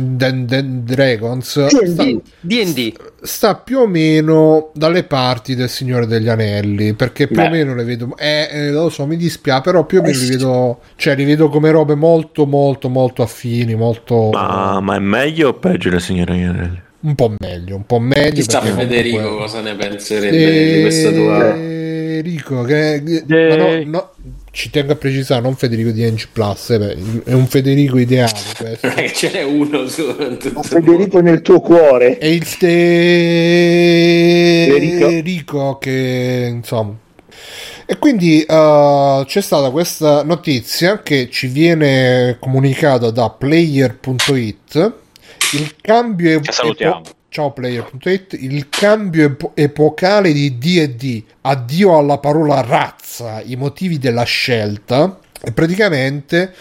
and 0.00 0.82
Dragons 0.82 1.66
sta, 1.66 2.04
D&D. 2.40 2.92
sta 3.20 3.54
più 3.56 3.78
o 3.80 3.86
meno 3.86 4.70
dalle 4.74 5.04
parti 5.04 5.54
del 5.54 5.68
Signore 5.68 6.06
degli 6.06 6.28
Anelli, 6.28 6.94
perché 6.94 7.26
più 7.26 7.36
Beh. 7.36 7.46
o 7.46 7.50
meno 7.50 7.74
le 7.74 7.84
vedo, 7.84 8.16
eh, 8.16 8.48
eh, 8.50 8.70
lo 8.70 8.88
so, 8.88 9.06
mi 9.06 9.16
dispiace, 9.16 9.62
però 9.62 9.84
più 9.84 9.98
o 9.98 10.02
meno 10.02 10.18
li 10.18 10.26
vedo, 10.26 10.80
cioè 10.96 11.14
li 11.14 11.24
vedo 11.24 11.48
come 11.48 11.70
robe 11.70 11.94
molto, 11.94 12.46
molto, 12.46 12.88
molto 12.88 13.22
affini, 13.22 13.74
molto... 13.74 14.30
Ma, 14.32 14.80
ma 14.80 14.96
è 14.96 15.00
meglio 15.00 15.48
o 15.48 15.54
peggio 15.54 15.90
la 15.90 15.98
signora 15.98 16.34
Ianelli? 16.34 16.88
un 17.00 17.14
po' 17.14 17.34
meglio, 17.38 17.76
un 17.76 17.86
po' 17.86 17.98
meglio. 17.98 18.32
Chissà 18.32 18.60
Federico 18.60 19.16
comunque- 19.16 19.44
cosa 19.44 19.60
ne 19.60 19.74
penserebbe 19.74 20.74
di 20.74 20.80
questa 20.80 21.10
tua... 21.12 21.54
Federico, 21.54 22.62
che, 22.62 23.24
ma 23.26 23.56
no, 23.56 23.82
no, 23.84 24.10
ci 24.52 24.70
tengo 24.70 24.92
a 24.92 24.96
precisare, 24.96 25.40
non 25.40 25.54
Federico 25.54 25.90
di 25.90 26.02
NG 26.02 26.28
Plus, 26.32 26.70
eh, 26.70 26.96
è 27.24 27.32
un 27.32 27.46
Federico 27.46 27.98
ideale 27.98 28.32
questo. 28.58 28.88
Non 28.88 28.98
è 28.98 29.02
che 29.02 29.12
ce 29.12 29.30
n'è 29.30 29.42
uno 29.42 29.86
su 29.86 30.36
tutto. 30.38 30.62
Federico 30.62 31.20
nel 31.20 31.40
tuo 31.42 31.60
cuore. 31.60 32.18
È 32.18 32.26
il 32.26 32.44
Federico. 32.44 32.78
Federico 35.08 35.78
che 35.78 36.48
insomma. 36.50 36.96
E 37.86 37.98
quindi 37.98 38.42
eh, 38.42 39.24
c'è 39.26 39.40
stata 39.40 39.70
questa 39.70 40.22
notizia 40.22 41.02
che 41.02 41.28
ci 41.30 41.46
viene 41.48 42.36
comunicata 42.38 43.10
da 43.10 43.30
player.it. 43.30 44.92
Il 45.52 45.74
cambio 45.80 46.38
Che 46.40 46.52
salutiamo. 46.52 47.02
Ciao 47.32 47.52
player.it, 47.52 48.36
il 48.40 48.68
cambio 48.68 49.26
epo- 49.26 49.52
epocale 49.54 50.32
di 50.32 50.58
D&D, 50.58 51.22
addio 51.42 51.96
alla 51.96 52.18
parola 52.18 52.60
razza, 52.60 53.40
i 53.40 53.54
motivi 53.54 54.00
della 54.00 54.24
scelta, 54.24 55.20
e 55.40 55.52
praticamente 55.52 56.52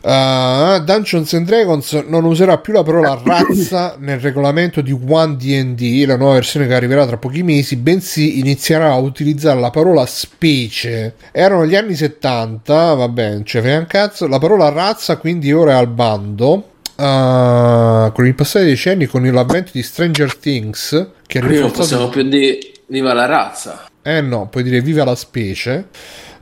uh, 0.00 0.82
Dungeons 0.82 1.32
and 1.34 1.46
Dragons 1.46 1.92
non 2.08 2.24
userà 2.24 2.58
più 2.58 2.72
la 2.72 2.82
parola 2.82 3.16
razza 3.22 3.94
nel 4.00 4.18
regolamento 4.18 4.80
di 4.80 4.90
One 4.90 5.36
D&D, 5.36 6.04
la 6.04 6.16
nuova 6.16 6.34
versione 6.34 6.66
che 6.66 6.74
arriverà 6.74 7.06
tra 7.06 7.18
pochi 7.18 7.44
mesi, 7.44 7.76
bensì 7.76 8.40
inizierà 8.40 8.90
a 8.90 8.96
utilizzare 8.96 9.60
la 9.60 9.70
parola 9.70 10.04
specie. 10.04 11.14
Erano 11.30 11.64
gli 11.64 11.76
anni 11.76 11.94
70, 11.94 12.94
va 12.94 13.08
bene, 13.08 13.44
ce 13.44 13.60
frega 13.60 13.78
un 13.78 13.86
cazzo, 13.86 14.26
la 14.26 14.40
parola 14.40 14.68
razza 14.68 15.16
quindi 15.18 15.52
ora 15.52 15.74
è 15.74 15.76
al 15.76 15.86
bando 15.86 16.70
uh, 16.96 18.12
con 18.12 18.26
il 18.26 18.34
passare 18.34 18.64
dei 18.64 18.74
decenni, 18.74 19.06
con 19.06 19.22
l'avvento 19.24 19.70
di 19.72 19.82
Stranger 19.82 20.34
Things, 20.36 21.10
che 21.26 21.40
Qui 21.40 21.58
non 21.58 21.70
possiamo 21.70 22.08
più 22.08 22.22
dire 22.22 22.58
viva 22.86 23.12
la 23.12 23.26
razza. 23.26 23.86
Eh 24.02 24.20
no, 24.20 24.48
puoi 24.48 24.62
dire 24.62 24.80
viva 24.80 25.04
la 25.04 25.16
specie. 25.16 25.88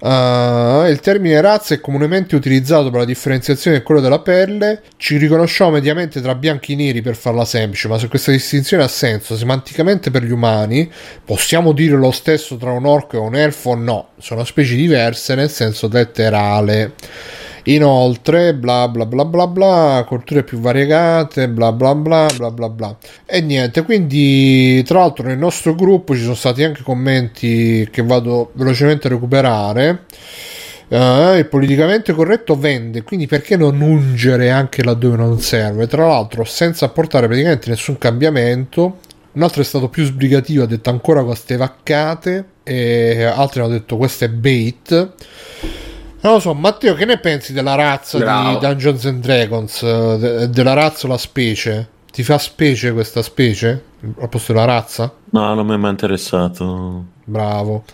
Uh, 0.05 0.84
il 0.86 0.98
termine 1.00 1.40
razza 1.40 1.72
è 1.72 1.80
comunemente 1.80 2.36
utilizzato 2.36 2.90
per 2.90 3.00
la 3.00 3.07
differenziazione 3.07 3.78
del 3.78 3.86
colore 3.86 4.05
della 4.05 4.18
pelle. 4.18 4.82
Ci 4.98 5.16
riconosciamo 5.16 5.70
mediamente 5.70 6.20
tra 6.20 6.34
bianchi 6.34 6.74
e 6.74 6.76
neri 6.76 7.00
per 7.00 7.16
farla 7.16 7.46
semplice, 7.46 7.88
ma 7.88 7.98
se 7.98 8.09
questa 8.09 8.30
distinzione 8.30 8.82
ha 8.82 8.88
senso 8.88 9.34
semanticamente 9.34 10.11
per 10.11 10.22
gli 10.24 10.30
umani, 10.30 10.92
possiamo 11.24 11.72
dire 11.72 11.96
lo 11.96 12.11
stesso 12.11 12.59
tra 12.59 12.70
un 12.72 12.84
orco 12.84 13.16
e 13.16 13.20
un 13.20 13.34
elfo? 13.34 13.74
No, 13.74 14.09
sono 14.18 14.44
specie 14.44 14.74
diverse 14.74 15.34
nel 15.34 15.48
senso 15.48 15.88
letterale. 15.88 16.92
Inoltre, 17.64 18.54
bla 18.54 18.88
bla 18.88 19.06
bla 19.06 19.24
bla 19.24 19.46
bla, 19.46 20.04
culture 20.06 20.42
più 20.42 20.58
variegate, 20.58 21.48
bla 21.48 21.72
bla 21.72 21.94
bla 21.94 22.26
bla 22.36 22.50
bla 22.50 22.68
bla. 22.68 22.96
E 23.24 23.40
niente, 23.40 23.82
quindi 23.84 24.82
tra 24.82 24.98
l'altro 24.98 25.26
nel 25.26 25.38
nostro 25.38 25.74
gruppo 25.74 26.14
ci 26.14 26.22
sono 26.22 26.34
stati 26.34 26.62
anche 26.62 26.82
commenti 26.82 27.88
che 27.90 28.02
vado 28.02 28.50
velocemente 28.54 29.06
a 29.06 29.10
recuperare. 29.10 30.04
Uh, 30.86 31.36
il 31.38 31.46
politicamente 31.48 32.12
corretto 32.12 32.54
vende, 32.54 33.02
quindi 33.02 33.26
perché 33.26 33.56
non 33.56 33.80
ungere 33.80 34.50
anche 34.50 34.84
laddove 34.84 35.16
non 35.16 35.40
serve? 35.40 35.86
Tra 35.86 36.06
l'altro, 36.06 36.44
senza 36.44 36.84
apportare 36.84 37.26
praticamente 37.26 37.70
nessun 37.70 37.96
cambiamento. 37.96 38.98
Un 39.32 39.42
altro 39.42 39.62
è 39.62 39.64
stato 39.64 39.88
più 39.88 40.04
sbrigativo, 40.04 40.62
ha 40.62 40.66
detto 40.66 40.90
ancora 40.90 41.24
queste 41.24 41.56
vaccate, 41.56 42.44
e 42.62 43.24
altri 43.24 43.60
hanno 43.60 43.70
detto 43.70 43.96
questo 43.96 44.26
è 44.26 44.28
bait. 44.28 45.12
Non 46.24 46.32
lo 46.34 46.40
so, 46.40 46.54
Matteo, 46.54 46.94
che 46.94 47.04
ne 47.04 47.18
pensi 47.18 47.52
della 47.52 47.74
razza 47.74 48.16
Bravo. 48.18 48.58
di 48.58 48.66
Dungeons 48.66 49.04
and 49.04 49.20
Dragons? 49.22 49.82
eh, 49.82 50.16
de- 50.18 50.48
della 50.50 50.72
razza 50.72 51.06
o 51.06 51.10
la 51.10 51.18
specie? 51.18 51.88
Ti 52.10 52.22
fa 52.22 52.38
specie 52.38 52.92
questa 52.92 53.20
specie? 53.20 53.82
Al 54.20 54.28
posto 54.30 54.52
della 54.54 54.64
razza? 54.64 55.12
No, 55.30 55.52
non 55.54 55.66
mi 55.66 55.74
è 55.74 55.76
mai 55.76 55.90
interessato. 55.90 57.04
Bravo. 57.24 57.84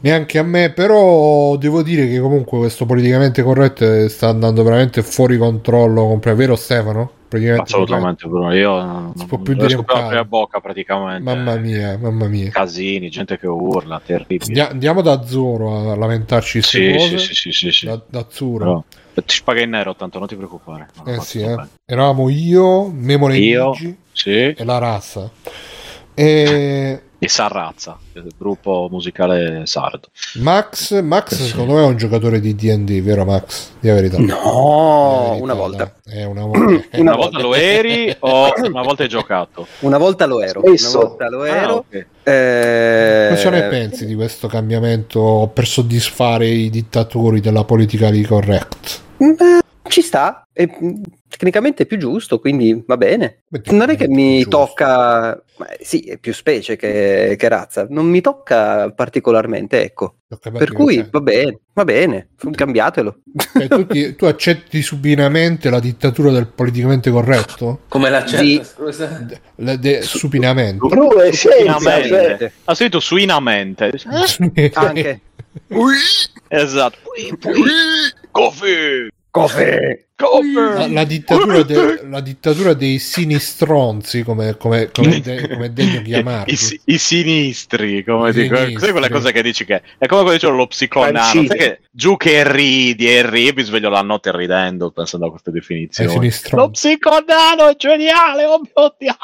Neanche 0.00 0.38
a 0.38 0.42
me, 0.44 0.70
però 0.70 1.56
devo 1.56 1.82
dire 1.82 2.06
che 2.08 2.20
comunque 2.20 2.58
questo 2.58 2.86
politicamente 2.86 3.42
corretto 3.42 4.08
sta 4.08 4.28
andando 4.28 4.62
veramente 4.62 5.02
fuori 5.02 5.36
controllo. 5.36 6.06
compre- 6.06 6.34
Vero 6.34 6.54
Stefano? 6.54 7.10
Politicamente 7.32 7.62
Assolutamente, 7.74 8.28
Bruno. 8.28 8.54
Io 8.54 8.74
non 8.82 9.12
Si 9.16 9.26
può 9.26 9.38
più 9.38 9.54
non 9.54 9.66
dire 9.66 9.78
un 9.78 9.84
più 9.84 9.94
a 9.94 9.96
cavolo. 9.96 10.06
aprire 10.06 10.24
bocca 10.26 10.60
praticamente. 10.60 11.22
Mamma 11.22 11.56
mia, 11.56 11.96
mamma 11.98 12.28
mia. 12.28 12.50
Casini, 12.50 13.08
gente 13.08 13.38
che 13.38 13.46
urla, 13.46 14.00
terribile. 14.04 14.44
Andia- 14.46 14.68
andiamo 14.70 15.00
da 15.00 15.22
Zoro 15.24 15.90
a 15.92 15.96
lamentarci 15.96 16.60
Sì, 16.60 16.98
sì, 16.98 17.18
sì, 17.18 17.34
sì, 17.34 17.52
sì, 17.52 17.70
sì. 17.70 17.86
Da, 17.86 18.00
da 18.06 18.26
Zoro. 18.28 18.84
Però, 19.14 19.24
ti 19.26 19.34
spaga 19.34 19.62
in 19.62 19.70
nero 19.70 19.94
tanto, 19.96 20.18
non 20.18 20.28
ti 20.28 20.36
preoccupare. 20.36 20.88
No, 21.02 21.10
Eh 21.10 21.16
no, 21.16 21.22
sì, 21.22 21.40
eh. 21.40 21.56
Eravamo 21.86 22.28
io, 22.28 22.88
Memole 22.88 23.38
Io, 23.38 23.64
Luigi 23.68 23.96
sì, 24.12 24.30
e 24.30 24.64
la 24.64 24.76
razza. 24.78 25.30
E 26.14 27.02
e 27.24 27.28
Sarrazza, 27.28 27.96
il 28.14 28.32
gruppo 28.36 28.88
musicale 28.90 29.62
sardo. 29.66 30.08
Max, 30.40 31.00
Max 31.02 31.34
sì. 31.36 31.44
secondo 31.50 31.74
me 31.74 31.82
è 31.82 31.86
un 31.86 31.96
giocatore 31.96 32.40
di 32.40 32.52
D&D, 32.56 33.00
vero 33.00 33.24
Max? 33.24 33.70
Di 33.78 33.88
verità. 33.90 34.18
No, 34.18 35.26
verità, 35.28 35.42
una 35.44 35.54
volta. 35.54 35.94
Eh, 36.06 36.24
una 36.24 36.44
volta. 36.44 36.58
Una 36.98 37.00
Una 37.00 37.14
volta. 37.14 37.30
volta 37.30 37.38
lo 37.42 37.54
eri 37.54 38.16
o 38.18 38.52
una 38.64 38.82
volta 38.82 39.02
hai 39.04 39.08
giocato? 39.08 39.66
Una 39.80 39.98
volta 39.98 40.26
lo 40.26 40.42
ero. 40.42 40.62
Una 40.64 40.76
Spesso. 40.76 40.98
volta 41.00 41.28
lo 41.28 41.42
Ah, 41.42 41.48
ero. 41.48 41.74
ok. 41.88 42.06
eh, 42.24 43.26
Cosa 43.30 43.50
ne 43.50 43.62
pensi 43.68 44.04
di 44.04 44.16
questo 44.16 44.48
cambiamento 44.48 45.48
per 45.54 45.66
soddisfare 45.68 46.48
i 46.48 46.70
dittatori 46.70 47.38
della 47.40 47.62
politica 47.62 48.10
di 48.10 48.24
correct? 48.24 49.00
Beh, 49.18 49.60
ci 49.88 50.00
sta, 50.02 50.46
è 50.52 50.66
mm, 50.66 51.02
tecnicamente 51.28 51.86
più 51.86 51.98
giusto, 51.98 52.40
quindi 52.40 52.82
va 52.86 52.96
bene. 52.96 53.42
Non 53.66 53.90
è 53.90 53.96
che 53.96 54.08
mi 54.08 54.42
Giusto. 54.42 54.50
tocca, 54.58 55.42
ma 55.62 55.68
sì, 55.80 56.00
è 56.00 56.18
più 56.18 56.32
specie 56.34 56.76
che, 56.76 57.36
che 57.38 57.48
razza, 57.48 57.86
non 57.88 58.06
mi 58.06 58.20
tocca 58.20 58.90
particolarmente, 58.90 59.82
ecco. 59.82 60.16
Capito 60.28 60.58
Per 60.64 60.72
cui 60.72 60.96
che- 60.96 61.08
va 61.10 61.20
bene, 61.20 61.58
va 61.74 61.84
bene, 61.84 62.28
cambiatelo. 62.52 63.18
Cioè, 63.52 63.68
tu, 63.68 63.86
ti- 63.86 64.14
tu 64.16 64.24
accetti 64.24 64.80
supinamente 64.82 65.68
la 65.70 65.78
dittatura 65.78 66.30
del 66.30 66.48
politicamente 66.48 67.10
corretto? 67.10 67.80
Come 67.88 68.10
l'accento, 68.10 68.64
Sì. 68.64 68.64
scusa? 68.64 69.26
De- 69.54 70.02
supinamente. 70.02 70.86
Bru 70.86 71.12
è 71.18 71.30
scienza, 71.32 71.78
cioè, 71.78 72.02
Suinamente. 72.02 72.52
Ha 72.64 72.74
scritto 72.74 73.00
suinamente. 73.00 73.92
Anche. 74.74 75.20
Esatto. 76.48 76.96
Coffee. 78.30 79.10
Coffee! 79.32 80.08
La, 80.16 80.28
Coffee. 80.28 80.92
la 80.92 81.04
dittatura 81.04 81.62
de- 81.62 82.02
la 82.06 82.20
dittatura 82.20 82.74
dei 82.74 82.98
sinistronzi, 82.98 84.22
come, 84.22 84.56
come, 84.58 84.90
come, 84.92 85.20
de- 85.24 85.48
come 85.48 85.64
è 85.66 85.70
degno 85.70 86.00
I, 86.00 86.02
chiamarli. 86.02 86.52
i- 86.52 86.80
i 86.92 86.98
sinistri, 86.98 88.04
come 88.04 88.28
I 88.28 88.32
dico, 88.34 88.56
sinistri. 88.56 88.80
sai 88.82 88.90
quelle 88.92 89.08
cose 89.08 89.32
che 89.32 89.42
dici 89.42 89.64
che 89.64 89.76
è 89.76 90.06
come 90.06 90.20
quando 90.20 90.32
dicevo 90.32 90.52
lo 90.54 90.66
psiconano, 90.66 91.18
sai 91.24 91.48
che 91.48 91.80
giù 91.90 92.16
che 92.18 92.50
ridi 92.52 93.08
e 93.10 93.28
ridi, 93.28 93.54
mi 93.56 93.62
sveglio 93.62 93.88
la 93.88 94.02
notte 94.02 94.30
ridendo 94.36 94.90
pensando 94.90 95.26
a 95.26 95.30
queste 95.30 95.50
definizioni. 95.50 96.30
Lo 96.50 96.70
psiconano 96.70 97.68
è 97.70 97.76
geniale, 97.76 98.44
oh 98.44 98.60
mio 98.60 98.94
Dio. 98.98 99.16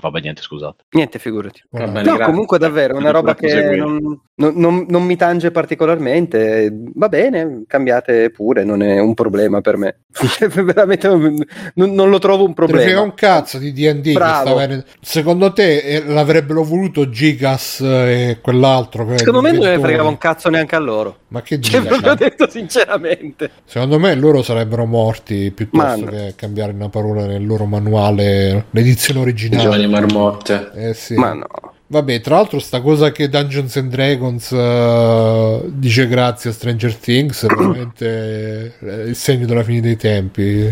Vabbè, 0.00 0.20
niente, 0.20 0.42
scusate. 0.42 0.84
Niente, 0.90 1.18
figurati. 1.18 1.62
Va 1.70 1.86
Vabbè. 1.86 2.02
No, 2.02 2.14
grazie. 2.16 2.24
comunque 2.26 2.58
davvero, 2.58 2.94
è 2.94 2.98
una 2.98 3.12
roba 3.12 3.34
che 3.34 3.76
non, 3.76 4.20
non- 4.38 4.54
non- 4.56 4.86
non 4.88 5.02
mi 5.04 5.16
tange 5.16 5.50
particolarmente. 5.50 6.70
Va 6.94 7.08
bene, 7.08 7.64
cambiate 7.66 8.30
pure, 8.30 8.64
non 8.64 8.82
è 8.82 8.98
un 8.98 9.14
problema 9.14 9.60
per 9.60 9.76
me. 9.76 10.00
Veramente 10.62 11.08
non, 11.08 11.34
non 11.74 12.10
lo 12.10 12.18
trovo 12.18 12.44
un 12.44 12.54
problema. 12.54 13.00
un 13.00 13.14
cazzo 13.14 13.58
di 13.58 13.72
D&D 13.72 14.84
Secondo 15.00 15.52
te 15.52 15.78
eh, 15.78 16.04
l'avrebbero 16.04 16.62
voluto 16.64 17.08
Gigas 17.08 17.80
e 17.80 18.38
quell'altro? 18.42 19.06
Secondo 19.16 19.40
me 19.40 19.52
non 19.52 19.66
ne 19.66 19.78
fregava 19.78 20.08
un 20.08 20.18
cazzo 20.18 20.50
neanche 20.50 20.74
a 20.76 20.80
loro. 20.80 21.18
Ma 21.28 21.42
che 21.42 21.58
Cioè, 21.60 21.80
dici? 21.80 21.88
proprio 21.88 22.14
detto 22.14 22.48
sinceramente. 22.50 23.50
Secondo 23.64 23.98
me 23.98 24.14
loro 24.14 24.42
sarebbero 24.42 24.84
morti 24.84 25.50
piuttosto 25.50 26.04
Ma- 26.04 26.10
che 26.10 26.34
cambiare 26.36 26.72
una 26.72 26.88
parola 26.88 27.26
nel 27.26 27.44
loro 27.46 27.64
manuale, 27.64 28.66
l'edizione 28.70 29.20
originale. 29.20 29.62
Giovani 29.62 29.86
marmotte. 29.88 30.70
Eh 30.74 30.94
sì. 30.94 31.14
Ma 31.14 31.32
no. 31.32 31.46
Vabbè, 31.88 32.20
tra 32.20 32.34
l'altro 32.36 32.58
sta 32.58 32.80
cosa 32.80 33.12
che 33.12 33.28
Dungeons 33.28 33.76
and 33.76 33.90
Dragons 33.90 34.50
eh, 34.50 35.60
dice 35.66 36.08
grazie 36.08 36.50
a 36.50 36.52
Stranger 36.52 36.94
Things 36.96 37.44
è 37.44 37.46
veramente 37.46 38.74
eh, 38.80 39.02
il 39.02 39.14
segno 39.14 39.46
della 39.46 39.62
fine 39.62 39.80
dei 39.80 39.96
tempi. 39.96 40.68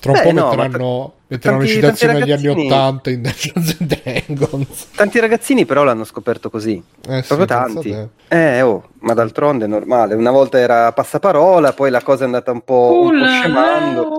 Tra 0.00 0.10
un 0.12 0.18
Beh, 0.18 0.24
po' 0.24 0.32
no, 0.32 0.48
metteranno, 0.48 1.12
metteranno 1.28 1.58
tanti- 1.60 1.72
citazioni 1.72 2.14
agli 2.20 2.32
anni 2.32 2.46
ragazzini- 2.46 2.66
80 2.66 3.10
in 3.10 3.22
Dungeons 3.22 3.76
and 3.78 4.00
Dragons. 4.02 4.86
Tanti 4.96 5.20
ragazzini 5.20 5.64
però 5.66 5.84
l'hanno 5.84 6.04
scoperto 6.04 6.50
così. 6.50 6.82
Eh 7.08 7.22
sì, 7.22 7.26
Proprio 7.28 7.46
pensa 7.46 7.80
tanti. 7.80 8.08
Eh, 8.28 8.60
oh, 8.62 8.88
ma 9.00 9.14
d'altronde 9.14 9.66
è 9.66 9.68
normale. 9.68 10.14
Una 10.14 10.32
volta 10.32 10.58
era 10.58 10.90
passaparola, 10.92 11.72
poi 11.72 11.90
la 11.90 12.02
cosa 12.02 12.22
è 12.22 12.26
andata 12.26 12.50
un 12.50 12.62
po', 12.62 13.00
un 13.04 13.18
po' 13.20 13.26
scemando. 13.26 14.10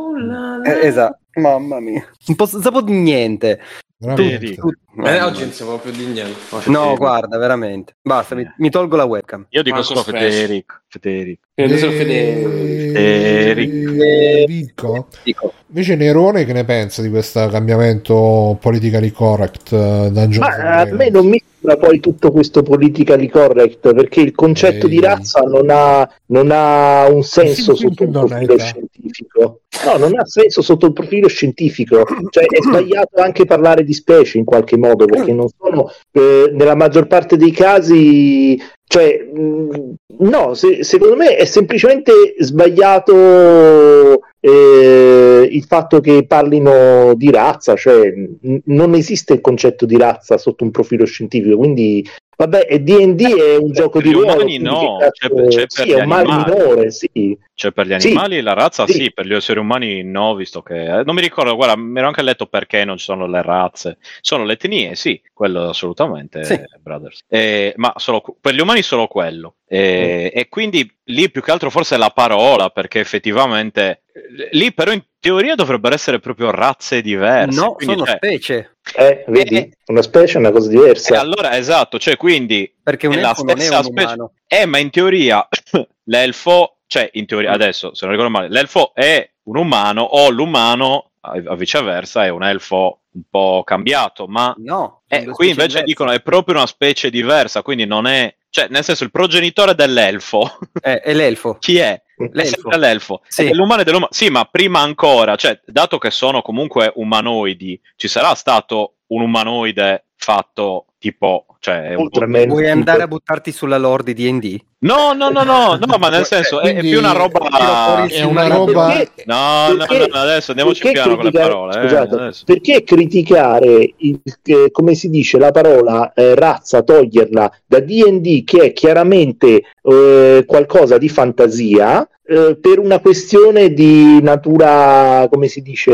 Eh, 0.66 0.88
esatto, 0.88 1.20
mamma 1.42 1.80
mia. 1.82 2.04
Un 2.28 2.36
po' 2.36 2.46
sapevo 2.46 2.82
di 2.82 2.94
niente. 2.94 3.60
Veramente. 3.98 4.38
Vedi. 4.40 4.60
Eh, 5.04 5.22
oggi 5.22 5.42
non 5.42 5.52
si 5.52 5.64
può 5.64 5.78
più 5.78 5.92
di 5.92 6.06
niente. 6.06 6.40
No, 6.68 6.96
guarda, 6.96 7.38
veramente. 7.38 7.96
Basta, 8.02 8.36
mi, 8.36 8.50
mi 8.58 8.70
tolgo 8.70 8.96
la 8.96 9.04
webcam. 9.04 9.46
Io 9.50 9.64
dico 9.64 9.76
Marco 9.76 9.96
solo. 9.96 10.18
Federico. 10.18 10.76
Federico. 10.88 11.42
Credo 11.54 11.78
solo 11.78 11.92
Fede- 11.92 12.92
Federico. 12.94 15.08
Dico, 15.24 15.54
Invece 15.68 15.96
Nerone 15.96 16.46
che 16.46 16.54
ne 16.54 16.64
pensa 16.64 17.02
di 17.02 17.10
questo 17.10 17.48
cambiamento 17.48 18.58
politically 18.62 19.12
correct 19.12 19.74
eh, 19.74 20.10
Dungeons 20.12 20.38
Ma 20.38 20.80
and 20.80 20.92
a 20.92 20.96
me 20.96 21.10
non 21.10 21.28
mi 21.28 21.42
sembra 21.60 21.76
poi 21.76 22.00
tutto 22.00 22.32
questo 22.32 22.62
politically 22.62 23.28
correct 23.28 23.94
perché 23.94 24.22
il 24.22 24.34
concetto 24.34 24.86
Ehi. 24.86 24.92
di 24.92 25.00
razza 25.02 25.42
non 25.42 25.68
ha, 25.70 26.10
non 26.28 26.50
ha 26.52 27.08
un 27.10 27.24
senso 27.24 27.76
sotto 27.76 28.04
un 28.04 28.12
profilo 28.12 28.58
scientifico. 28.58 29.60
No, 29.86 29.98
non 29.98 30.18
ha 30.18 30.26
senso 30.26 30.62
sotto 30.62 30.86
il 30.86 30.94
profilo 30.94 31.28
scientifico. 31.28 32.06
Cioè 32.30 32.46
è 32.46 32.62
sbagliato 32.62 33.22
anche 33.22 33.46
parlare 33.46 33.84
di 33.84 33.94
specie 33.94 34.38
in 34.38 34.46
qualche 34.46 34.78
modo 34.78 34.85
perché 34.94 35.34
non 35.34 35.48
sono 35.58 35.90
eh, 36.12 36.52
nella 36.54 36.76
maggior 36.76 37.08
parte 37.08 37.38
dei 37.38 37.52
casi. 37.52 38.60
Cioè, 38.88 39.18
mh, 39.34 39.94
no, 40.20 40.54
se- 40.54 40.84
secondo 40.84 41.16
me 41.16 41.36
è 41.38 41.46
semplicemente 41.46 42.12
sbagliato 42.38 44.22
eh, 44.40 45.48
il 45.50 45.64
fatto 45.64 46.00
che 46.00 46.26
parlino 46.28 47.14
di 47.16 47.32
razza, 47.32 47.76
cioè 47.76 48.08
n- 48.12 48.62
non 48.66 48.94
esiste 48.94 49.34
il 49.34 49.42
concetto 49.42 49.88
di 49.88 49.98
razza 49.98 50.38
sotto 50.38 50.64
un 50.64 50.70
profilo 50.70 51.06
scientifico, 51.06 51.58
quindi 51.58 52.08
vabbè, 52.38 52.68
e 52.70 52.82
D&D 52.82 53.22
è 53.36 53.56
un 53.58 53.72
gioco 53.72 54.00
per 54.00 54.04
di 54.04 54.10
gli 54.10 54.14
ruolo, 54.14 54.28
umani 54.34 54.44
quindi 54.44 54.64
no, 54.64 54.98
che 54.98 55.10
c'è- 55.12 55.30
cazzo- 55.30 55.48
c'è 55.48 55.56
per 55.60 55.70
sì, 55.70 55.86
gli 55.86 55.92
è 55.92 56.02
un 56.02 56.08
male 56.08 56.30
animali. 56.32 56.52
minore, 56.54 56.92
sì. 56.92 57.38
Cioè, 57.54 57.72
per 57.72 57.88
gli 57.88 58.00
Sì. 58.00 58.08
animali 58.08 58.42
la 58.42 58.54
razza 58.54 58.86
sì. 58.86 58.94
Sì. 58.94 59.14
per 59.14 59.26
gli 59.26 59.34
esseri 59.34 59.60
umani 59.60 60.04
no, 60.04 60.36
visto 60.36 60.62
che... 60.62 61.00
eh, 61.00 61.04
non 61.04 61.16
mi 61.16 61.22
ricordo, 61.22 61.56
guarda, 61.56 61.78
mi 61.78 61.98
ero 61.98 62.08
anche 62.08 62.22
letto 62.22 62.48
perché 62.48 62.84
non 62.84 62.98
ci 62.98 63.06
sono 63.06 63.28
le 63.28 63.42
razze. 63.42 63.98
Sono 64.22 64.44
le 64.44 64.54
etnie, 64.54 64.96
sì, 64.96 65.22
quello 65.34 65.70
assolutamente, 65.70 66.44
Sì. 66.44 66.54
eh, 66.54 66.68
brothers. 66.82 67.22
Eh, 67.30 67.74
ma 67.78 67.94
solo, 67.96 68.22
per 68.42 68.54
gli 68.54 68.60
umani 68.60 68.82
solo 68.82 69.08
quello. 69.08 69.56
Eh, 69.68 70.32
E 70.36 70.48
quindi 70.50 70.88
lì 71.06 71.30
più 71.32 71.42
che 71.42 71.52
altro 71.52 71.70
forse 71.70 71.96
è 71.96 71.98
la 71.98 72.10
parola, 72.14 72.70
perché 72.70 73.00
effettivamente... 73.00 74.04
eh, 74.14 74.50
Lì 74.52 74.74
però 74.74 74.92
in- 74.92 75.04
teoria 75.26 75.56
dovrebbero 75.56 75.96
essere 75.96 76.20
proprio 76.20 76.52
razze 76.52 77.02
diverse. 77.02 77.60
No, 77.60 77.74
quindi, 77.74 77.94
sono 77.96 78.06
cioè, 78.06 78.16
specie. 78.18 78.76
Eh, 78.96 79.24
vedi? 79.28 79.56
Eh. 79.58 79.72
Una 79.88 80.02
specie 80.04 80.36
è 80.36 80.40
una 80.40 80.52
cosa 80.52 80.70
diversa. 80.70 81.16
eh, 81.16 81.18
allora, 81.18 81.58
esatto, 81.58 81.98
cioè 81.98 82.16
quindi 82.18 82.72
Perché 82.84 83.08
un 83.08 83.16
è 83.16 83.22
la 83.22 83.30
elfo 83.30 83.44
non 83.44 83.58
è 83.58 83.60
stessa 83.60 83.78
un 83.80 83.84
specie. 83.86 84.04
umano. 84.04 84.32
Eh, 84.48 84.66
ma 84.66 84.78
in 84.78 84.90
teoria 84.92 85.48
l'elfo, 86.06 86.78
cioè 86.88 87.10
in 87.14 87.26
teoria 87.26 87.52
adesso, 87.52 87.94
se 87.96 88.06
non 88.06 88.16
ricordo 88.16 88.32
male, 88.38 88.50
l'elfo 88.50 88.94
è 88.94 89.28
un 89.44 89.58
umano 89.58 90.02
o 90.04 90.30
l'umano 90.30 91.10
a 91.22 91.42
a 91.48 91.56
viceversa 91.56 92.24
è 92.24 92.30
un 92.30 92.44
elfo 92.44 93.00
un 93.16 93.24
po' 93.30 93.64
cambiato, 93.66 94.28
ma 94.28 94.54
No. 94.60 95.02
eh, 95.08 95.26
qui 95.26 95.48
invece 95.48 95.68
diverse. 95.68 95.84
dicono 95.86 96.12
è 96.12 96.22
proprio 96.22 96.56
una 96.58 96.68
specie 96.68 97.10
diversa, 97.10 97.64
quindi 97.64 97.86
non 97.88 98.06
è, 98.06 98.32
cioè 98.52 98.68
nel 98.70 98.84
senso 98.84 99.04
il 99.06 99.10
progenitore 99.12 99.74
dell'elfo, 99.74 100.60
Eh, 100.80 101.00
è 101.00 101.14
l'elfo. 101.16 101.56
chi 101.60 101.78
è? 101.78 102.00
L'elfo. 102.32 102.70
l'elfo. 102.78 103.22
Sì. 103.28 103.46
È 103.46 103.54
l'umano 103.54 103.82
e 103.82 103.84
dell'umano. 103.84 104.12
Sì, 104.12 104.30
ma 104.30 104.46
prima 104.46 104.80
ancora, 104.80 105.36
cioè, 105.36 105.60
dato 105.66 105.98
che 105.98 106.12
sono 106.12 106.42
comunque 106.42 106.92
umanoidi, 106.96 107.80
ci 107.96 108.08
sarà 108.08 108.34
stato 108.36 108.96
un 109.08 109.22
umanoide 109.22 110.06
fatto 110.16 110.86
tipo, 110.98 111.46
cioè, 111.60 111.94
un. 111.96 112.10
Vuoi 112.48 112.70
andare 112.70 113.04
a 113.04 113.08
buttarti 113.08 113.52
sulla 113.52 113.78
lore 113.78 114.04
di 114.04 114.14
D&D? 114.14 114.60
No, 114.86 115.14
no, 115.14 115.30
no, 115.30 115.44
no, 115.44 115.80
no, 115.84 115.98
ma 115.98 116.10
nel 116.10 116.26
senso 116.26 116.60
è, 116.62 116.76
è 116.76 116.80
più 116.82 117.00
una 117.00 117.12
roba. 117.12 118.06
È 118.08 118.22
una 118.24 118.48
roba... 118.48 118.88
perché- 118.94 119.24
No, 119.26 119.70
no, 119.72 119.86
Perché- 119.88 120.08
no, 120.12 120.20
adesso 120.20 120.52
andiamoci 120.52 120.88
piano 120.92 121.16
con 121.16 121.26
le 121.26 121.32
parole. 121.32 121.76
eh, 121.76 121.82
scusate, 121.82 122.16
adesso. 122.16 122.44
perché 122.46 122.84
criticare, 122.84 123.94
il- 123.98 124.22
eh, 124.44 124.70
come 124.72 124.94
si 124.94 125.10
dice, 125.10 125.40
la 125.40 125.50
parola 125.52 126.14
eh, 126.14 126.36
razza, 126.36 126.84
toglierla 126.84 127.52
da 127.66 127.80
D&D 127.80 128.44
che 128.44 128.62
è 128.62 128.74
chiaramente 128.74 129.64
eh, 129.82 130.44
qualcosa 130.46 131.00
di 131.00 131.10
fantasia 131.10 132.08
eh, 132.28 132.58
per 132.60 132.78
una 132.80 133.00
questione 133.00 133.74
di 133.74 134.22
natura, 134.22 135.28
come 135.32 135.48
si 135.48 135.62
dice, 135.62 135.92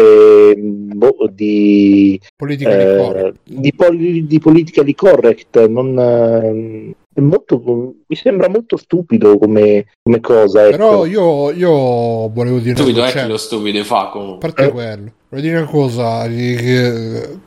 mh, 0.56 0.98
boh, 0.98 1.30
di, 1.32 2.20
politica 2.36 2.72
eh, 2.72 2.86
di 2.96 3.02
correct. 3.02 3.36
di, 3.44 3.74
poli- 3.74 4.28
di 4.28 4.40
politically 4.40 4.94
correct. 4.96 5.66
Non, 5.68 5.98
eh, 5.98 6.96
è 6.98 7.01
molto, 7.16 7.62
mi 8.08 8.16
sembra 8.16 8.48
molto 8.48 8.78
stupido 8.78 9.38
come, 9.38 9.86
come 10.02 10.20
cosa. 10.22 10.66
ecco. 10.68 10.78
Però 10.78 11.06
io, 11.06 11.52
io 11.52 12.30
volevo 12.30 12.60
dire 12.60 12.76
Stupido 12.76 13.04
è 13.04 13.10
cioè, 13.10 13.24
che 13.24 13.28
lo 13.28 13.38
stupido 13.38 13.84
fa 13.84 14.08
a 14.08 14.10
comunque. 14.10 14.50
parte 14.50 14.68
Eh. 14.68 14.72
quello, 14.72 15.12
volevo 15.30 15.48
dire 15.48 15.58
una 15.62 15.70
cosa. 15.70 16.26
eh, 16.26 17.38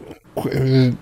eh, 0.50 0.92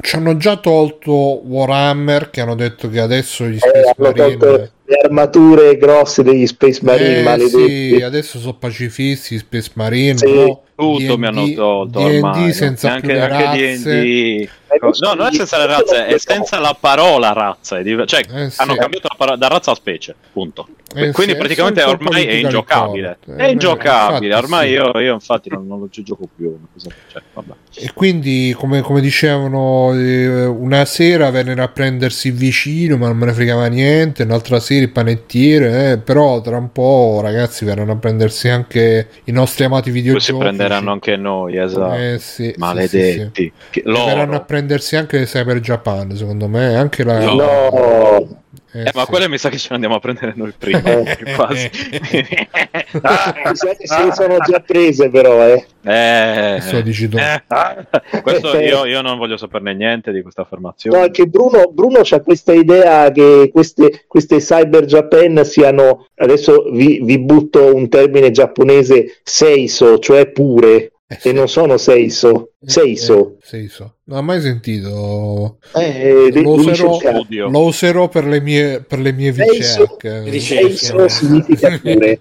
ci 0.00 0.16
hanno 0.16 0.36
già 0.36 0.56
tolto 0.56 1.12
Warhammer 1.12 2.30
che 2.30 2.40
hanno 2.40 2.54
detto 2.54 2.88
che 2.88 3.00
adesso 3.00 3.44
gli 3.46 3.56
Eh, 3.56 3.58
Space 3.58 3.94
Marine 3.98 4.70
le 4.88 4.96
armature 5.02 5.76
grosse 5.76 6.22
degli 6.22 6.46
Space 6.46 6.80
Marine 6.82 7.18
Eh, 7.18 7.22
maledetti. 7.22 7.96
sì, 7.96 8.02
adesso 8.02 8.38
sono 8.38 8.54
pacifisti, 8.54 9.38
Space 9.38 9.70
Marine, 9.74 10.16
Sì. 10.18 10.32
no? 10.32 10.60
Tutto 10.76 10.98
D&D 10.98 11.16
mi 11.18 11.26
hanno 11.26 11.50
tolto 11.54 11.98
D&D 12.00 12.22
ormai. 12.22 12.52
senza 12.52 12.92
anche, 12.92 13.06
più 13.06 13.16
le 13.16 13.20
anche 13.22 13.44
razze. 13.44 14.00
D&D. 14.02 14.48
No, 15.00 15.14
non 15.14 15.26
è 15.28 15.32
senza 15.32 15.56
le 15.56 15.66
razze, 15.66 16.06
è 16.06 16.18
senza 16.18 16.58
la 16.58 16.76
parola 16.78 17.32
razza. 17.32 17.82
Cioè, 17.82 18.20
Eh, 18.30 18.50
sì. 18.50 18.60
hanno 18.60 18.74
cambiato 18.74 19.06
la 19.08 19.14
parola 19.16 19.36
da 19.38 19.48
razza 19.48 19.70
a 19.70 19.74
specie, 19.74 20.14
punto. 20.32 20.66
Eh, 20.94 21.12
Quindi 21.12 21.32
sì, 21.32 21.38
praticamente 21.38 21.80
è 21.82 21.86
ormai 21.86 22.26
è 22.26 22.34
ingiocabile. 22.34 23.18
È 23.24 23.42
Eh, 23.44 23.50
ingiocabile, 23.52 24.26
infatti, 24.34 24.44
ormai 24.44 24.66
sì. 24.68 24.72
io, 24.74 25.00
io 25.00 25.12
infatti 25.14 25.48
non, 25.48 25.66
non 25.66 25.78
lo 25.80 25.88
ci 25.90 26.02
gioco 26.02 26.28
più. 26.36 26.54
cosa- 26.74 26.90
cioè, 27.10 27.22
vabbè. 27.32 27.52
E 27.76 27.90
quindi, 27.94 28.54
come, 28.56 28.82
come 28.82 29.00
dicevano, 29.00 29.94
eh, 29.94 30.44
una 30.44 30.84
sera 30.84 31.30
vennero 31.30 31.62
a 31.62 31.68
prendersi 31.68 32.30
vicino, 32.30 32.98
ma 32.98 33.06
non 33.06 33.16
me 33.16 33.26
ne 33.26 33.32
fregava 33.32 33.66
niente. 33.68 34.24
Un'altra 34.24 34.60
sera 34.60 34.75
il 34.76 34.90
panettiere, 34.90 35.92
eh, 35.92 35.98
però 35.98 36.40
tra 36.40 36.56
un 36.56 36.72
po', 36.72 37.20
ragazzi, 37.22 37.64
verranno 37.64 37.92
a 37.92 37.96
prendersi 37.96 38.48
anche 38.48 39.08
i 39.24 39.32
nostri 39.32 39.64
amati 39.64 39.90
Poi 39.90 40.00
videogiochi. 40.00 40.24
si 40.24 40.36
prenderanno 40.36 40.92
anche 40.92 41.16
noi, 41.16 41.58
esatto. 41.58 41.94
Eh, 41.94 42.18
sì, 42.18 42.44
sì, 42.44 42.54
Maledetti. 42.58 43.52
Che- 43.70 43.82
sì, 43.84 43.92
sì. 43.92 44.04
Verranno 44.04 44.36
a 44.36 44.40
prendersi 44.40 44.96
anche 44.96 45.24
Cyber 45.24 45.60
Japan, 45.60 46.14
secondo 46.16 46.48
me. 46.48 46.76
Anche 46.76 47.04
la. 47.04 47.18
No. 47.20 48.42
Eh, 48.76 48.80
Eh, 48.88 48.90
ma 48.94 49.02
sì. 49.04 49.06
quelle 49.10 49.28
mi 49.28 49.38
sa 49.38 49.48
che 49.48 49.58
ce 49.58 49.68
ne 49.70 49.74
andiamo 49.76 49.96
a 49.96 50.00
prendere 50.00 50.32
noi 50.36 50.52
prima. 50.56 50.80
Eh. 50.82 51.34
quasi. 51.34 51.70
Ah, 53.02 53.32
che 53.32 53.54
se 53.86 54.04
le 54.04 54.12
sono 54.14 54.38
già 54.38 54.60
prese 54.60 55.10
però, 55.10 55.44
eh. 55.46 55.66
Eh, 55.84 56.54
Questo 56.58 56.76
lo 56.76 56.82
dici 56.82 57.08
tu. 57.08 57.16
eh, 57.18 57.42
ah, 57.48 57.86
questo 58.22 58.58
io, 58.58 58.84
io 58.86 59.02
non 59.02 59.18
voglio 59.18 59.36
saperne 59.36 59.74
niente 59.74 60.12
di 60.12 60.22
questa 60.22 60.42
affermazione. 60.42 60.96
No, 60.96 61.02
anche 61.04 61.26
Bruno, 61.26 61.70
Bruno 61.72 62.00
ha 62.08 62.20
questa 62.20 62.52
idea 62.52 63.10
che 63.12 63.50
queste, 63.52 64.04
queste 64.06 64.38
Cyber 64.38 64.84
Japan 64.84 65.44
siano, 65.44 66.06
adesso 66.16 66.64
vi, 66.72 67.00
vi 67.02 67.18
butto 67.18 67.74
un 67.74 67.88
termine 67.88 68.30
giapponese, 68.30 69.18
seiso, 69.22 69.98
cioè 69.98 70.26
pure, 70.30 70.74
Eh. 70.76 70.92
E 71.22 71.32
non 71.32 71.48
sono 71.48 71.76
seiso, 71.76 72.50
seiso. 72.64 73.36
Eh, 73.40 73.46
Seiso. 73.46 73.96
Non 74.04 74.18
ho 74.18 74.22
mai 74.22 74.40
sentito. 74.40 75.58
Eh, 75.74 76.30
Lo 76.32 76.56
devi 76.56 76.68
userò, 76.68 76.98
lo 77.48 77.64
userò 77.64 78.08
per 78.08 78.24
le 78.26 78.40
mie, 78.40 78.80
per 78.82 78.98
le 78.98 79.12
mie 79.12 79.32
Seiso- 79.32 79.52
ricerche. 79.98 80.22
ricerche. 80.30 80.74
Seiso 80.76 81.08
significa 81.08 81.78
pure. 81.78 82.20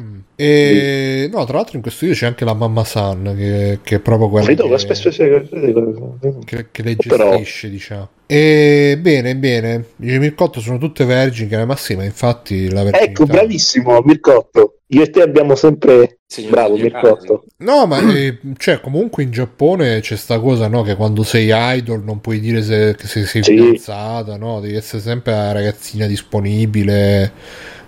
Mm. 0.00 0.18
E 0.36 1.30
no, 1.32 1.44
tra 1.46 1.56
l'altro 1.56 1.76
in 1.76 1.82
questo 1.82 2.00
video 2.04 2.16
c'è 2.20 2.26
anche 2.26 2.44
la 2.44 2.52
mamma 2.54 2.84
San 2.84 3.34
che, 3.36 3.78
che 3.82 3.96
è 3.96 4.00
proprio 4.00 4.28
quella 4.28 4.44
che, 4.46 4.52
aspetta, 4.52 5.08
aspetta. 5.08 6.38
che, 6.44 6.66
che 6.70 6.82
le 6.82 6.96
Però- 6.96 7.30
gestisce, 7.30 7.70
diciamo. 7.70 8.08
E 8.26 8.98
bene, 9.00 9.36
bene. 9.36 9.84
Dice 9.96 10.18
Mircotto 10.18 10.60
sono 10.60 10.78
tutte 10.78 11.04
vergini, 11.04 11.64
ma 11.64 11.76
sì, 11.76 11.94
ma 11.94 12.04
infatti 12.04 12.70
la 12.70 12.82
verginità. 12.82 13.10
Ecco, 13.10 13.24
bravissimo, 13.24 14.00
Mircotto. 14.04 14.78
Io 14.88 15.02
e 15.02 15.10
te 15.10 15.22
abbiamo 15.22 15.54
sempre... 15.54 16.18
Signor 16.26 16.50
Bravo, 16.50 16.76
Mircotto. 16.76 17.44
No, 17.58 17.86
ma 17.86 17.98
eh, 18.12 18.38
cioè, 18.58 18.80
comunque 18.80 19.22
in 19.22 19.30
Giappone 19.30 20.00
c'è 20.00 20.16
sta 20.16 20.38
cosa, 20.40 20.66
no? 20.68 20.82
Che 20.82 20.96
quando 20.96 21.22
sei 21.22 21.50
idol 21.52 22.02
non 22.02 22.20
puoi 22.20 22.40
dire 22.40 22.62
se, 22.62 22.94
che 22.96 23.06
se 23.06 23.24
sei 23.26 23.42
Sì. 23.42 23.52
fidanzata, 23.56 24.36
no? 24.36 24.60
Devi 24.60 24.74
essere 24.74 25.00
sempre 25.02 25.32
la 25.32 25.52
ragazzina 25.52 26.06
disponibile. 26.06 27.32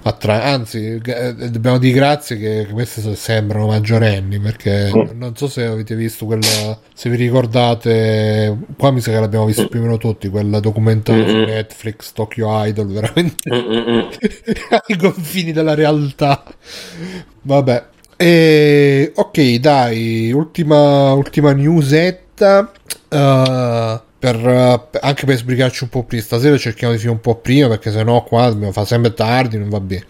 Attra- 0.03 0.45
Anzi, 0.45 1.01
eh, 1.05 1.35
dobbiamo 1.51 1.79
dire 1.79 1.95
grazie 1.95 2.37
che 2.39 2.67
queste 2.73 3.15
sembrano 3.17 3.67
maggiorenni 3.67 4.39
perché 4.39 4.91
non 5.15 5.37
so 5.37 5.49
se 5.49 5.65
avete 5.65 5.95
visto 5.95 6.25
quella, 6.27 6.79
se 6.95 7.11
vi 7.11 7.17
ricordate, 7.17 8.57
qua 8.77 8.91
mi 8.91 9.01
sa 9.01 9.11
che 9.13 9.21
l'abbiamo 9.21 9.47
visto 9.47 9.69
più 9.69 9.81
o 9.81 9.83
meno 9.83 9.99
tutti, 9.99 10.29
quel 10.29 10.59
documentario 10.61 11.27
su. 11.29 11.37
Netflix, 11.37 12.13
Tokyo 12.13 12.49
Idol, 12.65 12.87
veramente 12.89 13.49
ai 13.51 14.97
confini 14.97 15.53
della 15.53 15.75
realtà. 15.75 16.43
Vabbè. 17.43 17.85
E, 18.17 19.13
ok, 19.15 19.55
dai, 19.57 20.33
ultima, 20.33 21.13
ultima 21.13 21.53
newsetta. 21.53 22.73
eh, 23.09 24.01
per, 24.19 24.37
eh, 24.37 24.99
anche 25.01 25.27
per 25.27 25.37
sbrigarci 25.37 25.85
un 25.85 25.91
po' 25.91 26.05
prima. 26.05 26.23
Stasera 26.23 26.57
cerchiamo 26.59 26.93
di 26.93 26.99
finire 26.99 27.17
un 27.17 27.23
po' 27.23 27.37
prima 27.37 27.69
perché 27.69 27.91
sennò 27.91 28.23
qua 28.25 28.49
dobbiamo 28.49 28.73
fare 28.73 28.87
sempre 28.87 29.15
tardi, 29.15 29.59
non 29.59 29.69
va 29.69 29.81
bene. 29.81 30.05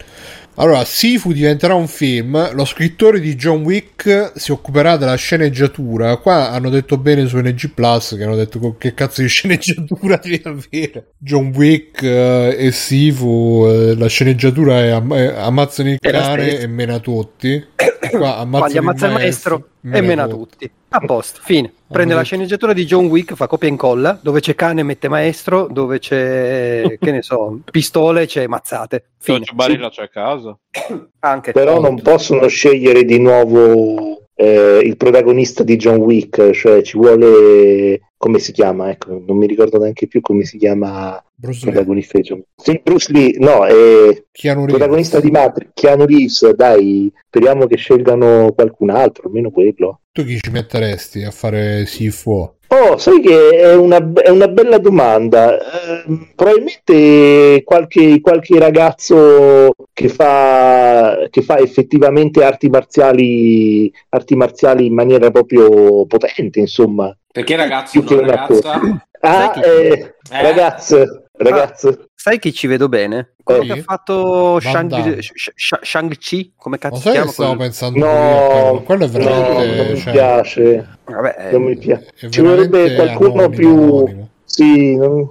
Allora, 0.61 0.85
Sifu 0.85 1.33
diventerà 1.33 1.75
un 1.75 1.87
film. 1.87 2.53
Lo 2.53 2.65
scrittore 2.65 3.21
di 3.21 3.37
John 3.37 3.63
Wick 3.63 4.33
si 4.35 4.51
occuperà 4.51 4.97
della 4.97 5.15
sceneggiatura. 5.15 6.17
Qua 6.17 6.51
hanno 6.51 6.69
detto 6.69 6.99
bene 6.99 7.29
su 7.29 7.39
NG 7.39 7.71
Plus 7.75 8.17
che 8.17 8.25
hanno 8.25 8.35
detto 8.35 8.59
"Co- 8.59 8.75
che 8.77 8.93
cazzo 8.93 9.23
di 9.23 9.29
sceneggiatura 9.29 10.17
devi 10.21 10.43
avere. 10.45 11.13
John 11.17 11.53
Wick 11.55 12.03
eh, 12.03 12.57
e 12.59 12.73
Sifu, 12.73 13.67
eh, 13.69 13.95
la 13.97 14.09
sceneggiatura 14.09 14.81
è, 14.81 14.89
am- 14.89 15.13
ammazzano 15.13 15.91
il 15.91 15.99
cane 16.01 16.59
e 16.59 16.67
mena 16.67 16.99
tutti. 16.99 17.65
Qua 18.11 18.19
Qua 18.19 18.37
ammazza 18.37 19.07
il 19.07 19.13
maestro 19.13 19.69
e 19.83 20.01
mena 20.01 20.27
tutti. 20.27 20.71
A 20.91 21.01
posto, 21.01 21.41
fine. 21.43 21.73
Prende 21.87 22.15
la 22.15 22.23
sceneggiatura 22.23 22.73
di 22.73 22.85
John 22.85 23.07
Wick, 23.07 23.35
fa 23.35 23.47
copia 23.47 23.69
e 23.69 23.71
incolla, 23.71 24.19
dove 24.21 24.41
c'è 24.41 24.55
cane 24.55 24.83
mette 24.83 25.09
maestro, 25.09 25.67
dove 25.71 25.99
c'è, 25.99 26.97
che 27.01 27.11
ne 27.11 27.23
so, 27.23 27.61
pistole 27.71 28.27
c'è 28.27 28.47
mazzate. 28.47 29.05
Fine. 29.19 29.39
Giorgio 29.39 29.55
Barilla 29.55 29.91
c'è 29.91 30.03
a 30.03 30.09
casa. 30.09 30.57
Anche. 31.21 31.53
Però 31.53 31.81
non 31.81 32.01
possono 32.01 32.47
scegliere 32.47 33.05
di 33.05 33.19
nuovo 33.19 34.29
eh, 34.35 34.81
il 34.83 34.97
protagonista 34.97 35.63
di 35.63 35.77
John 35.77 35.97
Wick, 35.97 36.53
cioè 36.53 36.83
ci 36.83 36.97
vuole 36.97 38.01
come 38.19 38.39
si 38.41 38.53
chiama, 38.53 38.91
ecco, 38.91 39.23
non 39.25 39.37
mi 39.39 39.47
ricordo 39.47 39.79
neanche 39.79 40.09
più 40.09 40.21
come 40.21 40.45
si 40.45 40.59
chiama 40.59 41.23
Bruce 41.35 41.61
il 41.61 41.65
Lee, 41.67 41.73
protagonista 41.73 42.19
Wick. 42.19 42.43
Sì, 42.57 42.81
Bruce 42.83 43.13
Lee, 43.13 43.37
no, 43.39 43.65
è 43.65 44.25
Keanu 44.33 44.65
il 44.65 44.67
Reeves. 44.67 44.77
protagonista 44.77 45.21
di 45.21 45.31
Matrix, 45.31 45.71
Keanu 45.73 46.05
Reeves, 46.05 46.51
dai, 46.51 47.13
speriamo 47.29 47.67
che 47.67 47.77
scelgano 47.77 48.53
qualcun 48.55 48.91
altro, 48.91 49.29
almeno 49.29 49.51
quello. 49.51 50.01
Tu 50.13 50.25
chi 50.25 50.39
ci 50.41 50.51
metteresti 50.51 51.23
a 51.23 51.31
fare 51.31 51.87
Sifu? 51.87 52.57
Oh, 52.71 52.99
sai 52.99 53.21
che 53.21 53.51
è 53.51 53.75
una, 53.75 54.13
è 54.13 54.29
una 54.29 54.49
bella 54.49 54.77
domanda. 54.79 55.57
Ehm, 56.05 56.33
probabilmente 56.35 57.63
qualche, 57.65 58.21
qualche 58.21 58.59
ragazzo 58.59 59.73
che 59.95 60.09
fa, 60.11 61.27
che 61.31 61.41
fa 61.41 61.59
effettivamente 61.61 62.45
arti 62.45 62.69
marziali, 62.69 63.91
arti 64.11 64.37
marziali 64.37 64.85
in 64.85 64.93
maniera 64.93 65.31
proprio 65.31 66.05
potente, 66.05 66.61
insomma. 66.61 67.17
Perché 67.31 67.57
ragazzo 67.57 68.03
che 68.03 68.15
non 68.15 68.25
un 68.25 68.31
ragazza? 68.31 68.81
Ah, 69.21 69.33
Sai 69.33 69.51
chi- 69.53 69.61
eh, 69.69 70.15
Eh? 70.31 70.43
ragazze, 70.43 71.25
ragazzo. 71.39 72.09
Sai 72.15 72.39
chi 72.39 72.53
ci 72.53 72.67
vedo 72.67 72.89
bene? 72.89 73.35
Quello 73.43 73.65
che 73.65 73.73
ha 73.73 73.83
fatto. 73.83 74.59
Shang- 74.61 75.19
Sh- 75.19 75.53
Sh- 75.55 75.79
Shang-Chi, 75.83 76.53
come 76.57 76.79
cazzo 76.79 76.97
si 76.97 77.03
che 77.05 77.11
chiama? 77.13 77.31
stavo 77.31 77.57
pensando 77.57 77.99
No, 77.99 78.73
io? 78.75 78.83
Quello 78.83 79.05
è 79.05 79.09
no, 79.09 79.19
veramente... 79.19 79.77
non 79.77 79.87
mi 79.93 79.97
cioè, 79.99 80.13
piace. 80.13 80.89
Vabbè, 81.05 81.49
Non 81.53 81.63
mi 81.63 81.77
piace. 81.77 82.07
Ci 82.31 82.41
vorrebbe 82.41 82.95
qualcuno 82.95 83.31
anonimo, 83.45 83.49
più. 83.49 83.69
anonimo. 83.71 84.29
Sì, 84.45 84.97
non- 84.97 85.31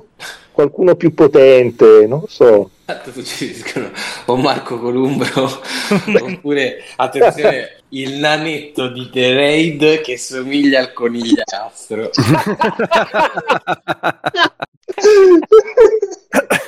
qualcuno 0.51 0.95
più 0.95 1.13
potente, 1.13 2.05
non 2.07 2.19
lo 2.21 2.27
so. 2.27 2.69
Dicono 3.39 3.91
o 4.25 4.35
Marco 4.37 4.79
Columbro 4.79 5.27
oppure 6.23 6.77
attenzione 6.95 7.76
il 7.89 8.15
nanetto 8.19 8.89
di 8.89 9.09
The 9.11 9.33
Raid 9.33 10.01
che 10.01 10.17
somiglia 10.17 10.79
al 10.79 10.93
conigliastro 10.93 12.09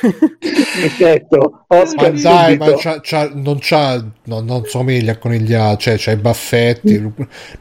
Perfetto, 0.02 1.66
Oscar 1.68 2.14
Ma 2.14 2.20
dai, 2.22 2.58
ma 2.58 2.74
c'ha- 2.76 3.00
c'ha- 3.02 3.32
non 3.34 3.58
c'ha, 3.60 4.04
no, 4.26 4.40
non 4.42 4.66
somiglia 4.66 5.14
a 5.14 5.18
conigliato, 5.18 5.78
cioè 5.78 5.96
c'ha 5.98 6.12
i 6.12 6.16
baffetti. 6.18 7.00
Mm. 7.00 7.08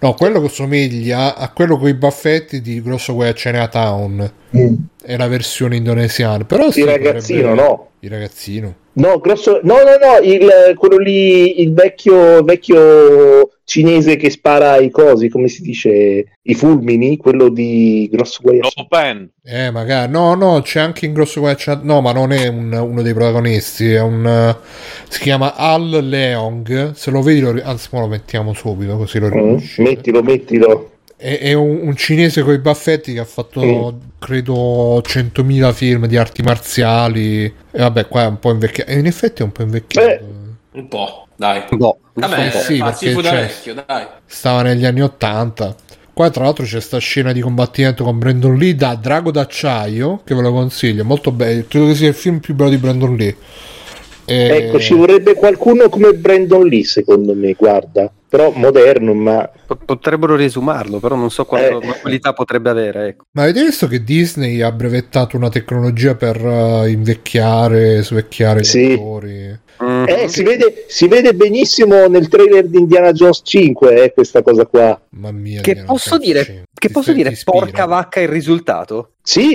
No, 0.00 0.14
quello 0.14 0.40
che 0.40 0.48
somiglia 0.48 1.36
a 1.36 1.50
quello 1.52 1.78
con 1.78 1.88
i 1.88 1.94
baffetti 1.94 2.61
di 2.61 2.80
Grosso 2.82 3.14
Guai 3.14 3.30
a 3.30 3.32
Chinatown. 3.32 4.32
Mm. 4.56 4.74
È 5.09 5.16
la 5.16 5.26
versione 5.26 5.76
indonesiana. 5.76 6.44
Però 6.44 6.70
sì, 6.70 6.80
Il 6.80 6.86
ragazzino, 6.86 7.48
potrebbe- 7.48 7.62
no. 7.62 7.88
Il 8.00 8.11
ragazzino. 8.11 8.74
No, 8.92 9.18
grosso... 9.20 9.61
no, 9.62 9.76
no, 9.76 9.96
no, 9.98 10.18
il, 10.22 10.74
quello 10.76 10.98
lì, 10.98 11.62
il 11.62 11.72
vecchio, 11.72 12.42
vecchio 12.42 13.48
cinese 13.64 14.16
che 14.16 14.28
spara 14.28 14.76
i 14.76 14.90
cosi, 14.90 15.30
come 15.30 15.48
si 15.48 15.62
dice, 15.62 16.26
i 16.42 16.54
fulmini, 16.54 17.16
quello 17.16 17.48
di 17.48 18.06
Grosso 18.12 18.40
Guaiaccio. 18.42 18.72
Lopen. 18.76 19.30
Eh, 19.44 19.70
magari. 19.70 20.11
No, 20.12 20.34
no, 20.34 20.61
c'è 20.61 20.80
anche 20.80 21.06
in 21.06 21.14
Grosso 21.14 21.40
Guai 21.40 21.52
a 21.52 21.56
Chinatown. 21.56 21.86
No, 21.86 22.00
ma 22.02 22.12
non 22.12 22.32
è 22.32 22.46
un- 22.48 22.72
uno 22.72 23.00
dei 23.00 23.14
protagonisti. 23.14 23.90
È 23.92 24.00
un. 24.02 24.26
eh, 24.26 24.56
si 25.09 25.20
chiama 25.20 25.54
Al 25.56 25.88
Leong. 26.06 26.92
Se 26.92 27.11
lo 27.11 27.22
vedi, 27.22 27.40
lo, 27.40 27.59
anzi, 27.64 27.88
lo 27.92 28.09
mettiamo 28.09 28.52
subito 28.52 28.98
così 28.98 29.18
lo 29.20 29.28
Mm, 29.28 29.30
riconosci. 29.30 29.80
Mettilo, 29.82 30.22
mettilo. 30.22 30.90
È, 31.21 31.39
è 31.41 31.53
un, 31.53 31.81
un 31.83 31.97
cinese 31.97 32.43
con 32.43 32.55
i 32.55 32.59
baffetti 32.59 33.12
che 33.12 33.19
ha 33.19 33.25
fatto, 33.25 33.61
Mm. 33.61 34.09
credo, 34.21 35.03
100.000 35.03 35.73
film 35.73 36.07
di 36.07 36.16
arti 36.16 36.43
marziali. 36.43 37.45
E 37.45 37.53
vabbè, 37.79 38.07
qua 38.07 38.23
è 38.23 38.27
un 38.27 38.39
po' 38.39 38.53
invecchiato. 38.53 38.91
E 38.91 38.99
in 38.99 39.07
effetti 39.07 39.43
è 39.43 39.45
un 39.45 39.53
po' 39.53 39.62
invecchiato. 39.62 40.09
Eh. 40.09 40.21
un 40.71 40.87
po' 40.87 41.27
dai 41.35 41.62
boh, 41.71 41.99
vabbè 42.14 42.45
un 42.45 42.51
po' 42.53 42.59
sì, 42.59 42.79
perché 42.79 43.14
c'è- 43.16 43.47
vecchio 43.47 43.75
dai 43.75 44.07
Stava 44.27 44.62
negli 44.62 44.85
anni 44.85 45.01
80. 45.03 45.75
Qua, 46.12 46.31
tra 46.31 46.45
l'altro, 46.45 46.64
c'è 46.64 46.81
sta 46.81 46.99
scena 46.99 47.33
di 47.33 47.41
combattimento 47.41 48.05
con 48.05 48.19
Brandon 48.19 48.57
Lee 48.57 48.75
da 48.77 48.95
Drago 48.95 49.31
d'acciaio. 49.33 50.21
Che 50.25 50.35
ve 50.37 50.41
lo 50.43 50.53
consiglio, 50.53 51.05
molto 51.05 51.33
bello. 51.33 51.64
Credo 51.69 51.87
che 51.87 51.95
sia 51.97 52.09
il 52.09 52.14
film 52.14 52.39
più 52.39 52.55
bello 52.55 52.71
di 52.71 52.77
Brandon 52.79 53.16
Lee. 53.16 53.37
E- 54.25 54.49
Ecco, 54.49 54.79
ci 54.79 54.95
vorrebbe 54.95 55.35
qualcuno 55.35 55.89
come 55.89 56.12
Brandon 56.14 56.64
Lee, 56.66 56.85
secondo 56.85 57.35
me, 57.35 57.55
guarda. 57.55 58.12
Però 58.29 58.51
moderno, 58.55 59.14
ma... 59.14 59.51
Potrebbero 59.85 60.37
riesumarlo, 60.37 60.99
però 60.99 61.14
non 61.16 61.31
so 61.31 61.45
quanto 61.47 61.81
Eh. 61.81 62.01
qualità 62.01 62.33
potrebbe 62.35 62.68
avere. 62.70 63.07
Ecco. 63.09 63.24
Ma 63.33 63.43
avete 63.45 63.64
visto 63.64 63.87
che 63.87 64.05
Disney 64.05 64.61
ha 64.61 64.70
brevettato 64.70 65.37
una 65.37 65.49
tecnologia 65.49 66.14
per 66.14 66.37
eh, 66.37 66.91
invecchiare, 66.91 68.03
svecchiare 68.03 68.61
gli 68.61 68.64
Sì. 68.64 68.93
attori? 68.93 69.59
Mm. 69.81 70.05
Eh, 70.09 70.29
si 70.29 70.43
vede, 70.43 70.85
si 70.89 71.07
vede 71.07 71.35
benissimo 71.35 72.09
nel 72.09 72.26
trailer 72.26 72.66
di 72.66 72.79
Indiana 72.79 73.12
Jones 73.12 73.43
5, 73.45 74.03
eh, 74.03 74.12
questa 74.12 74.43
cosa 74.43 74.66
qua. 74.66 75.01
Mamma 75.11 75.31
mia. 75.31 75.61
Che 75.61 75.70
Indiana 75.70 75.93
posso 75.93 76.11
Jones 76.18 76.26
dire? 76.26 76.45
5. 76.45 76.62
Che 76.79 76.91
posso 76.91 77.12
dire? 77.12 77.39
Porca 77.45 77.85
vacca 77.87 78.20
il 78.20 78.29
risultato? 78.29 79.12
Sì, 79.22 79.53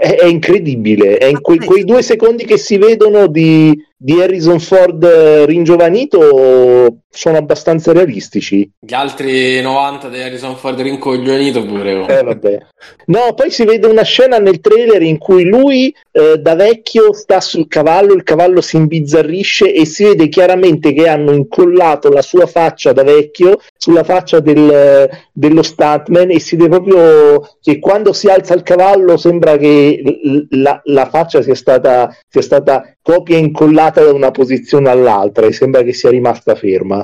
è, 0.00 0.16
è 0.16 0.26
incredibile. 0.26 1.18
È 1.18 1.24
in 1.24 1.40
quei, 1.40 1.58
Ah, 1.60 1.64
quei 1.64 1.84
due 1.84 2.02
secondi 2.02 2.44
che 2.44 2.56
si 2.56 2.78
vedono 2.78 3.26
di, 3.26 3.76
di 3.96 4.20
Harrison 4.20 4.60
Ford 4.60 5.02
eh, 5.02 5.44
ringiovanito 5.46 6.98
sono 7.14 7.36
abbastanza 7.36 7.92
realistici. 7.92 8.68
gli 8.78 8.94
altri 8.94 9.60
90 9.60 10.08
di 10.08 10.20
Harrison 10.20 10.56
Ford 10.56 10.80
rincoglionito 10.80 11.64
pure 11.64 11.94
oh. 11.94 12.06
Eh, 12.08 12.22
vabbè. 12.22 12.58
No, 13.06 13.32
poi 13.34 13.50
si 13.50 13.64
vede 13.64 13.86
una 13.86 14.02
scena 14.02 14.38
nel 14.38 14.60
trailer 14.60 15.02
in 15.02 15.18
cui 15.18 15.44
lui 15.44 15.94
eh, 16.10 16.38
da 16.38 16.54
vecchio 16.54 17.12
sta 17.12 17.40
sul 17.40 17.68
cavallo, 17.68 18.12
il 18.12 18.22
cavallo 18.24 18.60
si 18.60 18.76
imbizzarrisce 18.76 19.72
e 19.72 19.86
si 19.86 20.04
vede 20.04 20.28
chiaramente 20.28 20.92
che 20.92 21.08
hanno 21.08 21.32
incollato 21.32 22.10
la 22.10 22.22
sua 22.22 22.46
faccia 22.46 22.92
da 22.92 23.02
vecchio 23.02 23.58
sulla 23.76 24.04
faccia 24.04 24.40
del- 24.40 25.08
dello 25.32 25.62
stuntman 25.62 26.30
e 26.30 26.40
si 26.40 26.56
vede 26.56 26.68
proprio 26.68 27.48
che 27.60 27.78
quando 27.78 28.12
si 28.12 28.28
alza 28.28 28.54
il 28.54 28.62
cavallo 28.62 29.16
sembra 29.16 29.56
che 29.56 30.02
la, 30.50 30.80
la 30.84 31.06
faccia 31.06 31.42
sia 31.42 31.54
stata, 31.54 32.14
sia 32.28 32.42
stata 32.42 32.96
copia 33.02 33.36
incollata 33.36 34.02
da 34.02 34.12
una 34.12 34.30
posizione 34.30 34.88
all'altra 34.88 35.46
e 35.46 35.52
sembra 35.52 35.82
che 35.82 35.92
sia 35.92 36.10
rimasta 36.10 36.54
ferma. 36.54 37.03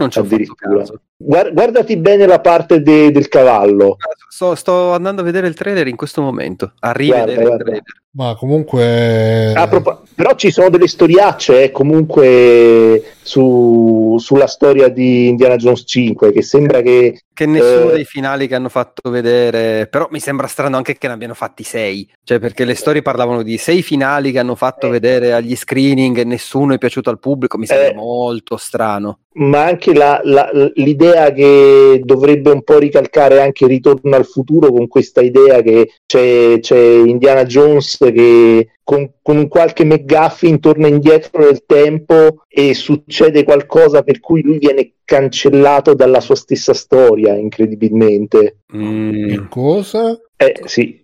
Non 0.00 0.10
ci 0.10 0.18
ho 0.18 0.24
fatto 0.24 0.54
caso. 0.56 1.00
Guardati 1.16 1.96
bene 1.98 2.26
la 2.26 2.40
parte 2.40 2.80
de- 2.82 3.10
del 3.12 3.28
cavallo. 3.28 3.96
Sto, 4.28 4.54
sto 4.54 4.92
andando 4.92 5.20
a 5.20 5.24
vedere 5.24 5.46
il 5.48 5.54
trailer 5.54 5.86
in 5.86 5.96
questo 5.96 6.22
momento. 6.22 6.72
A 6.80 6.92
rivedere 6.92 7.34
Guarda, 7.42 7.54
il 7.56 7.60
trailer. 7.62 7.82
Ma 8.12 8.34
comunque... 8.34 9.52
A 9.54 9.68
propo- 9.68 10.02
però 10.14 10.34
ci 10.34 10.50
sono 10.50 10.68
delle 10.70 10.88
storiacce 10.88 11.64
eh, 11.64 11.70
comunque 11.70 13.14
su- 13.22 14.16
sulla 14.18 14.46
storia 14.48 14.88
di 14.88 15.28
Indiana 15.28 15.56
Jones 15.56 15.84
5 15.86 16.32
che 16.32 16.42
sembra 16.42 16.80
che 16.80 17.22
Che 17.32 17.46
nessuno 17.46 17.90
Eh. 17.90 17.94
dei 17.94 18.04
finali 18.04 18.48
che 18.48 18.54
hanno 18.56 18.68
fatto 18.68 19.08
vedere, 19.10 19.86
però 19.88 20.08
mi 20.10 20.18
sembra 20.20 20.46
strano 20.48 20.76
anche 20.76 20.98
che 20.98 21.06
ne 21.06 21.12
abbiano 21.14 21.34
fatti 21.34 21.62
sei, 21.62 22.06
cioè 22.24 22.38
perché 22.40 22.64
le 22.64 22.74
storie 22.74 23.00
parlavano 23.02 23.42
di 23.42 23.56
sei 23.58 23.82
finali 23.82 24.32
che 24.32 24.38
hanno 24.40 24.56
fatto 24.56 24.88
Eh. 24.88 24.90
vedere 24.90 25.32
agli 25.32 25.54
screening 25.56 26.18
e 26.18 26.24
nessuno 26.24 26.74
è 26.74 26.78
piaciuto 26.78 27.10
al 27.10 27.18
pubblico, 27.20 27.56
mi 27.58 27.66
sembra 27.66 27.88
Eh. 27.90 27.94
molto 27.94 28.56
strano. 28.56 29.20
ma 29.34 29.62
anche 29.64 29.89
la- 29.94 30.20
la- 30.24 30.50
l'idea 30.74 31.32
che 31.32 32.00
dovrebbe 32.04 32.50
un 32.50 32.62
po' 32.62 32.78
ricalcare 32.78 33.40
anche 33.40 33.66
Ritorno 33.66 34.16
al 34.16 34.26
futuro 34.26 34.70
con 34.72 34.88
questa 34.88 35.20
idea 35.20 35.60
che 35.62 35.92
c'è, 36.06 36.58
c'è 36.60 36.78
Indiana 36.78 37.44
Jones 37.44 37.96
che 37.98 38.68
con, 38.82 39.10
con 39.22 39.36
un 39.36 39.48
qualche 39.48 39.84
McGuffin 39.84 40.58
torna 40.58 40.88
indietro 40.88 41.44
nel 41.44 41.64
tempo 41.64 42.42
e 42.48 42.74
succede 42.74 43.44
qualcosa 43.44 44.02
per 44.02 44.18
cui 44.18 44.42
lui 44.42 44.58
viene 44.58 44.94
cancellato 45.04 45.94
dalla 45.94 46.20
sua 46.20 46.34
stessa 46.34 46.74
storia 46.74 47.34
incredibilmente. 47.34 48.58
Mm. 48.74 49.46
Cosa? 49.48 50.18
eh 50.36 50.60
sì. 50.64 51.00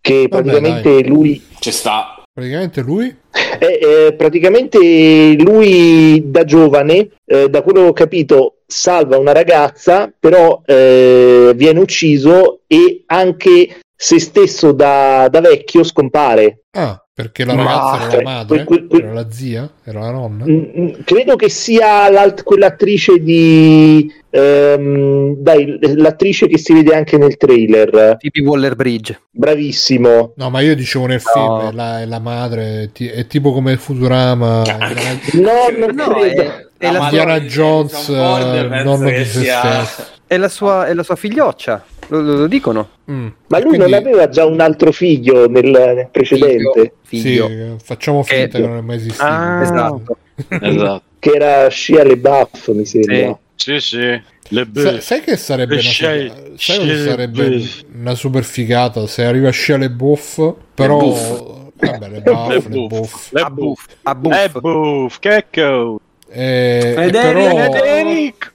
Che 0.00 0.26
Vabbè, 0.28 0.28
praticamente 0.28 1.02
lui 1.04 1.42
ci 1.58 1.72
sta 1.72 2.17
Praticamente 2.38 2.82
lui? 2.82 3.16
Eh, 3.58 3.80
eh, 3.82 4.12
praticamente 4.12 5.34
lui 5.36 6.22
da 6.30 6.44
giovane, 6.44 7.08
eh, 7.24 7.48
da 7.48 7.62
quello 7.62 7.80
che 7.80 7.88
ho 7.88 7.92
capito, 7.92 8.58
salva 8.64 9.18
una 9.18 9.32
ragazza, 9.32 10.12
però 10.16 10.62
eh, 10.64 11.50
viene 11.56 11.80
ucciso 11.80 12.60
e 12.68 13.02
anche 13.06 13.80
se 13.92 14.20
stesso 14.20 14.70
da, 14.70 15.26
da 15.28 15.40
vecchio 15.40 15.82
scompare. 15.82 16.60
Ah, 16.70 17.02
perché 17.18 17.44
la 17.44 17.54
Ma- 17.54 17.64
ragazza 17.64 17.96
era 18.02 18.10
cioè, 18.12 18.22
la 18.22 18.30
madre? 18.30 18.64
quel- 18.64 18.86
quel- 18.86 19.02
Era 19.02 19.12
la 19.12 19.26
zia? 19.28 19.68
Era 19.82 20.00
la 20.02 20.10
nonna? 20.12 20.44
Mm, 20.46 20.62
mm, 20.78 20.88
credo 21.04 21.34
che 21.34 21.48
sia 21.48 22.08
quell'attrice 22.44 23.18
di... 23.18 24.08
ehm, 24.30 25.34
dai, 25.38 25.78
l'attrice 25.96 26.46
che 26.46 26.58
si 26.58 26.72
vede 26.74 26.94
anche 26.94 27.18
nel 27.18 27.36
trailer. 27.36 27.90
Phoebe 28.20 28.48
Waller-Bridge. 28.48 29.20
Bravissimo. 29.32 30.34
No, 30.36 30.48
ma 30.50 30.60
io 30.60 30.76
dicevo 30.76 31.06
nel 31.06 31.20
No. 31.34 31.58
film, 31.58 31.70
è 31.70 31.74
la, 31.74 32.00
è 32.02 32.06
la 32.06 32.20
madre, 32.20 32.82
è, 32.82 32.92
ti- 32.92 33.08
è 33.08 33.26
tipo 33.26 33.52
come 33.52 33.76
Futurama. 33.76 34.62
No, 35.34 35.52
non 35.76 35.94
No, 35.96 36.04
credo. 36.10 36.42
è, 36.42 36.66
è 36.78 36.92
la 36.92 37.00
madre 37.00 37.18
sua, 37.18 37.18
Indiana 37.18 37.38
di 37.40 37.46
Jones, 37.48 38.04
Ford, 38.04 38.54
eh, 38.72 38.82
nonno 38.84 39.08
di 39.10 39.24
se 39.24 39.40
sia- 39.42 39.84
stesso. 39.84 40.08
è 40.28 40.36
la 40.36 40.48
sua, 40.48 40.86
è 40.86 40.94
la 40.94 41.02
sua 41.02 41.16
figlioccia, 41.16 41.84
lo, 42.08 42.20
lo- 42.20 42.34
lo 42.36 42.46
dicono. 42.46 42.88
Mm. 43.10 43.26
Ma 43.48 43.58
lui 43.60 43.76
non 43.78 43.88
quindi- 43.88 44.08
aveva 44.08 44.28
già 44.28 44.44
un 44.44 44.60
altro 44.60 44.92
figlio 44.92 45.48
nel, 45.48 45.64
nel 45.70 46.08
precedente, 46.10 46.92
Figlio. 47.02 47.46
Sì, 47.48 47.74
facciamo 47.84 48.22
Che- 48.22 48.34
finta 48.34 48.58
che 48.58 48.66
non 48.66 48.76
è 48.76 48.80
mai 48.80 48.96
esistito. 48.96 49.24
Ah, 49.24 49.62
esatto. 49.62 50.16
Esatto. 50.48 51.02
che 51.18 51.30
era 51.34 51.68
Shia 51.70 52.04
LeBuff, 52.04 52.68
mi 52.68 52.84
sembra. 52.86 53.36
Sì, 53.56 53.80
sì. 53.80 54.20
Le 54.50 54.66
Sa- 54.74 55.00
sai 55.00 55.20
che 55.20 55.36
sarebbe 55.36 55.74
una, 55.74 55.82
Sci- 55.82 56.04
figa- 56.06 56.34
sai 56.56 56.56
sci- 56.56 57.02
sarebbe 57.04 57.62
una 57.98 58.14
super 58.14 58.44
figata 58.44 59.06
se 59.06 59.24
arriva 59.24 59.48
a 59.48 59.52
Shia 59.52 59.76
le 59.76 59.90
buff, 59.90 60.40
però 60.74 60.96
buff. 60.98 61.42
vabbè, 61.74 62.08
le 62.08 62.20
buff, 62.20 62.48
Le 62.48 62.54
le 62.54 62.60
buff. 62.68 62.88
buff. 62.88 63.32
Le 63.32 63.40
A 63.40 63.50
buff. 63.50 63.86
buff. 63.86 63.86
A 64.04 64.10
Eh, 64.44 64.48
buff. 64.48 64.60
buff, 64.60 65.18
che 65.18 65.44
co. 65.52 66.00
E, 66.30 66.78
e 66.78 66.92
Federico, 66.94 67.54
però, 67.54 67.72
Federico. 67.72 68.46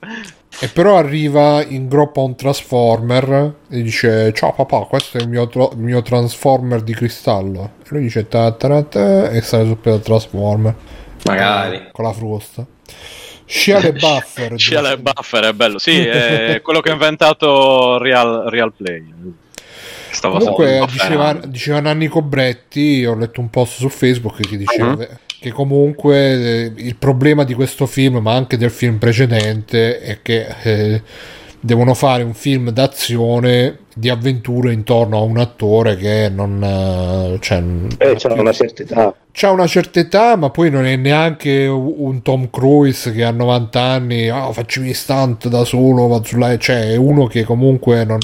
E 0.60 0.68
però 0.68 0.98
arriva 0.98 1.64
in 1.66 1.88
groppa 1.88 2.22
un 2.22 2.36
Transformer 2.36 3.56
e 3.70 3.82
dice 3.82 4.32
ciao 4.34 4.54
papà 4.54 4.86
questo 4.86 5.18
è 5.18 5.22
il 5.22 5.28
mio, 5.30 5.48
tro- 5.48 5.72
il 5.74 5.80
mio 5.80 6.02
Transformer 6.02 6.82
di 6.82 6.94
cristallo 6.94 7.72
e 7.84 7.86
lui 7.90 8.02
dice 8.04 8.28
ta 8.28 8.52
ta 8.52 8.84
ta 8.84 9.30
e 9.30 9.42
sale 9.42 9.66
sul 9.66 9.78
piede 9.78 9.98
del 9.98 10.06
Transformer 10.06 10.76
magari 11.26 11.90
con 11.92 12.06
la 12.06 12.14
frusta 12.14 12.66
Shia 13.46 13.80
le 13.80 13.92
buffer 14.00 14.58
Scia 14.58 14.82
le 14.82 14.98
buffer 14.98 15.44
è 15.46 15.54
bello. 15.54 15.78
Sì, 15.78 16.00
è 16.06 16.62
quello 16.64 16.80
che 16.80 16.90
ha 16.90 16.94
inventato 16.94 17.98
Real, 17.98 18.46
Real 18.48 18.72
Play. 18.74 19.04
Stava 20.12 20.38
Comunque 20.40 20.86
diceva, 20.90 21.34
diceva 21.46 21.80
Nanni 21.82 22.08
Cobretti, 22.08 23.04
ho 23.06 23.16
letto 23.16 23.42
un 23.42 23.50
post 23.50 23.80
su 23.80 23.90
Facebook 23.90 24.40
che 24.48 24.58
diceva 24.58 24.96
Mhm. 24.96 25.08
Che- 25.44 25.50
che 25.50 25.52
comunque 25.52 26.16
eh, 26.66 26.72
il 26.78 26.96
problema 26.96 27.44
di 27.44 27.54
questo 27.54 27.86
film, 27.86 28.18
ma 28.18 28.34
anche 28.34 28.58
del 28.58 28.72
film 28.72 28.98
precedente, 28.98 30.00
è 30.00 30.22
che 30.22 30.48
eh, 30.64 31.02
devono 31.60 31.94
fare 31.94 32.24
un 32.24 32.34
film 32.34 32.70
d'azione 32.72 33.80
di 33.96 34.10
avventure 34.10 34.74
intorno 34.74 35.18
a 35.18 35.22
un 35.22 35.38
attore 35.38 35.96
che 35.98 36.30
non... 36.30 36.62
eh, 36.64 37.38
cioè, 37.40 37.64
Eh, 37.98 38.16
c'ha 38.18 38.34
una 38.34 38.52
certa 38.54 38.82
età. 38.84 39.16
c'ha 39.32 39.52
una 39.52 39.68
certa 39.68 40.00
età, 40.00 40.36
ma 40.36 40.50
poi 40.50 40.70
non 40.70 40.86
è 40.86 40.96
neanche 40.96 41.66
un 41.68 42.22
Tom 42.22 42.50
Cruise 42.50 43.12
che 43.14 43.24
ha 43.24 43.32
90 43.32 43.80
anni, 43.82 44.30
faccio 44.52 44.82
gli 44.82 44.94
stunt 44.94 45.48
da 45.48 45.64
solo, 45.66 46.08
va 46.08 46.22
sulla... 46.24 46.58
cioè 46.58 46.92
è 46.92 46.96
uno 46.96 47.28
che 47.28 47.44
comunque 47.44 48.04
non... 48.06 48.20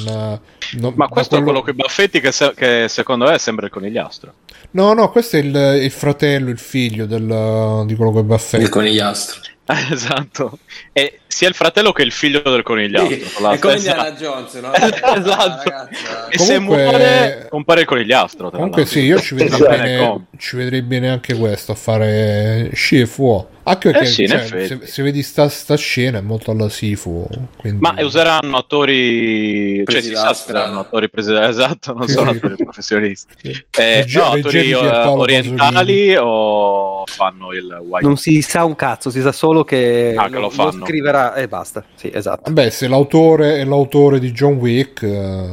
non- 0.72 0.94
Ma 0.96 1.08
questo 1.08 1.38
è 1.38 1.44
quello 1.44 1.62
con 1.62 1.70
i 1.72 1.76
baffetti 1.76 2.20
che, 2.20 2.32
se- 2.32 2.54
che 2.56 2.86
secondo 2.90 3.26
me 3.26 3.38
sembra 3.38 3.66
il 3.66 3.72
conigliastro. 3.72 4.34
No, 4.72 4.94
no, 4.94 5.10
questo 5.12 5.38
è 5.38 5.40
il, 5.40 5.80
il 5.84 5.92
fratello, 5.92 6.50
il 6.50 6.60
figlio 6.60 7.06
del, 7.06 7.84
di 7.86 7.96
quello 7.96 8.12
che 8.12 8.20
Il 8.20 8.26
baffetta. 8.26 8.70
conigliastro. 8.70 9.42
esatto. 9.92 10.58
E 10.94 11.20
sia 11.28 11.48
il 11.48 11.54
fratello 11.54 11.92
che 11.92 12.02
il 12.02 12.12
figlio 12.12 12.42
del 12.42 12.64
conigliastro. 12.64 13.16
Sì, 13.16 13.22
è 13.56 13.60
come 13.60 13.76
Indiana 13.76 14.12
Jones, 14.18 14.54
no? 14.56 14.74
esatto. 14.74 15.70
Ragazza. 15.70 16.30
E 16.30 16.38
se 16.40 16.54
Comunque- 16.56 16.84
muore, 16.84 17.48
compare 17.50 17.82
il 17.82 17.86
conigliastro. 17.88 18.50
tra 18.50 18.58
Comunque 18.58 18.82
l'altro. 18.84 19.00
sì, 19.00 19.06
io 19.08 19.20
ci 19.20 19.36
vedrei, 19.36 19.60
Esatto. 19.60 19.70
bene, 19.70 20.26
ci 20.38 20.56
vedrei 20.56 20.82
bene 20.82 21.10
anche 21.10 21.36
questo 21.36 21.72
a 21.72 21.76
fare 21.76 22.70
sci 22.74 23.00
e 23.00 23.06
fu. 23.06 23.46
Anche 23.70 23.92
perché 23.92 24.06
Eh 24.08 24.12
sì, 24.12 24.28
cioè, 24.28 24.46
se, 24.46 24.80
se 24.84 25.04
vedi 25.04 25.22
sta, 25.24 25.48
sta 25.50 25.76
scena 25.76 26.18
è 26.18 26.22
molto 26.22 26.52
alla 26.52 26.70
Sifu. 26.70 27.26
Quindi... 27.58 27.80
Ma 27.82 27.94
useranno 28.00 28.58
attori, 28.58 29.76
cioè 29.78 29.84
Presi 29.86 30.08
si 30.08 30.14
da 30.14 30.20
sa, 30.20 30.34
saranno 30.34 30.80
attori 30.80 31.10
presi 31.10 31.32
da- 31.32 31.48
esatto, 31.50 31.94
non 31.94 32.08
Sì. 32.08 32.14
sono 32.14 32.32
attori 32.32 32.56
professionisti. 32.56 33.34
Sì. 33.42 33.50
Eh, 33.78 33.96
Regge- 34.02 34.18
no, 34.20 34.26
attori 34.26 34.70
eh, 34.72 34.76
orientali 34.76 36.16
o 36.18 37.04
fanno 37.06 37.54
il 37.54 37.80
white? 37.88 38.06
Non 38.06 38.18
si 38.18 38.42
sa 38.42 38.64
un 38.66 38.76
cazzo, 38.76 39.10
si 39.10 39.22
sa 39.22 39.32
solo 39.32 39.64
che, 39.64 40.14
Ah, 40.18 40.30
che 40.30 40.40
lo 40.40 40.50
fanno. 40.50 40.86
scriverà 40.86 41.36
e 41.36 41.48
basta. 41.48 41.84
Sì, 41.96 42.10
esatto. 42.14 42.42
Vabbè, 42.46 42.70
se 42.70 42.88
l'autore 42.88 43.58
è 43.60 43.64
l'autore 43.66 44.20
di 44.20 44.32
John 44.32 44.54
Wick... 44.54 45.04
eh, 45.04 45.48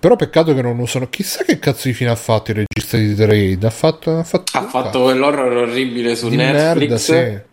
Però 0.00 0.16
peccato 0.16 0.54
che 0.54 0.62
non 0.62 0.78
usano... 0.78 1.08
Chissà 1.10 1.44
che 1.44 1.58
cazzo 1.58 1.88
di 1.88 1.92
fine 1.94 2.08
ha 2.10 2.16
fatto 2.16 2.52
il 2.52 2.64
regista 2.66 2.96
di 2.96 3.14
The 3.14 3.26
Raid. 3.26 3.64
Ha 3.64 3.70
fatto... 3.70 4.16
Ha 4.18 4.24
fatto, 4.24 4.56
Ha 4.58 4.62
fatto 4.62 5.02
quell'horror 5.02 5.52
orribile 5.68 6.16
su 6.16 6.28
di 6.30 6.36
Netflix. 6.36 7.08
merda, 7.10 7.42
sì. 7.42 7.48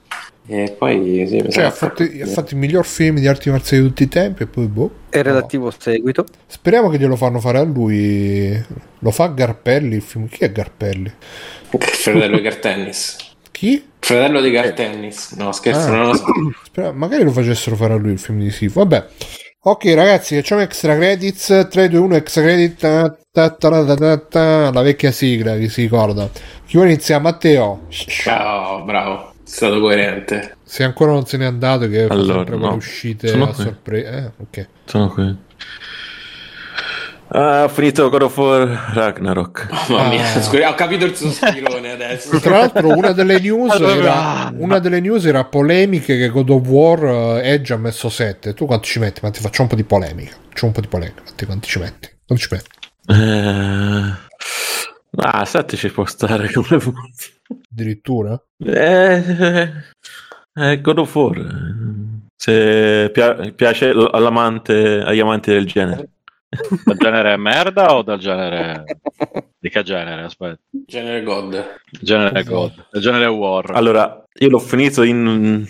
E 0.50 0.76
poi 0.78 1.26
sì, 1.28 1.46
Cioè, 1.50 1.66
ha 1.66 1.72
fatto, 1.72 2.04
ha 2.04 2.26
fatto 2.26 2.54
il 2.54 2.60
miglior 2.60 2.86
film 2.86 3.18
di 3.20 3.28
arti 3.28 3.50
marziali 3.50 3.84
di 3.84 3.90
tutti 3.90 4.04
i 4.04 4.08
tempi 4.08 4.44
e 4.44 4.48
poi 4.48 4.68
boh. 4.68 4.92
E 5.10 5.22
relativo 5.22 5.72
seguito. 5.78 6.26
Speriamo 6.46 6.88
che 6.90 6.98
glielo 6.98 7.16
fanno 7.18 7.40
fare 7.40 7.58
a 7.60 7.64
lui. 7.64 8.64
Lo 9.00 9.12
fa 9.12 9.28
Garpelli 9.28 9.96
il 9.96 10.02
film. 10.02 10.28
Chi 10.28 10.46
è 10.46 10.52
Garpelli? 10.52 11.12
Il 11.72 11.82
fratello 11.84 12.38
di 12.38 12.42
Gartennis. 12.42 13.18
Chi? 13.52 13.72
Il 13.74 13.84
fratello 14.00 14.40
di 14.40 14.52
Gartennis. 14.52 15.34
No, 15.34 15.52
scherzo, 15.52 15.88
Ah. 15.88 15.92
non 15.92 16.06
lo 16.08 16.16
so. 16.16 16.26
Spera- 16.64 16.92
magari 16.94 17.24
lo 17.24 17.32
facessero 17.32 17.76
fare 17.76 17.94
a 17.94 17.98
lui 17.98 18.14
il 18.14 18.20
film 18.20 18.40
di 18.40 18.50
Sifu. 18.52 18.80
Vabbè. 18.80 19.06
Ok, 19.64 19.84
ragazzi, 19.96 20.36
facciamo 20.36 20.62
extra 20.62 20.96
credits. 20.96 21.68
3, 21.70 21.90
2, 21.90 22.00
1, 22.00 22.16
extra 22.16 22.42
credit. 22.42 22.76
Ta, 22.80 23.18
ta, 23.32 23.50
ta, 23.50 23.84
ta, 23.86 23.96
ta, 23.96 24.18
ta. 24.18 24.72
La 24.72 24.82
vecchia 24.82 25.12
sigla, 25.12 25.58
chi 25.58 25.68
si 25.68 25.82
ricorda. 25.82 26.30
Chi 26.66 26.78
vuole 26.78 26.92
iniziare? 26.92 27.22
Matteo. 27.22 27.82
Ciao, 27.90 28.84
bravo. 28.86 29.27
Stato 29.50 29.80
coerente. 29.80 30.58
Se 30.64 30.84
ancora 30.84 31.14
non 31.14 31.26
se 31.26 31.38
n'è 31.38 31.46
andato, 31.46 31.88
che 31.88 32.04
Allora, 32.04 32.40
sempre 32.40 32.58
no. 32.58 32.74
uscite 32.74 33.30
Sono 33.30 33.50
a 33.50 33.54
sorpresa. 33.54 34.10
Eh, 34.12 34.32
ok. 34.38 34.68
Sono 34.84 35.08
qui. 35.10 35.38
Ah, 37.30 37.64
ho 37.64 37.70
finito 37.70 38.10
God 38.10 38.22
of 38.24 38.38
War 38.38 38.92
Ragnarok. 38.94 39.68
Mamma 39.90 40.10
mia, 40.10 40.24
Ah. 40.34 40.42
scusa, 40.42 40.70
ho 40.70 40.76
capito 40.76 41.06
il 41.06 41.16
sospirone 41.16 41.92
adesso. 41.92 42.38
Tra 42.40 42.58
l'altro, 42.58 42.90
una 42.90 43.12
delle 43.14 43.40
era, 43.42 44.52
una 44.58 44.80
delle 44.80 45.00
news 45.00 45.26
era 45.26 45.44
polemiche 45.46 46.18
che 46.18 46.30
God 46.30 46.50
of 46.50 46.68
War 46.68 47.04
eh, 47.42 47.52
Edge 47.54 47.74
ha 47.74 47.78
messo 47.78 48.10
7. 48.10 48.54
Tu 48.54 48.66
quanti 48.66 48.88
ci 48.90 49.00
metti? 49.00 49.20
Ma 49.24 49.30
ti 49.32 49.40
faccio 49.42 49.62
un 49.62 49.68
po' 49.70 49.76
di 49.76 49.84
polemica. 49.86 50.36
Faccio 50.50 50.66
un 50.66 50.72
po' 50.74 50.82
di 50.82 50.88
polemica. 50.88 51.22
Matti, 51.26 51.46
Quanti 51.46 51.68
ci 51.70 51.80
metti? 51.80 52.10
Quanti 52.26 52.44
ci 52.46 52.54
metti? 52.54 52.70
Eh... 53.08 54.26
Ah, 55.16 55.46
7 55.46 55.78
ci 55.78 55.90
può 55.92 56.06
stare 56.06 56.52
come. 56.54 56.80
Addirittura? 57.72 58.42
Eh, 58.58 59.72
eh, 60.54 60.82
God 60.82 60.98
of 61.00 61.16
War. 61.16 62.26
Se 62.36 63.10
pia- 63.12 63.52
piace 63.54 63.90
all'amante, 63.90 65.02
agli 65.02 65.20
amanti 65.20 65.52
del 65.52 65.66
genere. 65.66 66.10
Dal 66.86 66.98
genere 66.98 67.36
merda 67.38 67.96
o 67.96 68.04
dal 68.04 68.20
genere... 68.20 68.84
Di 69.60 69.70
che 69.70 69.84
genere? 69.84 70.24
Aspetta. 70.24 70.60
Genere 70.70 71.24
God. 71.24 71.80
Genere 72.00 72.44
God. 72.44 72.88
Genere 73.00 73.26
War. 73.26 73.72
Allora, 73.72 74.24
io 74.40 74.50
l'ho 74.50 74.60
finito 74.60 75.04
in 75.04 75.68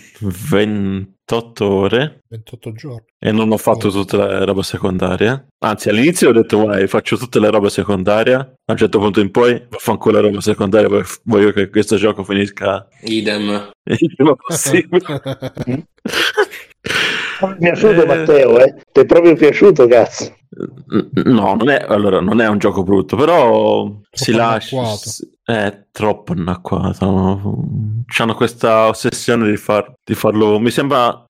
28 1.30 1.70
ore 1.70 2.20
28 2.28 2.72
giorni. 2.72 3.04
e 3.18 3.32
non 3.32 3.52
ho 3.52 3.58
fatto 3.58 3.90
tutta 3.90 4.16
la 4.16 4.44
roba 4.46 4.62
secondaria. 4.62 5.46
Anzi, 5.58 5.90
all'inizio 5.90 6.30
ho 6.30 6.32
detto, 6.32 6.64
vai, 6.64 6.86
faccio 6.86 7.18
tutte 7.18 7.38
le 7.38 7.50
robe 7.50 7.68
secondarie. 7.68 8.34
A 8.34 8.54
un 8.72 8.76
certo 8.78 8.98
punto 8.98 9.20
in 9.20 9.30
poi 9.30 9.62
vaffanculo 9.68 10.20
la 10.20 10.26
roba 10.26 10.40
secondaria 10.40 10.88
perché 10.88 11.18
voglio 11.24 11.52
che 11.52 11.68
questo 11.68 11.96
gioco 11.96 12.24
finisca 12.24 12.88
Idem. 13.02 13.70
il 13.84 14.14
prima 14.16 14.34
possibile. 14.34 15.04
Mi 17.40 17.54
è 17.56 17.56
piaciuto 17.58 18.02
Eh. 18.02 18.06
Matteo, 18.06 18.58
eh? 18.64 18.74
Ti 18.90 19.00
è 19.00 19.04
proprio 19.06 19.34
piaciuto, 19.34 19.86
cazzo. 19.86 20.34
No, 21.24 21.54
non 21.54 21.68
è, 21.68 21.84
allora, 21.86 22.20
non 22.20 22.40
è 22.40 22.48
un 22.48 22.58
gioco 22.58 22.82
brutto, 22.82 23.16
però 23.16 23.88
si 24.10 24.32
lascia. 24.32 24.76
È 25.48 25.84
troppo 25.92 26.32
anacquato. 26.34 27.64
Hanno 28.18 28.34
questa 28.34 28.88
ossessione 28.88 29.48
di, 29.48 29.56
far- 29.56 29.94
di 30.04 30.14
farlo. 30.14 30.58
Mi 30.60 30.70
sembra 30.70 31.24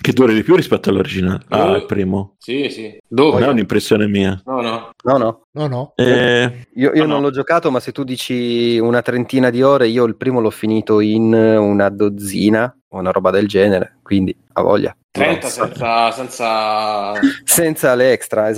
che 0.00 0.12
duri 0.14 0.32
di 0.32 0.42
più 0.42 0.56
rispetto 0.56 0.88
all'originale, 0.88 1.44
Oh. 1.50 1.72
al 1.74 1.84
primo. 1.84 2.36
Sì, 2.38 2.70
sì. 2.70 2.82
Non 3.08 3.26
è 3.26 3.30
Dove? 3.40 3.46
un'impressione 3.46 4.06
mia. 4.06 4.40
No, 4.46 4.62
no. 4.62 4.90
No, 5.04 5.16
no. 5.18 5.42
No, 5.52 5.66
no. 5.66 5.92
Eh, 5.96 6.68
Io, 6.76 6.92
io 6.94 7.02
No, 7.02 7.08
non 7.08 7.16
no. 7.20 7.26
l'ho 7.26 7.30
giocato, 7.30 7.70
ma 7.70 7.78
se 7.78 7.92
tu 7.92 8.04
dici 8.04 8.78
una 8.78 9.02
trentina 9.02 9.50
di 9.50 9.60
ore, 9.60 9.86
io 9.88 10.04
il 10.04 10.16
primo 10.16 10.40
l'ho 10.40 10.48
finito 10.50 11.00
in 11.00 11.34
una 11.34 11.90
dozzina 11.90 12.74
o 12.88 12.98
una 12.98 13.10
roba 13.10 13.30
del 13.30 13.46
genere, 13.48 13.98
quindi 14.02 14.34
ha 14.54 14.62
voglia. 14.62 14.96
30 15.10 15.46
senza, 15.48 16.10
senza... 16.12 17.12
Senza 17.44 17.94
le 17.94 18.12
extra, 18.12 18.48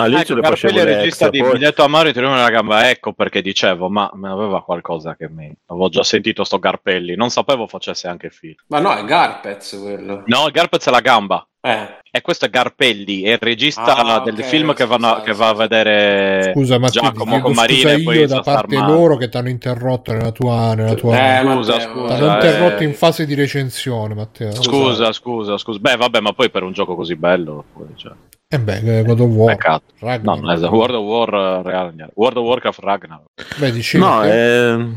esatto. 0.00 0.06
all'inizio 0.06 0.34
Ecco, 0.36 0.42
le 0.42 0.48
facevo 0.48 0.72
Carpelli 0.74 0.78
è 0.92 0.96
regista 0.96 1.24
extra, 1.26 1.30
di 1.30 1.38
poi- 1.40 1.52
Biglietto 1.58 1.82
a 1.84 1.88
Mario 1.88 2.12
ti 2.12 2.20
rimane 2.20 2.40
la 2.40 2.50
gamba 2.50 2.90
ecco 2.90 3.12
perché 3.12 3.42
dicevo 3.42 3.88
ma 3.88 4.10
me 4.14 4.28
aveva 4.30 4.62
qualcosa 4.62 5.16
che 5.16 5.28
mi 5.28 5.52
avevo 5.66 5.88
già 5.88 6.02
sentito 6.02 6.44
sto 6.44 6.58
Garpelli 6.58 7.14
non 7.16 7.30
sapevo 7.30 7.66
facesse 7.66 8.08
anche 8.08 8.30
film 8.30 8.54
Ma 8.68 8.78
no, 8.80 8.94
è 8.94 9.04
Garpez 9.04 9.78
quello. 9.80 10.22
no 10.26 10.48
Garpez 10.52 10.86
è 10.86 10.90
la 10.90 11.00
gamba 11.00 11.46
Eh. 11.60 11.96
e 12.10 12.20
questo 12.20 12.44
è 12.46 12.50
Garpelli 12.50 13.22
è 13.22 13.32
il 13.32 13.38
regista 13.40 13.96
Ah, 13.96 14.20
del 14.20 14.34
ok, 14.34 14.42
film 14.42 14.72
che, 14.74 14.86
vanno- 14.86 15.20
che 15.22 15.32
va 15.32 15.48
a 15.48 15.54
vedere 15.54 16.52
Scusa, 16.54 16.78
ma 16.78 16.88
Giacomo 16.88 17.40
con 17.40 17.52
Marina 17.52 17.90
scusa 17.90 17.94
e 17.94 18.02
poi 18.02 18.16
io 18.18 18.26
da 18.26 18.40
parte 18.40 18.76
male. 18.76 18.92
loro 18.92 19.16
che 19.16 19.28
ti 19.28 19.36
hanno 19.36 19.48
interrotto 19.48 20.12
nella 20.12 20.30
tua... 20.32 20.74
Nella 20.74 20.94
tua... 20.94 21.16
Eh, 21.38 21.42
Scusa, 21.42 21.80
scusa, 21.80 22.16
T'hanno 22.16 22.30
eh. 22.30 22.34
interrotto 22.34 22.82
in 22.84 22.94
fase 22.94 23.26
di 23.26 23.34
recensione, 23.34 24.14
Matteo. 24.14 24.52
scusa 24.52 25.12
scusa 25.12 25.58
scusa 25.58 25.78
beh 25.80 25.96
vabbè 25.96 26.20
ma 26.20 26.32
poi 26.32 26.48
per 26.50 26.62
un 26.62 26.72
gioco 26.72 26.94
così 26.94 27.16
bello 27.16 27.64
poi, 27.72 27.86
cioè, 27.96 28.12
E 28.50 28.58
beh, 28.58 29.02
God 29.04 29.20
of 29.20 29.30
War. 29.30 29.54
peccato 29.54 29.84
no, 30.00 30.08
Ragnarok. 30.08 30.40
non 30.40 30.50
è 30.50 30.54
esatto. 30.54 30.74
World 30.74 30.94
of 30.94 31.04
War 31.04 31.34
eh, 31.34 31.62
Ragnarok. 31.70 32.12
World 32.16 32.36
of 32.38 32.46
Warcraft 32.46 32.78
Ragnarok 32.80 33.58
Beh, 33.58 33.72
dicevi 33.72 34.02
No, 34.02 34.20
che- 34.22 34.70
eh, 34.72 34.88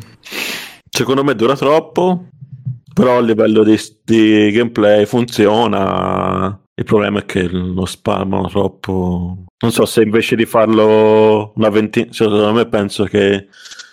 secondo 0.89 1.24
me 1.26 1.36
dura 1.36 1.58
troppo, 1.58 2.28
però 2.93 3.18
a 3.18 3.22
livello 3.22 3.64
di, 3.64 3.78
di 4.06 4.52
gameplay 4.52 5.06
funziona. 5.06 6.58
Il 6.74 6.86
problema 6.86 7.20
è 7.20 7.26
che 7.26 7.43
lo 7.49 7.86
spalmano 7.86 8.47
troppo. 8.47 9.43
Non 9.60 9.72
so 9.72 9.86
se 9.86 10.02
invece 10.02 10.38
di 10.38 10.45
farlo 10.45 11.52
una 11.56 11.70
ventina, 11.70 12.08
secondo 12.12 12.54
me 12.54 12.66
penso 12.68 13.04
che 13.04 13.47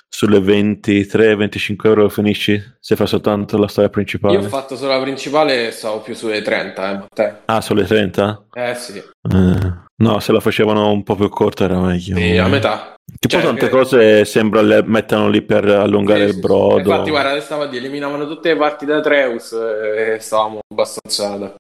sulle 0.09 0.39
23-25 0.39 1.77
euro 1.87 2.09
finisci 2.09 2.61
se 2.81 2.97
fai 2.97 3.07
soltanto 3.07 3.57
la 3.59 3.69
storia 3.69 3.91
principale. 3.91 4.35
Io 4.35 4.41
ho 4.45 4.49
fatto 4.49 4.77
solo 4.77 4.93
la 4.93 5.01
principale 5.01 5.69
e 5.69 5.71
stavo 5.71 6.01
più 6.01 6.15
sulle 6.15 6.43
30, 6.43 7.07
eh. 7.15 7.33
Ah, 7.47 7.61
sulle 7.61 7.85
30? 7.85 8.47
Eh 8.55 8.75
sì, 8.75 8.99
Eh, 8.99 9.73
no, 9.97 10.19
se 10.21 10.33
la 10.33 10.41
facevano 10.41 10.91
un 10.91 11.03
po' 11.03 11.15
più 11.15 11.29
corta 11.29 11.65
era 11.65 11.79
meglio. 11.79 12.17
sì, 12.17 12.37
a 12.37 12.47
metà. 12.49 12.95
Poi 13.09 13.31
Cioè, 13.31 13.43
tante 13.43 13.67
che- 13.67 13.71
cose 13.71 14.25
sembra 14.27 14.61
le 14.61 14.83
mettano 14.85 15.29
lì 15.29 15.41
per 15.43 15.65
allungare 15.67 16.21
Sì, 16.23 16.27
il 16.29 16.35
sì, 16.35 16.41
brodo. 16.41 16.79
Infatti, 16.79 17.11
guarda, 17.11 17.41
stavo 17.41 17.63
a 17.63 17.67
dire, 17.67 17.85
eliminavano 17.85 18.27
tutte 18.27 18.51
le 18.53 18.57
parti 18.59 18.85
da 18.87 19.01
Treus 19.01 19.53
e 19.53 20.19
stavamo 20.21 20.59
abbastanza... 20.71 21.55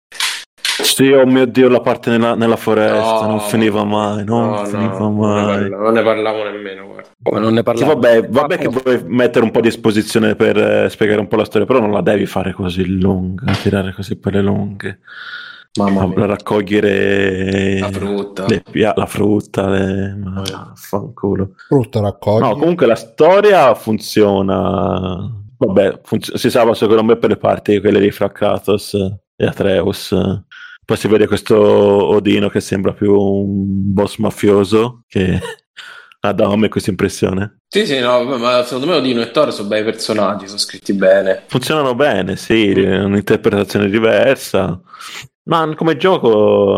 Sì, 0.82 1.10
oh 1.10 1.26
mio 1.26 1.46
Dio, 1.46 1.68
la 1.68 1.80
parte 1.80 2.10
nella, 2.10 2.34
nella 2.34 2.56
foresta 2.56 3.22
No, 3.22 3.26
non 3.28 3.40
finiva 3.40 3.84
mai, 3.84 4.24
non 4.24 4.48
No, 4.50 4.60
no, 4.60 4.64
finiva 4.66 4.98
non 4.98 5.14
ne 5.14 5.20
mai. 5.20 5.44
parla- 5.70 5.76
non 5.78 5.92
ne 5.92 6.02
parliamo 6.02 6.42
nemmeno, 6.44 6.86
guarda. 6.86 7.08
Come 7.22 7.40
non 7.40 7.50
ne 7.52 7.58
Sì, 7.58 7.62
parlavo. 7.64 7.92
vabbè, 7.94 8.28
vabbè 8.28 8.58
che 8.58 8.68
vuoi 8.68 9.02
mettere 9.06 9.44
un 9.44 9.50
po' 9.50 9.60
di 9.60 9.68
esposizione 9.68 10.34
per 10.36 10.56
eh, 10.56 10.88
spiegare 10.88 11.20
un 11.20 11.26
po' 11.28 11.36
la 11.36 11.44
storia, 11.44 11.66
però 11.66 11.80
non 11.80 11.90
la 11.90 12.00
devi 12.00 12.26
fare 12.26 12.52
così 12.52 12.86
lunga, 12.98 13.52
tirare 13.54 13.92
così 13.92 14.18
per 14.18 14.34
le 14.34 14.42
lunghe. 14.42 15.00
Mamma 15.78 16.06
mia. 16.06 16.26
raccogliere 16.26 17.78
La 17.78 17.90
frutta. 17.90 18.46
le 18.46 18.62
la 18.72 19.06
frutta, 19.06 19.68
le... 19.68 20.14
ma 20.16 20.72
fanculo. 20.74 21.50
Frutta 21.68 22.00
raccogli. 22.00 22.42
No, 22.42 22.56
comunque 22.56 22.86
la 22.86 22.94
storia 22.96 23.74
funziona. 23.74 25.30
Vabbè, 25.56 26.00
funz- 26.02 26.34
si 26.34 26.50
salva 26.50 26.74
secondo 26.74 27.04
me 27.04 27.16
per 27.16 27.30
le 27.30 27.36
parti 27.36 27.80
quelle 27.80 28.00
di 28.00 28.10
Fra 28.10 28.30
Kratos 28.30 28.94
e 29.36 29.46
Atreus. 29.46 30.14
Poi 30.88 30.96
si 30.96 31.06
vede 31.06 31.26
questo 31.26 31.54
Odino 31.54 32.48
che 32.48 32.60
sembra 32.60 32.94
più 32.94 33.12
un 33.12 33.92
boss 33.92 34.16
mafioso 34.16 35.02
che 35.06 35.38
ha 36.20 36.32
dato 36.32 36.50
a 36.50 36.56
me 36.56 36.70
questa 36.70 36.88
impressione. 36.88 37.58
Sì, 37.68 37.84
sì, 37.84 37.98
no, 37.98 38.24
ma 38.24 38.62
secondo 38.64 38.86
me 38.86 38.94
Odino 38.94 39.20
e 39.20 39.30
Thor 39.30 39.52
sono 39.52 39.68
bei 39.68 39.84
personaggi, 39.84 40.46
sono 40.46 40.56
scritti 40.56 40.94
bene. 40.94 41.42
Funzionano 41.46 41.94
bene, 41.94 42.36
sì, 42.36 42.70
un'interpretazione 42.70 43.90
diversa. 43.90 44.80
Ma 45.50 45.74
come 45.74 45.98
gioco 45.98 46.74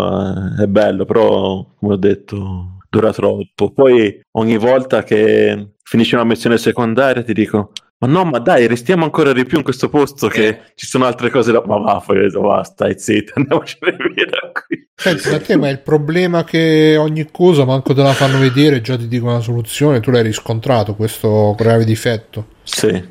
eh, 0.58 0.64
è 0.64 0.66
bello, 0.66 1.04
però 1.04 1.72
come 1.78 1.92
ho 1.92 1.96
detto 1.96 2.78
dura 2.88 3.12
troppo. 3.12 3.72
Poi 3.72 4.20
ogni 4.32 4.56
volta 4.56 5.04
che 5.04 5.74
finisce 5.84 6.16
una 6.16 6.24
missione 6.24 6.58
secondaria 6.58 7.22
ti 7.22 7.32
dico 7.32 7.70
ma 8.02 8.06
no, 8.06 8.24
ma 8.24 8.38
dai, 8.38 8.66
restiamo 8.66 9.04
ancora 9.04 9.32
di 9.32 9.44
più 9.44 9.58
in 9.58 9.62
questo 9.62 9.88
posto 9.90 10.28
che 10.28 10.46
Eh. 10.46 10.60
ci 10.74 10.86
sono 10.86 11.04
altre 11.04 11.30
cose 11.30 11.52
da... 11.52 11.62
Ma 11.66 11.76
va, 11.78 12.02
poi 12.04 12.18
ho 12.18 12.22
detto, 12.22 12.40
va, 12.40 12.62
stai 12.64 12.98
zitto, 12.98 13.34
andiamocene 13.36 13.96
via 14.14 14.24
da 14.24 14.50
qui. 14.52 14.88
Senti, 14.94 15.28
da 15.28 15.38
te, 15.40 15.56
ma 15.56 15.68
è 15.68 15.70
il 15.72 15.80
problema 15.80 16.42
che 16.44 16.96
ogni 16.98 17.28
cosa 17.30 17.64
manco 17.64 17.92
te 17.94 18.02
la 18.02 18.12
fanno 18.12 18.38
vedere 18.38 18.76
e 18.76 18.80
già 18.80 18.96
ti 18.96 19.06
dicono 19.08 19.32
una 19.32 19.40
soluzione, 19.40 20.00
tu 20.00 20.10
l'hai 20.10 20.22
riscontrato 20.22 20.94
questo 20.94 21.54
grave 21.56 21.84
difetto. 21.84 22.48
Sì, 22.62 23.02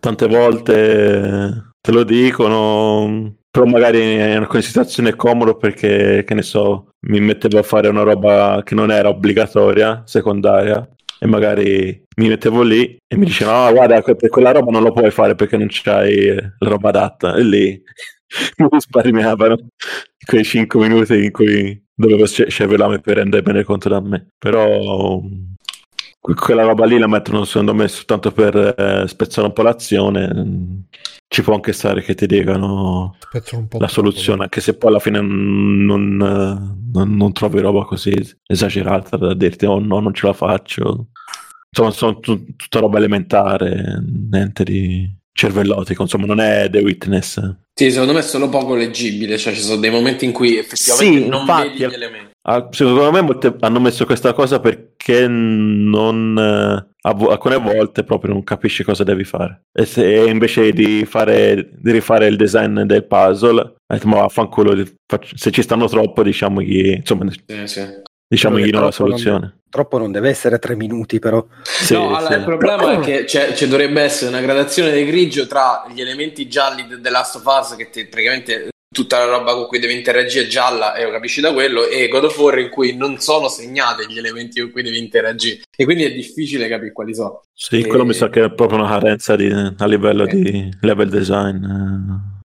tante 0.00 0.26
volte 0.28 1.72
te 1.80 1.92
lo 1.92 2.02
dicono, 2.04 3.34
però 3.50 3.64
magari 3.66 4.16
è 4.16 4.36
una 4.36 4.60
situazione 4.60 5.14
comoda 5.14 5.54
perché, 5.54 6.24
che 6.26 6.34
ne 6.34 6.42
so, 6.42 6.88
mi 7.06 7.20
mettevo 7.20 7.58
a 7.58 7.62
fare 7.62 7.88
una 7.88 8.02
roba 8.02 8.60
che 8.64 8.74
non 8.74 8.90
era 8.90 9.08
obbligatoria, 9.08 10.02
secondaria, 10.04 10.86
e 11.18 11.26
magari 11.26 12.04
mi 12.16 12.28
mettevo 12.28 12.62
lì 12.62 12.96
e 13.06 13.16
mi 13.16 13.26
dicevano, 13.26 13.64
ah 13.66 13.72
guarda, 13.72 14.02
per 14.02 14.28
quella 14.28 14.52
roba 14.52 14.70
non 14.70 14.82
lo 14.82 14.92
puoi 14.92 15.10
fare 15.10 15.34
perché 15.34 15.56
non 15.56 15.68
c'hai 15.70 16.14
eh, 16.28 16.54
la 16.58 16.68
roba 16.68 16.88
adatta, 16.90 17.34
e 17.34 17.42
lì 17.42 17.82
mi 18.58 18.68
risparmiavano 18.70 19.56
quei 20.24 20.44
5 20.44 20.80
minuti 20.88 21.24
in 21.24 21.30
cui 21.30 21.82
dovevo 21.94 22.26
sce- 22.26 22.50
scegliermi 22.50 23.00
per 23.00 23.16
rendermene 23.16 23.64
conto 23.64 23.88
da 23.88 24.00
me, 24.00 24.28
però... 24.38 25.20
Que- 26.26 26.34
Quella 26.34 26.64
roba 26.64 26.84
lì 26.86 26.98
la 26.98 27.06
mettono 27.06 27.44
secondo 27.44 27.72
me 27.72 27.86
soltanto 27.86 28.32
per 28.32 28.56
eh, 28.56 29.04
spezzare 29.06 29.46
un 29.46 29.52
po' 29.52 29.62
l'azione. 29.62 30.86
Ci 31.28 31.42
può 31.42 31.54
anche 31.54 31.72
stare 31.72 32.02
che 32.02 32.14
ti 32.16 32.26
dicano 32.26 33.16
la 33.78 33.86
soluzione, 33.86 34.42
anche 34.42 34.60
se 34.60 34.74
poi 34.76 34.90
alla 34.90 34.98
fine 34.98 35.20
non, 35.20 36.16
non- 36.16 37.16
non 37.16 37.32
trovi 37.32 37.60
roba 37.60 37.84
così 37.84 38.12
esagerata 38.44 39.16
da 39.16 39.34
dirti 39.34 39.66
oh 39.66 39.78
no, 39.78 40.00
non 40.00 40.14
ce 40.14 40.26
la 40.26 40.32
faccio. 40.32 41.08
Insomma, 41.70 41.90
sono 41.92 42.18
tu- 42.18 42.56
tutta 42.56 42.80
roba 42.80 42.98
elementare, 42.98 44.02
niente 44.30 44.64
di 44.64 45.08
cervellotico, 45.32 46.02
insomma, 46.02 46.26
non 46.26 46.40
è 46.40 46.68
The 46.70 46.80
Witness. 46.80 47.54
Sì, 47.74 47.90
secondo 47.90 48.12
me 48.14 48.20
è 48.20 48.22
solo 48.22 48.48
poco 48.48 48.74
leggibile, 48.74 49.36
cioè 49.38 49.52
ci 49.52 49.60
sono 49.60 49.78
dei 49.80 49.90
momenti 49.90 50.24
in 50.24 50.32
cui 50.32 50.56
effettivamente 50.56 51.22
Sì, 51.22 51.28
non 51.28 51.40
infatti, 51.40 51.68
vedi 51.68 51.78
gli 51.78 51.92
elementi. 51.94 52.30
Ah, 52.48 52.68
Secondo 52.70 53.10
me 53.10 53.20
molte- 53.22 53.56
hanno 53.60 53.80
messo 53.80 54.04
questa 54.06 54.32
cosa 54.32 54.60
perché 54.60 55.26
non 55.26 56.36
eh, 56.38 56.94
alcune 57.02 57.56
volte 57.56 58.04
proprio 58.04 58.32
non 58.32 58.44
capisci 58.44 58.84
cosa 58.84 59.02
devi 59.02 59.24
fare. 59.24 59.62
E, 59.72 59.84
se, 59.84 60.04
invece 60.28 60.70
di, 60.72 61.04
fare, 61.06 61.70
di 61.72 61.90
rifare 61.90 62.28
il 62.28 62.36
design 62.36 62.82
del 62.82 63.04
puzzle, 63.04 63.60
hai 63.60 63.98
detto, 63.98 64.06
ma 64.08 64.18
vaffanculo, 64.20 64.80
se 65.34 65.50
ci 65.50 65.62
stanno 65.62 65.88
troppo, 65.88 66.22
diciamogli, 66.22 66.90
insomma, 66.92 67.28
Sì, 67.32 67.66
sì. 67.66 67.84
diciamogli 68.28 68.70
no 68.70 68.80
la 68.80 68.90
troppo 68.90 69.08
non- 69.08 69.18
soluzione. 69.18 69.58
Troppo 69.68 69.98
non 69.98 70.12
deve 70.12 70.28
essere 70.28 70.60
tre 70.60 70.76
minuti, 70.76 71.18
però. 71.18 71.44
Sì, 71.62 71.94
no, 71.94 72.16
allora, 72.16 72.32
sì. 72.32 72.38
il 72.38 72.44
problema 72.44 72.92
è 72.92 73.00
che 73.00 73.24
c'è, 73.24 73.54
ci 73.54 73.66
dovrebbe 73.66 74.00
essere 74.02 74.30
una 74.30 74.40
gradazione 74.40 74.92
di 74.92 75.04
grigio 75.04 75.48
tra 75.48 75.84
gli 75.92 76.00
elementi 76.00 76.46
gialli 76.48 76.86
de- 76.86 77.00
The 77.00 77.10
Last 77.10 77.34
of 77.36 77.44
Us, 77.44 77.74
che 77.76 77.90
ti- 77.90 78.06
praticamente 78.06 78.68
tutta 78.96 79.18
la 79.18 79.36
roba 79.36 79.52
con 79.52 79.66
cui 79.66 79.78
devi 79.78 79.92
interagire 79.94 80.44
è 80.44 80.48
gialla 80.48 80.94
e 80.94 81.04
lo 81.04 81.10
capisci 81.10 81.42
da 81.42 81.52
quello, 81.52 81.86
e 81.86 82.08
God 82.08 82.24
of 82.24 82.38
War 82.38 82.58
in 82.58 82.70
cui 82.70 82.96
non 82.96 83.18
sono 83.18 83.48
segnati 83.48 84.06
gli 84.10 84.16
elementi 84.16 84.60
con 84.62 84.70
cui 84.70 84.82
devi 84.82 84.98
interagire. 84.98 85.60
E 85.76 85.84
quindi 85.84 86.04
è 86.04 86.12
difficile 86.12 86.66
capire 86.66 86.92
quali 86.92 87.14
sono. 87.14 87.42
Sì, 87.52 87.80
E- 87.80 87.86
quello 87.86 88.06
mi 88.06 88.14
sa 88.14 88.30
che 88.30 88.44
è 88.44 88.52
proprio 88.52 88.78
una 88.78 88.88
carenza 88.88 89.36
di- 89.36 89.50
a 89.50 89.86
livello 89.86 90.24
Eh. 90.24 90.34
di 90.34 90.68
level 90.80 91.10
design. 91.10 91.64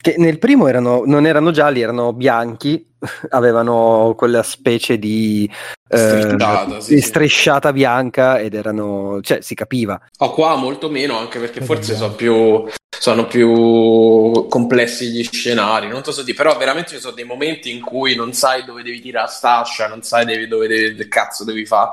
Che 0.07 0.15
nel 0.19 0.39
primo 0.39 0.69
erano, 0.69 1.03
non 1.05 1.27
erano 1.27 1.51
gialli, 1.51 1.81
erano 1.81 2.13
bianchi, 2.13 2.95
avevano 3.31 4.15
quella 4.17 4.45
specie 4.45 5.01
di 5.01 5.51
eh, 5.89 5.97
Strisciata, 5.97 6.81
sì, 6.81 6.95
di 6.95 7.01
sì. 7.01 7.07
strisciata 7.09 7.73
bianca 7.73 8.39
ed 8.39 8.55
erano, 8.55 9.19
cioè 9.21 9.41
si 9.41 9.57
capiva. 9.57 10.01
Oh, 10.19 10.31
qua 10.31 10.55
molto 10.55 10.89
meno, 10.89 11.19
anche 11.19 11.41
perché 11.41 11.59
Eh, 11.59 11.65
forse 11.65 11.95
no. 11.95 11.99
sono 11.99 12.15
più, 12.15 12.65
sono 12.97 13.27
più 13.27 14.47
complessi 14.47 15.09
gli 15.09 15.25
scenari, 15.25 15.89
non 15.89 16.05
so 16.05 16.23
dire, 16.23 16.37
però 16.37 16.57
veramente 16.57 16.91
ci 16.91 17.01
sono 17.01 17.13
dei 17.17 17.25
momenti 17.25 17.73
in 17.73 17.81
cui 17.81 18.15
non 18.15 18.33
sai 18.33 18.65
dove 18.65 18.85
devi 18.85 19.01
tirare 19.01 19.27
a 19.27 19.29
stascia, 19.29 19.89
non 19.89 20.03
sai 20.03 20.25
devi- 20.25 20.47
dove 20.47 20.69
devi, 20.69 20.95
che 20.95 21.09
cazzo 21.09 21.43
devi 21.43 21.67
fare. 21.67 21.91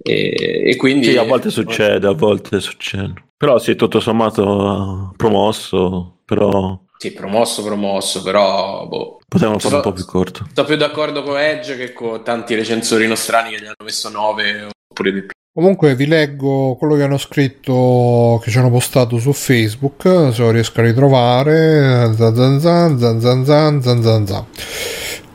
E, 0.00 0.62
e 0.64 0.76
quindi 0.76 1.06
Sì, 1.06 1.16
a 1.16 1.24
volte 1.24 1.50
succede, 1.50 2.06
a 2.06 2.12
volte 2.12 2.60
succede. 2.60 3.14
Però 3.36 3.58
sì, 3.58 3.74
tutto 3.74 3.98
sommato 3.98 5.12
promosso, 5.16 6.20
però 6.24 6.86
Sì, 7.00 7.12
promosso, 7.12 7.62
promosso, 7.62 8.22
però 8.22 8.84
boh. 8.88 9.20
potevano 9.28 9.60
fare 9.60 9.76
un 9.76 9.82
po' 9.82 9.92
più 9.92 10.04
corto. 10.04 10.48
Sto 10.50 10.64
più 10.64 10.76
d'accordo 10.76 11.22
con 11.22 11.38
Edge 11.38 11.76
che 11.76 11.92
con 11.92 12.24
tanti 12.24 12.56
recensori 12.56 13.06
nostrani 13.06 13.50
che 13.50 13.60
gli 13.60 13.66
hanno 13.66 13.84
messo 13.84 14.08
9 14.08 14.68
oppure 14.90 15.12
di 15.12 15.20
più. 15.20 15.30
Comunque 15.52 15.94
vi 15.94 16.06
leggo 16.06 16.74
quello 16.76 16.96
che 16.96 17.04
hanno 17.04 17.18
scritto, 17.18 18.40
che 18.42 18.50
ci 18.50 18.58
hanno 18.58 18.70
postato 18.70 19.18
su 19.18 19.32
Facebook, 19.32 20.32
se 20.32 20.42
lo 20.42 20.50
riesco 20.50 20.80
a 20.80 20.82
ritrovare. 20.84 22.12
Zan 22.16 22.34
zan 22.34 22.60
zan, 22.60 22.98
zan 22.98 23.20
zan 23.20 23.44
zan, 23.44 23.82
zan 23.82 24.02
zan 24.02 24.26
zan. 24.26 24.44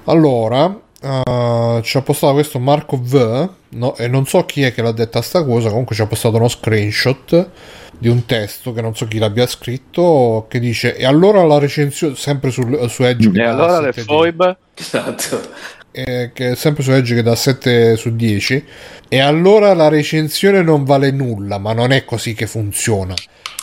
Allora, 0.06 0.80
eh, 1.02 1.82
ci 1.82 1.98
ha 1.98 2.02
postato 2.02 2.34
questo 2.34 2.60
Marco 2.60 2.98
V, 2.98 3.50
no, 3.70 3.96
e 3.96 4.08
non 4.10 4.26
so 4.26 4.44
chi 4.46 4.64
è 4.64 4.74
che 4.74 4.82
l'ha 4.82 4.92
detta 4.92 5.22
sta 5.22 5.44
cosa, 5.46 5.70
comunque 5.70 5.96
ci 5.96 6.02
ha 6.02 6.08
postato 6.08 6.36
uno 6.36 6.50
screenshot 6.50 7.50
di 8.04 8.10
un 8.10 8.26
testo 8.26 8.74
che 8.74 8.82
non 8.82 8.94
so 8.98 9.08
chi 9.08 9.18
l'abbia 9.18 9.48
scritto, 9.48 10.46
che 10.50 10.60
dice, 10.60 10.98
e 10.98 11.06
allora 11.06 11.42
la 11.46 11.58
recensione, 11.58 12.16
sempre 12.16 12.52
sul, 12.52 12.90
su 12.90 13.04
Edge. 13.04 13.32
E 13.34 13.46
allora 13.46 13.80
le 13.80 13.94
7 13.94 14.02
di- 14.02 14.06
foibe? 14.06 14.58
Esatto. 14.74 15.42
Eh, 15.94 16.32
che 16.34 16.52
è 16.52 16.56
sempre 16.56 16.82
su 16.82 16.92
Edge 16.92 17.14
che 17.14 17.22
dà 17.22 17.36
7 17.36 17.96
su 17.96 18.16
10 18.16 18.66
e 19.08 19.20
allora 19.20 19.74
la 19.76 19.90
recensione 19.90 20.64
non 20.64 20.84
vale 20.84 21.12
nulla 21.12 21.60
ma 21.60 21.72
non 21.74 21.92
è 21.92 22.04
così 22.04 22.34
che 22.34 22.48
funziona. 22.48 23.14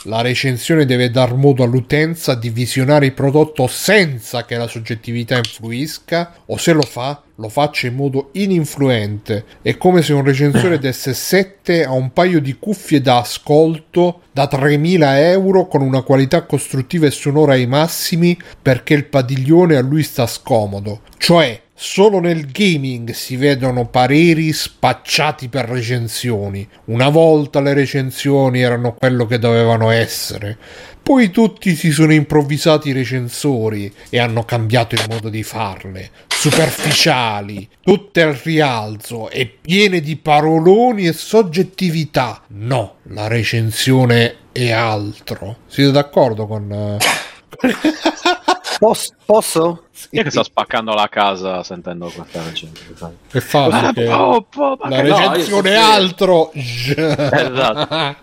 La 0.04 0.22
recensione 0.22 0.86
deve 0.86 1.10
dar 1.10 1.34
modo 1.34 1.62
all'utenza 1.62 2.34
di 2.34 2.48
visionare 2.48 3.06
il 3.06 3.12
prodotto 3.12 3.66
senza 3.66 4.46
che 4.46 4.56
la 4.56 4.66
soggettività 4.66 5.36
influisca 5.36 6.36
o 6.46 6.56
se 6.56 6.72
lo 6.72 6.80
fa 6.80 7.22
lo 7.34 7.50
faccia 7.50 7.86
in 7.86 7.96
modo 7.96 8.30
ininfluente. 8.32 9.44
È 9.60 9.76
come 9.76 10.00
se 10.00 10.14
un 10.14 10.24
recensore 10.24 10.78
desse 10.80 11.12
7 11.12 11.84
a 11.84 11.92
un 11.92 12.12
paio 12.12 12.40
di 12.40 12.56
cuffie 12.58 13.02
da 13.02 13.18
ascolto 13.18 14.22
da 14.32 14.46
3000 14.46 15.30
euro 15.32 15.66
con 15.66 15.82
una 15.82 16.00
qualità 16.00 16.44
costruttiva 16.44 17.06
e 17.06 17.10
sonora 17.10 17.52
ai 17.52 17.66
massimi 17.66 18.38
perché 18.62 18.94
il 18.94 19.04
padiglione 19.04 19.76
a 19.76 19.82
lui 19.82 20.02
sta 20.02 20.26
scomodo. 20.26 21.02
Cioè 21.18 21.60
Solo 21.82 22.20
nel 22.20 22.50
gaming 22.50 23.12
si 23.12 23.36
vedono 23.36 23.86
pareri 23.86 24.52
spacciati 24.52 25.48
per 25.48 25.66
recensioni. 25.66 26.68
Una 26.84 27.08
volta 27.08 27.62
le 27.62 27.72
recensioni 27.72 28.60
erano 28.60 28.92
quello 28.92 29.24
che 29.24 29.38
dovevano 29.38 29.88
essere. 29.88 30.58
Poi 31.02 31.30
tutti 31.30 31.74
si 31.74 31.90
sono 31.90 32.12
improvvisati 32.12 32.92
recensori 32.92 33.90
e 34.10 34.18
hanno 34.18 34.44
cambiato 34.44 34.94
il 34.94 35.06
modo 35.08 35.30
di 35.30 35.42
farle. 35.42 36.10
Superficiali, 36.28 37.66
tutte 37.80 38.20
al 38.20 38.34
rialzo 38.34 39.30
e 39.30 39.46
piene 39.46 40.00
di 40.00 40.16
paroloni 40.16 41.06
e 41.06 41.14
soggettività. 41.14 42.42
No, 42.48 42.96
la 43.04 43.26
recensione 43.26 44.36
è 44.52 44.70
altro. 44.70 45.60
Siete 45.66 45.92
d'accordo 45.92 46.46
con... 46.46 46.98
Posso? 48.80 49.12
posso? 49.26 49.84
Chi 50.08 50.18
è 50.18 50.22
che 50.22 50.30
sta 50.30 50.42
spaccando 50.42 50.94
la 50.94 51.06
casa 51.10 51.62
sentendo 51.62 52.08
questa 52.08 52.42
recensione? 52.42 53.16
Che 53.30 53.40
fa? 53.42 53.66
Ah, 53.66 53.92
po- 53.92 54.78
La 54.80 55.02
no, 55.02 55.02
recensione 55.02 55.70
è 55.72 55.74
sto 55.74 55.84
altro. 55.92 56.50
Esatto. 56.54 58.16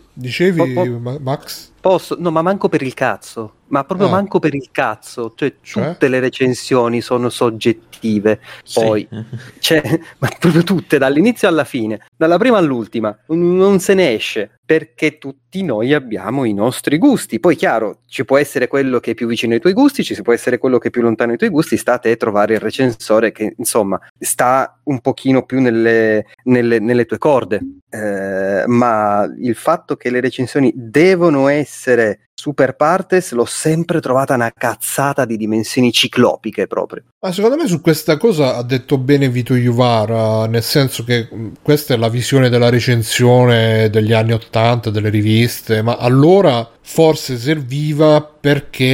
Dicevi, 0.18 0.72
Po- 0.72 0.82
po- 0.84 0.98
Ma- 0.98 1.18
Max? 1.20 1.72
Posso? 1.80 2.16
No, 2.18 2.30
ma 2.30 2.40
manco 2.42 2.68
per 2.68 2.82
il 2.82 2.94
cazzo. 2.94 3.52
Ma 3.68 3.84
proprio 3.84 4.08
Ah. 4.08 4.12
manco 4.12 4.38
per 4.38 4.54
il 4.54 4.68
cazzo. 4.72 5.32
Cioè, 5.36 5.54
Cioè? 5.60 5.92
tutte 5.92 6.08
le 6.08 6.20
recensioni 6.20 7.00
sono 7.00 7.28
soggettive. 7.28 8.40
Poi, 8.72 9.06
Sì. 9.10 9.24
cioè, 9.60 10.00
ma 10.18 10.28
proprio 10.38 10.62
tutte, 10.62 10.98
dall'inizio 10.98 11.48
alla 11.48 11.64
fine, 11.64 12.06
dalla 12.16 12.38
prima 12.38 12.56
all'ultima, 12.58 13.16
non 13.28 13.78
se 13.78 13.94
ne 13.94 14.14
esce. 14.14 14.50
Perché 14.66 15.18
tutti 15.18 15.62
noi 15.62 15.94
abbiamo 15.94 16.44
i 16.44 16.52
nostri 16.52 16.98
gusti. 16.98 17.38
Poi, 17.38 17.54
chiaro, 17.54 18.00
ci 18.06 18.24
può 18.24 18.36
essere 18.36 18.66
quello 18.66 18.98
che 18.98 19.12
è 19.12 19.14
più 19.14 19.28
vicino 19.28 19.54
ai 19.54 19.60
tuoi 19.60 19.72
gusti, 19.74 20.02
ci 20.02 20.20
può 20.22 20.32
essere 20.32 20.58
quello 20.58 20.78
che 20.78 20.84
che 20.86 20.88
è 20.88 20.90
più 20.90 21.02
lontano 21.02 21.32
ai 21.32 21.38
tuoi 21.38 21.50
gusti, 21.50 21.76
sta 21.76 21.94
a 21.94 21.98
te 21.98 22.16
trovare 22.16 22.54
il 22.54 22.60
recensore 22.60 23.32
che 23.32 23.54
insomma 23.58 23.98
sta 24.18 24.78
un 24.84 25.00
pochino 25.00 25.44
più 25.44 25.60
nelle, 25.60 26.26
nelle, 26.44 26.78
nelle 26.78 27.06
tue 27.06 27.18
corde. 27.18 27.60
Eh, 27.88 28.64
ma 28.66 29.24
il 29.38 29.54
fatto 29.56 29.96
che 29.96 30.05
le 30.10 30.20
recensioni 30.20 30.72
devono 30.74 31.48
essere 31.48 32.25
super 32.38 32.76
partes 32.76 33.32
l'ho 33.32 33.46
sempre 33.46 34.00
trovata 34.00 34.34
una 34.34 34.52
cazzata 34.54 35.24
di 35.24 35.38
dimensioni 35.38 35.90
ciclopiche 35.90 36.66
proprio. 36.66 37.04
Ma 37.18 37.32
secondo 37.32 37.56
me 37.56 37.66
su 37.66 37.80
questa 37.80 38.18
cosa 38.18 38.56
ha 38.56 38.62
detto 38.62 38.98
bene 38.98 39.30
Vito 39.30 39.54
Juvara, 39.54 40.46
nel 40.46 40.62
senso 40.62 41.02
che 41.02 41.28
mh, 41.30 41.52
questa 41.62 41.94
è 41.94 41.96
la 41.96 42.10
visione 42.10 42.50
della 42.50 42.68
recensione 42.68 43.88
degli 43.88 44.12
anni 44.12 44.32
80 44.32 44.90
delle 44.90 45.08
riviste, 45.08 45.80
ma 45.80 45.96
allora 45.96 46.70
forse 46.82 47.36
serviva 47.36 48.22
perché 48.22 48.84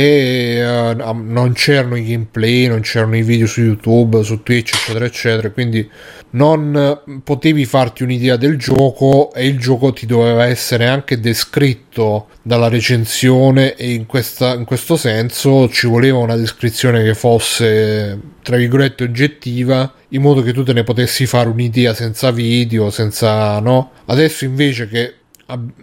eh, 0.61 0.95
non 0.95 1.53
c'erano 1.53 1.97
i 1.97 2.05
gameplay, 2.05 2.69
non 2.69 2.81
c'erano 2.81 3.17
i 3.17 3.23
video 3.23 3.47
su 3.47 3.61
YouTube, 3.61 4.23
su 4.23 4.43
Twitch, 4.43 4.73
eccetera, 4.73 5.05
eccetera, 5.05 5.51
quindi 5.51 5.91
non 6.31 6.75
eh, 6.75 7.21
potevi 7.23 7.67
farti 7.67 8.03
un'idea 8.03 8.37
del 8.37 8.57
gioco 8.57 9.33
e 9.35 9.47
il 9.47 9.59
gioco 9.59 9.93
ti 9.93 10.07
doveva 10.07 10.47
essere 10.47 10.87
anche 10.87 11.21
descritto 11.21 12.29
dalla 12.43 12.69
recensione 12.69 13.77
e 13.77 13.93
in, 13.93 14.07
questa, 14.07 14.55
in 14.55 14.65
questo 14.65 14.97
senso 14.97 15.69
ci 15.69 15.87
voleva 15.87 16.19
una 16.19 16.37
descrizione 16.37 17.05
che 17.05 17.15
fosse 17.15 18.19
tra 18.43 18.57
virgolette 18.57 19.05
oggettiva 19.05 19.93
in 20.09 20.21
modo 20.21 20.43
che 20.43 20.53
tu 20.53 20.65
te 20.65 20.73
ne 20.73 20.83
potessi 20.83 21.25
fare 21.27 21.49
un'idea 21.49 21.95
senza 21.95 22.31
video, 22.33 22.91
senza 22.91 23.61
no. 23.61 23.93
Adesso 24.07 24.45
invece 24.45 24.89
che 24.89 25.15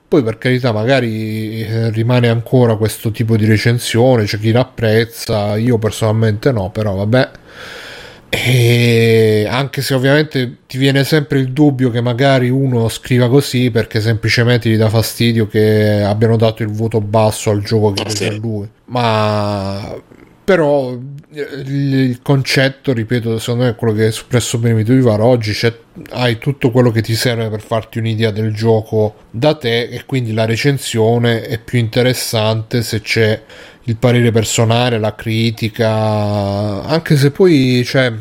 poi 0.07 0.23
per 0.23 0.37
carità 0.37 0.71
magari 0.71 1.63
eh, 1.63 1.89
rimane 1.91 2.27
ancora 2.27 2.75
questo 2.75 3.11
tipo 3.11 3.37
di 3.37 3.45
recensione, 3.45 4.25
c'è 4.25 4.39
chi 4.39 4.51
l'apprezza, 4.51 5.57
io 5.57 5.77
personalmente 5.77 6.51
no, 6.51 6.69
però 6.71 6.95
vabbè. 6.95 7.29
E 8.29 9.47
anche 9.49 9.81
se 9.81 9.93
ovviamente 9.95 10.57
ti 10.67 10.77
viene 10.77 11.03
sempre 11.03 11.39
il 11.39 11.51
dubbio 11.51 11.89
che 11.89 11.99
magari 11.99 12.49
uno 12.49 12.87
scriva 12.87 13.27
così 13.27 13.71
perché 13.71 14.01
semplicemente 14.01 14.69
gli 14.69 14.77
dà 14.77 14.87
fastidio 14.87 15.47
che 15.47 16.01
abbiano 16.03 16.37
dato 16.37 16.61
il 16.61 16.69
voto 16.69 17.01
basso 17.01 17.49
al 17.49 17.63
gioco 17.63 17.91
che 17.93 18.03
piace 18.03 18.27
a 18.27 18.31
lui. 18.33 18.69
Ma 18.85 19.95
però 20.49 20.97
il, 21.31 22.21
concetto, 22.23 22.91
ripeto, 22.91 23.37
secondo 23.37 23.65
me 23.65 23.69
è 23.69 23.75
quello 23.75 23.93
che 23.93 24.05
è 24.05 24.07
espresso 24.07 24.57
bene 24.57 24.73
Vito 24.73 24.93
Vivaro. 24.93 25.25
Oggi 25.25 25.51
c'è, 25.51 25.71
hai 26.09 26.39
tutto 26.39 26.71
quello 26.71 26.89
che 26.89 27.03
ti 27.03 27.13
serve 27.13 27.49
per 27.49 27.61
farti 27.61 27.99
un'idea 27.99 28.31
del 28.31 28.51
gioco 28.51 29.13
da 29.29 29.53
te 29.53 29.83
e 29.83 30.05
quindi 30.05 30.33
la 30.33 30.45
recensione 30.45 31.41
è 31.43 31.59
più 31.59 31.77
interessante 31.77 32.81
se 32.81 33.01
c'è 33.01 33.43
il 33.89 33.95
parere 33.97 34.31
personale, 34.31 34.99
la 34.99 35.15
critica, 35.15 36.83
anche 36.83 37.17
se 37.17 37.31
poi, 37.31 37.83
cioè, 37.83 38.13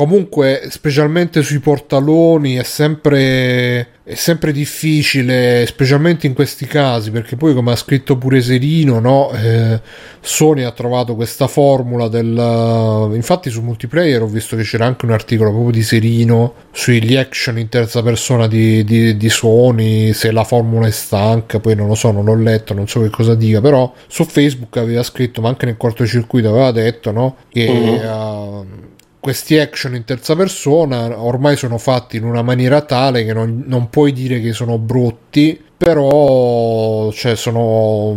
comunque, 0.00 0.68
specialmente 0.70 1.42
sui 1.42 1.58
portaloni 1.58 2.54
è 2.54 2.62
sempre, 2.62 3.88
è 4.02 4.14
sempre 4.14 4.50
difficile, 4.50 5.66
specialmente 5.66 6.26
in 6.26 6.32
questi 6.32 6.64
casi, 6.64 7.10
perché 7.10 7.36
poi, 7.36 7.52
come 7.52 7.72
ha 7.72 7.76
scritto 7.76 8.16
pure 8.16 8.40
Serino, 8.40 8.98
no, 8.98 9.30
eh, 9.32 9.78
Sony 10.20 10.62
ha 10.62 10.70
trovato 10.70 11.14
questa 11.14 11.48
formula 11.48 12.08
del. 12.08 13.10
Infatti, 13.14 13.50
su 13.50 13.60
multiplayer 13.60 14.22
ho 14.22 14.26
visto 14.26 14.56
che 14.56 14.62
c'era 14.62 14.86
anche 14.86 15.04
un 15.04 15.12
articolo 15.12 15.50
proprio 15.50 15.72
di 15.72 15.82
Serino 15.82 16.54
sugli 16.72 17.16
action 17.16 17.58
in 17.58 17.68
terza 17.68 18.02
persona 18.02 18.46
di, 18.46 18.82
di, 18.84 19.18
di 19.18 19.28
Sony, 19.28 20.14
se 20.14 20.30
la 20.30 20.44
formula 20.44 20.86
è 20.86 20.90
stanca, 20.90 21.60
poi 21.60 21.74
non 21.74 21.88
lo 21.88 21.94
so, 21.94 22.10
non 22.10 22.24
l'ho 22.24 22.36
letto, 22.36 22.72
non 22.72 22.88
so 22.88 23.02
che 23.02 23.10
cosa 23.10 23.34
dica, 23.34 23.60
però 23.60 23.92
su 24.06 24.24
Facebook 24.24 24.78
aveva 24.78 25.02
scritto, 25.02 25.42
ma 25.42 25.50
anche 25.50 25.66
nel 25.66 25.76
cortocircuito 25.76 26.48
aveva 26.48 26.72
detto, 26.72 27.10
no, 27.12 27.36
che. 27.50 27.66
Uh, 27.68 28.88
questi 29.20 29.58
action 29.58 29.94
in 29.94 30.04
terza 30.04 30.34
persona 30.34 31.22
ormai 31.22 31.56
sono 31.56 31.76
fatti 31.76 32.16
in 32.16 32.24
una 32.24 32.42
maniera 32.42 32.80
tale 32.80 33.24
che 33.24 33.34
non, 33.34 33.64
non 33.66 33.90
puoi 33.90 34.12
dire 34.12 34.40
che 34.40 34.52
sono 34.52 34.78
brutti, 34.78 35.62
però 35.76 37.12
cioè, 37.12 37.36
sono 37.36 38.16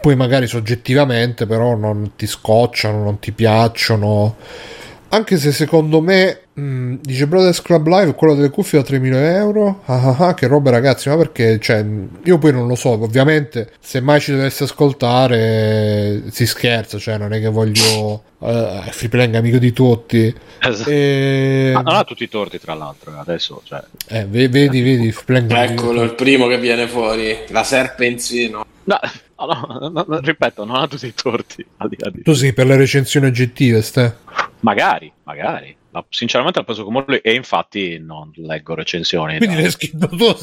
poi 0.00 0.16
magari 0.16 0.46
soggettivamente, 0.46 1.46
però 1.46 1.76
non 1.76 2.12
ti 2.16 2.26
scocciano, 2.26 3.02
non 3.02 3.18
ti 3.18 3.32
piacciono. 3.32 4.36
Anche 5.08 5.36
se 5.36 5.52
secondo 5.52 6.00
me 6.00 6.40
mh, 6.54 6.94
dice 7.00 7.26
Brothers 7.26 7.62
Club 7.62 7.86
Live 7.86 8.14
quello 8.14 8.34
delle 8.34 8.50
cuffie 8.50 8.82
da 8.82 8.88
3.000 8.88 9.14
euro. 9.36 9.82
Ah, 9.84 10.08
ah, 10.08 10.26
ah, 10.28 10.34
che 10.34 10.46
roba, 10.46 10.70
ragazzi. 10.70 11.08
Ma 11.08 11.16
perché? 11.16 11.58
Cioè, 11.60 11.84
io 12.24 12.38
poi 12.38 12.52
non 12.52 12.66
lo 12.66 12.74
so. 12.74 12.90
Ovviamente, 12.90 13.72
se 13.80 14.00
mai 14.00 14.20
ci 14.20 14.32
dovesse 14.32 14.64
ascoltare, 14.64 16.24
si 16.30 16.46
scherza. 16.46 16.98
Cioè, 16.98 17.18
non 17.18 17.32
è 17.32 17.40
che 17.40 17.48
voglio. 17.48 18.22
Uh, 18.38 18.82
Freeplank 18.90 19.36
amico 19.36 19.58
di 19.58 19.72
tutti. 19.72 20.34
Esatto. 20.60 20.90
E... 20.90 21.70
Ma 21.72 21.80
non 21.80 21.94
ha 21.94 22.04
tutti 22.04 22.24
i 22.24 22.28
torti, 22.28 22.58
tra 22.58 22.74
l'altro. 22.74 23.18
Adesso, 23.18 23.62
cioè. 23.64 23.82
Eh, 24.08 24.26
ve- 24.26 24.48
vedi, 24.48 24.82
vedi. 24.82 25.14
Di 25.26 25.54
Eccolo, 25.54 26.02
il 26.02 26.14
primo 26.14 26.46
che 26.46 26.58
viene 26.58 26.86
fuori. 26.86 27.38
La 27.48 27.62
serpe 27.62 28.04
in 28.06 28.18
sì, 28.18 28.50
no? 28.84 28.98
No, 29.36 29.90
no, 29.90 30.04
no, 30.06 30.18
ripeto, 30.20 30.64
non 30.64 30.76
ha 30.76 30.86
tutti 30.88 31.06
i 31.06 31.14
torti. 31.14 31.64
Di. 31.88 32.22
Tu 32.22 32.32
sei 32.32 32.52
per 32.52 32.66
le 32.66 32.76
recensioni 32.76 33.26
oggettive, 33.26 33.82
ste. 33.82 34.16
Magari, 34.60 35.12
magari. 35.24 35.76
Ma 35.90 36.04
sinceramente 36.08 36.58
l'ho 36.58 36.64
preso 36.64 36.82
come 36.84 37.04
lui 37.06 37.18
e 37.18 37.34
infatti 37.34 37.98
non 38.00 38.30
leggo 38.34 38.74
recensioni. 38.74 39.36
Quindi 39.38 39.56
l'hai 39.60 39.70
scritto 39.70 40.08
tu. 40.08 40.34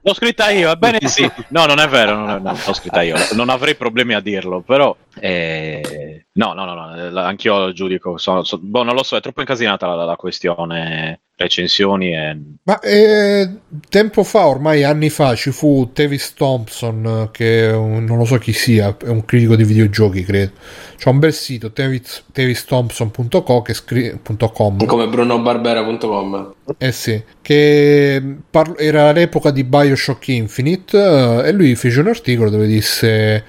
L'ho 0.00 0.14
scritta 0.14 0.50
io, 0.50 0.70
ebbene 0.70 1.00
sì. 1.08 1.30
No, 1.48 1.66
non 1.66 1.80
è 1.80 1.88
vero, 1.88 2.14
non, 2.16 2.30
è- 2.30 2.38
no, 2.40 2.52
l'ho 2.66 2.72
scritta 2.72 3.02
io. 3.02 3.16
Non 3.34 3.48
avrei 3.50 3.74
problemi 3.74 4.14
a 4.14 4.20
dirlo, 4.20 4.60
però... 4.60 4.96
eh, 5.20 6.26
No, 6.32 6.52
no, 6.54 6.64
no, 6.64 6.74
no, 6.74 7.10
la- 7.10 7.26
anch'io 7.26 7.72
giudico. 7.72 8.16
sono- 8.16 8.42
so- 8.44 8.58
boh, 8.58 8.82
non 8.84 8.94
lo 8.94 9.02
so, 9.02 9.16
è 9.16 9.20
troppo 9.20 9.40
incasinata 9.40 9.86
la, 9.86 10.04
la 10.04 10.16
questione 10.16 11.20
recensioni 11.36 12.14
e... 12.14 12.38
Ma 12.62 12.78
eh, 12.80 13.48
tempo 13.88 14.22
fa, 14.24 14.46
ormai 14.46 14.84
anni 14.84 15.10
fa, 15.10 15.34
ci 15.34 15.50
fu 15.50 15.90
Tavis 15.92 16.34
Thompson, 16.34 17.28
che 17.32 17.66
un- 17.74 18.04
non 18.04 18.18
lo 18.18 18.24
so 18.24 18.38
chi 18.38 18.52
sia, 18.52 18.96
è 19.04 19.08
un 19.08 19.24
critico 19.24 19.56
di 19.56 19.64
videogiochi, 19.64 20.24
credo. 20.24 20.52
C'è 20.96 21.10
un 21.10 21.18
bel 21.18 21.32
sito, 21.34 21.72
tavis, 21.72 22.24
tavisthompson.com, 22.32 23.62
che 23.62 23.74
scri- 23.74 24.16
punto 24.22 24.48
com, 24.50 24.84
Come 24.86 25.08
brunobarbera.com. 25.08 26.54
eh 26.78 26.92
sì, 26.92 27.22
che 27.42 28.22
parlo- 28.48 28.78
era 28.78 29.12
l'epoca 29.12 29.50
di 29.50 29.64
Bioshock 29.64 30.28
Infinite 30.28 30.96
eh, 30.96 31.48
e 31.48 31.52
lui 31.52 31.74
fece 31.74 32.00
un 32.00 32.08
articolo 32.08 32.48
dove 32.48 32.66
disse 32.66 33.44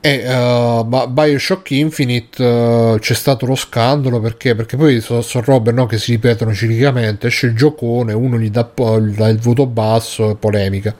eh, 0.00 0.84
ma 0.86 1.06
Bioshock 1.06 1.70
Infinite 1.72 2.44
eh, 2.44 2.96
c'è 3.00 3.14
stato 3.14 3.46
lo 3.46 3.54
scandalo 3.54 4.20
perché? 4.20 4.54
Perché 4.54 4.76
poi 4.76 5.00
sono, 5.00 5.22
sono 5.22 5.44
robe 5.44 5.72
no, 5.72 5.86
che 5.86 5.98
si 5.98 6.12
ripetono 6.12 6.54
ciclicamente, 6.54 7.26
esce 7.26 7.46
il 7.46 7.56
giocone, 7.56 8.12
uno 8.12 8.38
gli 8.38 8.50
dà, 8.50 8.70
gli 9.00 9.14
dà 9.14 9.28
il 9.28 9.38
voto 9.38 9.66
basso 9.66 10.30
e 10.30 10.36
polemica. 10.36 10.94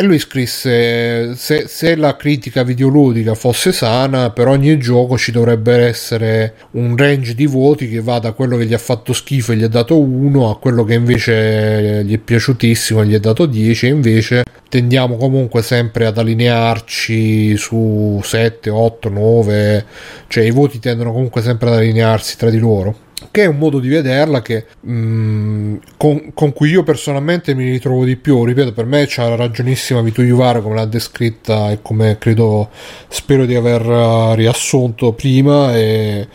E 0.00 0.02
lui 0.02 0.18
scrisse: 0.18 1.34
se, 1.36 1.66
se 1.68 1.94
la 1.94 2.16
critica 2.16 2.62
videoludica 2.62 3.34
fosse 3.34 3.70
sana, 3.70 4.30
per 4.30 4.48
ogni 4.48 4.78
gioco 4.78 5.18
ci 5.18 5.30
dovrebbe 5.30 5.74
essere 5.74 6.54
un 6.70 6.96
range 6.96 7.34
di 7.34 7.44
voti 7.44 7.86
che 7.86 8.00
va 8.00 8.18
da 8.18 8.32
quello 8.32 8.56
che 8.56 8.64
gli 8.64 8.72
ha 8.72 8.78
fatto 8.78 9.12
schifo 9.12 9.52
e 9.52 9.56
gli 9.56 9.62
ha 9.62 9.68
dato 9.68 10.00
1 10.00 10.48
a 10.48 10.58
quello 10.58 10.84
che 10.84 10.94
invece 10.94 12.02
gli 12.02 12.14
è 12.14 12.18
piaciutissimo 12.18 13.02
e 13.02 13.08
gli 13.08 13.14
ha 13.14 13.20
dato 13.20 13.44
10. 13.44 13.84
E 13.84 13.88
invece 13.90 14.44
tendiamo 14.70 15.18
comunque 15.18 15.60
sempre 15.60 16.06
ad 16.06 16.16
allinearci 16.16 17.58
su 17.58 18.22
7, 18.24 18.70
8, 18.70 19.08
9, 19.10 19.84
cioè 20.28 20.44
i 20.44 20.50
voti 20.50 20.78
tendono 20.78 21.12
comunque 21.12 21.42
sempre 21.42 21.68
ad 21.68 21.74
allinearsi 21.74 22.38
tra 22.38 22.48
di 22.48 22.58
loro 22.58 23.08
che 23.30 23.42
è 23.42 23.46
un 23.46 23.58
modo 23.58 23.78
di 23.78 23.88
vederla 23.88 24.42
che 24.42 24.66
mh, 24.80 25.76
con, 25.96 26.32
con 26.34 26.52
cui 26.52 26.70
io 26.70 26.82
personalmente 26.82 27.54
mi 27.54 27.70
ritrovo 27.70 28.04
di 28.04 28.16
più. 28.16 28.44
Ripeto 28.44 28.72
per 28.72 28.86
me 28.86 29.04
c'ha 29.06 29.34
ragionissima 29.34 30.00
Vito 30.00 30.22
Juvara 30.22 30.60
come 30.60 30.76
l'ha 30.76 30.86
descritta 30.86 31.70
e 31.70 31.80
come 31.82 32.18
credo 32.18 32.70
spero 33.08 33.44
di 33.44 33.54
aver 33.54 33.86
uh, 33.86 34.34
riassunto 34.34 35.12
prima 35.12 35.76
e, 35.76 36.28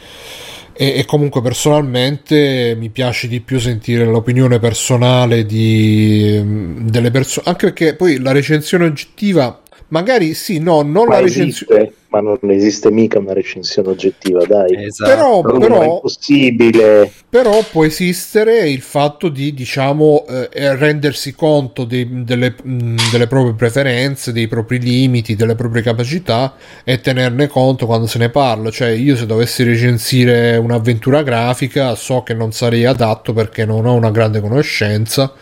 e, 0.73 0.99
e 0.99 1.05
comunque 1.05 1.41
personalmente 1.41 2.75
mi 2.77 2.89
piace 2.89 3.27
di 3.27 3.41
più 3.41 3.59
sentire 3.59 4.05
l'opinione 4.05 4.59
personale 4.59 5.45
di, 5.45 6.41
mh, 6.43 6.89
delle 6.89 7.11
persone 7.11 7.47
anche 7.47 7.65
perché 7.67 7.95
poi 7.95 8.19
la 8.19 8.31
recensione 8.31 8.85
oggettiva 8.85 9.61
magari 9.89 10.33
sì 10.33 10.59
no 10.59 10.81
non 10.81 11.07
Ma 11.07 11.15
la 11.15 11.21
recensione 11.21 11.91
ma 12.15 12.21
non 12.21 12.51
esiste 12.51 12.91
mica 12.91 13.19
una 13.19 13.33
recensione 13.33 13.89
oggettiva, 13.89 14.45
dai. 14.45 14.85
Esatto. 14.85 15.41
però, 15.41 15.57
però 15.57 15.83
impossibile. 15.95 17.11
Però 17.29 17.61
può 17.69 17.83
esistere 17.83 18.69
il 18.69 18.81
fatto 18.81 19.27
di, 19.27 19.53
diciamo, 19.53 20.25
eh, 20.27 20.75
rendersi 20.75 21.33
conto 21.35 21.83
dei- 21.83 22.23
delle, 22.23 22.55
mh, 22.61 22.95
delle 23.11 23.27
proprie 23.27 23.53
preferenze, 23.53 24.31
dei 24.31 24.47
propri 24.47 24.79
limiti, 24.79 25.35
delle 25.35 25.55
proprie 25.55 25.81
capacità 25.81 26.55
e 26.83 27.01
tenerne 27.01 27.47
conto 27.47 27.85
quando 27.85 28.07
se 28.07 28.19
ne 28.19 28.29
parla. 28.29 28.69
Cioè, 28.69 28.89
io 28.89 29.15
se 29.17 29.25
dovessi 29.25 29.63
recensire 29.63 30.55
un'avventura 30.55 31.21
grafica 31.23 31.95
so 31.95 32.23
che 32.23 32.33
non 32.33 32.51
sarei 32.53 32.85
adatto 32.85 33.33
perché 33.33 33.65
non 33.65 33.85
ho 33.85 33.93
una 33.93 34.11
grande 34.11 34.39
conoscenza 34.39 35.33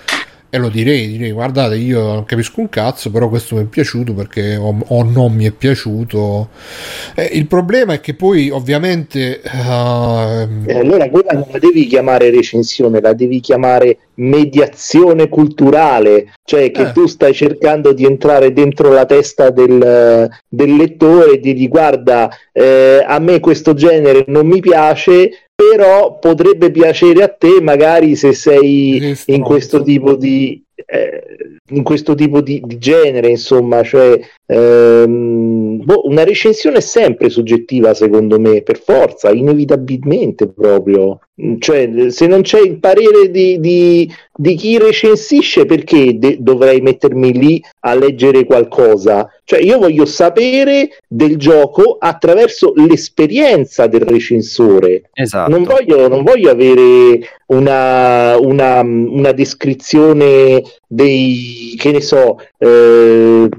e 0.53 0.59
lo 0.59 0.69
direi, 0.69 1.07
direi 1.07 1.31
guardate 1.31 1.77
io 1.77 2.13
non 2.13 2.25
capisco 2.25 2.59
un 2.59 2.69
cazzo, 2.69 3.09
però 3.09 3.27
questo 3.27 3.55
mi 3.55 3.63
è 3.63 3.65
piaciuto 3.65 4.13
perché 4.13 4.55
o, 4.55 4.77
o 4.85 5.03
non 5.03 5.33
mi 5.33 5.45
è 5.45 5.51
piaciuto. 5.51 6.49
Eh, 7.15 7.27
il 7.33 7.47
problema 7.47 7.93
è 7.93 7.99
che 7.99 8.13
poi 8.13 8.51
ovviamente... 8.51 9.41
Uh, 9.43 10.69
e 10.69 10.77
allora 10.77 11.09
quella 11.09 11.31
non 11.31 11.47
la 11.51 11.57
devi 11.57 11.87
chiamare 11.87 12.29
recensione, 12.29 13.01
la 13.01 13.13
devi 13.13 13.39
chiamare 13.39 13.97
mediazione 14.15 15.27
culturale, 15.27 16.33
cioè 16.43 16.69
che 16.69 16.89
Eh. 16.89 16.91
tu 16.91 17.07
stai 17.07 17.33
cercando 17.33 17.91
di 17.91 18.05
entrare 18.05 18.53
dentro 18.53 18.91
la 18.91 19.05
testa 19.05 19.49
del, 19.49 20.29
del 20.47 20.75
lettore 20.75 21.31
e 21.31 21.39
di 21.39 21.67
guarda, 21.67 22.29
eh, 22.51 23.03
a 23.03 23.17
me 23.17 23.39
questo 23.39 23.73
genere 23.73 24.25
non 24.27 24.45
mi 24.45 24.59
piace, 24.59 25.42
però 25.55 26.17
potrebbe 26.19 26.71
piacere 26.71 27.23
a 27.23 27.27
te 27.29 27.61
magari 27.61 28.15
se 28.15 28.33
sei 28.33 29.15
in 29.25 29.41
questo 29.41 29.81
tipo 29.83 30.15
di 30.15 30.61
eh, 30.85 31.57
in 31.69 31.83
questo 31.83 32.15
tipo 32.15 32.41
di, 32.41 32.61
di 32.63 32.77
genere 32.77 33.29
insomma 33.29 33.83
cioè 33.83 34.19
ehm, 34.45 35.83
boh, 35.83 36.07
una 36.07 36.23
recensione 36.23 36.77
è 36.77 36.81
sempre 36.81 37.29
soggettiva 37.29 37.93
secondo 37.93 38.39
me 38.39 38.61
per 38.61 38.79
forza 38.79 39.31
inevitabilmente 39.31 40.47
proprio. 40.47 41.19
Cioè 41.59 42.09
se 42.09 42.27
non 42.27 42.41
c'è 42.41 42.59
il 42.59 42.79
parere 42.79 43.31
di, 43.31 43.59
di, 43.59 44.11
di 44.35 44.55
chi 44.55 44.77
recensisce 44.77 45.65
perché 45.65 46.17
de- 46.17 46.37
dovrei 46.39 46.79
mettermi 46.81 47.33
lì 47.33 47.63
a 47.81 47.95
leggere 47.95 48.45
qualcosa 48.45 49.27
cioè 49.45 49.59
io 49.61 49.77
voglio 49.77 50.05
sapere 50.05 50.89
del 51.07 51.37
gioco 51.37 51.97
attraverso 51.99 52.73
l'esperienza 52.75 53.87
del 53.87 54.01
recensore 54.01 55.09
Esatto. 55.13 55.49
non 55.51 55.63
voglio, 55.63 56.07
non 56.07 56.23
voglio 56.23 56.49
avere 56.49 57.19
una, 57.47 58.37
una, 58.37 58.79
una 58.81 59.31
descrizione 59.31 60.61
dei, 60.87 61.75
che 61.77 61.91
ne 61.91 62.01
so, 62.01 62.37
eh, 62.57 63.49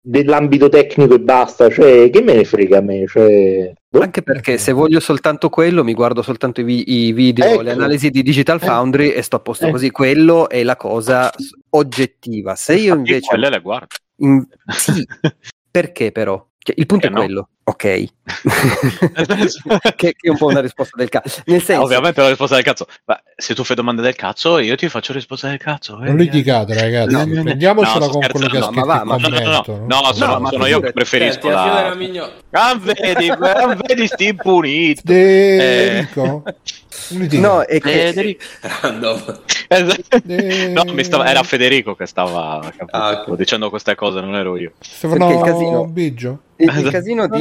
dell'ambito 0.00 0.68
tecnico 0.68 1.14
e 1.14 1.20
basta, 1.20 1.68
cioè 1.70 2.10
che 2.10 2.20
me 2.22 2.34
ne 2.34 2.44
frega 2.44 2.78
a 2.78 2.80
me, 2.80 3.04
cioè, 3.06 3.72
boh. 3.88 4.00
Anche 4.00 4.22
perché 4.22 4.58
se 4.58 4.72
voglio 4.72 5.00
soltanto 5.00 5.48
quello, 5.48 5.82
mi 5.84 5.94
guardo 5.94 6.20
soltanto 6.22 6.60
i, 6.60 6.64
vi- 6.64 6.84
i 7.06 7.12
video, 7.12 7.46
Ecco. 7.46 7.62
le 7.62 7.70
analisi 7.72 8.10
di 8.10 8.22
Digital 8.22 8.58
Eh. 8.60 8.66
Foundry 8.66 9.08
e 9.10 9.22
sto 9.22 9.36
a 9.36 9.40
posto 9.40 9.66
Eh. 9.66 9.70
così. 9.70 9.90
Quello 9.90 10.48
è 10.48 10.62
la 10.62 10.76
cosa 10.76 11.32
oggettiva. 11.70 12.54
Se 12.54 12.74
io 12.74 12.94
invece. 12.94 13.28
quelle 13.28 13.48
le 13.50 13.60
guardo. 13.60 13.94
In- 14.16 14.46
sì, 14.66 15.04
perché 15.70 16.12
però? 16.12 16.46
Cioè, 16.58 16.74
il 16.78 16.86
punto 16.86 17.06
Perché 17.08 17.08
è 17.08 17.10
no? 17.10 17.24
quello. 17.26 17.48
Ok. 17.66 18.04
Che, 19.96 20.14
che 20.14 20.14
è 20.20 20.28
un 20.30 20.36
po' 20.36 20.46
una 20.46 20.60
risposta 20.60 20.96
del 20.96 21.08
caso. 21.08 21.40
Nel 21.46 21.62
senso, 21.62 21.82
Ovviamente 21.82 22.20
la 22.20 22.28
risposta 22.28 22.54
del 22.56 22.64
cazzo. 22.64 22.86
Ma 23.04 23.20
se 23.36 23.54
tu 23.54 23.64
fai 23.64 23.76
domande 23.76 24.02
del 24.02 24.14
cazzo, 24.14 24.58
io 24.58 24.74
ti 24.76 24.88
faccio 24.88 25.12
risposta 25.12 25.48
del 25.48 25.58
cazzo. 25.58 25.94
non 25.96 26.04
vedi? 26.16 26.24
litigate 26.24 26.74
ragazzi, 26.74 27.12
No, 27.14 27.24
no, 27.24 27.34
no. 27.34 27.42
prendiamocela 27.42 28.06
No, 28.06 28.10
con 28.10 28.20
quello 28.30 28.46
che 28.48 28.58
ha 28.58 28.62
scritto 28.62 28.86
ma 28.86 28.94
va, 28.98 29.04
ma- 29.04 29.16
No, 29.16 29.28
no, 29.28 29.38
no, 29.38 29.44
no, 29.44 30.00
no, 30.00 30.12
sono, 30.12 30.32
No, 30.32 30.40
ma 30.40 30.48
sono 30.50 30.66
io 30.66 30.80
che 30.80 30.92
preferisco 30.92 31.48
la 31.50 31.94
Ah, 32.50 32.74
vedi, 32.80 33.28
ah, 33.30 33.76
vedi 33.86 34.06
sti 34.06 34.26
impunito. 34.26 35.02
Federico 35.04 36.42
non 37.10 37.20
litigate. 37.20 37.46
no, 37.48 37.60
è 37.62 37.80
che 37.80 37.90
Federico. 37.90 38.44
Esatto. 39.68 40.22
Eh. 40.26 40.68
No, 40.68 40.84
mi 40.92 41.04
stava- 41.04 41.26
era 41.28 41.42
Federico 41.42 41.94
che 41.94 42.06
stava 42.06 42.60
capito, 42.76 42.96
Ah, 42.96 43.24
ok. 43.26 43.36
dicendo 43.36 43.68
queste 43.70 43.94
cose, 43.94 44.20
non 44.20 44.34
ero 44.34 44.56
io. 44.56 44.72
Stefano 44.80 45.26
Perché 45.26 45.40
il 45.40 45.52
casino- 45.52 45.84
Biggio 45.86 46.38
il, 46.56 46.72
il 46.78 46.90
casino 46.90 47.26
di 47.26 47.40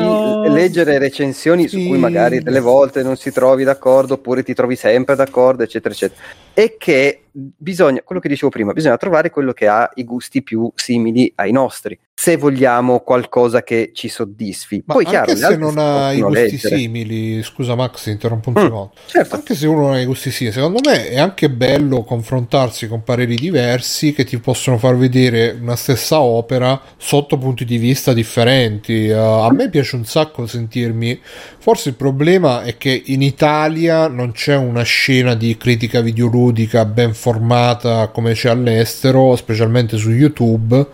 Leggere 0.50 0.98
recensioni 1.00 1.68
su 1.68 1.78
Sì. 1.78 1.88
cui 1.88 1.98
magari 1.98 2.42
delle 2.42 2.60
volte 2.60 3.04
non 3.04 3.16
si 3.18 3.32
trovi 3.32 3.64
d'accordo 3.64 4.16
oppure 4.16 4.44
ti 4.44 4.54
trovi 4.54 4.76
sempre 4.76 5.16
d'accordo, 5.16 5.64
eccetera, 5.64 5.94
eccetera, 5.94 6.22
è 6.54 6.76
che 6.78 7.24
bisogna, 7.32 8.02
quello 8.04 8.22
che 8.22 8.28
dicevo 8.30 8.50
prima, 8.52 8.74
bisogna 8.74 8.98
trovare 8.98 9.30
quello 9.32 9.54
che 9.54 9.68
ha 9.68 9.90
i 9.96 10.04
gusti 10.04 10.44
più 10.44 10.72
simili 10.76 11.32
ai 11.36 11.52
nostri, 11.52 11.98
se 12.14 12.38
vogliamo 12.38 13.00
qualcosa 13.00 13.64
che 13.64 13.90
ci 13.94 14.08
soddisfi. 14.08 14.84
ma 14.86 14.94
Poi 14.94 15.06
anche 15.06 15.34
chiaro, 15.34 15.36
se 15.36 15.58
non 15.58 15.78
ha 15.80 16.12
i 16.12 16.22
gusti 16.22 16.52
leggere. 16.52 16.78
simili 16.78 17.42
scusa 17.42 17.74
Max 17.76 18.06
interrompo 18.08 18.50
un 18.50 18.56
Mm, 18.56 18.64
secondo 18.64 18.92
certo. 19.08 19.36
anche 19.36 19.56
se 19.56 19.66
uno 19.66 19.82
non 19.82 19.94
ha 19.94 20.00
i 20.02 20.06
gusti 20.06 20.30
simili 20.30 20.54
secondo 20.56 20.80
me 20.88 21.10
è 21.10 21.18
anche 21.18 21.50
bello 21.50 22.04
confrontarsi 22.04 22.88
con 22.88 23.02
pareri 23.04 23.36
diversi 23.36 24.14
che 24.14 24.24
ti 24.26 24.38
possono 24.38 24.78
far 24.78 24.96
vedere 24.96 25.58
una 25.60 25.76
stessa 25.76 26.20
opera 26.22 26.80
sotto 26.98 27.38
punti 27.40 27.66
di 27.66 27.78
vista 27.78 28.14
differenti 28.14 29.12
Uh, 29.14 29.18
a 29.46 29.52
me 29.54 29.70
piace 29.70 29.96
un 29.96 30.03
sacco 30.06 30.46
sentirmi. 30.48 31.20
Forse 31.58 31.90
il 31.90 31.96
problema 31.96 32.64
è 32.64 32.78
che 32.78 33.02
in 33.06 33.22
Italia 33.22 34.08
non 34.08 34.32
c'è 34.32 34.56
una 34.56 34.84
scena 34.84 35.36
di 35.36 35.56
critica 35.58 36.02
videoludica 36.02 36.86
ben 36.86 37.14
formata 37.14 38.08
come 38.08 38.34
c'è 38.34 38.50
all'estero 38.50 39.36
specialmente 39.36 39.98
su 39.98 40.12
YouTube. 40.12 40.88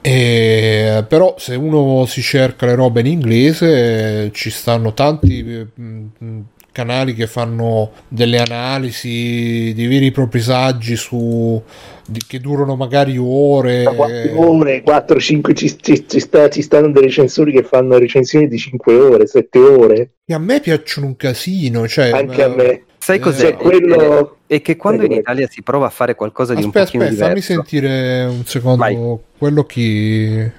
E, 0.00 1.04
però 1.08 1.36
se 1.38 1.54
uno 1.54 2.04
si 2.04 2.20
cerca 2.20 2.66
le 2.66 2.74
robe 2.74 3.00
in 3.00 3.06
inglese 3.06 4.30
ci 4.34 4.50
stanno 4.50 4.92
tanti 4.92 5.38
eh, 5.38 5.66
mh, 5.74 6.42
canali 6.74 7.14
che 7.14 7.28
fanno 7.28 7.92
delle 8.08 8.38
analisi 8.38 9.72
di 9.74 9.86
veri 9.86 10.08
e 10.08 10.10
propri 10.10 10.40
saggi 10.40 10.96
su 10.96 11.62
che 12.26 12.38
durano 12.38 12.76
magari 12.76 13.16
ore 13.18 13.82
Da 13.82 13.92
4 13.92 14.40
ore, 14.40 14.82
4, 14.82 15.20
5 15.20 15.54
ci, 15.54 15.78
ci- 15.78 16.06
ci 16.06 16.20
sta- 16.20 16.48
ci 16.50 16.62
stanno 16.62 16.90
dei 16.90 17.02
recensori 17.02 17.52
che 17.52 17.62
fanno 17.62 17.98
recensioni 17.98 18.46
di 18.46 18.58
5 18.58 18.94
ore, 18.94 19.26
7 19.26 19.58
ore, 19.58 20.10
e 20.26 20.34
a 20.34 20.38
me 20.38 20.60
piacciono 20.60 21.06
un 21.06 21.16
casino 21.16 21.86
cioè, 21.86 22.10
anche 22.10 22.42
a 22.42 22.46
eh, 22.46 22.54
me. 22.54 22.82
Sai 22.98 23.16
Eh, 23.16 23.20
cos'è? 23.20 23.50
Cioè, 23.50 23.56
quello... 23.56 24.38
È 24.46 24.62
che 24.62 24.76
quando 24.76 25.04
in 25.04 25.12
Italia 25.12 25.48
si 25.50 25.62
prova 25.62 25.86
a 25.86 25.90
fare 25.90 26.14
qualcosa 26.14 26.54
di 26.54 26.62
un 26.62 26.68
aspetta 26.68 26.84
pochino 26.84 27.04
aspetta 27.04 27.24
fammi 27.26 27.40
diverso, 27.40 27.52
sentire 27.52 28.24
un 28.24 28.44
secondo 28.44 28.78
Vai. 28.78 29.18
quello 29.36 29.64
chi 29.64 30.50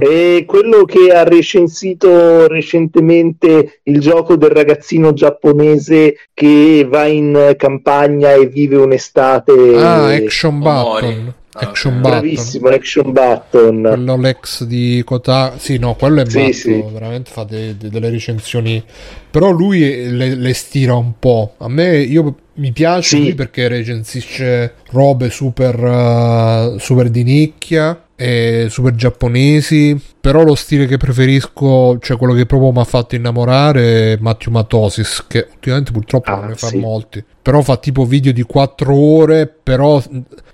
E 0.00 0.44
quello 0.46 0.84
che 0.84 1.10
ha 1.12 1.22
recensito 1.24 2.46
recentemente 2.48 3.80
il 3.84 4.00
gioco 4.00 4.36
del 4.36 4.50
ragazzino 4.50 5.12
giapponese 5.12 6.16
che 6.34 6.86
va 6.88 7.06
in 7.06 7.54
campagna 7.56 8.32
e 8.32 8.46
vive 8.46 8.76
un'estate. 8.76 9.52
ah 9.76 10.06
action 10.06 10.54
Omori. 10.56 11.00
button 11.06 11.34
Ah, 11.52 11.66
action 11.66 11.94
ok. 11.94 12.00
button 12.00 12.20
Bravissimo, 12.20 12.68
Action 12.68 13.12
Button. 13.12 13.82
quello 13.82 14.16
l'ex 14.16 14.62
di 14.64 15.02
Kotaku 15.04 15.58
sì 15.58 15.78
no 15.78 15.96
quello 15.96 16.20
è 16.20 16.24
Sì, 16.28 16.38
matto 16.38 16.52
sì. 16.52 16.84
veramente 16.92 17.30
fa 17.32 17.42
de- 17.42 17.76
de- 17.76 17.88
delle 17.88 18.08
recensioni 18.08 18.82
però 19.28 19.50
lui 19.50 19.80
le, 20.16 20.36
le 20.36 20.54
stira 20.54 20.94
un 20.94 21.14
po' 21.18 21.54
a 21.58 21.68
me 21.68 21.98
io 21.98 22.36
mi 22.54 22.70
piace 22.70 23.16
Sì. 23.16 23.22
lui 23.22 23.34
perché 23.34 23.66
recensisce 23.66 24.74
robe 24.90 25.28
super 25.30 25.76
uh, 25.82 26.78
super 26.78 27.08
di 27.08 27.24
nicchia 27.24 28.00
e 28.22 28.66
super 28.68 28.94
giapponesi 28.94 29.98
però 30.20 30.42
lo 30.42 30.54
stile 30.54 30.84
che 30.84 30.98
preferisco 30.98 31.98
cioè 32.00 32.18
quello 32.18 32.34
che 32.34 32.44
proprio 32.44 32.70
mi 32.70 32.80
ha 32.80 32.84
fatto 32.84 33.14
innamorare 33.14 34.12
è 34.12 34.18
Matteo 34.20 34.52
Matosis 34.52 35.24
che 35.26 35.46
ultimamente 35.50 35.90
purtroppo 35.90 36.30
Ah, 36.30 36.40
non 36.40 36.48
ne 36.48 36.54
fa 36.54 36.66
sì. 36.66 36.76
molti 36.76 37.24
però 37.40 37.62
fa 37.62 37.78
tipo 37.78 38.04
video 38.04 38.32
di 38.32 38.42
4 38.42 38.94
ore 38.94 39.46
però 39.46 40.02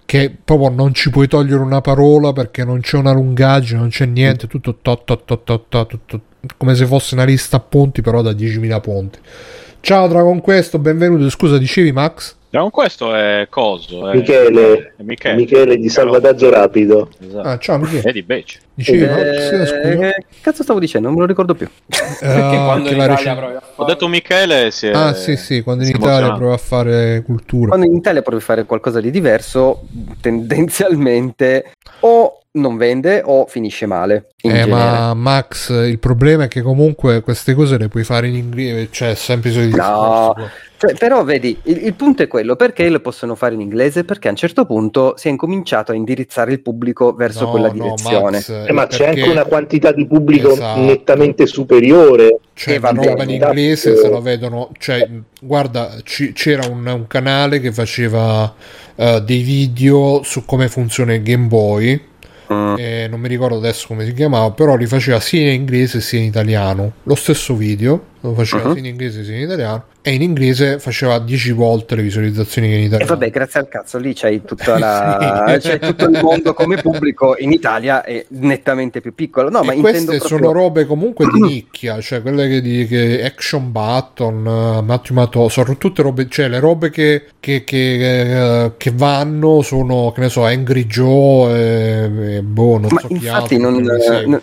che 0.05 0.33
proprio 0.45 0.69
non 0.69 0.95
ci 0.95 1.11
puoi 1.11 1.27
togliere 1.27 1.61
una 1.61 1.81
parola 1.81 2.33
perché 2.33 2.65
non 2.65 2.79
c'è 2.81 2.97
una 2.97 3.13
lungaggine, 3.13 3.81
non 3.81 3.89
c'è 3.89 4.07
niente, 4.07 4.47
tutto, 4.47 4.79
to, 4.81 5.03
to, 5.05 5.23
to, 5.25 5.43
to, 5.43 5.65
to, 5.69 5.87
tutto 5.87 6.21
come 6.57 6.77
se 6.77 6.87
fosse 6.87 7.15
una 7.15 7.25
lista 7.25 7.57
a 7.57 7.61
punti 7.61 8.03
però 8.03 8.23
da 8.23 8.31
10.000 8.31 8.81
punti. 8.81 9.19
Ciao 9.81 10.07
Dragon 10.07 10.41
Questo, 10.41 10.79
benvenuto. 10.79 11.29
Scusa, 11.29 11.59
dicevi 11.59 11.91
Max? 11.91 12.37
Con 12.61 12.71
questo 12.71 13.15
è 13.15 13.47
coso. 13.51 14.11
È, 14.11 14.17
Michele. 14.17 14.95
è 14.97 15.03
Michele. 15.03 15.35
Michele 15.35 15.77
di 15.77 15.89
salvataggio 15.89 16.51
rapido. 16.51 17.09
Esatto. 17.21 17.49
Ah, 17.49 17.59
ciao 17.59 17.79
Michele. 17.79 18.03
Eddie 18.09 18.23
Becci. 18.23 18.59
Dicevi 18.75 19.03
Eh, 19.05 19.95
che 19.99 20.25
cazzo 20.43 20.63
stavo 20.63 20.79
dicendo? 20.79 21.07
Non 21.09 21.17
me 21.17 21.23
lo 21.23 21.27
ricordo 21.29 21.55
più. 21.55 21.69
Perché 21.87 22.27
Ah, 22.27 22.79
provi 22.81 23.01
a 23.01 23.13
Ho 23.15 23.61
fare- 23.75 23.93
detto 23.93 24.09
Michele 24.09 24.71
si 24.71 24.87
è... 24.89 24.93
Ah, 24.93 25.15
sì, 25.15 25.37
sì, 25.37 25.63
quando 25.63 25.85
in 25.85 25.91
si 25.91 25.97
Italia 25.97 26.35
prova 26.35 26.55
a 26.55 26.59
fare 26.59 27.23
cultura. 27.25 27.69
Quando 27.69 27.87
in 27.87 27.95
Italia 27.95 28.23
provi 28.23 28.39
a 28.43 28.45
fare 28.45 28.65
qualcosa 28.65 29.01
di 29.01 29.11
diverso, 29.11 29.87
tendenzialmente 30.21 31.73
o 32.01 32.41
non 32.57 32.77
vende 32.77 33.23
o 33.25 33.47
finisce 33.47 33.87
male. 33.87 34.27
In 34.43 34.55
Eh, 34.55 34.67
ma 34.67 35.15
Max, 35.15 35.71
il 35.71 35.99
problema 35.99 36.45
è 36.45 36.49
che 36.49 36.63
comunque 36.63 37.21
queste 37.23 37.55
cose 37.55 37.79
le 37.79 37.89
puoi 37.89 38.05
fare 38.05 38.29
in 38.29 38.35
inglese, 38.35 38.89
cioè 38.91 39.15
sempre 39.15 39.51
i 39.51 39.53
soliti 39.53 39.77
No. 39.77 40.33
discorsi. 40.35 40.65
Cioè, 40.79 40.95
però 40.95 41.25
vedi, 41.25 41.59
il, 41.65 41.87
il 41.87 41.95
punto 41.95 42.23
è 42.23 42.27
quello, 42.29 42.55
perché 42.55 42.87
le 42.91 43.01
possono 43.01 43.35
fare 43.35 43.55
in 43.55 43.63
inglese? 43.63 44.05
Perché 44.05 44.29
a 44.29 44.33
un 44.33 44.37
certo 44.37 44.67
punto 44.67 45.15
si 45.17 45.29
è 45.29 45.31
incominciato 45.31 45.93
a 45.93 45.95
indirizzare 45.95 46.53
il 46.53 46.61
pubblico 46.61 47.15
verso 47.15 47.45
No, 47.45 47.51
quella 47.51 47.69
no, 47.69 47.73
direzione. 47.73 48.31
Max, 48.37 48.49
Eh, 48.69 48.73
ma 48.73 48.87
c'è 48.87 49.05
perché- 49.07 49.21
anche 49.23 49.31
una 49.33 49.45
quantità 49.45 49.93
di 49.93 50.07
pubblico 50.07 50.53
Esatto. 50.53 50.81
nettamente 50.81 51.47
superiore. 51.47 52.41
cioè 52.53 52.75
E 52.75 52.79
la 52.81 52.91
roba 52.91 53.23
in 53.23 53.31
esatto. 53.31 53.33
inglese 53.53 53.97
se 53.97 54.09
lo 54.09 54.21
vedono 54.23 54.71
cioè 54.79 55.07
guarda 55.43 55.91
ci- 56.05 56.33
c'era 56.33 56.67
un, 56.67 56.87
un 56.87 57.07
canale 57.07 57.61
che 57.61 57.71
faceva 57.71 58.55
eh, 58.95 59.21
dei 59.23 59.43
video 59.43 60.23
su 60.23 60.45
come 60.47 60.69
funziona 60.69 61.13
il 61.15 61.23
Game 61.23 61.47
Boy 61.49 62.01
Mm. 62.53 62.75
e 62.79 63.09
non 63.09 63.19
mi 63.19 63.29
ricordo 63.29 63.57
adesso 63.57 63.87
come 63.89 64.05
si 64.05 64.13
chiamava 64.13 64.53
però 64.53 64.77
li 64.77 64.87
faceva 64.87 65.19
sia 65.19 65.41
in 65.41 65.61
inglese 65.61 66.01
sia 66.01 66.21
in 66.21 66.27
italiano 66.27 66.93
lo 67.03 67.15
stesso 67.17 67.57
video 67.57 68.15
lo 68.21 68.35
faceva 68.35 68.65
Mhm. 68.65 68.71
sia 68.73 68.79
in 68.81 68.87
inglese 68.87 69.25
sia 69.25 69.35
in 69.37 69.43
italiano 69.43 69.85
e 70.03 70.13
in 70.15 70.23
inglese 70.23 70.79
faceva 70.79 71.19
10 71.19 71.51
volte 71.53 71.95
le 71.97 72.03
visualizzazioni 72.03 72.69
che 72.69 72.75
in 72.75 72.81
E 72.83 72.85
italiano. 72.85 73.11
vabbè, 73.13 73.31
grazie 73.31 73.61
al 73.61 73.69
cazzo, 73.69 73.99
lì 73.99 74.13
c'hai, 74.15 74.43
tutta 74.45 74.79
la... 74.79 75.59
Sì. 75.61 75.69
c'hai 75.69 75.79
tutto 75.81 76.05
il 76.07 76.19
mondo 76.23 76.55
come 76.55 76.77
pubblico, 76.81 77.35
in 77.39 77.51
Italia 77.53 78.03
è 78.05 78.25
nettamente 78.29 79.01
più 79.01 79.15
piccolo. 79.15 79.49
No, 79.51 79.63
e 79.63 79.67
ma 79.67 79.73
intendo 79.73 80.11
queste 80.13 80.29
proprio... 80.29 80.39
sono 80.39 80.53
robe 80.53 80.87
comunque 80.87 81.27
di 81.33 81.41
nicchia, 81.41 82.01
cioè 82.01 82.23
quelle 82.23 82.49
che, 82.49 82.61
di, 82.61 82.87
che 82.87 83.25
Action 83.25 83.71
Button, 83.73 84.47
uh, 84.47 84.83
Matthew 84.85 85.15
Mato, 85.17 85.49
sono 85.49 85.77
tutte 85.77 86.03
robe, 86.03 86.27
cioè 86.29 86.49
le 86.49 86.61
robe 86.61 86.91
che, 86.91 87.25
che, 87.41 87.65
che, 87.65 88.65
eh, 88.65 88.73
che 88.77 88.93
vanno 88.95 89.63
sono, 89.63 90.13
che 90.13 90.21
ne 90.21 90.29
so, 90.29 90.45
Angry 90.45 90.87
Joe 90.87 91.53
e, 91.53 92.37
e 92.37 92.43
boh, 92.43 92.79
non 92.79 92.89
Ma 92.93 93.01
so 93.01 93.07
chi 93.09 93.15
infatti 93.15 93.55
altro 93.57 93.71
non, 93.71 94.01
segue. 94.01 94.27
non- 94.27 94.43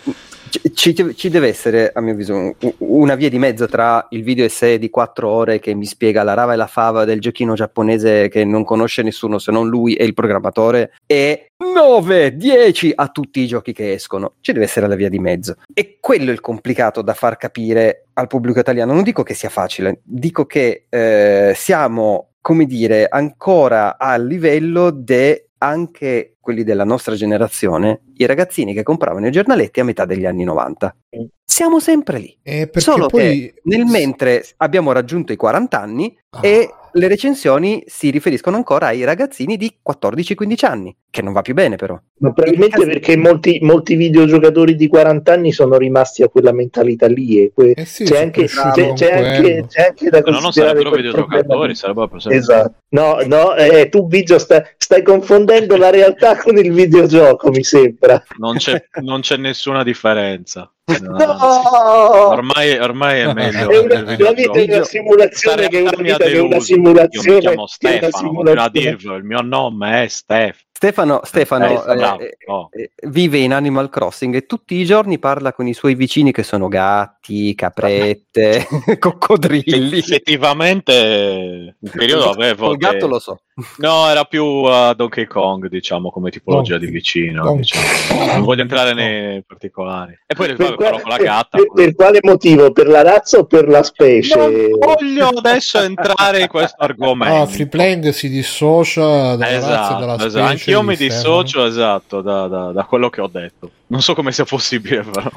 ci, 0.74 1.14
ci- 1.14 1.28
deve 1.30 1.48
essere, 1.48 1.90
a 1.92 2.00
mio 2.00 2.12
avviso, 2.12 2.34
un- 2.34 2.54
una 2.78 3.14
via 3.14 3.28
di 3.28 3.38
mezzo 3.38 3.66
tra 3.66 4.06
il 4.10 4.22
video 4.22 4.44
essere 4.44 4.78
di 4.78 4.90
4 4.90 5.28
ore 5.28 5.58
che 5.58 5.74
mi 5.74 5.86
spiega 5.86 6.22
la 6.22 6.34
rava 6.34 6.52
e 6.52 6.56
la 6.56 6.66
fava 6.66 7.04
del 7.04 7.20
giochino 7.20 7.54
giapponese 7.54 8.28
che 8.28 8.44
non 8.44 8.64
conosce 8.64 9.02
nessuno 9.02 9.38
se 9.38 9.50
non 9.52 9.68
lui 9.68 9.94
e 9.94 10.04
il 10.04 10.14
programmatore 10.14 10.92
e 11.06 11.48
9, 11.72 12.36
10 12.36 12.92
a 12.94 13.08
tutti 13.08 13.40
i 13.40 13.46
giochi 13.46 13.72
che 13.72 13.92
escono. 13.92 14.34
Ci 14.40 14.52
deve 14.52 14.64
essere 14.64 14.86
la 14.86 14.94
via 14.96 15.08
di 15.08 15.18
mezzo. 15.18 15.56
E 15.72 15.98
quello 16.00 16.30
è 16.30 16.32
il 16.32 16.40
complicato 16.40 17.02
da 17.02 17.14
far 17.14 17.36
capire 17.36 18.06
al 18.14 18.26
pubblico 18.26 18.58
italiano. 18.58 18.92
Non 18.92 19.02
dico 19.02 19.22
che 19.22 19.34
sia 19.34 19.48
facile, 19.48 20.00
dico 20.02 20.44
che 20.46 20.86
eh, 20.88 21.52
siamo, 21.56 22.30
come 22.40 22.66
dire, 22.66 23.06
ancora 23.08 23.98
a 23.98 24.16
livello 24.16 24.90
de 24.90 25.48
anche 25.58 26.33
quelli 26.44 26.62
della 26.62 26.84
nostra 26.84 27.14
generazione, 27.16 28.02
i 28.18 28.26
ragazzini 28.26 28.74
che 28.74 28.82
compravano 28.84 29.26
i 29.26 29.32
giornaletti 29.32 29.80
a 29.80 29.84
metà 29.84 30.04
degli 30.04 30.26
anni 30.26 30.44
90. 30.44 30.94
Siamo 31.42 31.80
sempre 31.80 32.18
lì. 32.18 32.38
Eh, 32.42 32.70
Solo 32.74 33.06
poi 33.08 33.20
che 33.52 33.54
nel 33.64 33.86
mentre 33.86 34.44
abbiamo 34.58 34.92
raggiunto 34.92 35.32
i 35.32 35.36
40 35.36 35.80
anni 35.80 36.16
Ah. 36.30 36.40
e 36.42 36.68
le 36.96 37.08
recensioni 37.08 37.82
si 37.86 38.10
riferiscono 38.10 38.56
ancora 38.56 38.86
ai 38.86 39.04
ragazzini 39.04 39.56
di 39.56 39.76
14-15 39.88 40.64
anni, 40.66 40.96
che 41.10 41.22
non 41.22 41.32
va 41.32 41.42
più 41.42 41.52
bene 41.54 41.76
però. 41.76 41.98
Ma 42.18 42.32
probabilmente 42.32 42.76
Il 42.80 42.84
cas- 42.84 42.92
perché 42.92 43.16
molti, 43.16 43.58
molti 43.62 43.94
videogiocatori 43.96 44.74
di 44.76 44.86
40 44.86 45.32
anni 45.32 45.52
sono 45.52 45.76
rimasti 45.76 46.22
a 46.22 46.28
quella 46.28 46.52
mentalità 46.52 47.06
lì. 47.06 47.42
E 47.42 47.52
que- 47.54 47.72
Eh 47.76 47.84
sì, 47.84 48.04
c'è, 48.04 48.22
anche, 48.22 48.46
c'è, 48.46 48.92
c'è 48.92 49.12
anche, 49.12 49.64
c'è 49.68 49.86
anche 49.88 50.08
da 50.10 50.20
No, 50.20 50.30
non 50.30 50.40
considerare 50.42 50.78
sarebbero 50.78 50.96
videogiocatori, 50.96 51.74
sarebbero 51.74 52.08
per 52.08 52.16
esempio- 52.18 52.38
Esatto. 52.40 52.74
No, 52.90 53.18
no, 53.26 53.54
eh, 53.56 53.88
tu 53.88 54.06
Biggio 54.06 54.38
sta- 54.38 54.64
stai 54.76 55.02
confondendo 55.02 55.76
la 55.76 55.90
realtà 55.90 56.36
con 56.36 56.56
il 56.56 56.72
videogioco, 56.72 57.50
mi 57.50 57.64
sembra. 57.64 58.22
Non 58.38 58.56
c'è, 58.56 58.84
non 59.02 59.20
c'è 59.20 59.36
nessuna 59.36 59.82
differenza. 59.82 60.68
No! 60.86 62.28
Ormai, 62.28 62.76
ormai 62.78 63.20
è 63.20 63.32
meglio. 63.32 63.70
È 63.70 63.78
una- 63.78 64.16
la 64.18 64.32
vita 64.32 64.58
è 64.58 64.74
una 64.74 64.84
simulazione 64.84 65.68
che 65.68 65.80
una 65.80 65.90
vita 65.96 66.16
che 66.18 66.32
è 66.32 66.38
una 66.40 66.60
simulazione. 66.60 67.28
Io 67.28 67.34
mi 67.34 67.40
chiamo 67.40 67.66
Stefano, 67.66 68.40
a 68.54 68.68
dirvelo, 68.68 69.14
il 69.14 69.24
mio 69.24 69.40
nome 69.40 70.02
è 70.04 70.08
Stefano. 70.08 70.63
Stefano, 70.76 71.20
Stefano 71.22 71.66
Eh, 71.86 72.24
eh, 72.24 72.36
oh. 72.46 72.68
eh, 72.72 72.90
vive 73.08 73.38
in 73.38 73.52
Animal 73.54 73.88
Crossing 73.88 74.34
e 74.34 74.44
tutti 74.44 74.74
i 74.74 74.84
giorni 74.84 75.18
parla 75.20 75.52
con 75.52 75.68
i 75.68 75.72
suoi 75.72 75.94
vicini 75.94 76.32
che 76.32 76.42
sono 76.42 76.66
gatti, 76.68 77.54
caprette, 77.54 78.66
coccodrilli. 78.98 79.96
Effettivamente, 79.98 81.76
un 81.78 81.90
periodo 81.90 82.30
avevo. 82.30 82.66
Col 82.66 82.76
gatto 82.76 83.06
de- 83.06 83.06
lo 83.06 83.18
so. 83.20 83.38
No, 83.76 84.08
era 84.10 84.24
più 84.24 84.42
uh, 84.44 84.94
Donkey 84.94 85.26
Kong, 85.26 85.68
diciamo, 85.68 86.10
come 86.10 86.30
tipologia 86.30 86.72
Donkey- 86.72 86.88
di 86.88 86.92
vicino. 86.96 87.54
Diciamo. 87.54 88.24
Non 88.32 88.42
voglio 88.42 88.62
entrare 88.62 88.94
nei 88.94 89.44
particolari. 89.46 90.18
E 90.26 90.34
poi 90.34 90.48
Per, 90.48 90.56
vabbè, 90.56 90.74
qua- 90.74 90.84
parlo 90.86 91.00
con 91.02 91.10
la 91.10 91.16
gatta. 91.18 91.56
per- 91.58 91.70
per 91.72 91.94
quale 91.94 92.18
motivo? 92.22 92.72
Per 92.72 92.88
la 92.88 93.02
razza 93.02 93.38
o 93.38 93.44
per 93.44 93.68
la 93.68 93.84
specie? 93.84 94.36
Non 94.36 94.70
voglio 94.80 95.28
adesso 95.28 95.78
entrare 95.80 96.40
in 96.40 96.48
questo 96.48 96.82
argomento. 96.82 97.42
Ah, 97.42 97.46
Free 97.46 97.68
Playing 97.68 98.08
si 98.08 98.28
dissocia 98.28 99.36
dalla 99.36 99.36
razza 99.36 99.54
e 99.54 99.56
Esatto, 99.56 100.00
dalla 100.00 100.14
specie. 100.18 100.26
esatto. 100.26 100.63
Anch'io 100.72 100.80
di 100.80 100.86
mi 100.86 100.96
dissocio 100.96 101.64
esatto 101.66 102.20
da, 102.20 102.46
da- 102.48 102.72
da 102.72 102.84
quello 102.84 103.10
che 103.10 103.20
ho 103.20 103.28
detto. 103.30 103.70
Non 103.88 104.00
so 104.02 104.14
come 104.14 104.32
sia 104.32 104.44
possibile, 104.44 105.02
però. 105.02 105.30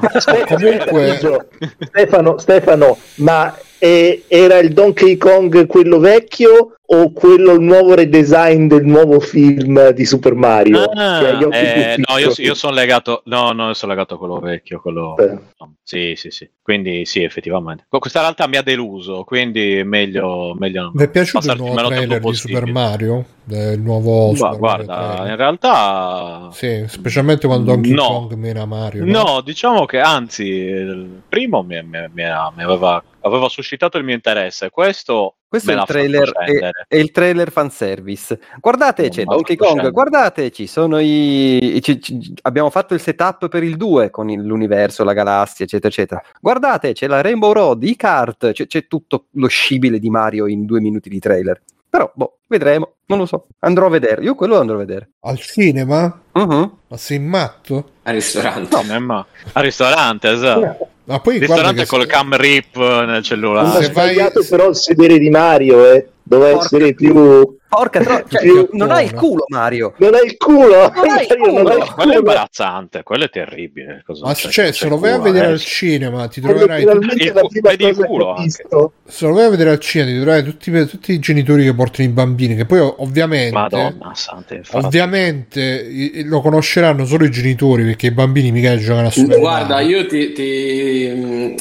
Comunque- 0.48 1.48
Stefano, 1.88 2.38
Stefano, 2.38 2.98
ma 3.16 3.56
eh, 3.80 4.24
era 4.28 4.58
il 4.58 4.74
Donkey 4.74 5.18
Kong 5.18 5.66
quello 5.68 6.00
vecchio 6.00 6.74
o 6.90 7.12
quello 7.12 7.54
il 7.54 7.62
nuovo 7.62 7.96
redesign 7.96 8.68
del 8.68 8.86
nuovo 8.86 9.20
film 9.20 9.90
di 9.92 10.06
Super 10.06 10.34
Mario? 10.36 10.84
Ah, 10.86 11.38
occhi 11.38 11.56
eh, 11.56 11.96
no, 12.08 12.18
io, 12.18 12.32
io 12.38 12.54
sono 12.54 12.74
legato. 12.74 13.24
No, 13.26 13.52
no, 13.52 13.68
io 13.68 13.74
sono 13.74 13.92
legato 13.92 14.16
a 14.16 14.18
quello 14.18 14.40
vecchio. 14.40 14.80
Quello... 14.80 15.18
Eh. 15.18 15.38
Sì, 15.84 16.14
sì, 16.16 16.32
sì. 16.32 16.50
Quindi 16.62 17.06
sì, 17.06 17.24
effettivamente. 17.24 17.86
Questa 17.90 18.20
realtà 18.20 18.48
mi 18.48 18.58
ha 18.58 18.62
deluso, 18.62 19.24
quindi 19.24 19.82
meglio, 19.86 20.54
meglio 20.58 20.84
non 20.84 20.92
Vi 20.94 21.04
è 21.04 21.10
piaciuto 21.10 21.52
il 21.52 21.58
nuovo 21.58 21.88
trailer 21.88 22.20
di. 22.20 22.34
Super 22.34 22.66
Mario? 22.66 23.26
Il 23.50 23.80
nuovo 23.80 24.34
Ma 24.34 24.54
guarda, 24.56 25.24
in 25.28 25.38
realtà 25.38 26.50
Sì, 26.52 26.84
specialmente 26.88 27.48
quando 27.48 27.72
Donkey 27.72 27.94
No. 27.94 28.08
Kong 28.08 28.34
mena 28.34 28.66
Mario. 28.66 29.06
No, 29.06 29.42
diciamo 29.42 29.86
che 29.86 30.02
anzi, 30.02 30.44
il 30.44 31.22
primo 31.28 31.64
mi, 31.64 31.82
mi- 31.84 32.10
mi 32.12 32.24
mi 32.56 32.64
aveva, 32.64 33.02
aveva 33.22 33.48
suscitato 33.48 33.98
il 33.98 34.04
mio 34.04 34.16
interesse. 34.16 34.70
Questo, 34.70 35.37
Questo 35.50 35.72
è 35.72 35.76
il 35.76 35.84
trailer, 35.86 36.32
è, 36.32 36.70
è 36.90 36.96
il 36.98 37.12
trailer 37.12 37.52
fanservice. 37.52 38.38
Guardate, 38.60 39.04
Non 39.04 39.12
c'è 39.12 39.24
m'ha 39.24 39.34
Donkey 39.34 39.56
Kong, 39.56 39.70
scendere. 39.70 39.92
guardate, 39.94 40.52
ci 40.52 40.68
sono 40.68 41.00
i... 41.00 41.80
ci- 41.82 42.02
ci- 42.02 42.34
abbiamo 42.42 42.70
fatto 42.70 42.94
il 42.94 43.00
setup 43.00 43.48
per 43.48 43.64
il 43.64 43.78
2 43.78 44.10
con 44.10 44.30
il- 44.30 44.42
l'universo, 44.42 45.04
la 45.06 45.14
galassia, 45.14 45.64
eccetera, 45.64 45.88
eccetera. 45.88 46.22
Guardate, 46.42 46.92
c'è 46.92 47.08
la 47.08 47.22
Rainbow 47.22 47.54
Road, 47.54 47.84
i 47.84 47.96
kart, 47.96 48.52
c'è, 48.52 48.68
c'è 48.68 48.88
tutto 48.88 49.28
lo 49.32 49.48
scibile 49.48 50.00
di 50.00 50.10
Mario 50.10 50.48
in 50.48 50.66
due 50.66 50.82
minuti 50.82 51.08
di 51.08 51.20
trailer. 51.20 51.62
Però, 51.90 52.12
boh, 52.14 52.40
vedremo, 52.48 52.94
non 53.08 53.20
lo 53.20 53.26
so. 53.26 53.48
Andrò 53.60 53.86
a 53.88 53.90
vedere, 53.90 54.22
io 54.22 54.36
quello 54.36 54.56
lo 54.56 54.60
andrò 54.62 54.76
a 54.76 54.80
vedere. 54.80 55.10
Al 55.22 55.40
cinema? 55.40 56.22
Mhm. 56.34 56.72
Ma 56.88 56.98
sei 56.98 57.20
matto? 57.20 57.92
Al 58.04 58.14
ristorante. 58.16 58.78
Cinema. 58.78 59.26
Al 59.54 59.64
ristorante, 59.64 60.30
esatto. 60.32 60.88
Ma 61.06 61.20
poi 61.22 61.36
Il 61.36 61.42
ristorante 61.42 61.84
che 61.84 61.88
col 61.88 62.02
se- 62.02 62.08
cam 62.08 62.36
rip 62.36 62.76
nel 62.76 63.06
Non 63.08 63.24
cellulare. 63.24 63.70
se 63.84 63.92
vai- 63.94 64.14
sbagliato 64.14 64.46
però 64.50 64.68
il 64.70 64.76
sedere 64.76 65.18
di 65.18 65.30
Mario, 65.30 65.92
eh. 65.94 66.10
Doveva 66.28 66.52
Porca- 66.58 66.66
essere 66.66 66.94
più... 66.94 67.56
Porca 67.70 68.00
tro- 68.00 68.24
cioè, 68.30 68.42
Più- 68.42 68.70
non 68.74 68.92
hai 68.92 69.06
il 69.06 69.14
culo, 69.14 69.44
Mario. 69.50 69.94
Non 69.98 70.14
hai 70.14 70.26
il 70.26 70.38
culo! 70.38 70.90
Non 70.96 71.10
hai 71.10 71.28
il 71.28 71.38
Mario, 71.38 71.46
non 71.46 71.54
culo! 71.64 71.70
hai 71.70 71.80
il 71.82 71.94
Quello 71.94 72.14
è 72.14 72.18
imbarazzante, 72.18 73.04
quello 73.04 73.24
è 73.26 73.30
terribile. 73.30 74.04
Cosa 74.06 74.26
Ma 74.26 74.34
c'è- 74.34 74.50
cioè, 74.50 74.66
c'è 74.68 74.72
se 74.72 74.88
lo 74.88 74.98
vai 74.98 75.12
a 75.12 75.20
vedere 75.20 75.48
eh. 75.48 75.52
al 75.52 75.60
cinema, 75.60 76.28
ti 76.28 76.40
troverai 76.42 76.84
la 76.86 76.96
prima 76.96 77.72
il 77.72 77.96
culo 78.06 78.36
visto. 78.40 78.94
se 79.06 79.28
lo 79.28 79.34
vai 79.34 79.46
a 79.46 79.50
vedere 79.50 79.72
al 79.72 79.80
cinema, 79.80 80.10
ti 80.12 80.16
troverai 80.22 80.44
tutti, 80.44 80.86
tutti 80.88 81.12
i 81.12 81.20
genitori 81.20 81.64
che 81.66 81.74
portano 81.74 82.08
i 82.08 82.12
bambini, 82.12 82.56
che 82.56 82.66
poi 82.66 82.80
ovviamente 82.80 83.52
Madonna 83.52 84.12
santa, 84.14 84.56
infatti. 84.56 84.86
Ovviamente 84.86 86.24
lo 86.24 86.40
conosceranno 86.42 87.06
solo 87.06 87.26
i 87.26 87.32
genitori 87.32 87.84
perché 87.84 88.08
i 88.08 88.12
bambini 88.12 88.52
mica 88.52 88.78
giocano 88.78 89.08
a 89.08 89.12
Super 89.12 89.40
Guarda, 89.40 89.82
io 89.82 90.06
ti, 90.08 90.32
ti, 90.32 91.12
mm, 91.14 91.56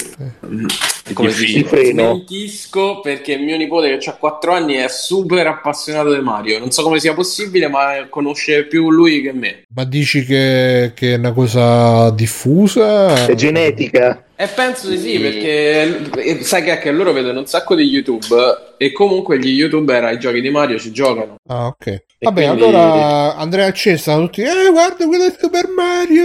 come 1.13 1.31
si 1.31 1.65
smentisco 1.67 3.01
perché 3.01 3.37
mio 3.37 3.57
nipote 3.57 3.97
che 3.97 4.11
ha 4.11 4.15
4 4.15 4.53
anni 4.53 4.75
è 4.75 4.89
super 4.89 5.47
appassionato 5.47 6.13
di 6.13 6.21
Mario. 6.21 6.59
Non 6.59 6.71
so 6.71 6.83
come 6.83 6.99
sia 6.99 7.15
possibile, 7.15 7.69
ma 7.69 8.07
conosce 8.09 8.65
più 8.67 8.91
lui 8.91 9.23
che 9.23 9.33
me. 9.33 9.63
Ma 9.75 9.85
dici 9.85 10.25
che, 10.25 10.93
che 10.95 11.15
è 11.15 11.17
una 11.17 11.33
cosa 11.33 12.11
diffusa? 12.11 13.27
È 13.27 13.35
genetica. 13.35 14.23
E 14.39 14.49
penso 14.49 14.91
di 14.91 14.99
sì, 14.99 15.19
perché 15.19 16.11
eh, 16.15 16.43
sai 16.43 16.63
che 16.63 16.71
anche 16.73 16.91
loro 16.93 17.13
vedono 17.13 17.39
un 17.39 17.47
sacco 17.47 17.75
di 17.75 17.85
YouTube 17.85 18.37
e 18.77 18.93
comunque 18.93 19.39
gli 19.39 19.49
youtuber 19.49 20.05
ai 20.05 20.19
giochi 20.19 20.43
di 20.43 20.51
Mario 20.51 20.79
ci 20.79 20.93
giocano. 20.93 21.37
Ah, 21.49 21.69
ok. 21.69 22.05
Vabbè, 22.19 22.45
quindi- 22.47 22.63
allora 22.65 23.37
Andrea 23.37 23.73
stanno 23.75 24.25
tutti. 24.27 24.43
Eh, 24.43 24.71
guarda, 24.71 25.07
quello 25.07 25.25
è 25.25 25.35
Super 25.39 25.69
Mario. 25.69 26.25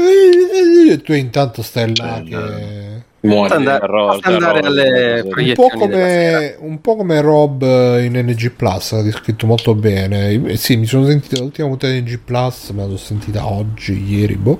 E 0.92 1.02
tu 1.02 1.14
intanto 1.14 1.62
stai 1.62 1.96
là. 1.96 2.22
Sì, 2.22 2.32
Che... 2.32 2.91
Muore. 3.22 3.54
Andare, 3.56 3.88
basta 3.88 4.30
andare 4.30 4.60
alle. 4.60 5.22
Un 5.24 5.54
po, 5.54 5.68
come, 5.70 6.56
un 6.60 6.82
po' 6.82 6.96
come 6.96 7.22
Rob 7.22 7.62
in 7.62 8.14
NG 8.18 8.50
Plus, 8.52 8.94
ha 8.94 9.02
descritto 9.02 9.46
molto 9.46 9.76
bene. 9.76 10.30
Eh, 10.30 10.58
Sì, 10.58 10.76
mi 10.78 10.86
sono 10.86 11.06
sentita 11.06 11.40
l'ultima 11.40 11.68
puntata 11.68 11.94
di 11.94 12.02
NG 12.02 12.20
Plus, 12.20 12.70
me 12.72 12.80
la 12.82 12.86
sono 12.86 12.98
sentita 12.98 13.48
oggi, 13.48 14.04
ieri, 14.12 14.36
boh. 14.36 14.60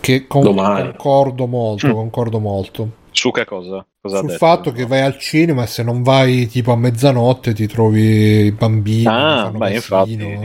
Che 0.00 0.26
con- 0.26 0.42
Domani. 0.42 0.90
concordo 0.96 1.46
molto, 1.46 1.86
Mm. 1.88 1.92
concordo 1.92 2.38
molto. 2.38 2.88
Su 3.10 3.30
che 3.30 3.44
cosa? 3.46 3.84
Cosa 4.04 4.16
ha 4.16 4.20
Sul 4.20 4.28
detto? 4.28 4.44
fatto 4.46 4.72
che 4.72 4.84
vai 4.84 5.00
al 5.00 5.16
cinema 5.18 5.62
e 5.62 5.66
se 5.66 5.82
non 5.82 6.02
vai 6.02 6.46
tipo 6.46 6.72
a 6.72 6.76
mezzanotte 6.76 7.54
ti 7.54 7.66
trovi 7.66 8.44
i 8.44 8.52
bambini. 8.52 9.06
Ah, 9.06 9.50
beh, 9.54 9.72
infatti. 9.72 10.16
eh, 10.18 10.38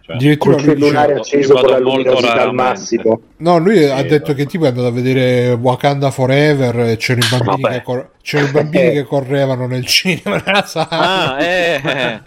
cioè, 0.00 0.16
Addirittura 0.16 0.56
Col 0.56 0.64
lui 0.64 0.74
dice- 0.74 0.86
cellulare 0.86 1.12
io 1.12 1.18
acceso 1.20 1.54
con 1.54 1.70
la 1.70 1.78
luminosità 1.78 2.40
al 2.42 2.54
massimo. 2.54 3.20
No, 3.36 3.58
lui 3.58 3.84
ha 3.84 3.98
Sì, 3.98 4.02
detto 4.06 4.26
vabbè. 4.28 4.34
che 4.38 4.46
tipo 4.46 4.64
è 4.64 4.68
andato 4.68 4.86
a 4.86 4.90
vedere 4.90 5.52
Wakanda 5.52 6.10
Forever 6.10 6.78
e 6.80 6.96
c'erano 6.96 7.26
i 7.26 7.44
bambini, 7.44 7.68
che, 7.68 7.82
cor- 7.82 8.10
c'erano 8.22 8.48
i 8.48 8.52
bambini 8.52 8.90
che 8.94 9.02
correvano 9.04 9.66
nel 9.66 9.84
cinema 9.84 10.40
nella 10.44 10.64
sala. 10.64 10.88
Ah, 11.36 11.42
eh, 11.44 11.80
eh. 11.84 12.20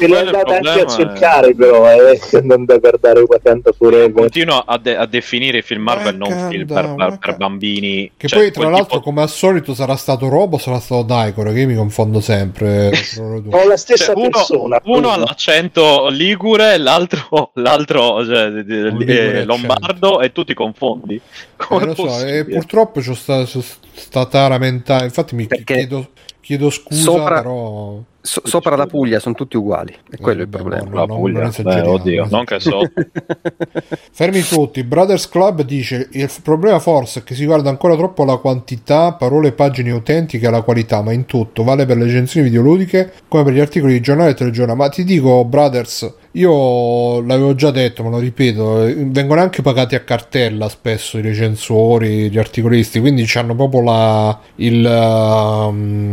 Te 0.00 0.08
l'hai 0.08 0.22
quello 0.24 0.38
è 0.38 0.42
il 0.42 0.48
andata 0.48 0.56
anche 0.56 0.80
a 0.80 0.84
problema, 0.84 1.12
cercare, 1.12 1.54
però, 1.54 1.90
eh, 1.90 2.20
non 2.42 2.64
da 2.64 2.78
guardare 2.78 3.20
Wakanda 3.20 3.72
Forever. 3.72 4.12
Continuo 4.12 4.58
a, 4.58 4.78
de- 4.78 4.96
a 4.96 5.06
definire 5.06 5.58
i 5.58 5.62
film 5.62 5.82
Marvel 5.82 6.16
non 6.16 6.28
Wakanda, 6.28 6.48
film 6.48 6.66
per, 6.66 6.94
per- 6.94 7.18
per 7.18 7.36
bambini. 7.36 8.10
Che 8.16 8.28
Cioè, 8.28 8.38
poi, 8.40 8.50
tra 8.50 8.68
l'altro, 8.68 8.84
tipo- 8.84 9.00
come 9.00 9.22
al 9.22 9.28
solito, 9.28 9.74
sarà 9.74 9.96
stato 9.96 10.28
Robo 10.28 10.56
o 10.56 10.58
sarà 10.58 10.80
stato 10.80 11.02
Daikor, 11.02 11.52
che 11.52 11.60
io 11.60 11.66
mi 11.66 11.74
confondo 11.74 12.20
sempre. 12.20 12.90
due. 13.16 13.60
Ho 13.62 13.66
la 13.66 13.76
stessa 13.76 14.06
cioè, 14.06 14.16
uno, 14.16 14.28
persona. 14.30 14.58
uno 14.58 14.74
appunto. 14.76 15.08
ha 15.10 15.16
l'accento 15.16 16.08
ligure, 16.08 16.78
l'altro, 16.78 17.50
l'altro 17.54 18.24
cioè, 18.24 18.48
ligure 18.48 19.40
eh, 19.40 19.44
lombardo 19.44 20.20
e 20.20 20.32
tu 20.32 20.44
ti 20.44 20.54
confondi. 20.54 21.14
Eh, 21.16 21.20
Come 21.56 21.84
lo 21.86 21.94
so, 21.94 22.24
e 22.24 22.44
purtroppo 22.44 23.00
c'ho 23.00 23.14
sta, 23.14 23.44
c'ho 23.44 23.62
sta 23.92 24.26
tara 24.26 24.58
mentale. 24.58 25.04
Infatti, 25.04 25.34
mi 25.34 25.46
Perché 25.46 25.74
chiedo, 25.74 26.08
chiedo 26.50 26.68
scusa, 26.70 27.00
sopra- 27.00 27.42
però. 27.42 27.98
So- 28.22 28.42
sopra 28.44 28.76
la 28.76 28.84
Puglia 28.84 29.18
sono 29.18 29.34
tutti 29.34 29.56
uguali, 29.56 29.96
è 30.10 30.18
quello 30.18 30.42
il 30.42 30.48
Vabbè, 30.48 30.62
problema. 30.62 30.88
no, 30.90 30.94
La 30.94 31.06
non- 31.06 31.16
Puglia, 31.16 31.40
non 31.40 31.52
beh, 31.62 31.80
oddio, 31.80 32.26
non 32.28 32.44
che 32.44 32.60
so. 32.60 32.80
Fermi 34.12 34.42
tutti, 34.42 34.84
Brothers 34.84 35.26
Club 35.28 35.62
dice 35.62 36.08
il 36.12 36.30
problema 36.42 36.78
forse 36.80 37.20
è 37.20 37.22
che 37.22 37.34
si 37.34 37.46
guarda 37.46 37.70
ancora 37.70 37.96
troppo 37.96 38.22
alla 38.24 38.36
quantità, 38.36 39.14
parole, 39.14 39.52
pagine 39.52 39.90
autentiche 39.92 40.46
alla 40.46 40.60
qualità, 40.60 41.00
ma 41.00 41.12
in 41.12 41.24
tutto, 41.24 41.62
vale 41.64 41.86
per 41.86 41.96
le 41.96 42.04
recensioni 42.04 42.48
videoludiche 42.48 43.10
come 43.26 43.42
per 43.42 43.54
gli 43.54 43.60
articoli 43.60 43.94
di 43.94 44.00
giornale 44.00 44.30
e 44.30 44.34
telegiornale. 44.34 44.78
Ma 44.78 44.88
ti 44.90 45.02
dico, 45.04 45.42
Brothers, 45.46 46.14
io 46.32 47.22
l'avevo 47.22 47.54
già 47.54 47.70
detto, 47.70 48.02
ma 48.02 48.10
lo 48.10 48.18
ripeto, 48.18 48.84
eh, 48.84 48.94
vengono 49.06 49.40
anche 49.40 49.62
pagati 49.62 49.94
a 49.94 50.00
cartella 50.00 50.68
spesso 50.68 51.16
i 51.16 51.22
recensori, 51.22 52.28
gli 52.30 52.38
articolisti, 52.38 53.00
quindi 53.00 53.26
hanno 53.34 53.54
proprio 53.54 53.80
la... 53.82 54.38
il... 54.56 54.84
um, 54.84 56.12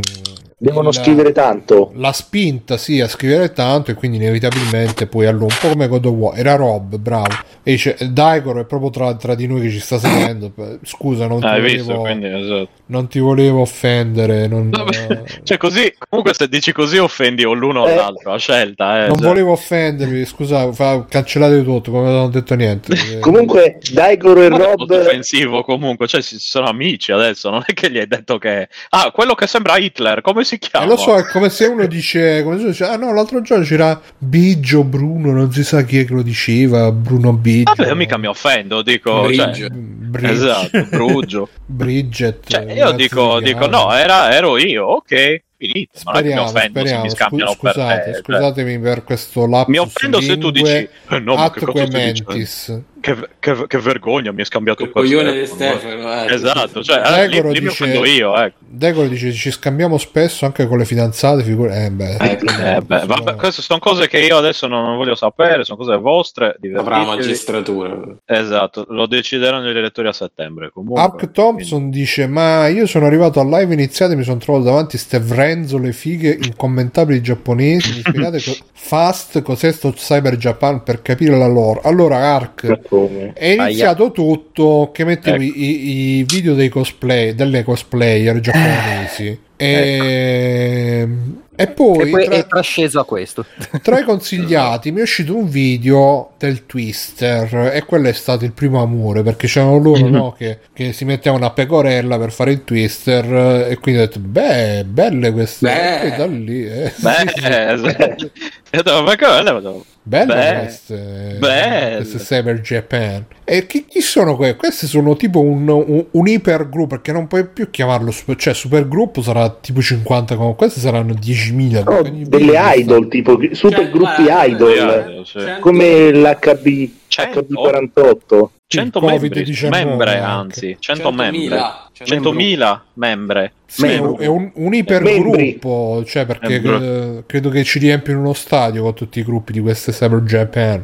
Devono 0.59 0.89
il- 0.89 0.95
scrivere 0.95 1.31
tanto. 1.33 1.91
la 1.95 2.11
spinta 2.11 2.77
sì 2.77 2.99
a 2.99 3.07
scrivere 3.07 3.51
tanto 3.53 3.91
e 3.91 3.93
quindi 3.93 4.17
inevitabilmente 4.17 5.05
poi 5.05 5.27
allunga 5.27 5.53
un 5.53 5.59
po' 5.61 5.67
come 5.69 5.87
God 5.87 6.05
of 6.05 6.13
War 6.13 6.39
era 6.39 6.55
Rob 6.55 6.95
bravo 6.97 7.27
e 7.61 7.71
dice 7.73 7.95
Daigoro 8.09 8.61
è 8.61 8.65
proprio 8.65 8.89
tra, 8.89 9.15
tra 9.15 9.35
di 9.35 9.45
noi 9.45 9.61
che 9.61 9.69
ci 9.69 9.79
sta 9.79 9.99
seguendo 9.99 10.51
scusa 10.83 11.27
non 11.27 11.41
ti, 11.41 11.45
Ah, 11.45 11.51
volevo, 11.59 11.67
visto? 11.75 11.93
Quindi, 11.99 12.25
esatto. 12.27 12.69
non 12.87 13.07
ti 13.07 13.19
volevo 13.19 13.61
offendere 13.61 14.47
non, 14.47 14.69
Vabbè, 14.71 15.23
cioè 15.43 15.57
così, 15.57 15.93
comunque 16.09 16.33
se 16.33 16.47
dici 16.49 16.71
così 16.71 16.97
offendi 16.97 17.43
o 17.45 17.53
l'uno 17.53 17.81
o 17.83 17.87
Eh. 17.89 17.93
l'altro, 17.95 18.33
a 18.33 18.37
scelta. 18.39 19.03
Eh, 19.03 19.07
non 19.09 19.17
cioè. 19.17 19.27
volevo 19.27 19.51
offendervi 19.51 20.25
scusa 20.25 20.71
fa, 20.73 21.05
cancellate 21.07 21.63
tutto 21.63 21.91
come 21.91 22.05
non 22.09 22.23
ho 22.23 22.29
detto 22.29 22.55
niente 22.55 22.93
Eh, 22.93 23.19
Comunque, 23.21 23.77
Daigoro 23.93 24.41
e 24.41 24.49
Ma 24.49 24.55
è 24.57 24.59
Rob. 24.59 24.89
offensivo 24.89 25.61
comunque, 25.61 26.07
cioè 26.07 26.21
sono 26.21 26.65
amici 26.65 27.11
adesso, 27.11 27.51
non 27.51 27.61
è 27.63 27.73
che 27.73 27.91
gli 27.91 27.99
hai 27.99 28.07
detto 28.07 28.39
che... 28.39 28.69
Ah, 28.89 29.11
quello 29.11 29.35
che 29.35 29.45
sembra 29.45 29.77
Hitler, 29.77 30.21
come 30.21 30.45
si 30.47 30.55
eh, 30.55 30.59
chiama? 30.59 30.85
lo 30.85 30.97
so, 30.97 31.15
è 31.15 31.25
come 31.25 31.49
se 31.49 31.65
uno 31.65 31.85
dice, 31.85 32.41
come 32.43 32.55
se 32.55 32.61
uno 32.61 32.71
dice, 32.71 32.85
ah 32.85 32.95
no, 32.95 33.13
l'altro 33.13 33.41
giorno 33.41 33.65
c'era 33.65 33.99
Biggio 34.17 34.83
Bruno, 34.83 35.31
non 35.31 35.51
si 35.51 35.63
sa 35.63 35.83
chi 35.83 35.99
è 35.99 36.05
che 36.05 36.13
lo 36.13 36.21
diceva, 36.21 36.91
Bruno 36.91 37.33
Biggio. 37.33 37.73
Vabbè, 37.75 37.89
io 37.89 37.95
mica 37.95 38.17
mi 38.17 38.27
offendo, 38.27 38.81
dico... 38.81 39.23
Brigio. 39.23 39.67
Cioè, 39.67 40.31
esatto, 40.31 40.83
Brugio. 40.89 41.49
Bridget. 41.65 42.47
Cioè, 42.47 42.71
io 42.71 42.91
dico, 42.93 43.39
dico 43.41 43.67
no, 43.67 43.93
era, 43.93 44.33
ero 44.33 44.57
io, 44.57 44.85
ok, 44.85 45.41
finito. 45.57 45.99
Non 46.05 46.15
è 46.15 46.21
che 46.21 46.23
mi 46.23 46.31
Speriamo, 46.31 46.43
offendo 46.43 46.79
speriamo. 46.79 46.97
se 46.97 47.03
mi 47.03 47.09
Scu- 47.09 47.17
scambiano 47.19 47.55
per 47.59 47.71
scusate, 47.71 48.03
te. 48.03 48.11
cioè. 48.11 48.21
scusatemi 48.21 48.79
per 48.79 49.03
questo 49.03 49.47
lapsus 49.47 49.67
Mi 49.67 49.77
offendo 49.77 50.21
se 50.21 50.37
tu 50.37 50.51
dici... 50.51 50.89
Eh, 51.09 51.19
no, 51.19 51.33
atque 51.35 51.87
mentis. 51.87 52.81
Che, 53.07 53.15
che- 53.39 53.67
che 53.67 53.77
vergogna, 53.79 54.31
mi 54.33 54.39
hai 54.39 54.45
scambiato 54.45 54.83
Il 54.83 54.89
coglione 54.91 55.31
di 55.31 55.45
Stefano. 55.45 56.23
Eh. 56.25 56.33
Esatto, 56.33 56.83
cioè, 56.83 57.01
lì, 57.25 57.29
Degoro 57.29 57.51
lì 57.53 57.61
mi 57.61 57.67
dice- 57.69 57.85
io, 57.85 58.35
ecco. 58.37 58.57
Degolo 58.59 59.07
dice 59.07 59.31
ci 59.31 59.49
scambiamo 59.49 59.97
spesso 59.97 60.43
anche 60.45 60.67
con 60.67 60.77
le 60.77 60.83
fidanzate, 60.83 61.41
figura... 61.43 61.85
Eh 61.85 61.89
beh, 61.91 62.17
Eh, 62.17 62.37
Eh, 62.75 62.81
beh, 62.81 63.05
vabbè, 63.05 63.35
queste 63.35 63.61
sono 63.61 63.79
cose 63.79 64.09
che 64.09 64.19
io 64.19 64.35
adesso 64.37 64.67
non, 64.67 64.83
non 64.83 64.97
voglio 64.97 65.15
sapere, 65.15 65.63
sono 65.63 65.77
cose 65.77 65.95
vostre, 65.95 66.57
Avrà 66.75 67.05
magistratura. 67.05 67.97
Esatto, 68.25 68.85
lo 68.89 69.07
decideranno 69.07 69.71
gli 69.71 69.77
elettori 69.77 70.07
a 70.09 70.13
settembre. 70.13 70.69
Comunque, 70.73 71.01
Ark 71.01 71.31
Thompson 71.31 71.89
dice 71.89 72.27
ma 72.27 72.67
io 72.67 72.85
sono 72.87 73.05
arrivato 73.05 73.39
al 73.39 73.47
live 73.47 73.73
iniziato 73.73 74.11
e 74.11 74.15
mi 74.17 74.23
sono 74.23 74.37
trovato 74.37 74.65
davanti 74.65 74.97
ste 74.97 75.19
vrenzole 75.19 75.93
fighe 75.93 76.37
incommentabili 76.41 77.21
giapponesi 77.21 77.93
mi 77.95 77.99
spiegate 78.01 78.41
co- 78.43 78.55
fast 78.73 79.41
cos'è 79.41 79.71
sto 79.71 79.91
Cyber 79.93 80.35
Japan 80.37 80.83
per 80.83 81.01
capire 81.01 81.37
la 81.37 81.47
lore 81.47 81.81
allora 81.83 82.17
Ark 82.17 82.79
Come? 82.97 83.33
È 83.33 83.45
iniziato 83.45 84.11
tutto 84.11 84.89
che 84.91 85.03
mettevo 85.03 85.37
Ecco. 85.37 85.57
i, 85.57 86.17
i 86.17 86.23
video 86.23 86.55
dei 86.55 86.69
cosplay, 86.69 87.35
delle 87.35 87.63
cosplayer 87.63 88.39
giapponesi. 88.39 89.39
E, 89.59 91.07
e 91.55 91.67
poi, 91.67 92.07
e 92.07 92.09
poi 92.11 92.25
tra, 92.25 92.35
è 92.35 92.45
trasceso 92.45 92.99
a 92.99 93.05
questo. 93.05 93.43
tra 93.81 93.99
i 93.99 94.03
consigliati 94.03 94.91
mi 94.91 94.99
è 94.99 95.01
uscito 95.01 95.35
un 95.35 95.49
video 95.49 96.33
del 96.37 96.67
Twister 96.67 97.71
e 97.73 97.83
quello 97.83 98.07
è 98.07 98.13
stato 98.13 98.45
il 98.45 98.51
primo 98.51 98.81
amore 98.83 99.23
perché 99.23 99.47
c'erano 99.47 99.79
loro 99.79 100.07
no, 100.07 100.31
che, 100.37 100.59
che 100.73 100.93
si 100.93 101.05
mettevano 101.05 101.47
a 101.47 101.49
pecorella 101.49 102.19
per 102.19 102.31
fare 102.31 102.51
il 102.51 102.63
Twister 102.63 103.67
e 103.67 103.77
quindi 103.79 104.01
ho 104.01 104.05
detto 104.05 104.19
beh 104.19 104.83
belle 104.85 105.31
queste 105.31 105.65
Beh. 105.67 106.01
e 106.01 106.09
poi 106.09 106.17
da 106.17 106.25
lì 106.27 106.67
eh, 106.67 106.93
Beh, 106.95 107.15
sì, 107.33 108.29
sì. 108.29 108.81
devo- 108.83 109.01
ma 109.01 109.15
quello- 109.15 109.85
Belle 110.07 110.25
Beh, 110.33 110.59
queste, 110.61 111.35
belle. 111.37 111.95
queste 111.97 112.17
Cyber 112.19 112.61
Japan. 112.61 113.25
E 113.43 113.65
chi, 113.67 113.83
chi 113.85 113.99
sono 113.99 114.37
questi? 114.37 114.55
Questi 114.55 114.87
sono 114.87 115.17
tipo 115.17 115.41
un, 115.41 115.67
un, 115.67 116.05
un 116.09 116.27
ipergruppo, 116.27 116.87
perché 116.87 117.11
non 117.11 117.27
puoi 117.27 117.45
più 117.45 117.69
chiamarlo 117.69 118.11
super, 118.11 118.37
cioè 118.37 118.53
supergruppo 118.53 119.21
sarà 119.21 119.49
tipo 119.49 119.81
50, 119.81 120.37
come 120.37 120.55
questi 120.55 120.79
saranno 120.79 121.11
10.000. 121.11 121.83
No, 121.83 122.01
delle 122.25 122.57
idol, 122.77 123.09
tipo 123.09 123.37
super 123.51 123.79
Cioè, 123.79 123.89
gruppi 123.89 124.23
guarda, 124.23 124.45
idol, 124.45 124.71
Idol. 124.71 125.25
Cento- 125.25 125.59
come 125.59 126.11
l'HB, 126.13 126.89
Cento? 127.17 127.41
HB48. 127.41 128.49
100 128.67 128.99
Il 128.99 129.05
membri, 129.05 129.29
Covid-19 129.29 129.69
membre 129.69 130.19
anzi, 130.19 130.75
100 130.77 131.11
membre. 131.11 131.57
100.000. 131.97 132.03
100.000 132.03 132.79
membre. 132.95 133.53
Sì, 133.65 133.85
è 133.85 133.97
un, 133.97 134.15
è 134.19 134.25
un, 134.25 134.51
un 134.55 134.73
ipergruppo, 134.73 136.03
cioè 136.05 136.25
perché 136.25 136.55
eh, 136.55 137.23
credo 137.25 137.49
che 137.49 137.63
ci 137.63 137.79
riempiono 137.79 138.19
uno 138.19 138.33
stadio 138.33 138.83
con 138.83 138.93
tutti 138.93 139.19
i 139.19 139.23
gruppi 139.23 139.53
di 139.53 139.61
queste 139.61 139.93
Cyber 139.93 140.21
Japan. 140.21 140.83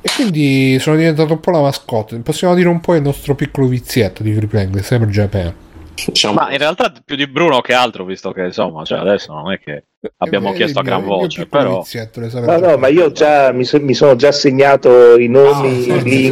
E 0.00 0.10
quindi 0.16 0.76
sono 0.80 0.96
diventato 0.96 1.32
un 1.32 1.40
po' 1.40 1.52
la 1.52 1.60
mascotte. 1.60 2.18
Possiamo 2.18 2.54
dire 2.54 2.68
un 2.68 2.80
po' 2.80 2.94
il 2.96 3.02
nostro 3.02 3.36
piccolo 3.36 3.68
vizietto 3.68 4.24
di 4.24 4.34
Free 4.34 4.48
Playing, 4.48 4.80
Cyber 4.80 5.08
Japan. 5.08 5.54
Diciamo, 5.94 6.34
Ma 6.34 6.50
in 6.50 6.58
realtà 6.58 6.92
più 7.04 7.14
di 7.14 7.28
Bruno 7.28 7.60
che 7.60 7.74
altro, 7.74 8.04
visto 8.04 8.32
che 8.32 8.42
insomma, 8.42 8.84
cioè 8.84 8.98
adesso 8.98 9.32
non 9.32 9.52
è 9.52 9.60
che 9.60 9.84
abbiamo 10.18 10.52
Eh, 10.52 10.54
chiesto 10.54 10.78
a 10.80 10.82
gran 10.82 11.04
voce, 11.04 11.46
però... 11.46 11.84
No, 12.30 12.58
no, 12.58 12.76
ma 12.76 12.88
io 12.88 13.12
già 13.12 13.52
mi, 13.52 13.64
so- 13.64 13.80
mi 13.80 13.94
sono 13.94 14.16
già 14.16 14.32
segnato 14.32 15.18
i 15.18 15.28
nomi, 15.28 15.90
Ah, 15.90 15.96
i 15.96 16.00
sì, 16.00 16.22
sì. 16.22 16.28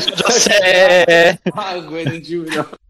Sono 0.00 0.14
già 0.14 0.30
se-. 0.30 1.40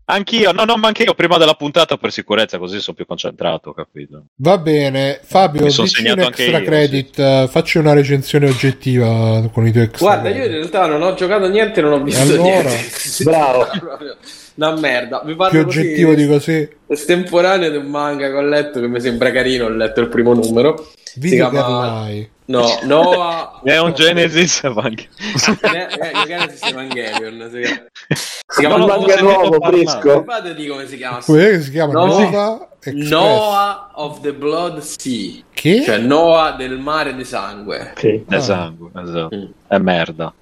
Anch'io, 0.09 0.53
no, 0.53 0.65
no, 0.65 0.77
ma 0.77 0.87
anche 0.87 1.03
io 1.03 1.15
prima 1.15 1.37
della 1.37 1.55
puntata 1.55 1.97
per 1.97 2.13
sicurezza, 2.13 2.59
così 2.59 2.79
sono 2.81 2.95
più 2.97 3.07
concentrato, 3.07 3.73
capito? 3.73 4.27
Va 4.37 4.57
bene, 4.59 5.19
Fabio, 5.21 5.65
Mi 5.65 5.71
son 5.71 5.85
dici 5.87 5.99
un 6.01 6.05
segnato 6.07 6.27
anche 6.29 6.43
extra 6.43 6.59
io, 6.61 6.65
credit, 6.65 7.19
eh, 7.19 7.47
facci 7.51 7.79
una 7.79 7.93
recensione 7.93 8.49
oggettiva 8.49 9.49
con 9.53 9.67
i 9.67 9.73
tuoi 9.73 9.85
extra 9.85 10.07
Guarda, 10.07 10.29
io 10.29 10.35
in 10.37 10.41
credit. 10.43 10.59
realtà 10.73 10.87
non 10.87 11.03
ho 11.03 11.15
giocato 11.15 11.49
niente, 11.49 11.81
non 11.81 11.93
ho 11.93 12.03
visto 12.05 12.23
allora? 12.23 12.43
niente. 12.43 13.25
Bravo. 13.25 13.67
Una 14.57 14.75
merda. 14.77 15.23
Mi 15.25 15.35
parlo 15.35 15.51
Più 15.59 15.65
così, 15.65 15.79
oggettivo 15.81 16.15
di 16.15 16.27
così. 16.27 16.69
Estemporaneo 16.87 17.71
di 17.71 17.77
un 17.77 17.87
manga 17.87 18.27
che 18.29 18.35
ho 18.37 18.41
letto 18.43 18.81
che 18.81 18.89
mi 18.89 19.01
sembra 19.01 19.31
carino. 19.31 19.67
Ho 19.67 19.69
letto 19.69 20.01
il 20.01 20.09
primo 20.09 20.33
numero. 20.35 20.89
Video 21.17 21.49
chiama- 21.51 22.05
Girl 22.09 22.29
No, 22.49 22.79
Noah. 22.85 23.61
È 23.65 23.77
un 23.79 23.93
Genesis 23.93 24.63
anche. 24.65 25.09
Ne- 25.73 25.89
eh, 25.89 26.27
Genesis 26.27 26.63
Evangelion. 26.63 27.51
Si 27.51 27.61
chiama, 27.61 27.87
si 28.47 28.61
chiama 28.61 28.75
Un 28.77 28.81
Noah- 28.83 28.97
manga 28.99 29.21
nuovo, 29.21 29.61
fresco. 29.67 30.25
Fate 30.25 30.55
di 30.55 30.67
come 30.69 30.87
si 30.87 30.97
chiama. 30.97 31.19
Quello 31.25 31.49
che 31.51 31.61
si 31.61 31.71
chiama 31.73 31.93
No. 31.93 32.07
Nova 32.07 32.69
Express. 32.81 33.09
Noah 33.11 33.91
of 33.95 34.21
the 34.21 34.33
Blood 34.33 34.79
Sea. 34.79 35.43
Che? 35.53 35.83
Cioè 35.83 35.99
Noah 35.99 36.53
del 36.53 36.79
mare 36.79 37.15
di 37.17 37.25
sangue. 37.25 37.93
Sì. 37.97 38.25
È 38.29 38.37
Ah. 38.37 38.41
sangue, 38.41 38.91
esatto. 38.95 39.35
Mm. 39.37 39.45
È 39.67 39.79
merda. 39.79 40.33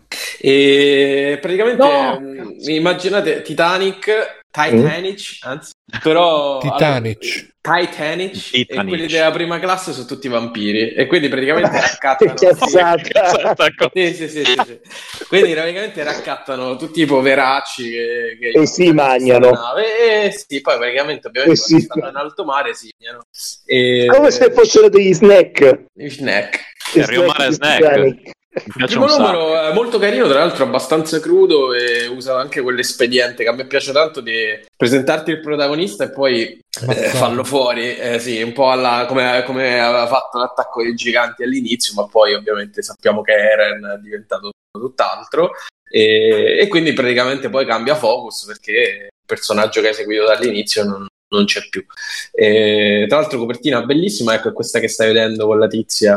E 0.47 1.39
praticamente 1.41 1.83
No! 1.83 2.21
mm, 2.21 2.59
immaginate 2.67 3.41
Titanic, 3.41 4.43
Titanic, 4.51 5.39
anzi, 5.41 5.73
però 6.03 6.59
Titanic. 6.61 7.49
allora, 7.63 7.87
Titanic, 7.87 8.35
e 8.35 8.67
Titanic. 8.67 8.89
quelli 8.89 9.07
della 9.07 9.31
prima 9.31 9.59
classe 9.59 9.95
sono 9.95 10.05
tutti 10.05 10.29
vampiri 10.29 10.93
e 10.93 11.07
quindi 11.07 11.29
praticamente 11.31 11.71
raccattano 11.81 12.35
sì, 12.37 14.13
sì, 14.13 14.29
sì, 14.29 14.45
sì, 14.45 14.55
sì. 14.67 14.81
quindi 15.29 15.53
praticamente 15.55 16.05
raccattano 16.05 16.77
tutti 16.77 17.01
i 17.01 17.07
poveracci 17.07 17.91
che, 17.91 18.37
che 18.39 18.61
E 18.61 18.67
si 18.67 18.93
mangiano. 18.93 19.51
nave, 19.51 20.27
e 20.27 20.31
sì, 20.31 20.61
poi 20.61 20.77
praticamente 20.77 21.29
ovviamente 21.29 21.59
quando 21.59 21.85
stanno 21.87 22.09
in 22.11 22.17
alto 22.17 22.45
mare 22.45 22.75
si 22.75 22.91
mangiano 22.99 23.25
e 23.65 24.09
Come 24.11 24.31
se 24.31 24.51
fossero 24.53 24.91
degli 24.91 25.15
snack. 25.15 25.85
gli 25.95 26.09
snack 26.11 26.61
E 26.95 27.07
riomare 27.07 27.49
di 27.49 27.55
snack. 27.55 28.33
Il 28.55 28.87
primo 28.87 29.07
numero 29.07 29.61
è 29.61 29.73
molto 29.73 29.99
carino, 29.99 30.29
tra 30.29 30.39
l'altro 30.39 30.65
abbastanza 30.65 31.19
crudo 31.19 31.75
e 31.75 32.07
usa 32.07 32.39
anche 32.39 32.61
quell'espediente 32.61 33.43
che 33.43 33.49
a 33.49 33.53
me 33.53 33.67
piace 33.67 33.93
tanto 33.93 34.21
di 34.21 34.33
presentarti 34.77 35.33
il 35.33 35.41
protagonista 35.41 36.05
e 36.05 36.11
poi 36.11 36.61
eh, 36.89 36.95
farlo 37.11 37.43
fuori, 37.43 37.97
eh, 37.97 38.19
sì, 38.21 38.41
un 38.43 38.53
po' 38.53 38.71
alla, 38.71 39.07
come, 39.09 39.43
come 39.45 39.81
aveva 39.81 40.07
fatto 40.07 40.39
l'attacco 40.39 40.83
dei 40.83 40.95
giganti 40.95 41.43
all'inizio, 41.43 41.95
ma 41.97 42.07
poi 42.07 42.35
ovviamente 42.35 42.81
sappiamo 42.83 43.23
che 43.23 43.33
Eren 43.33 43.97
è 43.97 44.01
diventato 44.01 44.51
tutt'altro 44.71 45.51
e, 45.91 46.59
e 46.61 46.69
quindi 46.69 46.93
praticamente 46.93 47.49
poi 47.49 47.67
cambia 47.67 47.95
focus 47.97 48.45
perché 48.47 48.71
il 48.73 49.09
personaggio 49.27 49.81
che 49.81 49.89
hai 49.89 49.95
seguito 49.95 50.27
dall'inizio 50.27 50.85
non, 50.85 51.07
non 51.29 51.45
c'è 51.45 51.67
più. 51.69 51.85
E, 52.33 53.07
tra 53.09 53.19
l'altro 53.19 53.39
copertina 53.39 53.83
bellissima, 53.83 54.35
ecco 54.35 54.53
questa 54.53 54.79
che 54.79 54.89
stai 54.89 55.09
vedendo 55.09 55.47
con 55.47 55.59
la 55.59 55.67
tizia 55.67 56.17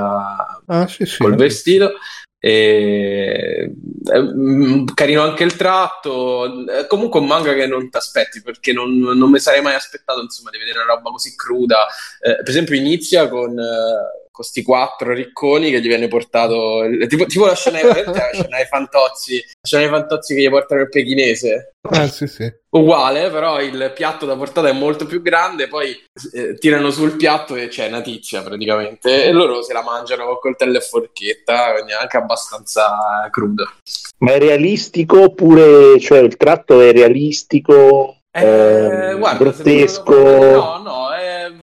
Ah, 0.67 0.87
sì, 0.87 1.05
sì. 1.05 1.17
col 1.17 1.35
vestito. 1.35 1.93
E... 2.39 3.71
è, 4.05 4.19
mm, 4.19 4.85
carino 4.93 5.21
anche 5.23 5.43
il 5.43 5.55
tratto. 5.55 6.65
È 6.65 6.87
comunque 6.87 7.19
un 7.19 7.27
manga 7.27 7.53
che 7.53 7.67
non 7.67 7.89
ti 7.89 7.97
aspetti 7.97 8.41
perché 8.41 8.73
non, 8.73 8.97
non 8.97 9.29
mi 9.29 9.39
sarei 9.39 9.61
mai 9.61 9.75
aspettato 9.75 10.21
insomma, 10.21 10.49
di 10.49 10.57
vedere 10.57 10.79
una 10.79 10.93
roba 10.93 11.11
così 11.11 11.35
cruda. 11.35 11.87
Eh, 12.21 12.35
per 12.37 12.49
esempio, 12.49 12.75
inizia 12.75 13.27
con. 13.27 13.57
eh, 13.57 14.25
con 14.37 14.45
sti 14.45 14.61
quattro 14.61 15.13
ricconi 15.13 15.71
che 15.71 15.81
gli 15.81 15.87
viene 15.87 16.07
portato 16.07 16.83
tipo, 17.07 17.25
tipo 17.25 17.47
la 17.47 17.55
scena, 17.55 17.81
la 17.81 17.93
scena 18.31 18.57
dei 18.57 18.67
fantozzi 18.69 19.35
la 19.37 19.67
scena 19.67 19.81
dei 19.81 19.91
fantozzi 19.91 20.35
che 20.35 20.41
gli 20.41 20.49
portano 20.49 20.81
il 20.81 20.89
pechinese 20.89 21.71
Ah, 21.89 22.07
sì, 22.07 22.27
sì. 22.27 22.51
uguale, 22.71 23.29
però 23.29 23.61
il 23.61 23.93
piatto 23.95 24.25
da 24.25 24.35
portata 24.35 24.67
è 24.67 24.73
molto 24.73 25.05
più 25.05 25.21
grande, 25.21 25.67
poi 25.67 25.97
eh, 26.33 26.55
tirano 26.55 26.91
sul 26.91 27.15
piatto 27.15 27.55
e 27.55 27.69
c'è 27.69 27.87
una 27.87 28.01
tizia 28.01 28.41
praticamente, 28.41 29.23
e 29.23 29.31
loro 29.31 29.61
se 29.61 29.71
la 29.71 29.83
mangiano 29.83 30.25
con 30.25 30.39
coltello 30.39 30.77
e 30.77 30.81
forchetta, 30.81 31.71
quindi 31.73 31.93
è 31.93 31.95
anche 31.95 32.17
abbastanza 32.17 33.27
crudo. 33.31 33.71
Ma 34.19 34.33
è 34.33 34.39
realistico 34.39 35.21
oppure 35.21 35.97
cioè, 35.99 36.19
il 36.19 36.35
tratto 36.35 36.81
è 36.81 36.91
realistico? 36.91 38.17
Eh, 38.31 38.43
ehm, 38.43 39.17
guarda, 39.17 39.37
grottesco? 39.37 40.13
no, 40.13 40.81
no, 40.83 41.13
è 41.13 41.16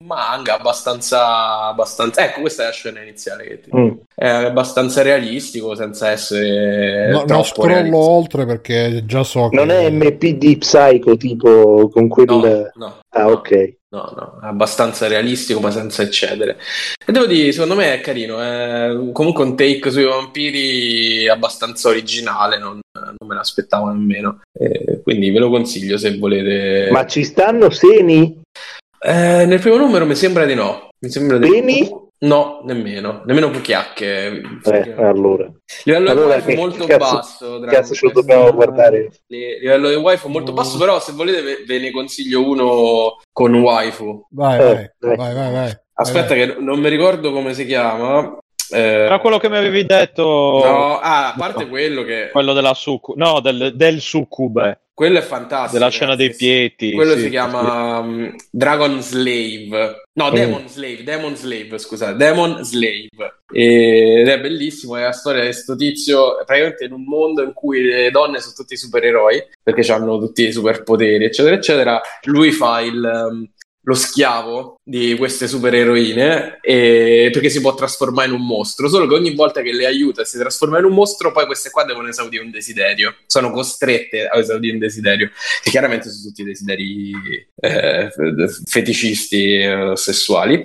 manga 0.04 0.54
abbastanza, 0.54 1.62
abbastanza... 1.66 2.24
Ecco, 2.24 2.40
questa 2.40 2.62
è 2.62 2.66
la 2.66 2.72
scena 2.72 3.00
iniziale 3.00 3.44
che 3.44 3.60
ti... 3.60 3.70
Mm. 3.74 3.90
È 4.14 4.28
abbastanza 4.28 5.02
realistico 5.02 5.74
senza 5.74 6.10
essere 6.10 7.10
No, 7.10 7.24
non 7.26 7.44
scrollo 7.44 7.68
realistico. 7.68 8.10
oltre 8.10 8.46
perché 8.46 9.02
già 9.06 9.24
so 9.24 9.48
che 9.48 9.56
Non 9.56 9.70
è 9.70 9.90
MPD 9.90 10.58
Psycho 10.58 11.16
tipo 11.16 11.88
con 11.88 12.08
quel... 12.08 12.26
No, 12.26 12.70
no, 12.74 13.00
ah, 13.08 13.22
no. 13.22 13.30
ok. 13.30 13.74
No, 13.94 14.12
no, 14.16 14.38
è 14.42 14.46
abbastanza 14.46 15.06
realistico 15.06 15.60
ma 15.60 15.70
senza 15.70 16.02
eccedere. 16.02 16.56
E 17.06 17.12
devo 17.12 17.26
dire, 17.26 17.52
secondo 17.52 17.76
me 17.76 17.94
è 17.94 18.00
carino, 18.00 18.40
è 18.40 18.88
comunque 19.12 19.44
un 19.44 19.54
take 19.54 19.88
sui 19.92 20.02
vampiri 20.02 21.28
abbastanza 21.28 21.90
originale, 21.90 22.58
non, 22.58 22.80
non 22.92 23.28
me 23.28 23.34
l'aspettavo 23.36 23.90
nemmeno. 23.90 24.40
Eh, 24.52 25.00
quindi 25.00 25.30
ve 25.30 25.38
lo 25.38 25.48
consiglio 25.48 25.96
se 25.96 26.18
volete. 26.18 26.90
Ma 26.90 27.06
ci 27.06 27.22
stanno 27.22 27.70
seni? 27.70 28.42
Eh, 29.06 29.44
nel 29.44 29.60
primo 29.60 29.76
numero 29.76 30.06
mi 30.06 30.14
sembra 30.14 30.46
di 30.46 30.54
no. 30.54 30.88
Mi 31.00 31.10
sembra 31.10 31.36
di 31.38 31.48
Beni? 31.48 32.02
No, 32.20 32.62
nemmeno, 32.64 33.20
nemmeno 33.26 33.50
Puchiacche. 33.50 34.40
Eh, 34.64 34.94
allora. 34.96 35.46
Livello 35.84 36.10
Allora, 36.10 36.36
di 36.36 36.40
wifi 36.40 36.46
che 36.54 36.56
molto 36.56 36.86
cazzo- 36.86 37.14
basso. 37.14 37.60
Cazzo 37.60 37.94
ce 37.94 38.06
lo 38.06 38.12
dobbiamo 38.12 38.50
guardare. 38.54 39.10
Li- 39.26 39.58
Livello 39.60 39.90
di 39.90 39.96
wifi 39.96 40.28
molto 40.28 40.52
basso, 40.54 40.78
però 40.78 40.98
se 41.00 41.12
volete 41.12 41.42
ve, 41.42 41.64
ve 41.66 41.78
ne 41.80 41.90
consiglio 41.90 42.48
uno 42.48 43.16
con 43.30 43.54
waifu. 43.54 44.26
Vai, 44.30 44.58
Eh, 44.58 44.94
vai, 45.00 45.16
vai, 45.16 45.34
vai, 45.34 45.52
vai. 45.52 45.72
Aspetta, 45.96 46.32
che 46.34 46.56
non 46.58 46.78
mi 46.80 46.88
ricordo 46.88 47.30
come 47.30 47.52
si 47.52 47.66
chiama. 47.66 48.38
Eh, 48.72 48.78
Era 48.80 49.18
quello 49.18 49.36
che 49.36 49.50
mi 49.50 49.58
avevi 49.58 49.84
detto. 49.84 50.22
no, 50.22 50.98
ah, 50.98 51.28
a 51.28 51.34
parte 51.36 51.64
No. 51.64 51.68
quello 51.68 52.02
che 52.04 52.30
Quello 52.32 52.54
della 52.54 52.72
succu- 52.72 53.16
no, 53.18 53.40
del, 53.40 53.72
del 53.76 54.00
succube, 54.00 54.80
quello 54.94 55.18
è 55.18 55.22
fantastico. 55.22 55.72
della 55.76 55.90
scena 55.90 56.14
dei 56.14 56.32
pieti. 56.32 56.92
Quello 56.92 57.16
sì, 57.16 57.22
si 57.22 57.30
chiama 57.30 57.98
um, 57.98 58.32
Dragon 58.48 59.02
Slave. 59.02 60.04
No, 60.12 60.30
Demon 60.30 60.68
Slave, 60.68 61.02
Demon 61.02 61.34
Slave, 61.34 61.78
scusate, 61.78 62.16
Demon 62.16 62.62
Slave. 62.62 63.08
E- 63.52 64.20
ed 64.20 64.28
è 64.28 64.40
bellissimo, 64.40 64.96
è 64.96 65.02
la 65.02 65.10
storia 65.10 65.40
di 65.40 65.48
questo 65.48 65.74
tizio, 65.74 66.36
praticamente 66.46 66.84
in 66.84 66.92
un 66.92 67.02
mondo 67.02 67.42
in 67.42 67.52
cui 67.52 67.82
le 67.82 68.10
donne 68.12 68.38
sono 68.38 68.54
tutti 68.54 68.76
supereroi, 68.76 69.44
perché 69.60 69.90
hanno 69.92 70.18
tutti 70.20 70.46
i 70.46 70.52
superpoteri, 70.52 71.24
eccetera, 71.24 71.56
eccetera. 71.56 72.00
Lui 72.22 72.52
fa 72.52 72.80
il... 72.80 73.50
lo 73.84 73.94
schiavo 73.94 74.78
di 74.82 75.14
queste 75.16 75.46
supereroine 75.46 76.58
e- 76.60 77.30
perché 77.32 77.50
si 77.50 77.60
può 77.60 77.74
trasformare 77.74 78.28
in 78.28 78.34
un 78.34 78.46
mostro 78.46 78.88
solo 78.88 79.06
che 79.06 79.14
ogni 79.14 79.34
volta 79.34 79.60
che 79.62 79.72
le 79.72 79.86
aiuta 79.86 80.22
e 80.22 80.24
si 80.24 80.38
trasforma 80.38 80.78
in 80.78 80.84
un 80.84 80.94
mostro 80.94 81.32
poi 81.32 81.46
queste 81.46 81.70
qua 81.70 81.84
devono 81.84 82.08
esaudire 82.08 82.42
un 82.42 82.50
desiderio 82.50 83.14
sono 83.26 83.50
costrette 83.50 84.26
a 84.26 84.38
esaudire 84.38 84.74
un 84.74 84.78
desiderio 84.78 85.30
che 85.62 85.70
chiaramente 85.70 86.10
sono 86.10 86.28
tutti 86.28 86.42
desideri 86.42 87.12
eh, 87.56 88.10
feticisti 88.66 89.54
eh, 89.56 89.92
sessuali. 89.94 90.62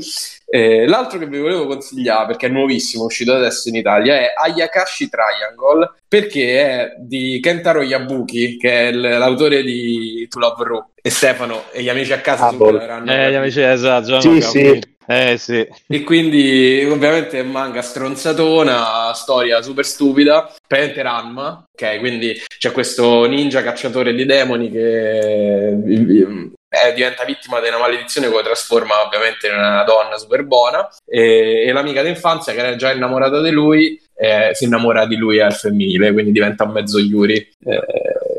Eh, 0.52 0.88
l'altro 0.88 1.20
che 1.20 1.28
vi 1.28 1.38
volevo 1.38 1.68
consigliare, 1.68 2.26
perché 2.26 2.48
è 2.48 2.50
nuovissimo, 2.50 3.04
è 3.04 3.06
uscito 3.06 3.34
adesso 3.34 3.70
in 3.70 3.76
Italia, 3.76 4.16
è 4.16 4.34
Ayakashi 4.36 5.08
Triangle, 5.10 5.92
perché 6.08 6.60
è 6.62 6.94
di 6.98 7.40
Kentaro 7.40 7.84
Yabuki, 7.84 8.58
che 8.58 8.88
è 8.88 8.92
l- 8.92 9.00
l'autore 9.02 9.62
di 9.64 10.26
To 10.28 10.40
Love 10.40 10.64
Ru. 10.64 10.84
E 11.02 11.10
Stefano 11.12 11.64
e 11.72 11.82
gli 11.84 11.90
amici 11.90 12.12
a 12.14 12.20
casa 12.20 12.48
Ah, 12.48 12.50
subito 12.50 12.72
boh. 12.72 13.12
Eh, 13.12 13.32
gli 13.32 13.36
amici, 13.36 13.62
esatto. 13.62 14.20
Sì, 14.20 14.42
sì. 14.42 14.80
Eh, 15.12 15.38
sì. 15.40 15.68
e 15.88 16.04
quindi 16.04 16.86
ovviamente 16.88 17.40
è 17.40 17.44
manga 17.44 17.82
stronzatona, 17.82 19.12
storia 19.16 19.60
super 19.64 19.84
stupida, 19.84 20.54
praticamente 20.68 21.02
Ranma, 21.02 21.64
ok? 21.72 21.98
Quindi 21.98 22.40
c'è 22.60 22.72
questo 22.72 23.26
ninja 23.26 23.64
cacciatore 23.64 24.14
di 24.14 24.26
demoni 24.26 24.70
che 24.70 25.76
eh, 26.70 26.94
diventa 26.94 27.24
vittima 27.26 27.60
di 27.60 27.68
una 27.68 27.80
maledizione 27.80 28.28
che 28.28 28.34
lo 28.34 28.44
trasforma 28.44 29.04
ovviamente 29.04 29.48
in 29.48 29.54
una 29.54 29.84
donna 29.84 30.18
super 30.18 30.44
buona 30.44 30.88
e, 31.06 31.66
e 31.68 31.72
l'amica 31.72 32.04
d'infanzia 32.04 32.54
che 32.54 32.60
era 32.60 32.76
già 32.76 32.92
innamorata 32.92 33.42
di 33.42 33.50
lui 33.50 34.00
eh, 34.22 34.54
si 34.54 34.66
innamora 34.66 35.06
di 35.06 35.16
lui 35.16 35.40
al 35.40 35.54
femminile, 35.54 36.12
quindi 36.12 36.34
diventa 36.34 36.66
mezzo 36.66 37.00
Yuri. 37.00 37.36
Eh, 37.36 37.82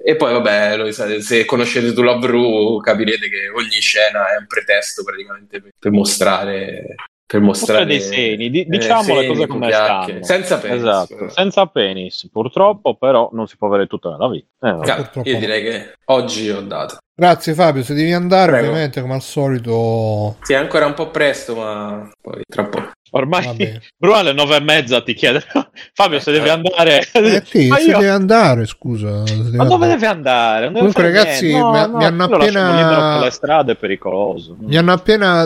e 0.05 0.17
poi, 0.17 0.33
vabbè, 0.35 0.77
lo 0.77 0.93
se 0.93 1.45
conoscete 1.47 1.95
tu 1.95 2.03
Love 2.03 2.27
Ru 2.27 2.81
capirete 2.81 3.31
che 3.31 3.49
ogni 3.49 3.81
scena 3.81 4.31
è 4.31 4.37
un 4.39 4.47
pretesto 4.47 5.03
praticamente 5.03 5.63
per, 5.63 5.71
per 5.79 5.91
mostrare. 5.91 6.97
Per 7.31 7.41
mostrare 7.41 7.87
dei 7.87 8.01
seni, 8.01 8.51
di- 8.51 8.63
eh, 8.63 8.67
diciamo 8.67 9.15
le 9.15 9.21
seni, 9.21 9.27
cose 9.29 9.47
come 9.47 9.73
stanno. 9.73 10.23
Senza 10.23 10.59
penis. 10.59 10.79
Esatto, 10.79 11.29
senza 11.31 11.67
penis, 11.67 12.29
purtroppo, 12.31 12.97
però 12.97 13.31
non 13.33 13.47
si 13.47 13.57
può 13.57 13.69
avere 13.69 13.87
tutto 13.87 14.11
nella 14.11 14.29
vita. 14.29 14.49
Eh, 14.61 15.31
Io 15.31 15.39
direi 15.39 15.63
che 15.63 15.93
oggi 16.07 16.51
ho 16.51 16.61
dato. 16.61 16.99
Grazie 17.21 17.53
Fabio, 17.53 17.83
se 17.83 17.93
devi 17.93 18.13
andare 18.15 18.53
Prego. 18.53 18.69
ovviamente 18.69 19.03
come 19.03 19.13
al 19.13 19.21
solito... 19.21 20.37
Sì, 20.41 20.55
è 20.55 20.57
ancora 20.57 20.87
un 20.87 20.95
po' 20.95 21.11
presto, 21.11 21.55
ma 21.55 22.09
poi 22.19 22.41
tra 22.49 22.63
un 22.63 22.69
po'. 22.71 22.83
Ormai. 23.11 23.79
Bruno 23.95 24.17
alle 24.17 24.33
nove 24.33 24.57
e 24.57 24.61
mezza 24.61 25.03
ti 25.03 25.13
chiede 25.13 25.45
Fabio 25.93 26.19
se 26.19 26.33
deve 26.33 26.49
andare 26.49 27.07
Eh 27.13 27.43
sì, 27.45 27.67
ma, 27.69 27.77
se 27.77 27.83
io- 27.91 27.99
deve 27.99 28.09
andare, 28.09 28.65
scusa. 28.65 29.27
se 29.27 29.37
deve 29.37 29.57
ma 29.59 29.65
dove 29.65 29.75
andare. 29.85 29.91
deve 29.93 30.07
andare? 30.07 30.65
Non 30.65 30.75
Comunque, 30.77 31.03
ragazzi. 31.03 31.53
No, 31.53 31.71
mi- 31.73 31.79
no, 31.91 31.97
mi 31.99 32.05
hanno 32.07 32.25
appena- 32.25 33.17
per 33.17 33.25
le 33.25 33.31
strade 33.31 33.73
è 33.73 33.77
pericoloso 33.77 34.57
Mi 34.61 34.77
hanno 34.79 34.93
appena 34.93 35.43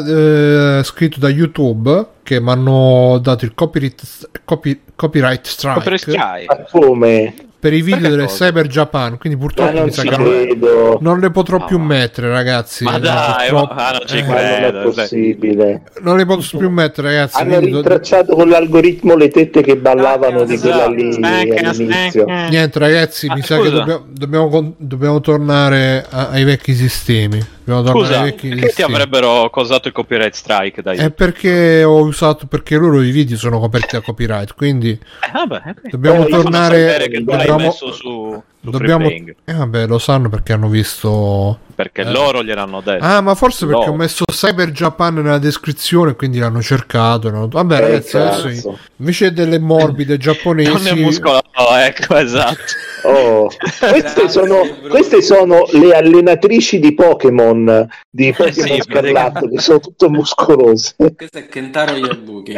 eh, 0.78 0.80
scritto 0.84 1.18
da 1.18 1.28
YouTube 1.28 2.06
che 2.22 2.40
mi 2.40 2.50
hanno 2.50 3.18
dato 3.20 3.44
il 3.46 3.52
copyright, 3.52 4.28
copy- 4.44 4.80
copyright 4.94 5.44
strike 5.44 5.80
per 5.80 5.98
Sky 5.98 6.44
Ma 6.46 6.56
come? 6.70 7.34
Per 7.64 7.72
i 7.72 7.80
video 7.80 7.96
Perché 8.00 8.10
delle 8.16 8.26
cosa? 8.26 8.44
Cyber 8.44 8.66
Japan. 8.66 9.16
Quindi 9.16 9.38
purtroppo 9.38 9.72
non 9.72 9.84
mi 9.84 9.90
sa 9.90 10.02
che 10.02 10.10
non, 10.18 10.18
credo. 10.26 10.98
non 11.00 11.18
le 11.18 11.30
potrò 11.30 11.56
No. 11.56 11.64
più 11.64 11.78
mettere, 11.78 12.28
ragazzi. 12.28 12.84
Ma 12.84 12.98
dai, 12.98 13.48
purtroppo- 13.48 13.74
ma- 13.74 13.86
ah, 13.88 13.90
non 13.92 14.00
ci 14.04 14.16
Eh, 14.18 14.22
Ma 14.22 14.28
non 14.34 14.36
è 14.36 14.56
credo, 14.58 14.82
sai. 14.82 14.92
possibile. 14.92 15.82
non 16.02 16.16
le 16.18 16.26
posso 16.26 16.58
più 16.58 16.68
mettere, 16.68 17.08
ragazzi. 17.08 17.40
Hanno 17.40 17.60
do- 17.60 17.66
rintracciato 17.66 18.34
con 18.34 18.50
l'algoritmo 18.50 19.16
le 19.16 19.28
tette 19.28 19.62
che 19.62 19.76
ballavano 19.78 20.40
Ah, 20.40 20.44
di 20.44 20.52
esatto. 20.54 20.70
quella 20.76 20.88
lì 20.94 21.12
Snacca, 21.12 21.68
all'inizio. 21.70 22.24
snacca. 22.26 22.48
Niente, 22.50 22.78
ragazzi, 22.78 23.26
Ah, 23.30 23.34
mi 23.34 23.40
sa 23.40 23.56
scusa. 23.56 23.70
che 23.70 23.74
dobbiamo, 23.76 24.04
dobbiamo, 24.10 24.74
dobbiamo 24.76 25.20
tornare 25.22 26.04
a- 26.10 26.28
ai 26.28 26.44
vecchi 26.44 26.74
sistemi. 26.74 27.52
Dobbiamo 27.64 27.82
tornare 27.88 28.06
Scusa, 28.06 28.20
ai 28.20 28.30
vecchi 28.30 28.48
perché 28.50 28.74
ti 28.74 28.82
avrebbero 28.82 29.48
causato 29.48 29.88
il 29.88 29.94
copyright 29.94 30.34
strike 30.34 30.82
dai? 30.82 30.98
È 30.98 31.10
perché 31.10 31.82
ho 31.82 32.02
usato 32.02 32.46
perché 32.46 32.76
loro 32.76 33.00
i 33.00 33.10
video 33.10 33.38
sono 33.38 33.58
coperti 33.58 33.96
da 33.96 34.02
copyright, 34.02 34.52
quindi 34.54 34.90
Eh, 34.90 34.98
vabbè, 35.32 35.62
ok. 35.70 35.88
dobbiamo 35.90 36.24
Poi- 36.24 36.30
tornare 36.30 37.08
dobbiamo, 37.56 37.70
messo 37.70 37.92
su 37.92 38.44
su 38.64 38.70
Dobbiamo... 38.70 39.08
Eh, 39.08 39.52
vabbè, 39.52 39.86
lo 39.86 39.98
sanno 39.98 40.28
perché 40.28 40.52
hanno 40.54 40.68
visto... 40.68 41.58
Perché 41.74 42.02
Eh. 42.02 42.10
loro 42.10 42.42
gliel'hanno 42.42 42.80
detto. 42.80 43.04
Ah, 43.04 43.20
ma 43.20 43.34
forse 43.34 43.66
perché 43.66 43.86
No. 43.86 43.92
ho 43.92 43.96
messo 43.96 44.24
Cyber 44.26 44.70
Japan 44.70 45.14
nella 45.14 45.38
descrizione, 45.38 46.14
quindi 46.14 46.38
l'hanno 46.38 46.62
cercato. 46.62 47.26
e 47.26 47.30
hanno- 47.30 47.48
Vabbè, 47.48 47.76
Eh, 47.76 47.80
ragazzi, 47.80 48.16
adesso 48.16 48.78
invece 48.96 49.32
delle 49.32 49.58
morbide 49.58 50.16
giapponesi... 50.18 50.70
non 50.70 50.86
è 50.86 50.94
muscolo, 50.94 51.40
no, 51.58 51.76
ecco, 51.78 52.16
esatto. 52.16 52.62
Oh, 53.06 53.50
queste, 53.90 54.30
sono, 54.30 54.60
queste 54.88 55.20
sono 55.20 55.66
le 55.72 55.94
allenatrici 55.94 56.78
di 56.78 56.94
Pokémon 56.94 57.86
di 58.08 58.32
Pokémon 58.36 58.66
sì, 58.66 58.80
Scarlatto 58.80 59.46
che 59.50 59.60
sono 59.60 59.78
tutte 59.78 60.08
muscolose. 60.08 60.94
Questo 60.96 61.36
è 61.36 61.46
Kentaro 61.46 61.96
Yabuki. 61.96 62.54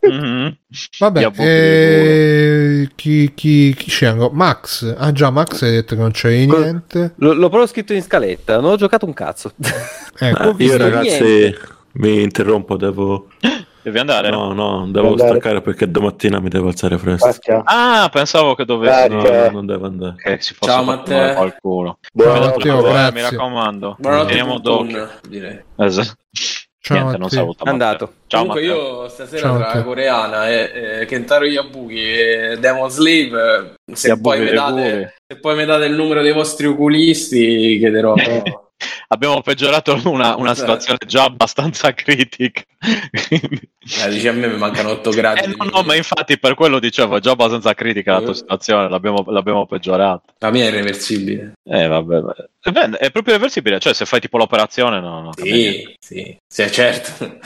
Mhm. 0.00 0.56
Vabbè, 1.00 1.30
eh, 1.36 2.88
chi, 2.94 3.32
chi, 3.34 3.74
chi 3.76 3.90
c'è? 3.90 4.06
ancora? 4.06 4.30
Max. 4.32 4.94
Ah 4.96 5.12
già, 5.12 5.28
Max 5.28 5.49
hai 5.64 5.70
detto 5.72 5.94
che 5.94 6.00
non 6.00 6.10
c'è 6.10 6.30
niente. 6.30 7.14
L- 7.16 7.26
l'ho 7.26 7.48
proprio 7.48 7.66
scritto 7.66 7.92
in 7.92 8.02
scaletta, 8.02 8.60
non 8.60 8.72
ho 8.72 8.76
giocato 8.76 9.06
un 9.06 9.14
cazzo. 9.14 9.52
Ecco. 10.18 10.48
Ah, 10.50 10.54
io 10.58 10.76
ragazzi 10.76 11.22
niente. 11.22 11.58
mi 11.92 12.22
interrompo, 12.22 12.76
devo... 12.76 13.28
Devi 13.82 13.98
andare? 13.98 14.28
No, 14.28 14.52
no, 14.52 14.86
devo 14.90 15.08
Andare. 15.12 15.30
staccare 15.30 15.62
perché 15.62 15.90
domattina 15.90 16.38
mi 16.38 16.50
devo 16.50 16.68
alzare 16.68 16.98
presto. 16.98 17.30
Ah, 17.64 18.10
pensavo 18.12 18.54
che 18.54 18.66
dovessi. 18.66 19.08
No, 19.08 19.50
non 19.50 19.64
devo 19.64 19.86
andare. 19.86 20.16
Che 20.22 20.36
si 20.42 20.52
fosse 20.52 20.70
Ciao, 20.70 20.84
Matteo. 20.84 21.34
qualcuno. 21.34 21.98
Matteo, 22.12 22.82
grazie. 22.82 23.12
mi 23.12 23.20
raccomando. 23.22 23.96
Buonanotte, 23.98 24.28
Teniamo 24.28 24.58
d'occhio. 24.58 25.08
direi. 25.26 25.58
Esatto. 25.76 26.12
Ciao, 26.82 26.96
Niente, 26.96 27.18
non 27.18 27.28
saluta. 27.28 27.64
Andato. 27.68 28.14
Ciao 28.26 28.46
Comunque 28.46 28.66
Matteo. 28.66 29.02
io 29.02 29.08
stasera 29.08 29.40
Ciao, 29.40 29.58
tra 29.58 29.82
coreana 29.82 30.48
e, 30.48 31.00
e 31.02 31.06
Kentaro 31.06 31.44
Yabuki 31.44 32.00
e 32.00 32.56
Demon 32.58 32.88
Slave, 32.88 33.74
se 33.92 34.08
Yabuki 34.08 34.22
poi, 34.22 34.40
mi 34.46 34.50
date, 34.52 34.72
Guri. 34.72 35.08
se 35.26 35.36
poi 35.40 35.56
mi 35.56 35.64
date 35.66 35.84
il 35.84 35.92
numero 35.94 36.22
dei 36.22 36.32
vostri 36.32 36.66
oculisti 36.66 37.76
chiederò. 37.78 38.14
Abbiamo 39.12 39.40
peggiorato 39.40 40.00
una, 40.04 40.36
una 40.36 40.52
Esatto. 40.52 40.54
situazione 40.54 40.98
già 41.04 41.24
abbastanza 41.24 41.92
critica. 41.94 42.62
Eh, 42.78 44.08
dice 44.08 44.28
a 44.28 44.32
me 44.32 44.46
mi 44.46 44.56
mancano 44.56 44.90
8 44.90 45.10
gradi. 45.10 45.40
Eh, 45.40 45.46
no, 45.56 45.64
no, 45.64 45.82
ma 45.82 45.96
infatti 45.96 46.38
per 46.38 46.54
quello 46.54 46.78
dicevo, 46.78 47.16
è 47.16 47.20
già 47.20 47.32
abbastanza 47.32 47.74
critica 47.74 48.12
la 48.12 48.20
tua 48.20 48.30
Eh. 48.30 48.36
situazione, 48.36 48.88
l'abbiamo, 48.88 49.24
l'abbiamo 49.26 49.66
peggiorata. 49.66 50.32
La 50.38 50.50
mia 50.52 50.64
è 50.64 50.68
irreversibile. 50.68 51.54
Eh, 51.64 51.88
vabbè, 51.88 52.20
vabbè. 52.20 52.48
Eh, 52.62 52.98
è 52.98 53.10
proprio 53.10 53.34
reversibile, 53.34 53.80
cioè 53.80 53.94
se 53.94 54.04
fai 54.06 54.20
tipo 54.20 54.38
l'operazione, 54.38 55.00
no, 55.00 55.20
no. 55.22 55.32
Sì, 55.36 55.96
sì, 55.98 56.36
sì, 56.46 56.70
certo. 56.70 57.38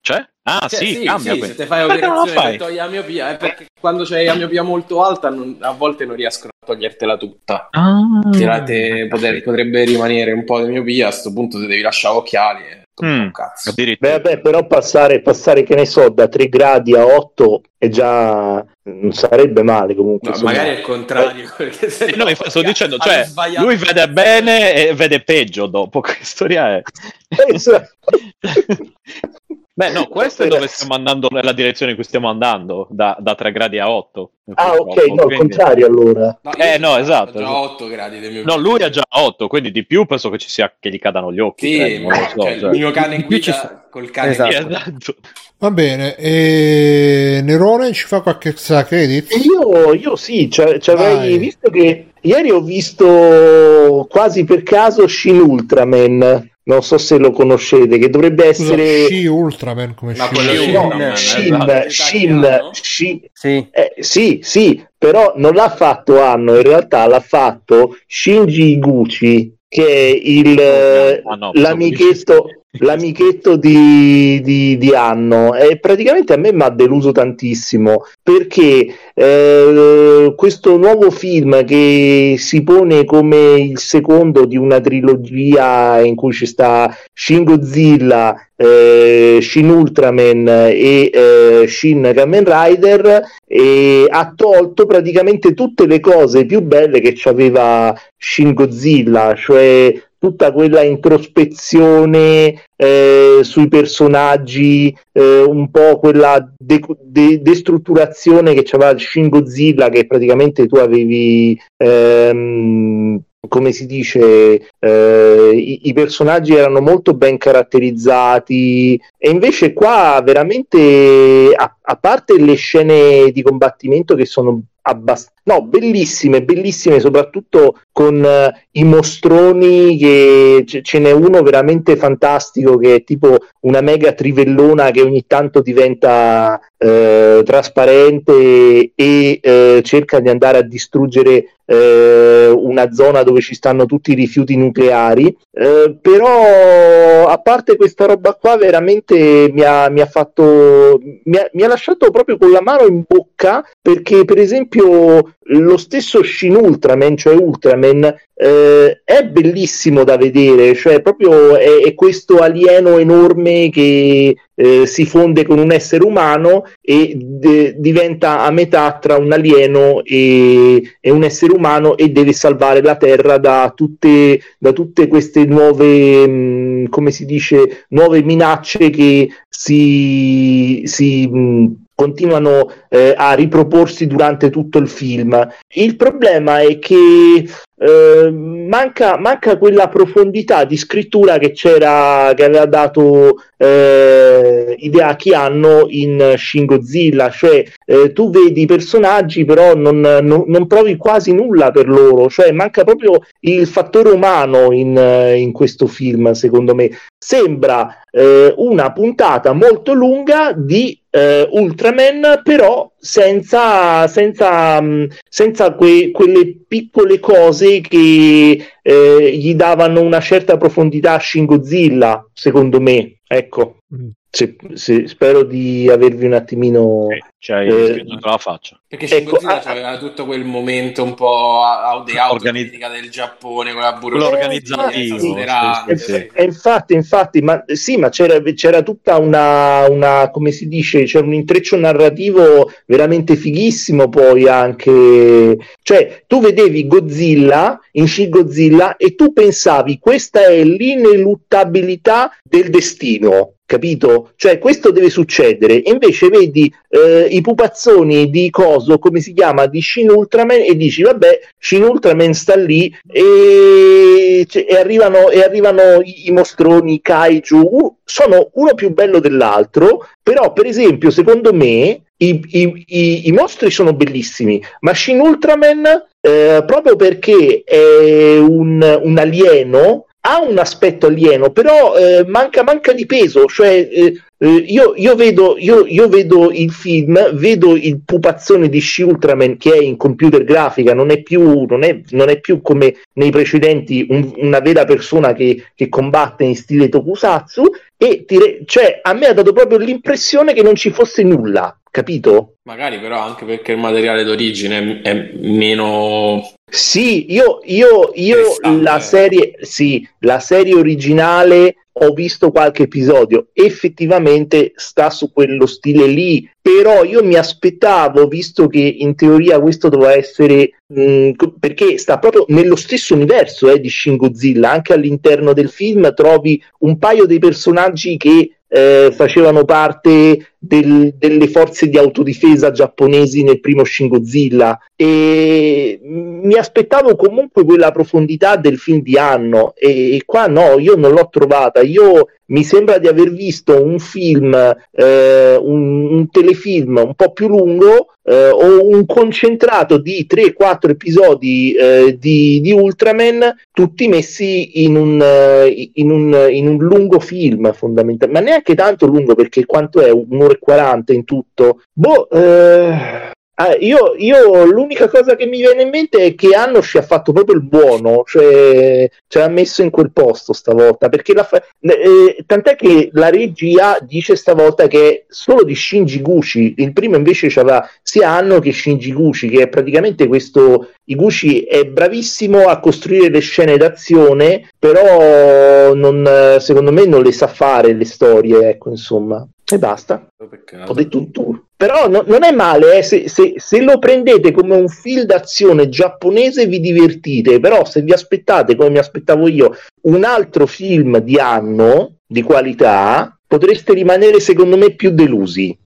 Cioè? 0.00 0.26
Ah, 0.58 0.68
Cioè, 0.68 0.84
sì, 0.84 1.02
cambia. 1.04 1.34
sì, 1.34 1.42
se 1.42 1.54
te 1.54 1.66
fai 1.66 1.86
Perché 1.86 2.06
non 2.06 2.14
la 2.16 2.20
operazione 2.22 2.48
fai? 2.48 2.56
per 2.58 2.66
togliere 2.66 2.84
la 2.84 2.90
miopia, 2.90 3.30
è 3.30 3.36
perché 3.36 3.66
quando 3.80 4.04
c'hai 4.04 4.24
la 4.24 4.34
miopia 4.34 4.62
molto 4.62 5.04
alta 5.04 5.30
non- 5.30 5.56
a 5.60 5.70
volte 5.72 6.04
non 6.04 6.16
riescono 6.16 6.50
a 6.60 6.66
togliertela 6.66 7.16
tutta. 7.16 7.68
Ah, 7.70 8.00
Te- 8.32 8.62
te- 8.64 9.06
poter- 9.08 9.42
potrebbe 9.42 9.84
rimanere 9.84 10.32
un 10.32 10.44
po' 10.44 10.60
di 10.62 10.70
miopia, 10.70 11.08
a 11.08 11.12
sto 11.12 11.32
punto 11.32 11.58
te 11.60 11.66
devi 11.66 11.82
lasciare 11.82 12.16
occhiali 12.16 12.62
e 12.64 12.78
Mm, 13.02 13.18
un 13.20 13.30
cazzo. 13.32 13.72
Beh, 13.74 13.96
vabbè, 13.98 14.40
però 14.40 14.66
passare, 14.66 15.22
passare, 15.22 15.62
che 15.62 15.74
ne 15.74 15.86
so, 15.86 16.10
da 16.10 16.28
3 16.28 16.50
gradi 16.50 16.94
a 16.94 17.06
8 17.06 17.62
è 17.78 17.88
già 17.88 18.62
non 18.82 19.12
sarebbe 19.12 19.62
male 19.62 19.94
comunque. 19.94 20.32
No, 20.32 20.38
magari 20.42 20.68
è 20.68 20.72
il 20.72 20.80
contrario. 20.82 21.48
se 21.70 22.04
Eh, 22.04 22.16
no, 22.16 22.26
sto 22.34 22.60
dicendo, 22.60 22.98
cioè, 22.98 23.26
lui 23.56 23.76
vede 23.76 24.06
bene 24.10 24.74
e 24.74 24.92
vede 24.94 25.22
peggio 25.22 25.66
dopo. 25.66 26.00
Che 26.12 26.18
storia 26.20 26.76
è? 26.76 26.82
Esatto. 29.80 29.92
Beh, 29.92 29.98
no, 29.98 30.06
questo 30.08 30.42
è 30.42 30.48
dove 30.48 30.66
stiamo 30.66 30.94
andando 30.94 31.28
nella 31.30 31.52
direzione 31.52 31.92
in 31.92 31.96
cui 31.96 32.06
stiamo 32.06 32.28
andando, 32.28 32.86
da, 32.90 33.16
da 33.18 33.34
3 33.34 33.50
gradi 33.52 33.78
a 33.78 33.90
8. 33.90 34.30
Ah, 34.54 34.72
ok, 34.74 34.96
no, 35.06 35.12
al 35.12 35.18
quindi- 35.22 35.36
contrario 35.36 35.86
allora. 35.86 36.38
No, 36.42 36.52
Eh, 36.54 36.76
no, 36.78 36.96
esatto, 36.98 37.32
già 37.38 37.44
esatto. 37.44 37.56
8 37.56 37.86
gradi 37.88 38.18
di 38.20 38.28
miopia. 38.28 38.54
No, 38.54 38.60
lui 38.60 38.82
ha 38.82 38.90
già 38.90 39.02
8, 39.08 39.46
quindi 39.48 39.70
di 39.70 39.86
più 39.86 40.04
penso 40.06 40.28
che 40.28 40.38
ci 40.38 40.48
sia 40.50 40.74
che 40.78 40.90
gli 40.90 40.98
cadano 40.98 41.32
gli 41.32 41.38
occhi. 41.40 41.66
Sì, 41.68 41.78
eh, 41.78 41.98
non 42.00 42.10
lo 42.10 42.16
so, 42.16 42.42
cioè, 42.42 42.58
cioè. 42.58 42.70
il 42.72 42.78
mio 42.78 42.90
cane 42.90 43.16
Di 43.16 43.24
più 43.24 43.38
ci 43.38 43.50
guida 43.52 43.86
col 43.90 44.10
cane 44.10 44.30
Esatto. 44.32 44.48
Guida. 44.64 44.78
esatto. 44.80 45.14
Va 45.58 45.70
bene, 45.70 46.16
e 46.16 47.40
Nerone 47.42 47.92
ci 47.92 48.06
fa 48.06 48.20
qualche 48.22 48.48
extra 48.50 48.84
credit? 48.84 49.30
Io, 49.44 49.92
io 49.94 50.16
sì, 50.16 50.50
ci 50.50 50.62
ci 50.80 50.90
avrei 50.90 51.36
visto 51.38 51.70
che 51.70 52.06
ieri 52.22 52.50
ho 52.50 52.60
visto 52.60 54.06
quasi 54.10 54.44
per 54.44 54.62
caso 54.62 55.06
Shin 55.06 55.38
Ultraman. 55.40 56.49
Non 56.62 56.82
so 56.82 56.98
se 56.98 57.16
lo 57.18 57.30
conoscete, 57.30 57.98
che 57.98 58.10
dovrebbe 58.10 58.46
essere. 58.46 59.06
Sci 59.06 59.26
Ultraman 59.26 59.94
come 59.94 60.14
Sci 60.14 60.22
Ultraman. 60.22 60.98
No, 60.98 61.06
Ultraman, 61.06 61.16
Shin, 61.16 61.54
esatto. 61.54 61.88
Shin? 61.90 62.70
Shin- 62.72 63.20
Sì. 63.32 63.66
eh, 63.70 63.94
sì, 63.98 64.40
sì, 64.42 64.86
però 64.96 65.32
non 65.36 65.54
l'ha 65.54 65.70
fatto 65.70 66.20
Anno, 66.20 66.56
in 66.56 66.62
realtà 66.62 67.06
l'ha 67.06 67.20
fatto 67.20 67.96
Shinji 68.06 68.72
Iguchi, 68.72 69.54
che 69.66 69.86
è 69.86 70.20
il, 70.22 70.58
eh, 70.58 71.22
Ah, 71.24 71.34
no, 71.36 71.50
l'amichetto, 71.54 72.59
l'amichetto 72.78 73.56
di, 73.56 74.40
di, 74.42 74.78
di 74.78 74.94
Anno. 74.94 75.54
E 75.54 75.78
praticamente 75.78 76.32
a 76.32 76.36
me 76.36 76.52
mi 76.52 76.62
ha 76.62 76.70
deluso 76.70 77.12
tantissimo 77.12 78.04
perché 78.22 78.94
eh, 79.14 80.32
questo 80.36 80.76
nuovo 80.76 81.10
film 81.10 81.64
che 81.64 82.36
si 82.38 82.62
pone 82.62 83.04
come 83.04 83.60
il 83.60 83.78
secondo 83.78 84.44
di 84.44 84.56
una 84.56 84.80
trilogia 84.80 86.00
in 86.00 86.14
cui 86.14 86.32
ci 86.32 86.46
sta 86.46 86.94
Shin 87.12 87.44
Godzilla, 87.44 88.36
eh, 88.56 89.38
Shin 89.40 89.68
Ultraman 89.68 90.48
e 90.48 91.10
eh, 91.12 91.64
Shin 91.66 92.12
Kamen 92.14 92.44
Rider 92.46 93.22
e 93.46 94.06
ha 94.08 94.32
tolto 94.36 94.86
praticamente 94.86 95.54
tutte 95.54 95.86
le 95.86 95.98
cose 95.98 96.46
più 96.46 96.60
belle 96.60 97.00
che 97.00 97.18
aveva 97.24 97.94
Shin 98.16 98.52
Godzilla, 98.52 99.34
cioè 99.34 99.92
tutta 100.20 100.52
quella 100.52 100.82
introspezione 100.82 102.62
eh, 102.76 103.38
sui 103.40 103.68
personaggi, 103.68 104.94
eh, 105.12 105.42
un 105.42 105.70
po' 105.70 105.98
quella 105.98 106.46
de- 106.58 106.80
de- 107.02 107.40
destrutturazione 107.40 108.52
che 108.52 108.62
c'aveva 108.62 108.96
Shin 108.98 109.30
Godzilla, 109.30 109.88
che 109.88 110.06
praticamente 110.06 110.66
tu 110.66 110.76
avevi, 110.76 111.58
ehm, 111.78 113.18
come 113.48 113.72
si 113.72 113.86
dice, 113.86 114.68
eh, 114.78 115.50
i-, 115.54 115.88
i 115.88 115.92
personaggi 115.94 116.54
erano 116.54 116.82
molto 116.82 117.14
ben 117.14 117.38
caratterizzati. 117.38 119.00
E 119.16 119.30
invece 119.30 119.72
qua 119.72 120.20
veramente, 120.22 121.50
a, 121.56 121.76
a 121.80 121.96
parte 121.96 122.38
le 122.38 122.54
scene 122.56 123.30
di 123.32 123.40
combattimento 123.40 124.14
che 124.14 124.26
sono 124.26 124.60
abbastanza 124.82 125.39
no, 125.50 125.62
bellissime, 125.62 126.42
bellissime, 126.42 127.00
soprattutto 127.00 127.80
con 127.90 128.24
eh, 128.24 128.68
i 128.72 128.84
mostroni 128.84 129.98
che 129.98 130.62
ce, 130.66 130.82
ce 130.82 130.98
n'è 131.00 131.10
uno 131.10 131.42
veramente 131.42 131.96
fantastico 131.96 132.76
che 132.76 132.94
è 132.94 133.04
tipo 133.04 133.36
una 133.60 133.80
mega 133.80 134.12
trivellona 134.12 134.90
che 134.92 135.02
ogni 135.02 135.24
tanto 135.26 135.60
diventa 135.60 136.60
eh, 136.78 137.42
trasparente 137.44 138.92
e 138.94 139.40
eh, 139.42 139.80
cerca 139.82 140.20
di 140.20 140.28
andare 140.28 140.58
a 140.58 140.62
distruggere 140.62 141.46
una 141.70 142.90
zona 142.90 143.22
dove 143.22 143.40
ci 143.40 143.54
stanno 143.54 143.86
tutti 143.86 144.10
i 144.10 144.16
rifiuti 144.16 144.56
nucleari. 144.56 145.36
Eh, 145.52 145.96
però 146.00 147.26
a 147.26 147.38
parte 147.38 147.76
questa 147.76 148.06
roba 148.06 148.34
qua 148.34 148.56
veramente 148.56 149.48
mi 149.52 149.62
ha, 149.62 149.88
mi 149.88 150.00
ha 150.00 150.06
fatto 150.06 150.98
mi 151.24 151.36
ha, 151.36 151.48
mi 151.52 151.62
ha 151.62 151.68
lasciato 151.68 152.10
proprio 152.10 152.38
con 152.38 152.50
la 152.50 152.60
mano 152.60 152.86
in 152.86 153.04
bocca 153.06 153.64
perché 153.80 154.24
per 154.24 154.38
esempio 154.38 155.34
lo 155.58 155.76
stesso 155.76 156.22
Shin 156.22 156.54
Ultraman, 156.54 157.16
cioè 157.16 157.34
Ultraman, 157.34 158.14
eh, 158.34 159.02
è 159.04 159.24
bellissimo 159.24 160.04
da 160.04 160.16
vedere, 160.16 160.74
cioè 160.74 161.02
proprio 161.02 161.56
è, 161.56 161.82
è 161.82 161.94
questo 161.94 162.38
alieno 162.38 162.98
enorme 162.98 163.68
che 163.70 164.36
eh, 164.54 164.86
si 164.86 165.04
fonde 165.06 165.44
con 165.44 165.58
un 165.58 165.72
essere 165.72 166.04
umano 166.04 166.64
e 166.80 167.14
de- 167.16 167.74
diventa 167.78 168.44
a 168.44 168.50
metà 168.50 168.98
tra 169.00 169.16
un 169.16 169.32
alieno 169.32 170.02
e, 170.04 170.82
e, 171.00 171.10
un 171.10 171.24
essere 171.24 171.52
umano 171.52 171.96
e 171.96 172.10
deve 172.10 172.32
salvare 172.32 172.80
la 172.80 172.96
Terra 172.96 173.38
da 173.38 173.72
tutte, 173.74 174.40
da 174.58 174.72
tutte 174.72 175.08
queste 175.08 175.44
nuove, 175.44 176.26
mh, 176.26 176.88
come 176.88 177.10
si 177.10 177.24
dice, 177.26 177.86
nuove 177.88 178.22
minacce 178.22 178.90
che 178.90 179.28
si, 179.48 180.82
si 180.84 181.26
mh, 181.26 181.88
continuano 182.00 182.72
eh, 182.88 183.12
a 183.14 183.34
riproporsi 183.34 184.06
durante 184.06 184.48
tutto 184.48 184.78
il 184.78 184.88
film. 184.88 185.46
Il 185.74 185.96
problema 185.96 186.60
è 186.60 186.78
che 186.78 187.46
eh, 187.82 188.30
manca, 188.30 189.18
manca 189.18 189.58
quella 189.58 189.88
profondità 189.88 190.64
di 190.64 190.78
scrittura 190.78 191.36
che 191.36 191.52
c'era, 191.52 192.32
che 192.34 192.44
aveva 192.44 192.64
dato 192.64 193.42
eh, 193.58 194.74
Hideaki 194.78 195.34
Anno 195.34 195.86
in 195.88 196.34
Shin 196.38 196.64
Godzilla, 196.64 197.28
cioè 197.28 197.64
eh, 197.84 198.12
tu 198.14 198.30
vedi 198.30 198.62
i 198.62 198.66
personaggi 198.66 199.44
però 199.44 199.74
non, 199.74 200.00
non, 200.00 200.44
non, 200.46 200.66
provi 200.66 200.96
quasi 200.96 201.34
nulla 201.34 201.70
per 201.70 201.86
loro, 201.86 202.30
cioè 202.30 202.50
manca 202.52 202.82
proprio 202.82 203.20
il 203.40 203.66
fattore 203.66 204.10
umano 204.10 204.72
in, 204.72 204.96
in 205.36 205.52
questo 205.52 205.86
film 205.86 206.32
secondo 206.32 206.74
me. 206.74 206.90
Sembra 207.22 208.02
eh, 208.10 208.54
una 208.56 208.92
puntata 208.92 209.52
molto 209.52 209.92
lunga 209.92 210.52
di 210.56 210.98
eh, 211.10 211.46
Ultraman, 211.50 212.40
però 212.42 212.90
senza, 212.98 214.06
senza, 214.06 214.80
mh, 214.80 215.08
senza 215.28 215.74
que- 215.74 216.10
quelle 216.12 216.56
piccole 216.66 217.20
cose 217.20 217.82
che 217.82 218.66
eh, 218.82 219.36
gli 219.36 219.54
davano 219.54 220.00
una 220.00 220.20
certa 220.20 220.56
profondità 220.56 221.12
a 221.14 221.18
Shin 221.20 221.44
Godzilla, 221.44 222.26
secondo 222.32 222.80
me. 222.80 223.18
Ecco. 223.26 223.76
Mm. 223.94 224.08
Se- 224.32 224.56
se- 224.74 225.08
spero 225.08 225.42
di 225.42 225.88
avervi 225.90 226.26
un 226.26 226.34
attimino. 226.34 227.08
C'hai 227.42 227.68
Eh, 227.68 227.86
scritto 227.86 228.18
con 228.20 228.30
la 228.30 228.38
faccia. 228.38 228.78
Perché 228.86 229.06
Shin 229.06 229.18
Ecco, 229.18 229.30
Godzilla 229.30 229.62
ah, 229.62 229.70
aveva 229.70 229.98
tutto 229.98 230.26
quel 230.26 230.44
momento 230.44 231.02
un 231.02 231.14
po' 231.14 231.62
di 232.04 232.12
Organi- 232.12 232.18
autocritica 232.18 232.88
del 232.88 233.08
Giappone 233.08 233.72
con 233.72 233.80
la 233.80 233.94
burocrazia 233.94 234.92
esagerante, 234.92 235.96
sì, 235.96 236.04
sì, 236.04 236.12
sì. 236.12 236.30
E 236.34 236.44
infatti, 236.44 236.92
infatti, 236.94 237.40
ma 237.40 237.64
sì, 237.66 237.96
ma 237.96 238.10
c'era, 238.10 238.40
c'era 238.42 238.82
tutta 238.82 239.16
una, 239.16 239.88
una, 239.88 240.30
come 240.30 240.50
si 240.50 240.68
dice, 240.68 241.04
c'era 241.04 241.24
un 241.24 241.32
intreccio 241.32 241.76
narrativo 241.76 242.70
veramente 242.86 243.36
fighissimo 243.36 244.10
poi 244.10 244.46
anche, 244.46 245.56
cioè 245.82 246.24
tu 246.26 246.40
vedevi 246.40 246.86
Godzilla 246.86 247.80
in 247.92 248.06
Shin 248.06 248.28
Godzilla 248.28 248.96
e 248.96 249.14
tu 249.14 249.32
pensavi 249.32 249.98
questa 249.98 250.44
è 250.44 250.62
l'ineluttabilità 250.62 252.30
del 252.42 252.68
destino. 252.68 253.54
Capito? 253.70 254.32
Cioè, 254.34 254.58
questo 254.58 254.90
deve 254.90 255.10
succedere. 255.10 255.80
E 255.84 255.92
invece 255.92 256.26
vedi 256.26 256.72
eh, 256.88 257.28
i 257.30 257.40
pupazzoni 257.40 258.28
di 258.28 258.50
Coso, 258.50 258.98
come 258.98 259.20
si 259.20 259.32
chiama, 259.32 259.66
di 259.66 259.80
Shin 259.80 260.10
Ultraman, 260.10 260.60
e 260.66 260.74
dici, 260.76 261.02
vabbè, 261.02 261.38
Shin 261.56 261.84
Ultraman 261.84 262.32
sta 262.34 262.56
lì 262.56 262.92
e, 263.08 264.44
cioè, 264.48 264.66
e 264.68 264.74
arrivano, 264.76 265.28
e 265.30 265.40
arrivano 265.44 266.00
i, 266.02 266.26
i 266.26 266.32
mostroni, 266.32 266.94
i 266.94 267.00
kaiju, 267.00 267.96
sono 268.04 268.50
uno 268.54 268.74
più 268.74 268.92
bello 268.92 269.20
dell'altro, 269.20 270.04
però 270.20 270.52
per 270.52 270.66
esempio, 270.66 271.10
secondo 271.10 271.52
me, 271.52 272.02
i, 272.16 272.42
i- 272.50 272.84
i- 272.88 273.28
i 273.28 273.32
mostri 273.32 273.70
sono 273.70 273.92
bellissimi, 273.94 274.60
ma 274.80 274.92
Shin 274.94 275.20
Ultraman, 275.20 275.84
eh, 276.20 276.64
proprio 276.66 276.96
perché 276.96 277.62
è 277.64 278.36
un, 278.36 279.00
un 279.04 279.16
alieno, 279.16 280.06
ha 280.30 280.40
un 280.40 280.58
aspetto 280.58 281.06
alieno, 281.06 281.50
però 281.50 281.96
eh, 281.96 282.24
manca, 282.26 282.62
manca 282.62 282.92
di 282.92 283.04
peso, 283.04 283.46
cioè 283.46 283.88
eh, 283.90 284.22
eh, 284.38 284.48
io, 284.48 284.94
io 284.96 285.14
vedo, 285.16 285.56
io, 285.58 285.84
io 285.86 286.08
vedo 286.08 286.50
il 286.52 286.70
film, 286.70 287.32
vedo 287.34 287.76
il 287.76 288.00
pupazzone 288.04 288.68
di 288.68 288.80
Shin 288.80 289.06
Ultraman 289.06 289.56
che 289.56 289.72
è 289.72 289.82
in 289.82 289.96
computer 289.96 290.44
grafica, 290.44 290.94
non 290.94 291.10
è 291.10 291.20
più, 291.22 291.66
non 291.68 291.82
è, 291.82 292.00
non 292.10 292.28
è 292.28 292.38
più 292.40 292.62
come 292.62 292.94
nei 293.14 293.30
precedenti 293.30 294.06
un- 294.08 294.32
una 294.36 294.60
vera 294.60 294.84
persona 294.84 295.32
che, 295.32 295.64
che 295.74 295.88
combatte 295.88 296.44
in 296.44 296.54
stile 296.56 296.88
tokusatsu, 296.88 297.64
e 297.98 298.24
re- 298.28 298.60
cioè, 298.64 299.00
a 299.02 299.12
me 299.12 299.26
ha 299.26 299.34
dato 299.34 299.52
proprio 299.52 299.78
l'impressione 299.78 300.54
che 300.54 300.62
non 300.62 300.74
ci 300.74 300.90
fosse 300.90 301.22
nulla, 301.22 301.78
capito? 301.90 302.54
Magari 302.62 302.98
però 302.98 303.18
anche 303.18 303.44
perché 303.44 303.72
il 303.72 303.78
materiale 303.78 304.24
d'origine 304.24 305.00
è 305.02 305.32
meno... 305.34 306.50
Sì, 306.70 307.32
io, 307.32 307.60
io, 307.64 308.12
io 308.14 308.56
la 308.80 309.00
serie, 309.00 309.56
sì, 309.60 310.06
la 310.20 310.38
serie 310.38 310.74
originale 310.74 311.74
ho 311.92 312.12
visto 312.12 312.50
qualche 312.50 312.84
episodio, 312.84 313.48
effettivamente 313.52 314.72
sta 314.76 315.10
su 315.10 315.32
quello 315.32 315.66
stile 315.66 316.06
lì, 316.06 316.48
però 316.60 317.02
io 317.02 317.24
mi 317.24 317.34
aspettavo, 317.34 318.26
visto 318.26 318.68
che 318.68 318.78
in 318.78 319.14
teoria 319.16 319.60
questo 319.60 319.88
doveva 319.88 320.14
essere, 320.14 320.70
mh, 320.86 321.32
co- 321.32 321.54
perché 321.58 321.98
sta 321.98 322.18
proprio 322.18 322.44
nello 322.48 322.76
stesso 322.76 323.14
universo 323.14 323.68
eh, 323.70 323.80
di 323.80 323.90
Shin 323.90 324.16
Godzilla, 324.16 324.70
anche 324.70 324.92
all'interno 324.92 325.52
del 325.52 325.68
film 325.68 326.14
trovi 326.14 326.62
un 326.78 326.98
paio 326.98 327.26
dei 327.26 327.38
personaggi 327.38 328.16
che 328.16 328.52
eh, 328.68 329.10
facevano 329.12 329.64
parte 329.64 330.49
del- 330.62 331.14
delle 331.16 331.48
forze 331.48 331.88
di 331.88 331.96
autodifesa 331.96 332.70
giapponesi 332.70 333.42
nel 333.42 333.60
primo 333.60 333.82
Shin 333.82 334.08
Godzilla 334.08 334.78
e 334.94 335.98
mi 336.02 336.54
aspettavo 336.54 337.16
comunque 337.16 337.64
quella 337.64 337.90
profondità 337.90 338.56
del 338.56 338.76
film 338.78 339.00
di 339.00 339.16
anno 339.16 339.72
e, 339.74 340.16
e 340.16 340.22
qua 340.26 340.46
no, 340.46 340.78
io 340.78 340.96
non 340.96 341.12
l'ho 341.12 341.28
trovata. 341.30 341.80
Io 341.80 342.26
mi 342.46 342.62
sembra 342.62 342.98
di 342.98 343.08
aver 343.08 343.32
visto 343.32 343.82
un 343.82 343.98
film, 343.98 344.54
eh, 344.92 345.56
un, 345.56 346.12
un 346.12 346.28
telefilm 346.30 346.96
un 346.98 347.14
po' 347.14 347.32
più 347.32 347.48
lungo 347.48 348.08
eh, 348.24 348.50
o 348.50 348.86
un 348.86 349.06
concentrato 349.06 349.98
di 349.98 350.26
3-4 350.28 350.90
episodi 350.90 351.72
eh, 351.72 352.16
di, 352.18 352.60
di 352.60 352.72
Ultraman, 352.72 353.54
tutti 353.72 354.08
messi 354.08 354.84
in 354.84 354.96
un, 354.96 355.20
eh, 355.22 355.90
in 355.94 356.10
un, 356.10 356.48
in 356.50 356.68
un 356.68 356.76
lungo 356.78 357.18
film 357.20 357.72
fondamentalmente, 357.72 358.40
ma 358.40 358.44
neanche 358.44 358.74
tanto 358.74 359.06
lungo 359.06 359.34
perché 359.34 359.64
quanto 359.64 360.00
è? 360.00 360.10
Un'ora 360.10 360.49
e 360.50 360.58
40 360.58 361.12
in 361.12 361.24
tutto. 361.24 361.82
Boh, 361.92 362.28
eh, 362.30 363.32
ah, 363.54 363.76
io, 363.78 364.14
io 364.16 364.64
l'unica 364.64 365.08
cosa 365.08 365.36
che 365.36 365.46
mi 365.46 365.58
viene 365.58 365.82
in 365.82 365.90
mente 365.90 366.18
è 366.18 366.34
che 366.34 366.54
Anno 366.54 366.80
ci 366.82 366.98
ha 366.98 367.02
fatto 367.02 367.32
proprio 367.32 367.56
il 367.56 367.62
buono, 367.62 368.22
cioè 368.26 369.08
ci 369.28 369.38
ha 369.38 369.48
messo 369.48 369.82
in 369.82 369.90
quel 369.90 370.12
posto 370.12 370.52
stavolta, 370.52 371.08
perché 371.08 371.34
la 371.34 371.44
fa- 371.44 371.62
eh, 371.80 372.42
tant'è 372.46 372.76
che 372.76 373.10
la 373.12 373.28
regia 373.28 373.98
dice 374.00 374.36
stavolta 374.36 374.86
che 374.86 375.10
è 375.10 375.24
solo 375.28 375.62
di 375.62 375.74
Shinji 375.74 376.20
Gucci, 376.20 376.74
il 376.78 376.92
primo 376.92 377.16
invece 377.16 377.48
c'aveva 377.48 377.88
sia 378.02 378.30
Anno 378.30 378.58
che 378.60 378.72
Shinji 378.72 379.12
Gucci, 379.12 379.48
che 379.48 379.62
è 379.62 379.68
praticamente 379.68 380.26
questo, 380.26 380.88
Iguchi 381.10 381.62
è 381.62 381.84
bravissimo 381.84 382.68
a 382.68 382.78
costruire 382.78 383.30
le 383.30 383.40
scene 383.40 383.76
d'azione, 383.76 384.70
però 384.78 385.92
non, 385.92 386.24
eh, 386.26 386.60
secondo 386.60 386.92
me 386.92 387.04
non 387.04 387.22
le 387.22 387.32
sa 387.32 387.48
fare 387.48 387.92
le 387.92 388.04
storie, 388.04 388.68
ecco 388.68 388.90
insomma. 388.90 389.46
E 389.72 389.78
basta. 389.78 390.26
Peccato. 390.48 390.90
Ho 390.90 390.94
detto 390.94 391.18
tutto. 391.18 391.64
Però 391.76 392.08
no- 392.08 392.24
non 392.26 392.42
è 392.42 392.50
male, 392.50 392.98
eh, 392.98 393.02
se, 393.02 393.28
se- 393.28 393.54
se 393.56 393.80
lo 393.80 393.98
prendete 393.98 394.50
come 394.50 394.74
un 394.76 394.88
film 394.88 395.22
d'azione 395.22 395.88
giapponese 395.88 396.66
vi 396.66 396.80
divertite, 396.80 397.60
però 397.60 397.84
se 397.84 398.02
vi 398.02 398.12
aspettate, 398.12 398.74
come 398.74 398.90
mi 398.90 398.98
aspettavo 398.98 399.46
io, 399.48 399.72
un 400.02 400.24
altro 400.24 400.66
film 400.66 401.18
di 401.18 401.38
anno 401.38 402.16
di 402.26 402.42
qualità, 402.42 403.38
potreste 403.46 403.92
rimanere 403.94 404.40
secondo 404.40 404.76
me 404.76 404.90
più 404.94 405.10
delusi. 405.10 405.76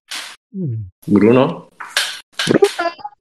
Mm. 0.56 0.74
Bruno? 1.06 1.68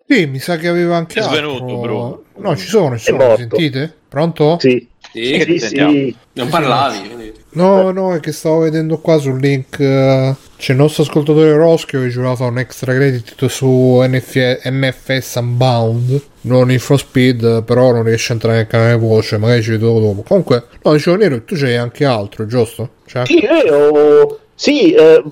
Sì, 0.07 0.25
mi 0.27 0.39
sa 0.39 0.57
che 0.57 0.67
aveva 0.67 0.95
anche 0.95 1.19
È 1.19 1.23
altro. 1.23 1.35
svenuto, 1.57 1.77
Bruno. 1.79 2.23
No, 2.37 2.55
ci 2.55 2.67
sono, 2.67 2.97
ci 2.97 3.05
sono, 3.05 3.35
sentite? 3.35 3.93
Pronto? 4.07 4.57
Sì, 4.59 4.87
Sì, 5.11 5.41
sì, 5.41 5.59
sì. 5.59 6.15
non 6.33 6.49
parlavi. 6.49 6.97
quindi- 7.07 7.33
No, 7.53 7.91
no, 7.91 8.13
è 8.13 8.19
che 8.19 8.31
stavo 8.31 8.59
vedendo 8.59 8.97
qua 8.99 9.17
sul 9.17 9.39
link. 9.39 9.79
eh, 9.79 10.35
c'è 10.57 10.71
il 10.71 10.77
nostro 10.77 11.03
ascoltatore 11.03 11.53
Roschio 11.55 11.99
che 11.99 12.05
ha 12.05 12.09
girato 12.09 12.43
un 12.45 12.57
extra 12.57 12.93
credit 12.93 13.45
su 13.47 14.01
NF- 14.01 14.61
NFS 14.69 15.35
Unbound. 15.35 16.21
Non 16.41 16.71
in 16.71 16.79
Frost 16.79 17.05
Speed, 17.07 17.63
però 17.63 17.91
non 17.91 18.03
riesce 18.03 18.31
a 18.31 18.35
entrare 18.35 18.57
nel 18.57 18.67
canale 18.67 18.95
voce. 18.95 19.37
Magari 19.37 19.61
ci 19.61 19.71
vedo 19.71 19.99
dopo. 19.99 20.23
Comunque, 20.27 20.65
no, 20.83 20.93
dicevo 20.93 21.15
Nero, 21.17 21.43
tu 21.43 21.55
c'hai 21.55 21.75
anche 21.75 22.05
altro, 22.05 22.45
giusto? 22.45 22.89
C'è 23.05 23.19
anche- 23.19 23.33
Sì, 23.39 23.45
ho- 23.69 24.39
sì, 24.55 24.93
eh, 24.93 25.23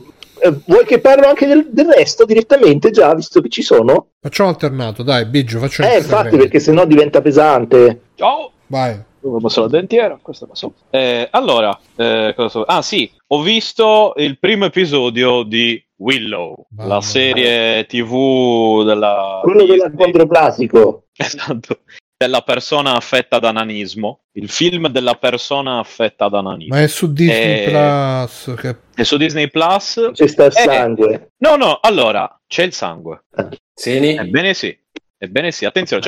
eh, 0.43 0.53
vuoi 0.65 0.85
che 0.85 0.99
parlo 0.99 1.27
anche 1.27 1.45
del, 1.47 1.67
del 1.71 1.87
resto 1.87 2.25
direttamente 2.25 2.91
già, 2.91 3.13
visto 3.15 3.41
che 3.41 3.49
ci 3.49 3.61
sono? 3.61 4.07
Facciamo 4.19 4.49
alternato, 4.49 5.03
dai, 5.03 5.25
Biggio, 5.25 5.59
facciamo 5.59 5.89
Eh, 5.89 5.97
infatti, 5.97 6.21
credit. 6.29 6.39
perché 6.39 6.59
sennò 6.59 6.85
diventa 6.85 7.21
pesante. 7.21 8.01
Ciao! 8.15 8.51
Vai. 8.67 9.09
Dove 9.21 9.39
passo 9.39 9.61
la 9.61 9.67
dentiera? 9.67 10.17
Questo 10.21 10.47
passo. 10.47 10.73
Eh, 10.89 11.27
allora, 11.31 11.77
eh, 11.95 12.33
cosa 12.35 12.49
so- 12.49 12.63
Ah 12.63 12.81
sì, 12.81 13.09
ho 13.27 13.41
visto 13.41 14.13
il 14.17 14.39
primo 14.39 14.65
episodio 14.65 15.43
di 15.43 15.81
Willow, 15.97 16.65
Mamma. 16.75 16.95
la 16.95 17.01
serie 17.01 17.85
tv 17.85 18.83
della... 18.83 19.39
Quello 19.43 19.59
Disney. 19.65 19.77
dell'acondroplasico. 19.77 21.03
Esatto, 21.21 21.81
della 22.17 22.41
persona 22.41 22.95
affetta 22.95 23.37
da 23.37 23.51
nanismo. 23.51 24.21
Il 24.33 24.49
film 24.49 24.87
della 24.87 25.13
persona 25.15 25.77
affetta 25.79 26.29
da 26.29 26.41
nanismo. 26.41 26.75
Ma 26.75 26.81
è 26.81 26.87
su 26.87 27.11
Disney 27.13 27.65
Eh, 27.65 27.69
Plus. 27.69 28.53
Che... 28.59 28.75
E 28.95 29.03
su 29.03 29.17
Disney 29.17 29.49
Plus... 29.49 30.09
C'è 30.13 30.27
sta 30.27 30.45
il 30.45 30.53
Eh. 30.55 30.61
sangue. 30.61 31.31
No, 31.37 31.55
no, 31.57 31.77
allora, 31.79 32.39
c'è 32.47 32.63
il 32.63 32.73
sangue. 32.73 33.25
Seni? 33.73 34.15
Ebbene 34.15 34.53
sì. 34.55 34.75
Ebbene 35.23 35.51
sì, 35.51 35.65
attenzione. 35.65 36.01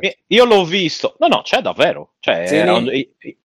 Eh, 0.00 0.18
Io 0.28 0.44
l'ho 0.46 0.64
visto. 0.64 1.14
No, 1.18 1.26
no, 1.26 1.42
c'è 1.42 1.60
davvero. 1.60 2.14
Cioè, 2.20 2.46
Sì? 2.46 2.54
era 2.54 2.72
un- 2.74 2.90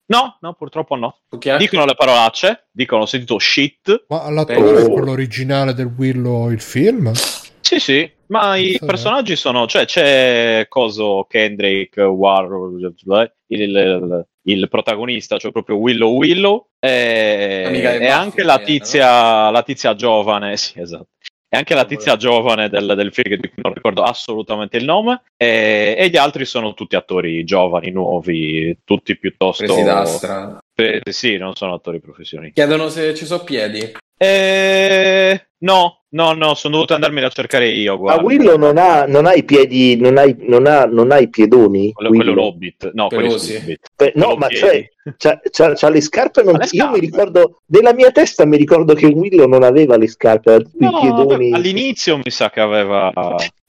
No, 0.06 0.38
no, 0.40 0.54
purtroppo 0.54 0.96
no. 0.96 1.18
Cucchiaio? 1.28 1.58
Dicono 1.58 1.84
le 1.86 1.96
parolacce, 1.96 2.68
dicono 2.72 3.02
ho 3.02 3.06
sentito 3.06 3.38
shit. 3.38 4.06
Ma 4.08 4.30
l'attore 4.30 4.84
Oh. 4.84 4.86
è 4.88 4.90
quello 4.90 5.12
originale 5.12 5.74
del 5.74 5.94
Willow, 5.98 6.50
il 6.50 6.62
film? 6.62 7.12
Sì, 7.12 7.80
sì, 7.80 8.10
ma 8.28 8.56
i 8.56 8.80
personaggi 8.86 9.36
sono, 9.36 9.68
cioè 9.68 9.86
c'è 9.86 10.66
coso 10.70 11.26
Kendrick 11.30 11.98
War 11.98 12.46
il, 12.50 13.36
il- 13.48 14.26
il 14.44 14.68
protagonista, 14.70 15.38
cioè 15.38 15.52
proprio 15.52 15.76
Willow 15.76 16.16
Willow 16.16 16.70
e, 16.80 17.70
e 18.02 18.08
anche 18.08 18.44
la 18.44 18.56
no? 18.58 18.64
tizia, 18.64 19.50
la 19.52 19.62
tizia 19.64 19.94
giovane, 19.94 20.58
sì, 20.58 20.80
esatto. 20.80 21.10
E 21.54 21.58
anche 21.58 21.74
la 21.74 21.84
tizia 21.84 22.16
giovane 22.16 22.70
del, 22.70 22.94
del 22.96 23.12
film, 23.12 23.36
di 23.36 23.50
cui 23.50 23.62
non 23.62 23.74
ricordo 23.74 24.04
assolutamente 24.04 24.78
il 24.78 24.86
nome, 24.86 25.24
e, 25.36 25.96
e 25.98 26.08
gli 26.08 26.16
altri 26.16 26.46
sono 26.46 26.74
tutti 26.74 26.96
attori 26.96 27.44
giovani, 27.44 27.92
nuovi, 27.92 28.80
tutti 28.86 29.18
piuttosto 29.18 29.66
Presi 29.66 29.84
d'astra. 29.84 30.60
Sì, 30.74 31.02
sì, 31.12 31.38
non 31.38 31.54
sono 31.56 31.74
attori 31.74 32.00
professionisti. 32.00 32.54
Chiedono 32.54 32.88
se 32.88 33.14
ci 33.16 33.26
sono 33.26 33.44
piedi. 33.44 33.92
Eh, 34.18 35.48
no, 35.58 36.01
no, 36.12 36.34
no, 36.34 36.54
sono 36.56 36.76
dovuto 36.76 36.94
andarmi 36.94 37.22
a 37.24 37.30
cercare 37.30 37.68
io. 37.70 37.94
Ma 37.94 38.00
Guarda. 38.00 38.24
Willow 38.24 38.58
non 38.58 38.78
ha, 38.78 39.06
non 39.06 39.26
ha 39.26 39.34
i 39.34 39.44
piedi, 39.44 39.96
non 39.98 40.18
ha, 40.18 40.24
i- 40.24 40.36
non 40.40 40.66
ha, 40.68 40.86
non 40.86 41.12
ha 41.12 41.18
i 41.20 41.30
piedoni. 41.30 41.92
Quello, 41.92 42.10
quello 42.12 42.34
l'Hobbit. 42.34 42.92
No, 42.94 43.08
quello 43.08 43.24
è 43.24 43.28
Pelosi. 43.28 43.54
l'Hobbit. 43.54 43.88
Beh, 43.96 44.12
no, 44.16 44.36
ma 44.36 44.48
piedi. 44.48 44.62
cioè, 44.66 44.90
c'ha, 45.18 45.40
c'ha- 45.50 45.74
c'ha 45.74 45.90
le 45.90 46.02
scarpe. 46.02 46.44
Non... 46.44 46.56
Le 46.58 46.68
Io 46.72 46.86
mi 46.90 46.98
scarpe. 46.98 47.00
ricordo, 47.00 47.62
nella 47.68 47.94
mia 47.94 48.12
testa 48.12 48.46
mi 48.46 48.58
ricordo 48.58 48.94
che 48.94 49.06
Willow 49.08 49.48
non 49.48 49.64
aveva 49.64 49.98
le 49.98 50.08
scarpe, 50.08 50.66
No, 50.80 50.90
i 50.90 51.00
piedoni. 51.02 51.50
beh, 51.50 51.56
all'inizio 51.56 52.18
mi 52.18 52.30
sa 52.30 52.50
che 52.50 52.60
aveva. 52.60 53.12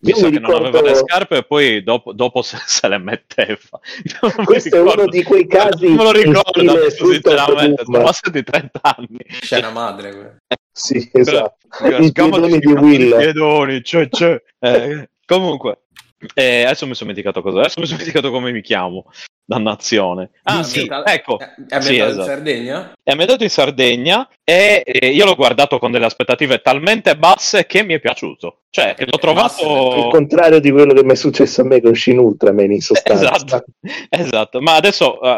Mi 0.05 0.11
Io 0.11 0.17
sa 0.17 0.27
mi 0.27 0.33
che 0.33 0.39
non 0.41 0.51
aveva 0.51 0.67
ricordo- 0.67 0.89
le 0.89 0.95
scarpe 0.97 1.37
e 1.37 1.45
poi 1.45 1.83
dopo, 1.85 2.13
dopo 2.13 2.43
se, 2.43 2.59
se 2.67 2.89
le 2.89 2.99
metteva. 2.99 3.57
Questo 4.45 4.75
è 4.77 4.79
ricordo. 4.81 5.03
uno 5.03 5.11
di 5.11 5.23
quei 5.23 5.47
casi 5.47 5.87
Non 5.87 5.97
me 5.97 6.03
lo 6.03 6.11
ricordo, 6.13 6.91
sinceramente. 6.91 7.85
Sono 7.85 8.03
passati 8.03 8.43
30 8.43 8.81
anni. 8.83 9.19
Scena 9.29 9.71
madre. 9.71 10.39
Sì, 10.73 11.09
esatto. 11.13 11.57
Quella 11.69 11.99
I 11.99 12.13
piedoni 12.13 12.59
di 12.59 12.73
Will. 12.73 13.17
piedoni, 13.17 13.83
cioè, 13.85 14.09
cioè. 14.09 14.43
Eh, 14.59 15.11
comunque, 15.27 15.83
eh, 16.35 16.65
adesso 16.65 16.87
mi 16.87 16.95
sono 16.95 17.11
dimenticato 17.11 17.43
cosa. 17.43 17.61
Adesso 17.61 17.81
mi 17.81 17.87
sono 17.87 17.99
dimenticato 17.99 18.33
come 18.33 18.53
mi 18.53 18.63
chiamo. 18.63 19.05
Dannazione. 19.53 20.31
Ah, 20.45 20.63
sì, 20.63 20.81
ambientato- 20.81 21.11
ecco. 21.11 21.39
È 21.39 21.45
ambientato 21.45 21.83
Sì, 21.83 21.95
in 21.97 22.03
esatto. 22.03 22.25
Sardegna? 22.25 22.93
È 23.03 23.11
ambientato 23.11 23.43
in 23.45 23.51
Sardegna 23.51 24.29
e 24.45 24.83
eh, 24.85 25.09
io 25.09 25.25
l'ho 25.25 25.35
guardato 25.35 25.79
con 25.79 25.91
delle 25.91 26.07
aspettative 26.07 26.61
talmente 26.61 27.17
basse 27.17 27.67
che 27.67 27.83
mi 27.85 27.95
è 27.95 28.01
piaciuto. 28.01 28.59
Cioè, 28.71 28.95
l'ho 28.99 29.05
Il 29.13 29.19
trovato. 29.19 30.09
contrario 30.11 30.59
di 30.59 30.71
quello 30.71 30.95
che 30.95 31.05
mi 31.05 31.13
è 31.13 31.15
successo 31.15 31.61
a 31.61 31.65
me 31.65 31.83
con 31.83 31.95
Shin 31.95 32.19
Ultraman 32.19 32.73
in 32.73 32.81
sostanza. 32.81 33.35
Esatto, 33.35 33.65
esatto. 34.09 34.61
Ma 34.63 34.77
adesso, 34.77 35.21
eh, 35.21 35.29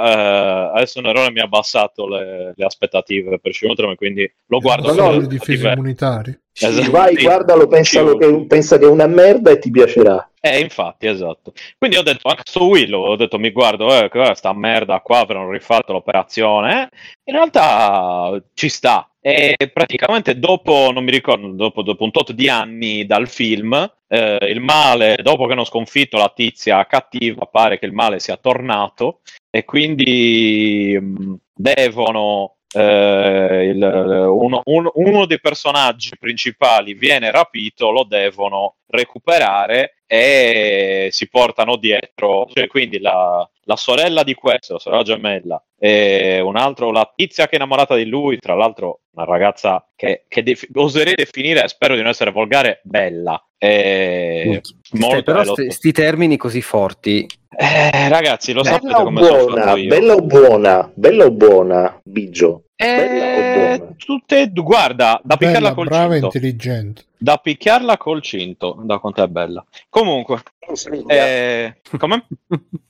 adesso 0.75 1.01
Nerone 1.01 1.33
mi 1.33 1.41
ha 1.41 1.45
abbassato 1.45 2.07
le, 2.07 2.53
le 2.55 2.65
aspettative 2.65 3.41
per 3.41 3.53
Shin 3.53 3.71
Ultraman, 3.71 3.97
quindi 3.97 4.33
lo 4.47 4.61
guardo 4.61 4.89
Sono 4.95 5.11
no, 5.11 5.19
le 5.19 5.27
difese 5.27 5.69
immunitarie. 5.69 6.39
Esatto. 6.57 6.91
Vai, 6.93 7.17
guardalo, 7.17 7.67
pensalo 7.67 8.17
che, 8.17 8.45
pensa 8.47 8.79
che 8.79 8.85
è 8.85 8.89
una 8.89 9.09
merda 9.09 9.51
e 9.51 9.59
ti 9.59 9.73
piacerà. 9.73 10.31
Eh, 10.41 10.61
infatti, 10.61 11.09
esatto. 11.09 11.53
Quindi 11.77 11.97
ho 11.97 12.03
detto, 12.03 12.29
anche 12.29 12.43
sto 12.45 12.67
Willow, 12.67 13.03
ho 13.03 13.17
detto, 13.17 13.39
mi 13.41 13.51
guardo, 13.51 13.93
eh, 13.93 14.04
che 14.09 14.35
sta 14.35 14.53
merda 14.53 15.01
qua, 15.01 15.21
avranno 15.21 15.51
rifatto 15.51 15.93
l'operazione. 15.93 16.83
eh. 16.83 16.89
In 17.25 17.35
realtà 17.35 18.43
ci 18.55 18.69
sta. 18.69 19.09
E 19.21 19.57
praticamente 19.73 20.39
dopo, 20.39 20.91
non 20.93 21.03
mi 21.03 21.11
ricordo, 21.11 21.49
dopo, 21.49 21.83
dopo 21.83 22.05
un 22.05 22.11
tot 22.11 22.33
di 22.33 22.49
anni 22.51 23.07
dal 23.07 23.27
film, 23.27 23.73
eh, 24.07 24.39
il 24.51 24.61
male, 24.61 25.17
dopo 25.23 25.47
che 25.47 25.53
hanno 25.53 25.65
sconfitto 25.65 26.19
la 26.19 26.31
tizia 26.35 26.85
cattiva, 26.87 27.47
pare 27.47 27.79
che 27.79 27.87
il 27.87 27.93
male 27.93 28.19
sia 28.19 28.37
tornato 28.37 29.21
e 29.51 29.65
quindi 29.65 30.99
mh, 31.01 31.35
devono 31.55 32.54
eh, 32.75 33.65
il- 33.69 33.83
uno, 33.83 34.63
uno- 34.65 34.93
uno 34.95 35.27
dei 35.27 35.41
personaggi 35.41 36.11
principali 36.19 36.95
viene 36.95 37.31
rapito, 37.31 37.91
lo 37.91 38.05
devono 38.05 38.77
recuperare 38.87 39.99
e 40.07 41.09
si 41.11 41.29
portano 41.29 41.77
dietro, 41.77 42.47
cioè, 42.53 42.67
quindi 42.67 43.01
la, 43.01 43.49
la 43.65 43.77
sorella 43.77 44.23
di 44.23 44.35
questo, 44.35 44.75
la 44.75 44.79
sorella 44.79 45.03
gemella, 45.03 45.65
e 45.79 46.41
un 46.41 46.57
altro, 46.57 46.91
la 46.93 47.11
tizia 47.15 47.47
che 47.47 47.53
è 47.53 47.57
innamorata 47.57 47.95
di 47.97 48.07
lui, 48.07 48.39
tra 48.39 48.55
l'altro 48.55 49.01
una 49.15 49.25
ragazza 49.25 49.87
che, 49.97 50.25
che 50.29 50.43
defi- 50.43 50.69
oserei 50.75 51.15
definire, 51.15 51.67
spero 51.69 51.95
di 51.95 52.01
non 52.01 52.11
essere 52.11 52.31
volgare, 52.31 52.81
bella. 52.85 53.43
E 53.59 54.61
molto 54.93 55.23
però 55.23 55.39
bello. 55.41 55.53
sti, 55.55 55.71
sti 55.71 55.93
termini 55.93 56.37
così 56.37 56.61
forti. 56.61 57.27
Eh, 57.57 58.09
ragazzi, 58.09 58.53
lo 58.53 58.63
sapete 58.65 58.87
Bella 58.89 59.01
o 59.01 59.05
come 59.05 59.23
sono 59.23 59.45
buona, 59.45 59.63
fatto 59.63 59.77
io. 59.79 59.89
bella 59.89 60.15
o 60.15 60.21
buona, 60.21 60.93
bella 60.95 61.25
o 61.25 61.31
buona, 61.31 62.01
Bigio. 62.05 62.64
Eh, 62.77 63.95
tutte 63.97 64.41
e 64.41 64.47
due, 64.49 64.65
guarda, 64.65 65.21
da 65.23 65.37
picchiarla 65.37 65.61
Bella, 65.71 65.75
col 65.75 65.87
brava 65.87 66.15
e 66.17 66.21
cinto. 66.21 66.37
intelligente. 66.37 67.05
Da 67.17 67.37
picchiarla 67.37 67.97
col 67.97 68.21
cinto, 68.21 68.77
da 68.85 68.99
quanto 68.99 69.23
è 69.23 69.29
bella. 69.29 69.65
Comunque, 69.89 70.43
eh, 71.07 71.77
come? 71.99 72.27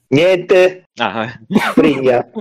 Niente, 0.09 0.85
Ah, 0.97 1.25
eh. 1.25 1.41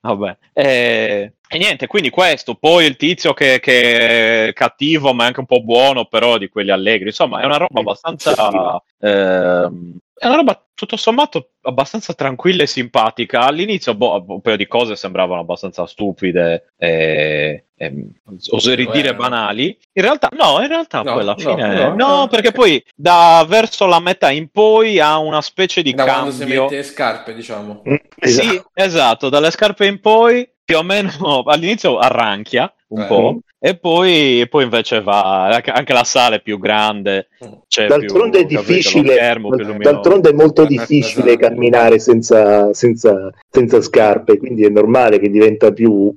Vabbè. 0.00 0.36
Eh, 0.52 1.32
e 1.52 1.58
niente, 1.58 1.86
quindi 1.86 2.08
questo, 2.08 2.54
poi 2.54 2.86
il 2.86 2.96
tizio 2.96 3.34
che, 3.34 3.60
che 3.60 4.48
è 4.48 4.52
cattivo 4.54 5.12
ma 5.12 5.24
è 5.24 5.26
anche 5.26 5.40
un 5.40 5.46
po' 5.46 5.62
buono, 5.62 6.06
però 6.06 6.38
di 6.38 6.48
quelli 6.48 6.70
allegri. 6.70 7.08
Insomma, 7.08 7.42
è 7.42 7.44
una 7.44 7.58
roba 7.58 7.80
abbastanza... 7.80 8.82
ehm, 8.98 9.96
è 10.14 10.26
una 10.26 10.36
roba 10.36 10.64
tutto 10.72 10.96
sommato 10.96 11.50
abbastanza 11.62 12.14
tranquilla 12.14 12.62
e 12.62 12.66
simpatica. 12.66 13.40
All'inizio 13.40 13.94
boh, 13.94 14.24
un 14.26 14.40
paio 14.40 14.56
di 14.56 14.66
cose 14.66 14.96
sembravano 14.96 15.40
abbastanza 15.40 15.84
stupide 15.86 16.72
e, 16.76 17.66
e 17.76 18.06
oserei 18.50 18.88
dire 18.90 19.14
banali. 19.14 19.76
In 19.92 20.02
realtà 20.02 20.28
no, 20.32 20.60
in 20.60 20.68
realtà 20.68 21.02
No, 21.02 21.12
poi 21.12 21.20
alla 21.22 21.34
no, 21.36 21.38
fine... 21.38 21.74
no, 21.74 21.88
No, 21.88 22.16
no. 22.20 22.26
perché 22.28 22.52
poi 22.52 22.82
da 22.94 23.44
verso 23.46 23.84
la 23.86 24.00
metà 24.00 24.30
in 24.30 24.48
poi 24.48 25.00
ha 25.00 25.18
una 25.18 25.42
specie 25.42 25.82
di 25.82 25.92
Da 25.92 26.04
quando 26.04 26.30
si 26.30 26.38
cambio... 26.38 26.62
mette 26.62 26.76
le 26.76 26.82
scarpe, 26.84 27.34
diciamo. 27.34 27.82
Mm, 27.88 27.94
esatto. 28.18 28.48
Sì, 28.48 28.62
esatto, 28.74 29.28
dalle 29.28 29.50
scarpe 29.50 29.86
in 29.86 30.00
poi 30.00 30.48
più 30.72 30.78
o 30.78 30.82
meno 30.82 31.10
all'inizio 31.46 31.98
arranchia 31.98 32.72
un 32.88 33.00
Eh. 33.02 33.06
po' 33.06 33.38
e 33.58 33.76
poi, 33.76 34.40
e 34.40 34.48
poi 34.48 34.64
invece 34.64 35.00
va 35.02 35.46
anche, 35.46 35.92
la 35.92 36.02
sala 36.02 36.36
è 36.36 36.42
più 36.42 36.58
grande, 36.58 37.28
c'è 37.68 37.86
D'altronde 37.86 38.44
più, 38.44 38.58
è 38.58 38.60
difficile, 38.60 39.14
schermo 39.14 39.54
d'altronde 39.54 40.30
è 40.30 40.32
molto 40.32 40.64
difficile 40.66 41.28
esatto. 41.34 41.46
camminare 41.46 41.98
senza, 42.00 42.74
senza, 42.74 43.30
senza 43.48 43.80
scarpe, 43.80 44.36
quindi 44.36 44.64
è 44.64 44.68
normale 44.68 45.20
che 45.20 45.30
diventa 45.30 45.70
più, 45.72 46.12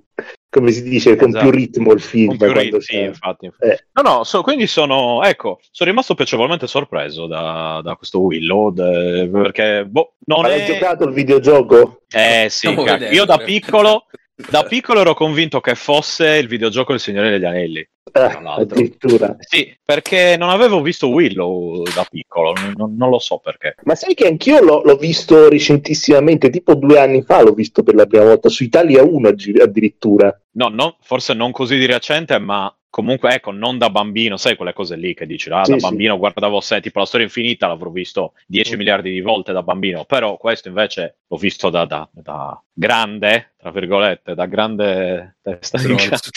come 0.49 0.72
si 0.72 0.82
dice, 0.82 1.15
con 1.15 1.27
Esatto. 1.30 1.44
più 1.48 1.56
ritmo 1.56 1.91
il 1.94 2.02
film. 2.02 2.36
Con 2.36 2.38
più 2.38 2.52
ritmi, 2.52 2.82
sì, 2.82 2.94
c'è- 2.94 3.06
infatti. 3.06 3.45
Eh. 3.60 3.86
No, 3.94 4.02
no, 4.02 4.23
so- 4.23 4.41
quindi 4.41 4.65
sono, 4.65 5.22
ecco, 5.23 5.60
sono 5.69 5.90
rimasto 5.91 6.15
piacevolmente 6.15 6.65
sorpreso 6.65 7.27
da, 7.27 7.80
da 7.84 7.95
questo 7.95 8.22
Willow, 8.22 8.72
de- 8.72 9.30
perché, 9.32 9.86
boh, 9.86 10.15
non 10.26 10.41
Ma 10.41 10.52
è... 10.52 10.65
giocato 10.65 11.03
il 11.06 11.14
videogioco? 11.14 12.02
Eh 12.11 12.48
sì, 12.49 12.68
io 13.11 13.26
da 13.26 13.38
piccolo, 13.38 14.06
da 14.36 14.64
piccolo 14.64 14.99
ero 15.02 15.14
convinto 15.14 15.62
che 15.62 15.76
fosse 15.76 16.36
il 16.38 16.48
videogioco 16.48 16.94
Il 16.94 16.99
Signore 16.99 17.30
degli 17.30 17.45
Anelli. 17.45 17.88
L'altro. 18.14 18.52
addirittura. 18.62 19.36
Sì, 19.40 19.76
perché 19.84 20.36
non 20.38 20.49
avevo 20.49 20.82
visto 20.82 21.10
Willow 21.10 21.84
da 21.84 22.06
piccolo, 22.10 22.53
non, 22.76 22.95
non 22.95 23.10
lo 23.10 23.20
so 23.20 23.40
perché. 23.40 23.76
Ma 23.84 23.95
sai 23.95 24.14
che 24.14 24.28
anch'io 24.28 24.62
l'ho, 24.62 24.84
l'ho 24.84 24.95
visto 24.95 25.49
recentissimamente, 25.49 26.49
tipo 26.49 26.76
due 26.76 26.99
anni 26.99 27.24
fa 27.24 27.41
l'ho 27.41 27.53
visto 27.53 27.82
per 27.84 27.95
la 27.95 28.06
prima 28.06 28.26
volta 28.26 28.48
su 28.49 28.64
Italia 28.64 29.03
1 29.03 29.28
aggi- 29.28 29.60
addirittura. 29.60 30.38
No, 30.52 30.68
no, 30.70 30.98
forse 31.02 31.34
non 31.34 31.52
così 31.52 31.78
di 31.78 31.86
recente, 31.88 32.38
ma 32.40 32.74
comunque, 32.90 33.34
ecco, 33.34 33.52
non 33.52 33.78
da 33.78 33.90
bambino, 33.90 34.38
sai 34.38 34.56
quelle 34.56 34.72
cose 34.72 34.95
lì 34.95 35.14
che 35.14 35.26
dici, 35.26 35.49
ah, 35.49 35.66
Sì, 35.66 35.72
da 35.72 35.80
sì. 35.80 35.86
bambino 35.86 36.18
guardavo 36.18 36.62
sé, 36.62 36.80
tipo 36.80 36.99
la 36.99 37.06
storia 37.06 37.26
infinita 37.26 37.68
l'avrò 37.68 37.90
visto 37.90 38.34
10 38.48 38.76
Mm. 38.76 38.78
miliardi 38.78 39.12
di 39.12 39.20
volte 39.20 39.52
da 39.52 39.64
bambino, 39.64 40.06
però 40.06 40.38
questo 40.38 40.70
invece 40.70 41.18
l'ho 41.28 41.36
visto 41.38 41.70
da, 41.70 41.84
da- 41.84 42.07
da 42.14 42.62
grande, 42.72 43.55
tra 43.66 43.74
virgolette, 43.74 44.36
da 44.36 44.46
grande 44.46 45.38
testa 45.42 45.80
di 45.80 45.96
cazzo. 45.96 46.30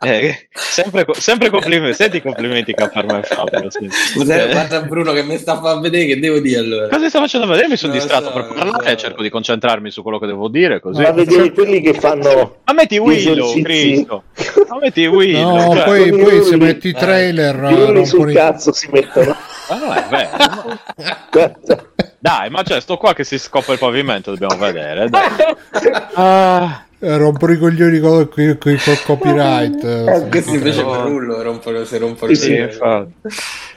Eh, 0.00 0.48
sempre, 0.50 1.04
co- 1.04 1.14
sempre 1.14 1.48
complimenti, 1.48 1.94
senti 1.94 2.16
i 2.16 2.22
complimenti 2.22 2.74
che 2.74 2.88
per 2.88 3.06
me 3.06 3.22
Fabio. 3.22 3.70
sì. 3.70 3.88
Scusa, 3.88 4.42
Eh, 4.42 4.50
guarda 4.50 4.82
Bruno 4.82 5.12
che 5.12 5.22
mi 5.22 5.38
sta 5.38 5.52
a 5.52 5.60
far 5.60 5.78
vedere 5.78 6.06
che 6.06 6.18
devo 6.18 6.40
dire 6.40 6.58
allora. 6.58 6.88
Cosa 6.88 7.08
stai 7.08 7.20
facendo 7.20 7.46
vedere? 7.46 7.68
Mi 7.68 7.76
sono 7.76 7.92
distratto 7.92 8.26
so, 8.26 8.32
per 8.32 8.46
parlare 8.48 8.84
so. 8.84 8.90
e 8.90 8.96
cerco 8.96 9.22
di 9.22 9.30
concentrarmi 9.30 9.92
su 9.92 10.02
quello 10.02 10.18
che 10.18 10.26
devo 10.26 10.48
dire. 10.48 10.80
Così. 10.80 11.02
Ma 11.02 11.12
vedere 11.12 11.52
quelli 11.52 11.80
che 11.80 11.94
fanno 11.94 12.62
Ma 12.64 12.72
metti 12.72 12.98
Willow, 12.98 13.62
Cristo. 13.62 14.24
Ma 14.68 14.78
metti 14.80 15.06
Willow. 15.06 15.56
No, 15.56 15.74
cioè, 15.76 15.84
poi, 15.84 16.10
poi 16.10 16.42
se 16.42 16.56
metti 16.56 16.88
i 16.88 16.90
eh, 16.90 16.94
trailer 16.94 17.54
rompono 17.54 18.04
sul 18.04 18.32
cazzo 18.32 18.72
si 18.72 18.88
mettono. 18.90 19.36
ma 19.70 19.78
non 19.78 19.92
è 19.96 20.04
vero. 20.10 22.04
Dai, 22.26 22.50
ma 22.50 22.62
c'è 22.64 22.80
sto 22.80 22.96
qua 22.96 23.14
che 23.14 23.22
si 23.22 23.38
scopre 23.38 23.74
il 23.74 23.78
pavimento, 23.78 24.32
dobbiamo 24.34 24.56
vedere. 24.56 25.08
dai. 25.08 25.28
Ah, 26.14 26.86
eh, 26.98 27.16
rompono 27.18 27.52
i 27.52 27.56
coglioni 27.58 28.00
con, 28.00 28.28
con, 28.28 28.56
con- 28.58 28.80
col 28.82 29.02
copyright. 29.04 29.84
eh, 29.84 30.12
Eh, 30.24 30.28
Questo 30.28 30.54
invece 30.54 30.82
No. 30.82 30.90
per 30.90 31.00
Rullo 31.02 31.40
rompono, 31.42 31.84
se 31.84 31.98
rompono 31.98 32.34
Sì, 32.34 32.42
sì. 32.42 32.78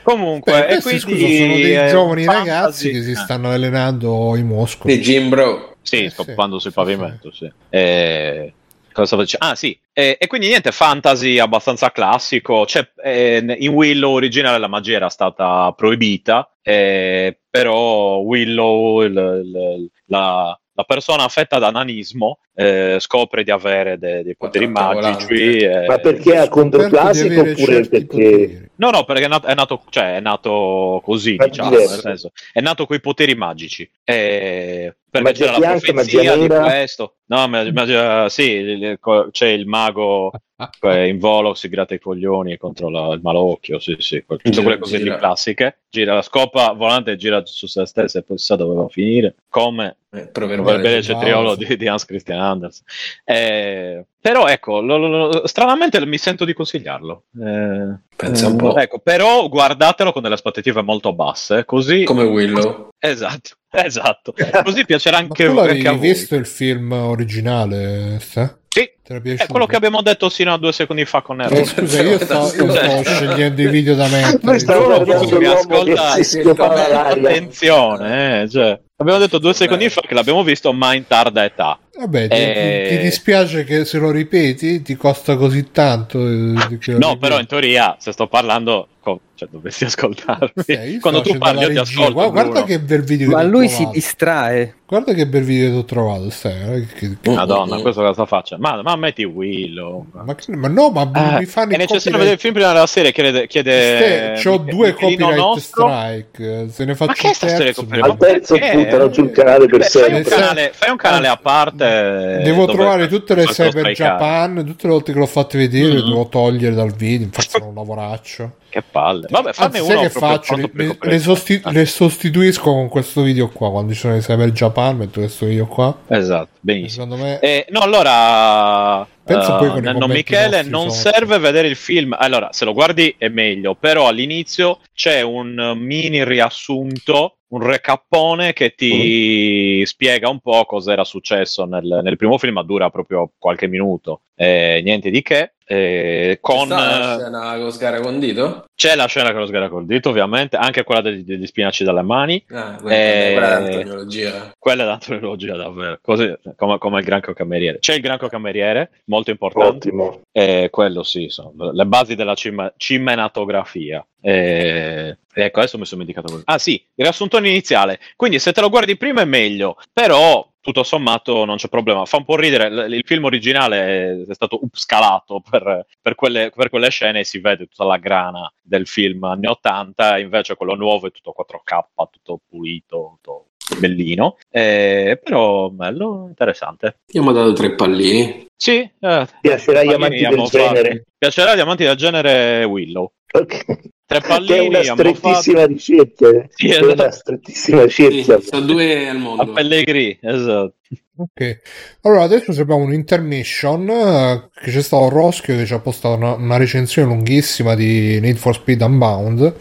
Comunque, 0.02 0.52
Beh, 0.52 0.66
e 0.68 0.82
questi, 0.82 1.02
quindi, 1.04 1.22
scusa, 1.28 1.38
sono 1.44 1.54
dei 1.54 1.76
eh, 1.76 1.88
giovani 1.90 2.24
fantasy- 2.24 2.50
ragazzi 2.50 2.92
che 2.92 3.02
si 3.04 3.12
eh. 3.12 3.16
stanno 3.16 3.52
allenando 3.52 4.36
i 4.36 4.42
muscoli. 4.44 4.96
Di 4.98 5.02
Jim 5.04 5.30
Bro. 5.30 5.76
Sì, 5.84 6.06
Eh, 6.06 6.10
scoppando 6.10 6.56
sì, 6.56 6.62
sul 6.64 6.72
sì, 6.72 6.78
pavimento, 6.78 7.32
sì. 7.32 7.52
E... 7.70 8.54
Cosa 8.92 9.06
stavo 9.06 9.22
dicendo? 9.22 9.46
Ah, 9.46 9.56
sì. 9.56 9.80
E, 9.94 10.18
e 10.20 10.28
quindi 10.28 10.48
niente, 10.48 10.72
fantasy 10.72 11.38
abbastanza 11.38 11.92
classico. 11.92 12.66
Cioè, 12.66 12.90
eh, 13.04 13.56
in 13.60 13.70
Willow 13.74 14.14
originale 14.14 14.58
la 14.58 14.68
magia 14.68 14.96
era 14.96 15.10
stata 15.10 15.72
proibita, 15.78 16.52
eh, 16.62 17.38
però 17.60 18.20
Willow, 18.20 19.02
il- 19.04 19.42
il- 19.44 19.92
la, 20.06 20.58
la 20.74 20.84
persona 20.86 21.24
affetta 21.26 21.60
da 21.60 21.72
nanismo, 21.72 22.40
eh, 22.62 22.98
scopre 23.00 23.44
di 23.44 23.52
avere 23.52 23.98
de- 23.98 24.22
dei 24.24 24.36
poteri 24.36 24.68
magici. 24.68 25.58
e- 25.60 25.86
Ma 25.88 25.98
perché 26.00 26.36
ha 26.38 26.50
controclassico 26.50 27.42
oppure 27.42 27.88
perché... 27.88 28.06
poteri. 28.06 28.68
No, 28.76 28.90
no, 28.90 29.04
perché 29.06 29.26
è 29.26 29.28
nato, 29.28 29.48
è 29.48 29.54
nato, 29.56 29.82
cioè, 29.90 30.16
è 30.16 30.20
nato 30.20 31.02
così, 31.04 31.36
Ma 31.36 31.46
diciamo, 31.48 31.70
diverso. 31.70 31.92
nel 31.94 32.02
senso, 32.02 32.32
è 32.52 32.60
nato 32.62 32.86
con 32.86 32.96
i 32.96 33.02
poteri 33.02 33.36
magici. 33.36 33.90
E 34.04 34.96
perché 35.10 35.28
Magia 35.28 35.40
c'era 35.46 35.52
la 35.54 35.60
bianca, 35.60 35.92
profezia 35.94 36.20
magia 36.36 36.38
di 36.38 36.48
questo. 36.70 37.16
No, 37.26 37.48
ma, 37.48 37.72
ma- 37.72 38.30
sì, 38.30 38.98
c'è 39.32 39.48
il 39.48 39.66
mago 39.68 40.32
eh, 40.82 41.08
in 41.08 41.18
volo, 41.20 41.54
si 41.56 41.68
gratta 41.68 41.94
i 41.94 42.00
coglioni 42.00 42.54
e 42.54 42.58
controlla 42.58 43.14
il 43.14 43.20
malocchio, 43.22 43.80
sì, 43.80 43.96
sì, 44.00 44.24
tutte 44.26 44.50
Gira, 44.50 44.64
quelle 44.64 44.80
cose 44.80 44.98
lì 44.98 45.04
gira. 45.04 45.18
classiche. 45.18 45.78
Gira 45.90 46.14
la 46.14 46.22
scopa 46.22 46.72
volante, 46.74 47.16
gira 47.18 47.42
su 47.46 47.66
se 47.68 47.86
stessa 47.86 48.20
e 48.20 48.24
poi 48.24 48.38
sa 48.38 48.56
dove 48.56 48.76
va 48.76 48.84
a 48.86 48.90
finire. 48.90 49.36
Come 49.50 49.98
Eh, 50.12 50.28
per 50.28 50.44
il 50.44 50.62
vedere 50.62 50.82
bel 50.82 51.04
se- 51.04 51.14
cetriolo 51.14 51.56
di, 51.56 51.76
di 51.76 51.88
Hans 51.88 52.06
Christian 52.06 52.40
Andersen. 52.50 52.84
Eh, 53.24 54.06
però 54.20 54.48
ecco, 54.48 54.82
lo- 54.82 54.98
lo- 54.98 55.48
stranamente 55.48 56.06
mi 56.06 56.18
sento 56.18 56.46
di 56.46 56.54
consigliarlo. 56.54 57.24
Eh, 57.42 58.00
Pensa 58.16 58.48
un 58.48 58.56
po'. 58.58 58.76
Ecco, 58.78 59.00
però 59.00 59.48
guardatelo 59.48 60.12
con 60.12 60.22
delle 60.22 60.34
aspettative 60.36 60.82
molto 60.82 61.14
basse, 61.14 61.64
così... 61.66 62.04
Come 62.04 62.24
Willow. 62.24 62.90
Esatto, 63.00 63.52
esatto. 63.72 64.34
Così 64.64 64.86
piacerà 64.86 65.18
Ma 65.18 65.24
anche, 65.24 65.46
tu 65.48 65.54
l'avevi 65.54 65.78
anche 65.78 65.88
a 65.88 65.92
voi. 65.92 66.00
visto 66.10 66.36
il 66.36 66.46
film 66.46 66.92
originale? 66.92 68.18
Ste? 68.20 68.58
Sì, 68.68 68.90
è 69.10 69.48
quello 69.48 69.66
che 69.66 69.76
abbiamo 69.76 70.02
detto 70.04 70.30
sino 70.30 70.54
a 70.54 70.58
due 70.58 70.72
secondi 70.72 71.04
fa 71.06 71.22
con 71.22 71.42
Eh, 71.42 71.46
Errol. 71.46 71.66
scusa, 71.66 72.02
io 72.02 72.20
sto, 72.24 72.54
io 72.56 72.70
sto 72.76 73.04
scegliendo 73.04 73.62
i 73.62 73.68
video 73.68 73.96
da 73.96 74.08
mettere. 74.08 74.64
Guardando 74.64 75.18
scusa, 75.20 75.38
mi 75.40 75.46
ascolta-. 75.46 77.10
Attenzione, 77.10 78.42
eh, 78.44 78.50
cioè, 78.50 78.80
abbiamo 78.98 79.20
detto 79.20 79.40
due 79.40 79.54
secondi 79.54 79.90
fa 79.90 80.02
che 80.02 80.14
l'abbiamo 80.14 80.44
visto, 80.44 80.72
ma 80.74 80.94
in 80.94 81.06
tarda 81.08 81.44
età. 81.44 81.80
Vabbè, 82.00 82.28
ti, 82.30 82.36
Eh. 82.36 82.86
ti- 82.90 82.96
ti 82.98 83.02
dispiace 83.04 83.64
che 83.66 83.84
se 83.84 83.98
lo 83.98 84.10
ripeti 84.12 84.82
ti 84.82 84.96
costa 84.96 85.36
così 85.36 85.70
tanto? 85.72 86.20
eh, 86.20 86.32
lo 86.32 86.54
No, 86.54 86.68
ripeti? 86.70 87.18
però 87.18 87.40
in 87.40 87.46
teoria, 87.46 87.98
se 88.00 88.14
sto 88.14 88.28
parlando, 88.28 88.88
co- 89.02 89.20
cioè, 89.36 89.50
dovresti 89.52 89.84
ascoltarmi. 89.86 90.52
Io 90.66 91.00
Quando 91.02 91.22
tu 91.22 91.38
parli, 91.38 91.62
io 91.64 91.70
ti 91.72 91.78
ascolto. 91.78 92.14
Guarda, 92.14 92.32
guarda 92.32 92.64
che 92.64 92.80
bel 92.80 93.04
video 93.04 93.28
che 93.30 93.36
Ma 93.36 93.44
lui 93.44 93.68
si 93.68 93.86
distrae. 93.92 94.76
Guarda 94.88 95.14
che 95.14 95.28
bel 95.28 95.44
video 95.44 95.66
che 95.68 95.72
ti 95.74 95.78
ho 95.80 95.86
trovato, 95.86 96.30
stai. 96.30 96.54
eh, 96.82 96.86
che- 96.88 97.18
che- 97.22 97.32
Madonna, 97.32 97.82
questo 97.82 98.02
cosa 98.02 98.26
faccia? 98.26 98.58
Ma, 98.58 98.82
ma 98.82 98.96
metti 99.00 99.24
Willow. 99.24 100.06
Ma, 100.12 100.36
ma 100.48 100.68
no, 100.68 100.90
ma 100.92 101.10
Eh, 101.36 101.40
mi 101.40 101.46
fanno 101.46 101.74
è 101.74 101.78
necessario 101.78 102.18
vedere 102.18 102.36
il 102.36 102.40
film 102.40 102.54
prima 102.54 102.72
della 102.72 102.86
serie. 102.86 103.12
Chiede, 103.12 103.48
chiede 103.48 104.34
C'ho 104.42 104.60
Mich- 104.60 104.70
due 104.76 104.94
copyright 104.94 105.36
nostro. 105.36 105.88
strike. 105.88 106.68
Se 106.70 106.86
ne 106.86 106.96
faccio 106.96 107.08
Ma 107.12 107.14
che 107.14 107.28
il 107.30 107.38
terzo, 107.38 107.82
copyright? 107.82 108.10
Al 108.12 108.18
terzo 108.18 108.58
buttano 108.58 109.14
sul 109.14 109.32
canale 109.32 109.66
per 109.66 109.80
Beh, 109.80 109.86
fai, 109.86 110.02
un 110.02 110.10
sempre. 110.24 110.30
canale, 110.36 110.72
fai 110.74 110.90
un 110.92 110.98
canale 110.98 111.28
a 111.28 111.38
parte. 111.38 112.42
Devo 112.44 112.66
trovare 112.68 113.08
tutte 113.08 113.34
le 113.36 113.46
Cyber 113.46 113.70
strikare. 113.70 113.94
Japan, 113.94 114.64
tutte 114.66 114.88
le 114.88 114.94
volte 114.94 115.14
che 115.14 115.20
l'ho 115.20 115.26
fatte 115.26 115.58
vedere, 115.58 115.94
Mhm. 116.02 116.08
devo 116.10 116.28
togliere 116.30 116.76
dal 116.76 116.92
video. 116.94 117.26
Infatti, 117.26 117.48
sono 117.50 117.68
un 117.68 117.76
lavoraccio. 117.76 118.52
Che 118.70 118.84
palle. 118.84 119.28
Vabbè, 119.30 119.52
fanne 119.54 119.80
Anzi, 119.80 119.92
uno 119.92 120.02
che 120.02 120.10
faccio? 120.10 120.56
Le, 120.56 120.70
le- 120.74 120.98
le 121.02 121.20
sosti- 121.20 121.62
le 121.66 121.86
sostituisco 121.86 122.62
con 122.72 122.88
questo 122.88 123.24
video 123.24 123.50
qua. 123.50 123.72
Quando 123.72 123.94
ci 123.94 124.00
sono 124.00 124.16
i 124.16 124.20
Cyber 124.20 124.52
Japan, 124.52 124.96
metto 124.98 125.20
questo 125.20 125.48
video 125.48 125.66
qua. 125.66 125.98
Esatto, 126.08 126.50
benissimo. 126.60 127.04
Secondo 127.06 127.24
me. 127.24 127.40
Eh, 127.40 127.66
no, 127.70 127.80
allora. 127.80 129.08
Pensa 129.24 129.56
eh, 129.56 129.60
poi 129.60 129.70
con 129.70 129.78
i 129.78 129.82
Nanno 129.82 130.00
commenti 130.00 130.32
Michele, 130.34 130.62
non 130.64 130.90
sopra. 130.92 131.12
serve 131.14 131.38
vedere 131.40 131.68
il 131.68 131.76
film. 131.76 132.16
Allora, 132.18 132.50
se 132.52 132.66
lo 132.66 132.74
guardi 132.74 133.14
è 133.18 133.28
meglio, 133.30 133.76
però 133.76 134.08
all'inizio 134.08 134.80
c'è 134.94 135.22
un 135.22 135.58
eh, 135.60 135.76
mini 135.76 136.24
riassunto, 136.24 137.38
un 137.50 137.62
recappone 137.62 138.54
che 138.54 138.74
ti 138.76 139.84
spiega 139.86 140.30
un 140.30 140.40
po' 140.40 140.66
cosa 140.66 140.92
era 140.92 141.04
successo 141.04 141.66
nel, 141.66 142.02
nel 142.04 142.18
primo 142.18 142.38
film, 142.38 142.54
ma 142.56 142.64
dura 142.64 142.90
proprio 142.90 143.32
qualche 143.38 143.68
minuto. 143.68 144.22
Eh, 144.36 144.82
niente 144.84 145.10
di 145.10 145.22
che. 145.22 145.54
Eh, 145.72 146.40
con, 146.42 146.68
la 146.68 147.16
eh, 147.16 147.20
scena 147.20 147.58
con 147.60 147.72
Sgara 147.72 148.00
condito? 148.00 148.66
c'è 148.74 148.96
la 148.96 149.06
scena 149.06 149.30
con 149.32 149.42
lo 149.42 149.46
sgara 149.46 149.70
col 149.70 149.86
dito, 149.86 150.10
ovviamente, 150.10 150.56
anche 150.56 150.84
quella 150.84 151.02
degli, 151.02 151.22
degli 151.22 151.46
spinaci 151.46 151.84
dalle 151.84 152.02
mani. 152.02 152.44
Ah, 152.50 152.78
quella 152.82 152.96
Eh, 152.96 153.34
quella 153.34 153.58
è 153.58 153.74
l'antologia. 153.84 154.54
Quella 154.58 154.84
è 154.84 154.86
l'antologia 154.88 155.56
davvero, 155.58 156.00
così 156.02 156.34
come, 156.56 156.78
come 156.80 157.00
il 157.00 157.06
granco 157.06 157.34
cameriere. 157.34 157.78
C'è 157.78 157.94
il 157.94 158.02
granco 158.02 158.30
cameriere, 158.30 158.90
molto 159.06 159.30
importante. 159.30 159.90
Ottimo. 159.90 160.22
Eh, 160.32 160.70
quello 160.72 161.04
sì, 161.04 161.28
sono 161.30 161.54
le 161.72 161.86
basi 161.86 162.16
della 162.16 162.34
cima- 162.34 162.74
cinematografia. 162.76 164.04
Eh, 164.22 165.18
ecco, 165.34 165.60
adesso 165.60 165.78
mi 165.78 165.86
sono 165.86 166.02
dimenticato. 166.02 166.28
quello. 166.30 166.44
Ah 166.46 166.58
sì, 166.58 166.74
il 166.74 167.04
riassuntone 167.04 167.50
iniziale. 167.50 168.00
Quindi 168.16 168.40
se 168.40 168.54
te 168.54 168.62
lo 168.62 168.70
guardi 168.70 168.98
prima 168.98 169.22
è 169.22 169.26
meglio, 169.26 169.76
però 169.94 170.49
tutto 170.62 170.84
sommato 170.84 171.46
non 171.46 171.58
c'è 171.58 171.70
problema. 171.70 172.06
Fa 172.06 172.18
un 172.18 172.26
po' 172.26 172.36
ridere, 172.36 172.70
l- 172.70 172.94
il 172.94 173.04
film 173.06 173.26
originale 173.26 174.26
è, 174.28 174.34
stato 174.34 174.60
upscalato 174.64 175.42
per, 175.48 175.86
per 176.02 176.16
quelle, 176.16 176.52
per 176.56 176.70
quelle 176.70 176.90
scene 176.90 177.20
e 177.20 177.24
si 177.24 177.40
vede 177.40 177.68
tutta 177.68 177.86
la 177.86 177.98
grana 177.98 178.52
del 178.62 178.88
film 178.88 179.24
anni 179.24 179.48
80, 179.48 180.20
invece 180.20 180.56
quello 180.56 180.76
nuovo 180.76 181.08
è 181.08 181.12
tutto 181.12 181.34
4K, 181.38 182.10
tutto 182.12 182.40
pulito, 182.48 183.20
tutto 183.22 183.46
bellino. 183.78 184.38
Eh, 184.50 185.20
però 185.24 185.70
bello, 185.70 186.26
interessante. 186.28 187.00
Io 187.12 187.24
mi 187.24 187.30
ho 187.30 187.34
dato 187.34 187.54
tre 187.54 187.76
pallini. 187.76 188.48
Sì, 188.56 188.78
eh, 188.78 189.28
Piacerà 189.42 189.80
agli 189.80 189.94
amanti 189.94 190.20
del 190.20 190.44
genere. 190.44 191.06
Piacerà 191.18 191.52
agli 191.52 191.60
amanti 191.60 191.84
del 191.84 191.96
genere 191.96 192.64
Willow. 192.64 193.12
Ok. 193.32 193.90
Tre 194.10 194.22
Che 194.22 194.26
è 194.26 194.28
pallini 194.28 194.68
una 194.70 194.82
strettissima 194.84 195.66
ricerca. 195.68 196.48
Sì, 196.50 196.68
È 196.68 196.72
esatto. 196.72 196.94
una 196.94 197.12
strettissima 197.12 197.88
Sì, 197.88 198.08
ricerca. 198.08 198.42
sono 198.42 198.66
due 198.66 199.08
al 199.08 199.16
a 199.16 199.20
mondo. 199.20 199.52
Pellegrini, 199.54 200.18
esatto. 200.20 200.74
Ok, 201.18 201.60
allora 202.02 202.24
adesso 202.24 202.50
abbiamo 202.60 202.82
un 202.84 202.92
intermission 202.94 203.88
eh, 203.88 204.50
che 204.64 204.72
c'è 204.72 204.82
stato 204.82 205.10
Roschio 205.10 205.56
che 205.56 205.66
ci 205.68 205.74
ha 205.74 205.80
postato 205.80 206.16
una, 206.16 206.32
una 206.34 206.58
recensione 206.58 207.08
lunghissima 207.14 207.76
di 207.76 208.20
Need 208.20 208.38
for 208.38 208.56
Speed 208.56 208.82
Unbound. 208.82 209.54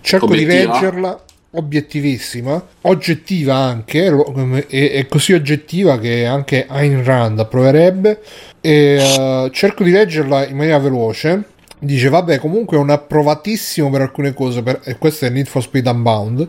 Cerco 0.00 0.26
Obiettiva? 0.26 0.52
di 0.52 0.66
leggerla, 0.68 1.24
obiettivissima, 1.52 2.64
oggettiva 2.82 3.54
anche, 3.56 4.10
lo- 4.10 4.32
è, 4.68 4.92
è 4.92 5.06
così 5.08 5.32
oggettiva 5.32 5.98
che 5.98 6.24
anche 6.24 6.66
Ayn 6.68 7.02
Rand 7.02 7.40
approverebbe. 7.40 8.20
E, 8.60 8.70
eh, 9.00 9.50
cerco 9.52 9.82
di 9.82 9.90
leggerla 9.90 10.46
in 10.46 10.56
maniera 10.56 10.78
veloce. 10.78 11.42
Dice, 11.80 12.08
vabbè, 12.08 12.38
comunque 12.38 12.76
è 12.76 12.80
un 12.80 12.90
approvatissimo 12.90 13.88
per 13.88 14.00
alcune 14.00 14.34
cose, 14.34 14.62
per- 14.62 14.80
e 14.84 14.98
questo 14.98 15.26
è 15.26 15.30
Need 15.30 15.46
for 15.46 15.62
Speed 15.62 15.86
Unbound. 15.86 16.48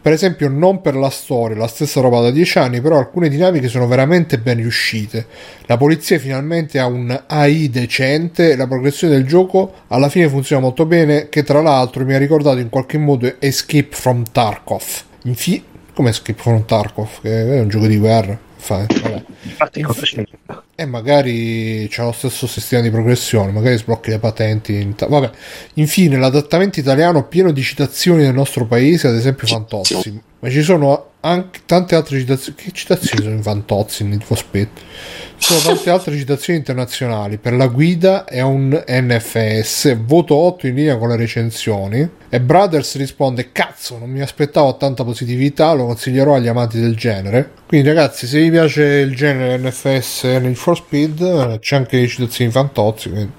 Per 0.00 0.10
esempio, 0.10 0.48
non 0.48 0.80
per 0.80 0.96
la 0.96 1.10
storia, 1.10 1.56
la 1.58 1.66
stessa 1.66 2.00
roba 2.00 2.20
da 2.22 2.30
10 2.30 2.58
anni, 2.58 2.80
però 2.80 2.96
alcune 2.96 3.28
dinamiche 3.28 3.68
sono 3.68 3.86
veramente 3.86 4.38
ben 4.38 4.56
riuscite. 4.56 5.26
La 5.66 5.76
polizia 5.76 6.18
finalmente 6.18 6.78
ha 6.78 6.86
un 6.86 7.24
AI 7.26 7.68
decente 7.68 8.52
e 8.52 8.56
la 8.56 8.66
progressione 8.66 9.12
del 9.12 9.26
gioco 9.26 9.70
alla 9.88 10.08
fine 10.08 10.30
funziona 10.30 10.62
molto 10.62 10.86
bene, 10.86 11.28
che 11.28 11.42
tra 11.42 11.60
l'altro 11.60 12.04
mi 12.06 12.14
ha 12.14 12.18
ricordato 12.18 12.56
in 12.58 12.70
qualche 12.70 12.96
modo 12.96 13.30
Escape 13.38 13.88
from 13.90 14.24
Tarkov. 14.32 14.84
Infi- 15.24 15.62
come 15.92 16.08
Escape 16.08 16.40
from 16.40 16.64
Tarkov? 16.64 17.20
Che 17.20 17.56
è 17.56 17.60
un 17.60 17.68
gioco 17.68 17.86
di 17.86 17.98
guerra. 17.98 18.38
Fa- 18.56 18.86
vabbè. 18.88 19.24
Infatti, 19.42 19.84
c'entra? 19.84 20.62
E 20.80 20.86
magari 20.86 21.86
c'è 21.90 22.02
lo 22.02 22.10
stesso 22.10 22.46
sistema 22.46 22.80
di 22.80 22.90
progressione, 22.90 23.52
magari 23.52 23.76
sblocchi 23.76 24.08
le 24.08 24.18
patenti. 24.18 24.80
in 24.80 24.94
ta- 24.94 25.08
Vabbè, 25.08 25.30
infine 25.74 26.16
l'adattamento 26.16 26.80
italiano 26.80 27.26
pieno 27.28 27.52
di 27.52 27.60
citazioni 27.60 28.22
del 28.22 28.32
nostro 28.32 28.64
paese, 28.64 29.06
ad 29.08 29.14
esempio 29.14 29.46
Fantozzi. 29.46 30.18
Ma 30.38 30.48
ci 30.48 30.62
sono 30.62 31.08
anche 31.20 31.60
tante 31.66 31.94
altre 31.94 32.18
citazioni. 32.18 32.56
Che 32.56 32.70
citazioni 32.72 33.22
sono 33.22 33.34
in 33.34 33.42
Fantozzi? 33.42 34.04
In 34.04 34.08
Need 34.08 34.22
for 34.22 34.38
Speed? 34.38 34.68
Ci 35.36 35.52
sono 35.52 35.74
tante 35.74 35.90
altre 35.90 36.16
citazioni 36.16 36.58
internazionali. 36.58 37.36
Per 37.36 37.52
la 37.52 37.66
guida 37.66 38.24
è 38.24 38.40
un 38.40 38.70
NFS, 38.88 39.98
voto 39.98 40.34
8 40.34 40.66
in 40.66 40.74
linea 40.76 40.96
con 40.96 41.10
le 41.10 41.16
recensioni. 41.16 42.08
E 42.30 42.40
Brothers 42.40 42.96
risponde: 42.96 43.52
Cazzo, 43.52 43.98
non 43.98 44.08
mi 44.08 44.22
aspettavo 44.22 44.76
tanta 44.78 45.04
positività, 45.04 45.72
lo 45.74 45.84
consiglierò 45.84 46.36
agli 46.36 46.48
amanti 46.48 46.80
del 46.80 46.96
genere. 46.96 47.50
Quindi, 47.66 47.88
ragazzi, 47.88 48.26
se 48.26 48.40
vi 48.40 48.50
piace 48.50 48.82
il 48.82 49.14
genere 49.14 49.58
NFS 49.58 50.24
Need 50.24 50.54
for 50.54 50.69
Speed, 50.74 51.20
eh, 51.20 51.58
c'è 51.60 51.76
anche 51.76 51.98
le 51.98 52.06
citazioni 52.06 52.50
Fantozzi. 52.50 53.10
Quindi. 53.10 53.32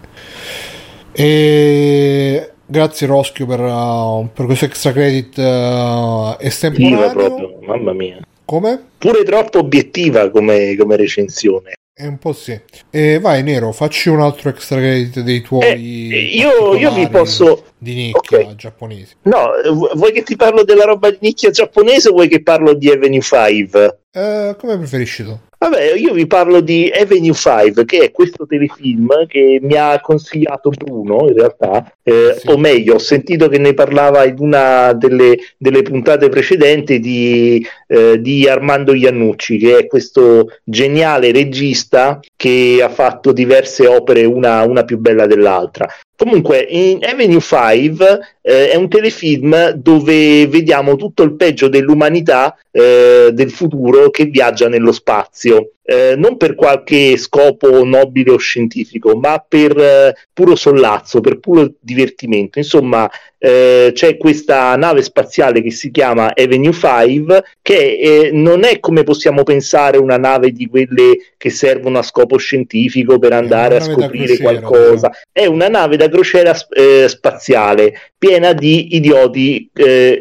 E 1.14 2.52
grazie 2.66 3.08
Roschio 3.08 3.45
per, 3.45 3.60
uh, 3.60 4.30
per 4.34 4.45
questo 4.45 4.66
extra 4.66 4.91
credit 4.91 5.38
uh, 5.38 6.36
estemporaneo. 6.40 7.12
proprio, 7.12 7.60
mamma 7.62 7.94
mia. 7.94 8.20
Come? 8.45 8.82
Pure 8.98 9.24
troppo 9.24 9.60
obiettiva 9.60 10.30
come, 10.30 10.76
come 10.78 10.95
recensione. 10.95 11.74
È 11.94 12.06
un 12.08 12.18
po' 12.18 12.34
sì. 12.34 12.60
E 12.90 13.20
vai 13.20 13.44
Nero, 13.44 13.72
facci 13.72 14.10
un 14.10 14.22
altro 14.22 14.49
extra 14.49 14.78
credit 14.78 15.20
dei 15.20 15.41
tuoi. 15.41 16.10
Eh, 16.12 16.20
io, 16.38 16.76
io 16.76 16.91
vi 16.94 17.08
posso. 17.08 17.66
Di 17.78 17.94
nicchia 17.94 18.40
Ok. 18.40 18.56
giapponesi. 18.56 19.16
No, 19.24 19.52
vu- 19.72 19.94
vuoi 19.95 20.12
che 20.12 20.24
ti 20.24 20.36
parlo 20.36 20.64
della 20.64 20.86
roba 20.86 21.12
di 21.12 21.18
nicchia 21.22 21.49
giapponese 21.52 22.10
o 22.10 22.14
vuoi 22.14 22.28
che 22.28 22.41
parlo 22.41 22.74
di 22.74 22.90
Avenue 22.90 23.22
5? 23.22 23.99
Eh, 24.12 24.56
come 24.58 24.78
preferisci 24.78 25.24
tu? 25.24 25.38
Vabbè, 25.61 25.93
io 25.93 26.13
vi 26.13 26.25
parlo 26.25 26.59
di 26.59 26.91
Avenue 26.91 27.35
5, 27.35 27.85
che 27.85 27.99
è 27.99 28.11
questo 28.11 28.47
telefilm 28.47 29.27
che 29.27 29.59
mi 29.61 29.75
ha 29.75 29.99
consigliato 30.01 30.71
Bruno, 30.71 31.27
in 31.27 31.35
realtà, 31.35 31.93
eh, 32.01 32.35
Sì. 32.39 32.49
o 32.49 32.57
meglio, 32.57 32.95
ho 32.95 32.97
sentito 32.97 33.47
che 33.47 33.59
ne 33.59 33.75
parlava 33.75 34.23
in 34.25 34.38
una 34.39 34.91
delle, 34.93 35.38
delle 35.59 35.83
puntate 35.83 36.29
precedenti 36.29 36.99
di, 36.99 37.63
eh, 37.85 38.19
di 38.19 38.47
Armando 38.47 38.95
Iannucci, 38.95 39.59
che 39.59 39.77
è 39.77 39.85
questo 39.85 40.47
geniale 40.63 41.31
regista 41.31 42.19
che 42.35 42.79
ha 42.83 42.89
fatto 42.89 43.31
diverse 43.31 43.85
opere, 43.85 44.25
una, 44.25 44.63
una 44.63 44.83
più 44.83 44.97
bella 44.97 45.27
dell'altra. 45.27 45.88
Comunque, 46.22 46.60
in 46.69 46.99
Avenue 47.03 47.39
5 47.39 48.19
eh, 48.43 48.69
è 48.69 48.76
un 48.76 48.88
telefilm 48.89 49.72
dove 49.72 50.45
vediamo 50.45 50.95
tutto 50.95 51.23
il 51.23 51.34
peggio 51.34 51.68
dell'umanità 51.68 52.56
eh, 52.69 53.31
del 53.34 53.49
futuro 53.49 54.11
che 54.11 54.26
viaggia 54.26 54.69
nello 54.69 54.91
spazio. 54.91 55.72
Eh, 55.91 56.15
non 56.15 56.38
per 56.38 56.55
qualche 56.55 57.18
scopo 57.18 57.84
nobile 57.84 58.31
o 58.31 58.38
scientifico, 58.38 59.18
ma 59.18 59.43
per 59.45 59.77
eh, 59.77 60.15
puro 60.31 60.55
sollazzo, 60.55 61.19
per 61.19 61.39
puro 61.39 61.73
divertimento. 61.81 62.59
Insomma, 62.59 63.11
eh, 63.38 63.91
c'è 63.93 64.15
questa 64.15 64.77
nave 64.77 65.01
spaziale 65.01 65.61
che 65.61 65.72
si 65.72 65.91
chiama 65.91 66.31
Avenue 66.34 66.72
5, 66.72 67.43
che 67.61 67.97
eh, 67.97 68.30
non 68.31 68.63
è 68.63 68.80
come 68.80 69.03
possiamo 69.03 69.43
pensare 69.43 69.97
una 69.97 70.15
nave 70.15 70.53
di 70.53 70.68
quelle 70.68 71.34
che 71.35 71.49
servono 71.49 71.97
a 71.97 72.03
scopo 72.03 72.38
scientifico 72.38 73.19
per 73.19 73.34
andare 73.34 73.76
a 73.76 73.81
scoprire 73.81 74.38
crociera, 74.38 74.59
qualcosa. 74.59 75.11
È 75.30 75.45
una 75.45 75.68
nave 75.68 75.97
da 75.97 76.07
crociera 76.07 76.55
eh, 76.69 77.09
spaziale 77.09 78.11
piena 78.18 78.53
di 78.53 78.95
idioti 78.95 79.69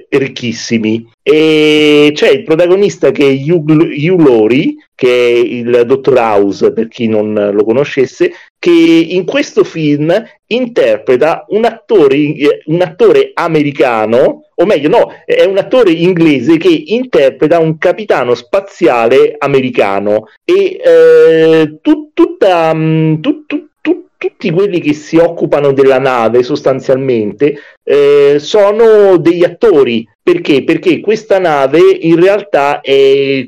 ricchissimi. 0.08 1.06
E 1.22 2.10
c'è 2.14 2.30
il 2.30 2.44
protagonista 2.44 3.10
che 3.10 3.28
è 3.28 3.50
Hugh, 3.50 4.20
Laurie, 4.26 4.74
che 4.94 5.08
è 5.08 5.36
il 5.36 5.84
dottor 5.86 6.16
House, 6.16 6.72
per 6.72 6.88
chi 6.88 7.06
non 7.08 7.50
lo 7.52 7.64
conoscesse, 7.64 8.32
che 8.58 8.70
in 8.70 9.24
questo 9.24 9.62
film 9.64 10.12
interpreta 10.46 11.44
un 11.48 11.64
attore, 11.64 12.16
eh, 12.16 12.62
un 12.66 12.80
attore 12.82 13.30
americano, 13.34 14.44
o 14.54 14.64
meglio, 14.66 14.88
no, 14.88 15.08
è 15.24 15.44
un 15.44 15.58
attore 15.58 15.90
inglese 15.92 16.56
che 16.56 16.84
interpreta 16.86 17.58
un 17.58 17.78
capitano 17.78 18.34
spaziale 18.34 19.34
americano. 19.38 20.26
E 20.44 20.78
eh, 20.82 21.78
tu- 21.80 22.10
tutta, 22.12 22.72
mh, 22.74 23.20
tu- 23.20 23.46
tu- 23.46 23.68
tu- 23.80 24.06
tutti 24.18 24.50
quelli 24.50 24.80
che 24.80 24.92
si 24.92 25.16
occupano 25.16 25.72
della 25.72 25.98
nave 25.98 26.42
sostanzialmente 26.42 27.56
eh, 27.82 28.36
sono 28.38 29.16
degli 29.18 29.44
attori. 29.44 30.06
Perché? 30.30 30.62
Perché 30.62 31.00
questa 31.00 31.40
nave 31.40 31.80
in 32.02 32.14
realtà 32.14 32.80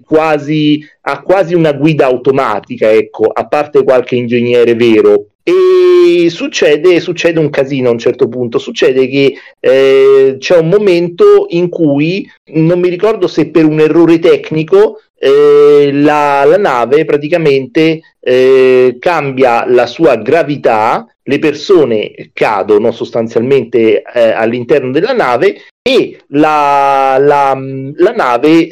quasi, 0.05 0.85
ha 1.03 1.23
quasi 1.23 1.55
una 1.55 1.73
guida 1.75 2.07
automatica, 2.07 2.91
ecco, 2.91 3.27
a 3.27 3.47
parte 3.47 3.85
qualche 3.85 4.17
ingegnere 4.17 4.75
vero. 4.75 5.27
E 5.45 6.29
succede, 6.29 6.99
succede 6.99 7.39
un 7.39 7.51
casino 7.51 7.89
a 7.89 7.93
un 7.93 8.01
certo 8.01 8.27
punto. 8.27 8.59
Succede 8.59 9.07
che 9.07 9.35
eh, 9.61 10.37
c'è 10.41 10.59
un 10.59 10.69
momento 10.69 11.47
in 11.51 11.69
cui 11.69 12.29
non 12.47 12.81
mi 12.81 12.89
ricordo 12.89 13.29
se 13.29 13.49
per 13.51 13.65
un 13.65 13.79
errore 13.79 14.19
tecnico 14.19 15.03
eh, 15.17 15.91
la, 15.93 16.43
la 16.45 16.59
nave 16.59 17.05
praticamente 17.05 18.01
eh, 18.19 18.97
cambia 18.99 19.65
la 19.69 19.87
sua 19.87 20.17
gravità, 20.17 21.07
le 21.23 21.39
persone 21.39 22.31
cadono 22.33 22.91
sostanzialmente 22.91 24.03
eh, 24.03 24.33
all'interno 24.33 24.91
della 24.91 25.13
nave 25.13 25.59
e 25.83 26.23
la, 26.29 27.17
la, 27.19 27.59
la 27.97 28.13
nave, 28.13 28.69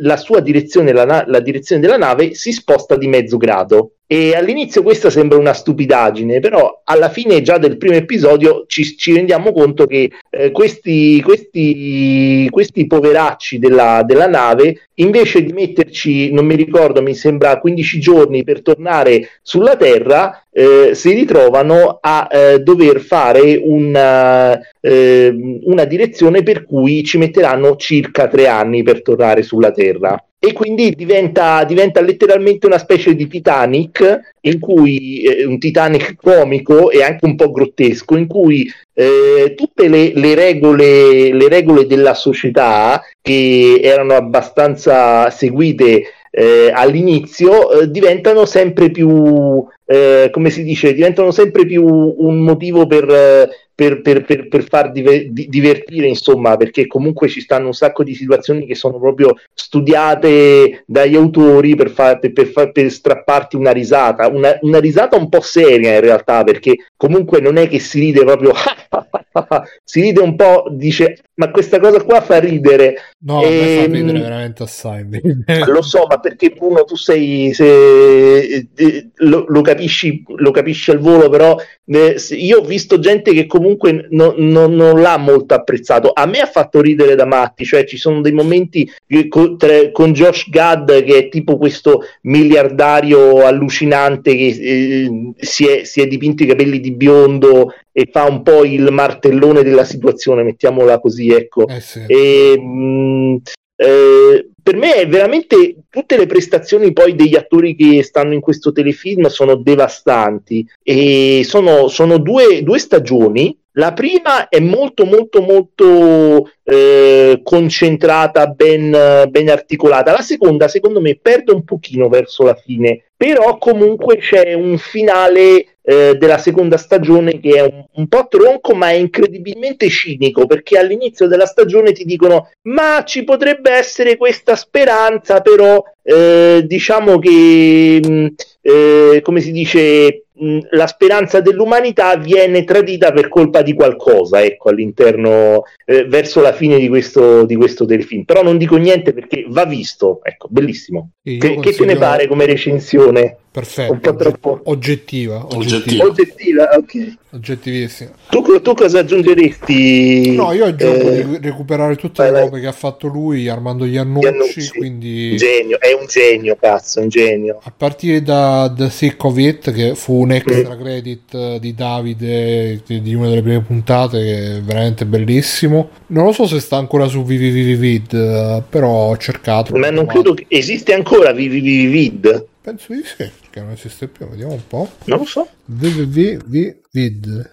la 0.00 0.16
sua 0.16 0.40
direzione, 0.40 0.92
la, 0.92 1.24
la 1.26 1.40
direzione 1.40 1.80
della 1.80 1.96
nave 1.96 2.34
si 2.34 2.52
sposta 2.52 2.96
di 2.96 3.06
mezzo 3.06 3.36
grado. 3.36 3.98
E 4.06 4.34
all'inizio 4.34 4.82
questa 4.82 5.08
sembra 5.08 5.38
una 5.38 5.54
stupidaggine, 5.54 6.38
però 6.38 6.82
alla 6.84 7.08
fine 7.08 7.40
già 7.40 7.56
del 7.56 7.78
primo 7.78 7.94
episodio 7.94 8.64
ci, 8.66 8.96
ci 8.98 9.14
rendiamo 9.14 9.50
conto 9.52 9.86
che 9.86 10.10
eh, 10.28 10.50
questi, 10.50 11.22
questi, 11.22 12.46
questi 12.50 12.86
poveracci 12.86 13.58
della, 13.58 14.02
della 14.04 14.26
nave, 14.26 14.88
invece 14.96 15.42
di 15.42 15.54
metterci, 15.54 16.30
non 16.32 16.44
mi 16.44 16.54
ricordo, 16.54 17.00
mi 17.00 17.14
sembra 17.14 17.58
15 17.58 17.98
giorni 17.98 18.44
per 18.44 18.60
tornare 18.60 19.30
sulla 19.40 19.76
Terra, 19.76 20.44
eh, 20.52 20.90
si 20.94 21.14
ritrovano 21.14 21.98
a 22.00 22.28
eh, 22.30 22.58
dover 22.58 23.00
fare 23.00 23.58
una, 23.62 24.60
eh, 24.80 25.60
una 25.64 25.84
direzione 25.84 26.42
per 26.42 26.66
cui 26.66 27.02
ci 27.04 27.16
metteranno 27.16 27.76
circa 27.76 28.28
tre 28.28 28.48
anni 28.48 28.82
per 28.82 29.00
tornare 29.00 29.42
sulla 29.42 29.70
Terra. 29.70 30.22
E 30.46 30.52
quindi 30.52 30.90
diventa, 30.94 31.64
diventa 31.64 32.02
letteralmente 32.02 32.66
una 32.66 32.76
specie 32.76 33.14
di 33.14 33.26
Titanic, 33.26 34.34
in 34.42 34.58
cui 34.58 35.22
eh, 35.22 35.46
un 35.46 35.58
Titanic 35.58 36.16
comico 36.16 36.90
e 36.90 37.02
anche 37.02 37.24
un 37.24 37.34
po' 37.34 37.50
grottesco, 37.50 38.14
in 38.14 38.26
cui 38.26 38.70
eh, 38.92 39.54
tutte 39.56 39.88
le, 39.88 40.12
le 40.14 40.34
regole, 40.34 41.32
le 41.32 41.48
regole 41.48 41.86
della 41.86 42.12
società 42.12 43.02
che 43.22 43.80
erano 43.82 44.12
abbastanza 44.12 45.30
seguite 45.30 46.02
eh, 46.30 46.70
all'inizio 46.74 47.70
eh, 47.70 47.90
diventano 47.90 48.44
sempre 48.44 48.90
più, 48.90 49.64
eh, 49.86 50.28
come 50.30 50.50
si 50.50 50.62
dice, 50.62 50.92
diventano 50.92 51.30
sempre 51.30 51.64
più 51.64 51.86
un 51.86 52.40
motivo 52.40 52.86
per, 52.86 53.48
per, 53.74 54.00
per, 54.02 54.24
per, 54.24 54.48
per 54.48 54.64
far 54.64 54.90
dive- 54.92 55.28
di- 55.32 55.48
divertire, 55.48 56.06
insomma, 56.06 56.56
perché 56.56 56.86
comunque 56.86 57.28
ci 57.28 57.40
stanno 57.40 57.66
un 57.66 57.72
sacco 57.74 58.04
di 58.04 58.14
situazioni 58.14 58.66
che 58.66 58.74
sono 58.74 58.98
proprio 58.98 59.34
studiate 59.52 60.84
dagli 60.86 61.16
autori 61.16 61.74
per, 61.74 61.90
far- 61.90 62.20
far- 62.52 62.72
per 62.72 62.90
strapparti 62.90 63.56
una 63.56 63.72
risata, 63.72 64.28
una, 64.28 64.56
una 64.62 64.78
risata 64.78 65.16
un 65.16 65.28
po' 65.28 65.40
seria 65.40 65.94
in 65.94 66.00
realtà, 66.00 66.44
perché 66.44 66.76
comunque 66.96 67.40
non 67.40 67.56
è 67.56 67.68
che 67.68 67.78
si 67.80 68.00
ride 68.00 68.20
proprio, 68.24 68.52
si 69.84 70.00
ride 70.00 70.20
un 70.20 70.36
po', 70.36 70.66
dice, 70.70 71.18
ma 71.34 71.50
questa 71.50 71.80
cosa 71.80 72.02
qua 72.02 72.20
fa 72.20 72.38
ridere, 72.38 72.94
No, 73.26 73.40
me 73.40 73.48
fa 73.68 73.84
Ehm, 73.84 73.92
ridere 73.92 74.20
veramente 74.20 74.62
assai. 74.62 75.04
lo 75.66 75.82
so, 75.82 76.06
ma 76.08 76.18
perché 76.20 76.50
Bruno 76.50 76.84
tu 76.84 76.96
sei 76.96 77.52
se, 77.54 78.66
eh, 78.74 79.08
lo, 79.16 79.44
lo 79.48 79.60
capisci, 79.62 80.22
lo 80.36 80.50
capisci 80.50 80.90
al 80.90 80.98
volo, 80.98 81.28
però 81.28 81.56
eh, 81.86 82.16
io 82.30 82.58
ho 82.58 82.64
visto 82.64 82.98
gente 82.98 83.32
che 83.32 83.46
comunque 83.46 83.63
no- 84.10 84.34
no- 84.36 84.66
non 84.66 85.00
l'ha 85.00 85.16
molto 85.16 85.54
apprezzato. 85.54 86.10
A 86.12 86.26
me 86.26 86.40
ha 86.40 86.46
fatto 86.46 86.80
ridere 86.80 87.14
da 87.14 87.24
matti, 87.24 87.64
cioè 87.64 87.84
ci 87.84 87.96
sono 87.96 88.20
dei 88.20 88.32
momenti 88.32 88.90
che 89.06 89.28
co- 89.28 89.56
tra- 89.56 89.90
con 89.92 90.12
Josh 90.12 90.48
Gad 90.48 91.02
che 91.04 91.18
è 91.18 91.28
tipo 91.28 91.56
questo 91.56 92.02
miliardario 92.22 93.44
allucinante 93.44 94.34
che 94.36 94.46
eh, 94.46 95.32
si, 95.36 95.66
è, 95.66 95.84
si 95.84 96.00
è 96.00 96.06
dipinto 96.06 96.42
i 96.42 96.46
capelli 96.46 96.80
di 96.80 96.92
biondo 96.92 97.72
e 97.92 98.08
fa 98.10 98.24
un 98.24 98.42
po' 98.42 98.64
il 98.64 98.88
martellone 98.90 99.62
della 99.62 99.84
situazione, 99.84 100.42
mettiamola 100.42 100.98
così, 100.98 101.30
ecco. 101.30 101.66
Eh 101.68 101.80
sì. 101.80 102.04
E, 102.06 102.58
mh, 102.58 103.36
eh, 103.76 104.48
per 104.64 104.76
me 104.76 104.94
è 104.94 105.06
veramente 105.06 105.76
tutte 105.90 106.16
le 106.16 106.24
prestazioni 106.24 106.94
poi 106.94 107.14
degli 107.14 107.36
attori 107.36 107.76
che 107.76 108.02
stanno 108.02 108.32
in 108.32 108.40
questo 108.40 108.72
telefilm 108.72 109.26
sono 109.26 109.56
devastanti 109.56 110.66
e 110.82 111.42
sono, 111.44 111.88
sono 111.88 112.16
due, 112.16 112.62
due 112.62 112.78
stagioni. 112.78 113.54
La 113.72 113.92
prima 113.92 114.48
è 114.48 114.60
molto 114.60 115.04
molto 115.04 115.42
molto 115.42 116.50
eh, 116.62 117.40
concentrata, 117.42 118.46
ben, 118.46 119.28
ben 119.28 119.50
articolata. 119.50 120.12
La 120.12 120.22
seconda, 120.22 120.66
secondo 120.68 121.02
me, 121.02 121.18
perde 121.20 121.52
un 121.52 121.64
pochino 121.64 122.08
verso 122.08 122.44
la 122.44 122.54
fine, 122.54 123.02
però 123.14 123.58
comunque 123.58 124.16
c'è 124.16 124.54
un 124.54 124.78
finale 124.78 125.73
eh, 125.86 126.16
della 126.16 126.38
seconda 126.38 126.78
stagione 126.78 127.38
che 127.40 127.50
è 127.50 127.60
un, 127.60 127.84
un 127.92 128.08
po' 128.08 128.26
tronco, 128.28 128.74
ma 128.74 128.88
è 128.90 128.94
incredibilmente 128.94 129.88
cinico 129.90 130.46
perché 130.46 130.78
all'inizio 130.78 131.26
della 131.28 131.46
stagione 131.46 131.92
ti 131.92 132.04
dicono: 132.04 132.50
Ma 132.62 133.02
ci 133.04 133.22
potrebbe 133.24 133.70
essere 133.70 134.16
questa 134.16 134.56
speranza, 134.56 135.40
però 135.40 135.82
eh, 136.02 136.62
diciamo 136.66 137.18
che 137.18 138.00
mh, 138.02 138.26
eh, 138.62 139.20
come 139.22 139.40
si 139.40 139.52
dice. 139.52 140.23
Mh, 140.36 140.58
La 140.70 140.86
speranza 140.86 141.40
dell'umanità 141.40 142.16
viene 142.16 142.64
tradita 142.64 143.12
per 143.12 143.28
colpa 143.28 143.62
di 143.62 143.72
qualcosa, 143.74 144.42
ecco, 144.42 144.68
all'interno, 144.70 145.62
eh, 145.84 146.04
verso 146.04 146.40
la 146.40 146.52
fine 146.52 146.78
di 146.78 146.88
questo, 146.88 147.44
di 147.44 147.56
questo 147.56 147.84
telefilm. 147.86 148.24
Però 148.24 148.42
non 148.42 148.58
dico 148.58 148.76
niente 148.76 149.12
perché 149.12 149.44
va 149.48 149.64
visto, 149.64 150.20
ecco, 150.22 150.48
bellissimo. 150.50 151.10
Che, 151.22 151.36
che 151.38 151.48
te 151.48 151.48
ne 151.56 151.62
consiglio- 151.62 151.98
pare 151.98 152.26
come 152.26 152.46
recensione? 152.46 153.36
Perfetto, 153.50 153.92
Un 153.92 154.00
po' 154.00 154.16
troppo 154.16 154.60
oggettiva, 154.64 155.46
Oggettiva. 155.54 156.04
oggettiva, 156.04 156.70
ok. 156.76 157.14
Oggettivissimo. 157.34 158.10
Tu, 158.30 158.60
tu 158.62 158.74
cosa 158.74 159.00
aggiungeresti? 159.00 160.34
No, 160.34 160.52
io 160.52 160.64
aggiungo 160.66 161.10
Eh, 161.10 161.24
di 161.26 161.38
recuperare 161.40 161.96
tutte 161.96 162.22
vai, 162.22 162.26
le 162.30 162.32
vai. 162.38 162.42
robe 162.48 162.60
che 162.60 162.66
ha 162.66 162.72
fatto 162.72 163.08
lui, 163.08 163.48
Armando 163.48 163.84
Iannucci, 163.84 164.26
Iannucci. 164.26 164.68
quindi 164.70 165.36
genio, 165.36 165.80
è 165.80 165.92
un 165.92 166.06
genio, 166.06 166.56
cazzo, 166.60 167.00
un 167.00 167.08
genio. 167.08 167.60
a 167.62 167.72
partire 167.76 168.22
da 168.22 168.72
The 168.74 168.88
Thick 168.88 169.22
of 169.24 169.36
It, 169.38 169.72
che 169.72 169.94
fu 169.94 170.20
un 170.22 170.28
Mm. 170.28 170.30
extra 170.32 170.76
credit 170.76 171.34
eh, 171.34 171.58
di 171.60 171.74
Davide 171.74 172.82
di 172.86 173.14
una 173.14 173.28
delle 173.28 173.42
prime 173.42 173.60
puntate, 173.62 174.18
che 174.18 174.56
è 174.56 174.60
veramente 174.62 175.04
bellissimo. 175.06 175.90
Non 176.08 176.24
lo 176.26 176.32
so 176.32 176.46
se 176.46 176.60
sta 176.60 176.76
ancora 176.76 177.06
su 177.06 177.22
VVVVid, 177.22 178.12
eh, 178.12 178.62
però 178.68 178.88
ho 179.10 179.16
cercato. 179.16 179.76
Ma 179.76 179.90
non 179.90 180.06
credo 180.06 180.34
che 180.34 180.46
esiste 180.48 180.92
ancora 180.94 181.32
VVVVid, 181.32 182.46
Penso 182.64 182.94
di 182.94 183.02
sì, 183.04 183.16
perché 183.16 183.60
non 183.60 183.72
esiste 183.72 184.08
più, 184.08 184.26
vediamo 184.26 184.54
un 184.54 184.66
po'. 184.66 184.88
non 185.04 185.18
lo 185.18 185.24
so. 185.26 185.46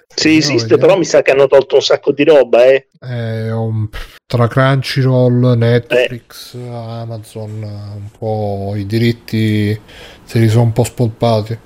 Se 0.08 0.30
Vediamo, 0.30 0.38
esiste, 0.38 0.54
vediamo. 0.54 0.82
però 0.82 0.98
mi 0.98 1.04
sa 1.04 1.22
che 1.22 1.32
hanno 1.32 1.48
tolto 1.48 1.76
un 1.76 1.82
sacco 1.82 2.14
di 2.14 2.24
roba, 2.24 2.64
eh. 2.66 2.88
È 2.98 3.52
un- 3.52 3.90
tra 4.26 4.48
Crunchyroll, 4.48 5.58
Netflix, 5.58 6.56
Amazon, 6.56 7.62
un 7.62 8.10
po' 8.18 8.72
i 8.78 8.86
diritti 8.86 9.78
se 10.24 10.40
li 10.40 10.48
sono 10.48 10.64
un 10.64 10.72
po' 10.72 10.86
spolpati. 10.86 11.58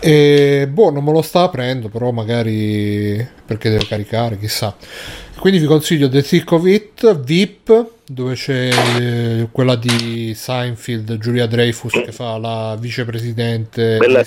E 0.00 0.66
boh, 0.70 0.90
non 0.90 1.04
me 1.04 1.12
lo 1.12 1.20
sta 1.20 1.42
aprendo, 1.42 1.90
però 1.90 2.12
magari 2.12 3.26
perché 3.44 3.68
deve 3.68 3.86
caricare, 3.86 4.38
chissà. 4.38 4.74
Quindi 5.38 5.58
vi 5.60 5.66
consiglio 5.66 6.08
The 6.08 6.22
Thick 6.22 6.50
of 6.52 6.66
It, 6.66 7.20
VIP, 7.20 7.92
dove 8.06 8.34
c'è 8.34 8.68
eh, 8.98 9.48
quella 9.50 9.76
di 9.76 10.32
Seinfeld, 10.34 11.18
Giulia 11.18 11.46
Dreyfus, 11.46 11.92
che 11.92 12.12
fa 12.12 12.36
la 12.38 12.76
vicepresidente. 12.78 13.96
Bella 13.98 14.22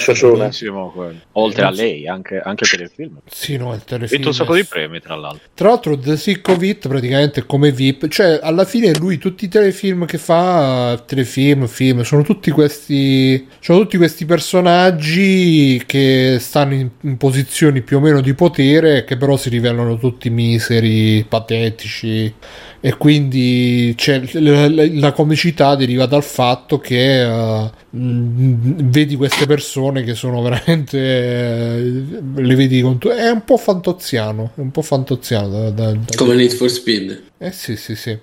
quello. 0.91 1.19
Oltre 1.33 1.63
a 1.63 1.69
lei, 1.69 2.07
anche, 2.07 2.39
anche 2.39 2.65
per 2.69 2.81
il 2.81 2.91
film. 2.93 3.19
Sì, 3.29 3.57
no, 3.57 3.73
il 3.73 3.79
Ha 3.79 3.83
telefilm. 3.83 4.09
vinto 4.09 4.27
un 4.29 4.33
sacco 4.33 4.55
di 4.55 4.63
premi, 4.63 4.99
tra 4.99 5.15
l'altro. 5.15 5.47
Tra 5.53 5.69
l'altro, 5.69 5.97
The 5.97 6.17
Sick 6.17 6.47
of 6.47 6.61
It 6.61 6.87
praticamente 6.87 7.45
come 7.45 7.71
VIP, 7.71 8.07
cioè 8.07 8.39
alla 8.41 8.65
fine 8.65 8.93
lui 8.97 9.17
tutti 9.17 9.45
i 9.45 9.47
telefilm 9.47 10.05
che 10.05 10.17
fa, 10.17 11.01
telefilm, 11.05 11.67
film, 11.67 12.01
sono 12.01 12.23
tutti 12.23 12.49
questi, 12.51 13.47
sono 13.59 13.79
tutti 13.79 13.97
questi 13.97 14.25
personaggi 14.25 15.83
che 15.85 16.37
stanno 16.39 16.73
in, 16.73 16.89
in 17.01 17.17
posizioni 17.17 17.81
più 17.81 17.97
o 17.97 17.99
meno 17.99 18.21
di 18.21 18.33
potere, 18.33 19.03
che 19.03 19.17
però 19.17 19.37
si 19.37 19.49
rivelano 19.49 19.97
tutti 19.97 20.29
miseri, 20.31 20.96
patetici. 21.27 22.33
E 22.79 22.95
quindi 22.95 23.93
c'è, 23.97 24.21
la, 24.33 24.69
la- 24.69 24.87
la 24.87 25.11
comicità 25.11 25.75
deriva 25.75 26.05
dal 26.05 26.23
fatto 26.23 26.77
che 26.77 27.25
mh, 27.89 28.89
vedi 28.89 29.15
queste 29.15 29.47
persone 29.47 30.03
che 30.03 30.13
sono 30.13 30.41
veramente 30.43 30.97
eh, 30.99 32.21
le 32.35 32.55
vedi 32.55 32.79
con 32.81 32.99
tu- 32.99 33.09
è 33.09 33.29
un 33.29 33.43
po' 33.43 33.57
fantoziano 33.57 34.51
è 34.55 34.59
un 34.59 34.69
po' 34.71 34.83
fantoziano 34.83 35.47
da- 35.49 35.69
da- 35.71 35.91
da- 35.93 36.15
Come 36.15 36.35
Need 36.35 36.51
for 36.51 36.69
Speed. 36.69 37.23
eh 37.39 37.51
sì 37.51 37.75
sì 37.75 37.95
sì 37.95 38.17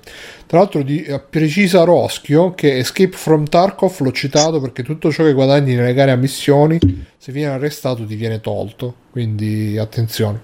tra 0.46 0.58
l'altro 0.58 0.82
di, 0.82 1.02
eh, 1.02 1.18
precisa 1.20 1.82
Roschio 1.82 2.54
che 2.54 2.78
Escape 2.78 3.16
from 3.16 3.46
Tarkov 3.48 3.98
l'ho 4.00 4.12
citato 4.12 4.60
perché 4.60 4.84
tutto 4.84 5.10
ciò 5.10 5.24
che 5.24 5.32
guadagni 5.32 5.74
nelle 5.74 5.94
gare 5.94 6.12
a 6.12 6.16
missioni 6.16 6.78
se 7.18 7.32
viene 7.32 7.52
arrestato 7.54 8.04
ti 8.06 8.14
viene 8.14 8.40
tolto 8.40 8.94
quindi 9.10 9.76
attenzione 9.78 10.40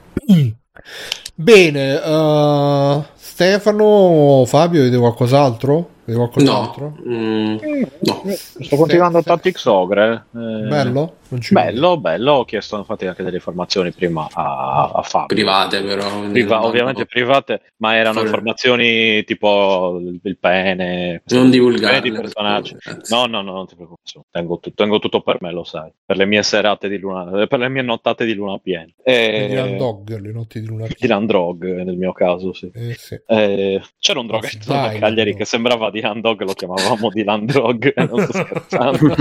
bene 1.35 2.02
eh, 2.02 3.02
Stefano 3.15 4.44
Fabio 4.47 4.82
vede 4.82 4.98
qualcos'altro? 4.98 5.89
vede 6.05 6.19
No. 6.19 6.28
qualcos'altro? 6.28 6.97
Mm, 7.09 7.57
no. 8.01 8.23
Sto 8.27 8.77
continuando 8.77 9.19
a 9.19 9.23
Tactics 9.23 9.65
Ogre. 9.66 10.24
eh, 10.35 10.39
bello? 10.69 11.15
Bello, 11.51 11.97
bello. 11.97 12.32
Ho 12.32 12.44
chiesto 12.44 12.77
infatti 12.77 13.07
anche 13.07 13.23
delle 13.23 13.36
informazioni 13.36 13.93
prima 13.93 14.27
a, 14.32 14.90
a 14.93 15.02
Fabio. 15.02 15.27
Private 15.36 15.81
però. 15.85 16.28
Priva- 16.28 16.65
ovviamente 16.66 17.07
private, 17.07 17.61
ma 17.77 17.94
erano 17.94 18.15
Fuori. 18.15 18.27
informazioni 18.27 19.23
tipo 19.23 19.97
il, 20.01 20.19
il 20.24 20.36
pene, 20.39 21.23
Non 21.27 21.48
divulgarle. 21.51 22.01
pene 22.01 22.11
di 22.16 22.20
personaggi. 22.20 22.77
No, 23.11 23.27
no, 23.27 23.43
no, 23.43 23.52
non 23.52 23.66
ti 23.69 23.77
preoccupare. 23.77 24.27
Tengo, 24.28 24.59
tu- 24.59 24.74
tengo 24.74 24.98
tutto 24.98 25.20
per 25.20 25.36
me, 25.40 25.52
lo 25.52 25.62
sai. 25.62 25.89
Per 26.05 26.16
le 26.16 26.27
mie 26.27 26.43
serate 26.43 26.89
di 26.89 26.98
luna, 26.98 27.47
per 27.47 27.61
le 27.61 27.69
mie 27.69 27.82
nottate 27.82 28.24
di 28.24 28.35
luna 28.35 28.59
piena. 28.59 28.90
vede. 29.05 29.47
Dylan 29.47 29.69
E... 29.69 29.77
Dog 29.77 30.19
le 30.19 30.32
notti 30.32 30.61
di 30.61 30.66
luna 30.66 30.86
Dylan 30.98 31.27
Drog 31.31 31.65
nel 31.85 31.97
mio 31.97 32.12
caso, 32.12 32.52
sì. 32.52 32.70
eh, 32.74 32.94
sì. 32.94 33.20
Eh, 33.24 33.81
c'era 34.01 34.19
un 34.19 34.27
droghetto 34.27 34.66
da 34.73 34.89
Dai, 34.89 34.98
Cagliari 34.98 35.31
no. 35.31 35.36
che 35.36 35.44
sembrava 35.44 35.90
Dylan 35.90 36.20
Dog, 36.20 36.43
lo 36.43 36.55
chiamavamo 36.55 37.09
Dylan 37.09 37.47
Drog, 37.47 37.93
non 37.97 38.20
sto 38.23 38.32
scherzando. 38.32 39.15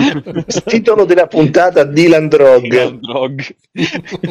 Titolo 0.66 1.06
della 1.06 1.28
puntata 1.28 1.84
Dylan 1.84 2.28
Drog. 2.28 2.62
Dylan 2.62 3.00
Drog. 3.00 3.56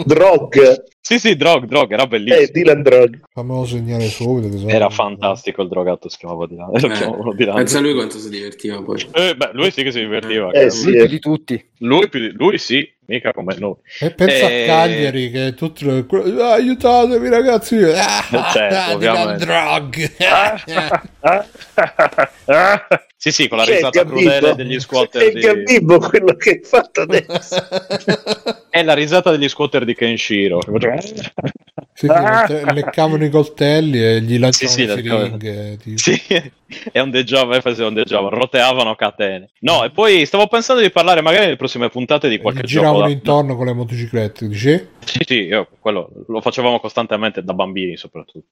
Drog. 0.04 0.84
Sì, 1.00 1.18
sì, 1.18 1.36
Drog, 1.36 1.64
Drog, 1.64 1.90
era 1.92 2.06
bellissimo. 2.06 2.42
Eh, 2.42 2.50
Dylan 2.50 2.82
Drog. 2.82 3.20
fammelo 3.32 3.64
segnare 3.64 4.04
subito 4.08 4.54
sono- 4.58 4.70
Era 4.70 4.90
fantastico 4.90 5.62
il 5.62 5.68
drogato, 5.68 6.10
si 6.10 6.18
chiamava 6.18 6.46
Dylan. 6.46 6.68
Lo 6.70 6.76
Eh, 6.76 6.80
chiamavano 6.92 7.32
Dylan 7.32 7.54
Pensa 7.56 7.78
a 7.78 7.80
lui 7.80 7.94
quanto 7.94 8.18
si 8.18 8.28
divertiva 8.28 8.82
poi. 8.82 9.08
Eh, 9.14 9.34
beh, 9.34 9.50
lui 9.54 9.70
sì 9.70 9.82
che 9.82 9.90
si 9.90 10.00
divertiva. 10.00 10.50
Eh, 10.50 10.68
sì. 10.70 10.84
Lui 10.90 10.96
più 10.98 11.06
di 11.06 11.18
tutti. 11.18 11.66
Lui, 11.78 12.08
più 12.10 12.20
di- 12.20 12.32
lui 12.32 12.58
sì, 12.58 12.86
mica 13.06 13.32
come 13.32 13.56
noi. 13.58 13.76
E 14.00 14.10
pensa 14.10 14.50
Eh, 14.50 14.64
a 14.64 14.66
Cagliari 14.66 15.30
che 15.30 15.46
è 15.46 15.54
tutto 15.54 15.88
ah, 15.88 16.52
aiutatemi 16.52 17.28
ragazzi 17.30 17.76
ah, 17.76 18.50
certo, 18.52 19.08
ah, 19.08 19.32
Drog 19.36 20.10
sì, 23.16 23.30
sì, 23.32 23.48
con 23.48 23.56
la 23.58 23.64
risata 23.64 24.04
crudele 24.04 24.54
degli 24.54 24.76
È 24.76 24.80
squatter 24.80 25.22
il 25.22 25.32
di... 25.32 25.40
Gabibbo 25.40 25.98
quello 26.00 26.34
che 26.34 26.50
hai 26.50 26.60
fatto 26.62 27.00
adesso. 27.02 27.56
È 28.78 28.82
la 28.84 28.94
risata 28.94 29.32
degli 29.32 29.48
squatter 29.48 29.84
di 29.84 29.94
Kenshiro. 29.94 30.60
Sì, 31.98 32.06
leccavano 32.06 33.24
i 33.24 33.28
coltelli 33.28 34.00
e 34.00 34.20
gli 34.20 34.38
lanciavano 34.38 34.52
Sì, 34.52 34.66
sì, 34.68 34.86
le 34.86 35.02
siringhe 35.02 35.76
tipo. 35.82 35.98
Sì, 35.98 36.22
e 36.92 37.00
ondeggiavano, 37.00 37.56
eh, 37.56 37.60
facevano 37.60 37.88
ondeggiavano, 37.88 38.28
roteavano 38.36 38.94
catene. 38.94 39.50
No, 39.60 39.82
e 39.84 39.90
poi 39.90 40.24
stavo 40.24 40.46
pensando 40.46 40.80
di 40.80 40.90
parlare 40.90 41.22
magari 41.22 41.46
nelle 41.46 41.56
prossime 41.56 41.88
puntate 41.88 42.28
di 42.28 42.38
qualche 42.38 42.60
Gli 42.62 42.66
gioco. 42.66 42.84
giravano 42.84 43.06
da- 43.06 43.12
intorno 43.12 43.56
con 43.56 43.66
le 43.66 43.72
motociclette 43.72 44.46
dici? 44.46 44.86
Sì, 45.08 45.20
sì, 45.24 45.34
io 45.44 45.66
quello 45.80 46.10
lo 46.28 46.40
facevamo 46.40 46.78
costantemente 46.78 47.42
da 47.42 47.54
bambini 47.54 47.96
soprattutto. 47.96 48.46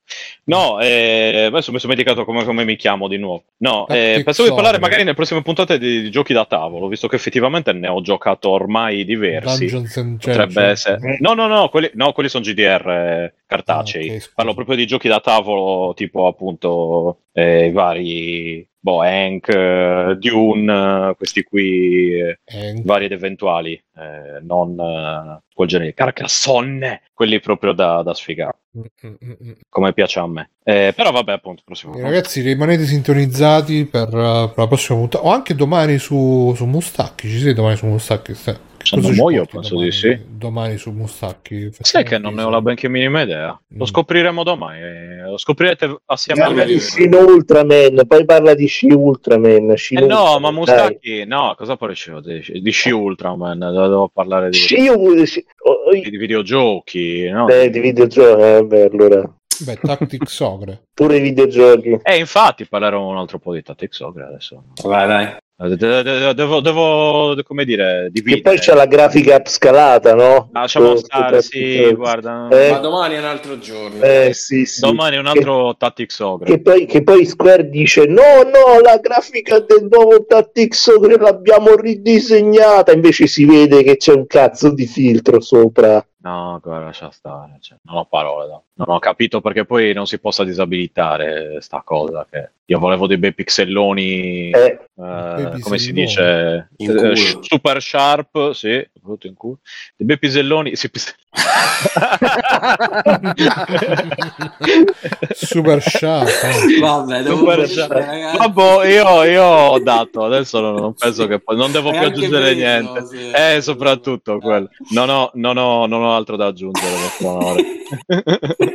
No, 0.44 0.80
eh, 0.80 1.44
adesso 1.46 1.70
mi 1.70 1.78
sono 1.78 1.92
dimenticato 1.92 2.24
come, 2.24 2.44
come 2.44 2.64
mi 2.64 2.76
chiamo 2.76 3.06
di 3.08 3.18
nuovo. 3.18 3.44
No, 3.58 3.86
eh, 3.88 3.94
Tactics 3.94 4.24
pensavo 4.24 4.48
di 4.48 4.54
parlare 4.54 4.78
magari 4.78 5.02
nelle 5.02 5.14
prossime 5.14 5.42
puntate 5.42 5.78
di, 5.78 6.00
di 6.00 6.10
giochi 6.10 6.32
da 6.32 6.46
tavolo, 6.46 6.88
visto 6.88 7.06
che 7.08 7.16
effettivamente 7.16 7.72
ne 7.72 7.88
ho 7.88 8.00
giocato 8.00 8.48
ormai 8.48 9.04
diversi. 9.04 9.66
Dungeons 9.66 9.96
and 9.98 10.15
Potrebbe 10.16 10.52
Dragons. 10.52 10.86
essere... 10.86 11.18
No, 11.20 11.34
no, 11.34 11.46
no, 11.46 11.68
quelli, 11.68 11.90
no, 11.94 12.12
quelli 12.12 12.28
sono 12.28 12.44
GDR 12.44 12.88
eh, 12.88 13.34
cartacei. 13.46 14.08
Ah, 14.08 14.12
ok, 14.12 14.20
scusa. 14.20 14.32
Parlo 14.34 14.54
proprio 14.54 14.76
di 14.76 14.86
giochi 14.86 15.08
da 15.08 15.20
tavolo, 15.20 15.94
tipo 15.94 16.26
appunto 16.26 17.20
eh, 17.32 17.66
i 17.66 17.72
vari 17.72 18.68
boh, 18.86 19.00
Hank, 19.02 19.48
eh, 19.48 20.16
Dune, 20.18 21.08
eh, 21.10 21.14
questi 21.16 21.42
qui, 21.42 22.20
eh, 22.20 22.38
Eh, 22.44 22.80
vari 22.84 23.06
ed 23.06 23.12
eventuali, 23.12 23.72
eh, 23.72 24.40
non 24.42 24.78
eh, 24.78 25.42
quel 25.52 25.66
genere, 25.66 25.92
Carcassonne, 25.92 27.02
quelli 27.12 27.40
proprio 27.40 27.72
da, 27.72 28.02
da 28.02 28.14
sfigare, 28.14 28.58
mm, 28.78 28.82
mm, 29.06 29.32
mm, 29.42 29.52
come 29.68 29.92
piace 29.92 30.20
a 30.20 30.28
me. 30.28 30.50
Eh, 30.62 30.92
però 30.94 31.10
vabbè, 31.10 31.32
appunto, 31.32 31.62
prossimo. 31.64 31.96
Eh, 31.96 32.02
Ragazzi, 32.02 32.42
rimanete 32.42 32.84
sintonizzati 32.84 33.86
per, 33.86 34.08
per 34.08 34.52
la 34.54 34.66
prossima 34.68 34.98
puntata. 34.98 35.24
O 35.24 35.30
anche 35.30 35.56
domani 35.56 35.98
su, 35.98 36.52
su 36.54 36.64
Mustacchi. 36.64 37.28
Ci 37.28 37.38
sei 37.38 37.54
domani 37.54 37.76
su 37.76 37.86
Mustacchi? 37.86 38.34
Ste- 38.34 38.74
Se 38.86 38.96
non 38.96 39.04
ci 39.12 39.18
muoio, 39.18 39.44
penso 39.46 39.70
domani, 39.70 39.88
di 39.90 39.96
sì. 39.96 40.18
Domani 40.28 40.76
su 40.78 40.90
Mustacchi. 40.92 41.70
Sai 41.80 42.04
che 42.04 42.18
non 42.18 42.34
ne 42.34 42.42
ho 42.42 42.50
la 42.50 42.60
benché 42.60 42.88
minima 42.88 43.22
idea. 43.22 43.48
Lo 43.68 43.84
Mm. 43.84 43.86
scopriremo 43.86 44.42
domani. 44.42 44.80
eh, 44.80 45.14
Lo 45.26 45.38
scoprirete 45.38 45.96
assieme 46.06 46.42
a 46.42 46.46
Parla 46.46 46.64
me. 46.64 46.70
di 46.72 46.78
Shin 46.80 47.12
Ultraman, 47.14 48.02
poi 48.06 48.24
parla 48.24 48.54
di 48.54 48.68
Shin 48.68 48.92
Ultraman. 48.92 49.76
Shin 49.76 49.98
Eh 49.98 50.06
no, 50.06 50.06
Ultraman, 50.22 50.40
ma 50.40 50.48
dai. 50.48 50.54
Mustacchi, 50.54 51.24
no, 51.26 51.54
cosa 51.56 51.76
dicevo 51.88 52.20
di, 52.20 52.42
di 52.60 52.70
Sci 52.70 52.90
Ultraman? 52.90 53.58
Devo 53.58 54.08
parlare 54.08 54.50
di, 54.50 54.56
Shin- 54.56 55.26
Shin- 55.26 55.44
oh, 55.64 55.72
oh, 55.72 55.92
di 55.92 56.16
videogiochi, 56.16 57.28
no? 57.28 57.48
eh, 57.48 57.68
di 57.70 57.80
videogiochi, 57.80 58.40
eh, 58.42 58.64
beh, 58.64 58.88
allora. 58.92 59.34
Beh, 59.64 59.78
Tactics 59.82 60.38
Ogre. 60.40 60.82
Pure 60.94 61.16
i 61.16 61.20
videogiochi. 61.20 61.98
Eh, 62.02 62.16
infatti 62.18 62.66
parlerò 62.66 63.06
un 63.08 63.16
altro 63.16 63.38
po' 63.38 63.52
di 63.54 63.62
Tactics 63.62 64.00
Ogre 64.00 64.24
adesso. 64.24 64.62
Vai, 64.84 65.06
vai. 65.06 65.36
Eh, 65.58 65.68
de- 65.68 65.76
de- 65.76 66.02
de- 66.02 66.34
Devo, 66.34 66.60
devo, 66.60 67.34
come 67.42 67.64
dire, 67.64 68.02
Che 68.04 68.10
dividere. 68.10 68.42
poi 68.42 68.58
c'è 68.58 68.74
la 68.74 68.84
grafica 68.84 69.36
upscalata, 69.36 70.14
no? 70.14 70.50
Lasciamo 70.52 70.88
Con- 70.88 70.98
stare, 70.98 71.40
sì, 71.40 71.94
guarda. 71.94 72.48
Eh, 72.50 72.72
Ma 72.72 72.78
domani 72.78 73.14
è 73.14 73.18
un 73.20 73.24
altro 73.24 73.58
giorno. 73.58 74.02
eh, 74.02 74.34
sì, 74.34 74.66
sì. 74.66 74.80
Domani 74.82 75.16
un 75.16 75.24
altro 75.26 75.74
Tactics 75.78 76.18
Ogre. 76.18 76.44
Che 76.44 76.60
poi, 76.60 76.84
che 76.84 77.02
poi 77.02 77.24
Square 77.24 77.70
dice: 77.70 78.04
No, 78.04 78.42
no, 78.44 78.80
la 78.82 78.98
grafica 78.98 79.58
del 79.60 79.88
nuovo 79.90 80.26
Tactics 80.26 80.88
Ogre 80.88 81.16
l'abbiamo 81.16 81.74
ridisegnata. 81.74 82.92
Invece 82.92 83.26
si 83.26 83.46
vede 83.46 83.82
che 83.82 83.96
c'è 83.96 84.12
un 84.12 84.26
cazzo 84.26 84.70
di 84.74 84.84
filtro 84.86 85.40
sopra. 85.40 86.06
No, 86.18 86.60
guarda, 86.62 86.84
lascia 86.86 87.10
stare. 87.10 87.56
cioè, 87.60 87.78
non 87.84 87.96
ho 87.96 88.04
parole. 88.04 88.46
no. 88.48 88.62
Non 88.78 88.90
ho 88.94 88.98
capito 88.98 89.40
perché 89.40 89.64
poi 89.64 89.94
non 89.94 90.06
si 90.06 90.18
possa 90.18 90.44
disabilitare 90.44 91.62
sta 91.62 91.80
cosa 91.82 92.26
che 92.30 92.50
Io 92.66 92.78
volevo 92.78 93.06
dei 93.06 93.16
bei 93.16 93.32
pixelloni. 93.32 94.50
Eh, 94.50 94.78
eh, 94.98 95.58
come 95.60 95.78
si 95.78 95.94
dice? 95.94 96.68
In 96.78 96.90
Eh, 96.90 97.16
super 97.40 97.80
sharp, 97.80 98.50
sì, 98.52 98.86
brutto 99.00 99.28
in 99.28 99.34
culo. 99.34 99.60
Dei 99.96 100.06
bei 100.06 100.18
piselloni. 100.18 100.76
Sì, 100.76 100.90
pis- 100.90 101.14
Super 105.34 105.82
sharp. 105.82 106.28
eh. 106.28 106.78
Vabbè, 106.80 107.22
devo 107.22 107.36
Super 107.38 107.68
sharp. 107.68 108.36
Vabbè, 108.38 108.86
io, 108.88 109.24
io 109.24 109.42
ho 109.44 109.78
dato, 109.78 110.24
adesso 110.24 110.60
non, 110.60 110.74
non 110.74 110.94
penso 110.94 111.26
che 111.26 111.38
poi 111.40 111.56
non 111.56 111.72
devo 111.72 111.90
Hai 111.90 111.98
più 111.98 112.06
aggiungere 112.08 112.54
preso, 112.54 112.58
niente. 112.58 113.06
sì. 113.06 113.30
Eh, 113.30 113.60
soprattutto 113.60 114.38
quello. 114.38 114.68
Non 114.90 115.08
ho, 115.08 115.30
non 115.34 115.56
ho- 115.56 115.86
non 115.86 116.02
ho 116.02 116.14
altro 116.14 116.36
da 116.36 116.46
aggiungere, 116.46 116.90
vostro 116.90 117.28
onore. 117.28 117.64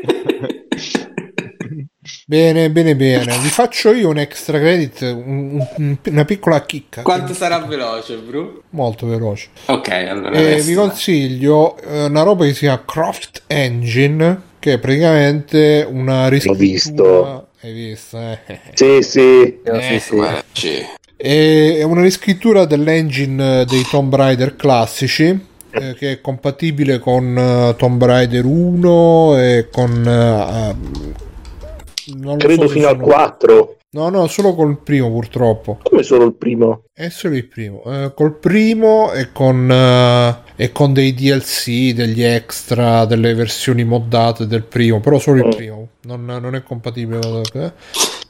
Bene, 2.26 2.70
bene, 2.72 2.96
bene. 2.96 3.38
Vi 3.40 3.50
faccio 3.50 3.94
io 3.94 4.10
un 4.10 4.18
extra 4.18 4.58
credit, 4.60 5.02
un- 5.02 5.66
un- 5.78 5.98
una 6.06 6.26
piccola 6.26 6.64
chicca. 6.66 7.02
Quanto 7.02 7.34
sarà 7.34 7.60
veloce, 7.60 8.16
Bru? 8.18 8.62
Molto 8.72 9.06
veloce. 9.08 9.50
Ok, 9.66 9.90
allora. 9.90 10.32
E 10.32 10.38
adesso- 10.40 10.68
vi 10.68 10.74
consiglio 10.76 11.78
eh, 11.78 12.06
una 12.06 12.24
roba 12.24 12.46
che 12.46 12.54
si 12.54 12.60
chiama 12.60 12.84
Croft 12.86 13.44
Engine, 13.48 14.42
che 14.60 14.74
è 14.74 14.80
praticamente 14.80 15.86
una 15.90 16.28
riscrittura. 16.30 16.64
visto. 16.66 17.48
Hai 17.62 17.74
visto? 17.74 18.18
eh? 18.18 18.40
sì, 18.74 19.02
sì. 19.02 19.60
Eh, 19.64 19.82
sì, 19.82 20.00
sì. 20.00 20.22
Sì. 20.54 20.86
È 21.18 21.84
una 21.84 22.02
riscrittura 22.02 22.66
dell'engine 22.66 23.66
dei 23.66 23.84
Tomb 23.90 24.16
Raider 24.16 24.56
classici. 24.56 25.50
Eh, 25.72 25.94
che 25.96 26.12
è 26.14 26.22
compatibile 26.22 27.00
con 27.00 27.38
eh, 27.38 27.76
Tomb 27.78 28.04
Raider 28.04 28.46
1 28.46 29.38
e 29.38 29.68
con 29.72 30.04
lo 32.20 32.36
Credo 32.38 32.64
so 32.64 32.68
fino 32.70 32.88
al 32.88 32.96
sono- 32.96 33.06
4. 33.06 33.76
no 33.92 34.10
no 34.10 34.28
solo 34.28 34.56
col 34.56 34.78
primo 34.80 35.10
purtroppo 35.12 35.80
Come 35.84 36.04
solo 36.04 36.26
il 36.26 36.34
primo? 36.34 36.84
È 36.94 37.10
solo 37.10 37.36
il 37.36 37.46
primo. 37.48 37.84
Eh, 37.86 38.12
col 38.16 38.36
primo 38.38 39.12
e 39.12 39.32
con, 39.32 39.70
eh, 39.72 40.36
e 40.56 40.72
con 40.72 40.94
dei 40.94 41.14
DLC, 41.16 41.94
degli 41.94 42.22
extra, 42.22 43.06
delle 43.06 43.34
versioni 43.34 43.84
moddate 43.84 44.46
del 44.46 44.62
primo, 44.64 45.00
però 45.00 45.18
solo 45.18 45.40
il 45.40 45.48
Mm. 45.48 45.52
primo. 45.52 45.88
Non, 46.04 46.24
non 46.26 46.54
è 46.56 46.62
compatibile. 46.64 47.20
con- 47.20 47.42
eh. 47.62 47.72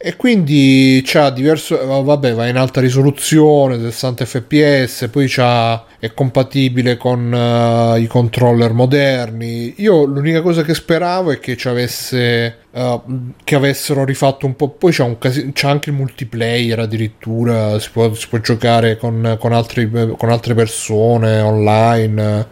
E 0.04 0.16
quindi 0.16 1.02
c'ha 1.06 1.30
diverso. 1.30 1.80
eh, 1.80 1.86
Vabbè, 2.04 2.34
va 2.34 2.48
in 2.48 2.58
alta 2.58 2.82
risoluzione, 2.82 3.80
60 3.80 4.26
fps, 4.26 5.08
poi 5.12 5.28
c'ha, 5.28 5.86
è 6.00 6.12
compatibile 6.14 6.98
con 6.98 7.32
eh, 7.32 8.00
i 8.00 8.08
controller 8.08 8.74
moderni. 8.74 9.76
Io 9.78 10.04
l'unica 10.06 10.42
cosa 10.42 10.64
che 10.64 10.74
speravo 10.74 11.30
è 11.32 11.40
che 11.40 11.56
ci 11.56 11.68
avesse. 11.68 12.58
eh, 12.72 13.00
che 13.44 13.56
avessero 13.56 14.04
rifatto 14.04 14.48
un 14.48 14.56
po'. 14.56 14.70
Poi 14.70 14.92
c'è, 14.92 15.04
un 15.04 15.18
casi- 15.20 15.52
c'è 15.54 15.68
anche 15.68 15.92
il 15.92 15.96
multiplayer 15.96 16.80
addirittura. 16.80 17.78
Si 17.80 17.92
può, 17.92 18.12
si 18.16 18.28
può 18.28 18.40
giocare 18.40 18.98
con, 18.98 19.38
con, 19.40 19.54
altri- 19.54 19.90
con 20.18 20.30
altre 20.32 20.56
persone 20.56 21.40
online. 21.42 22.48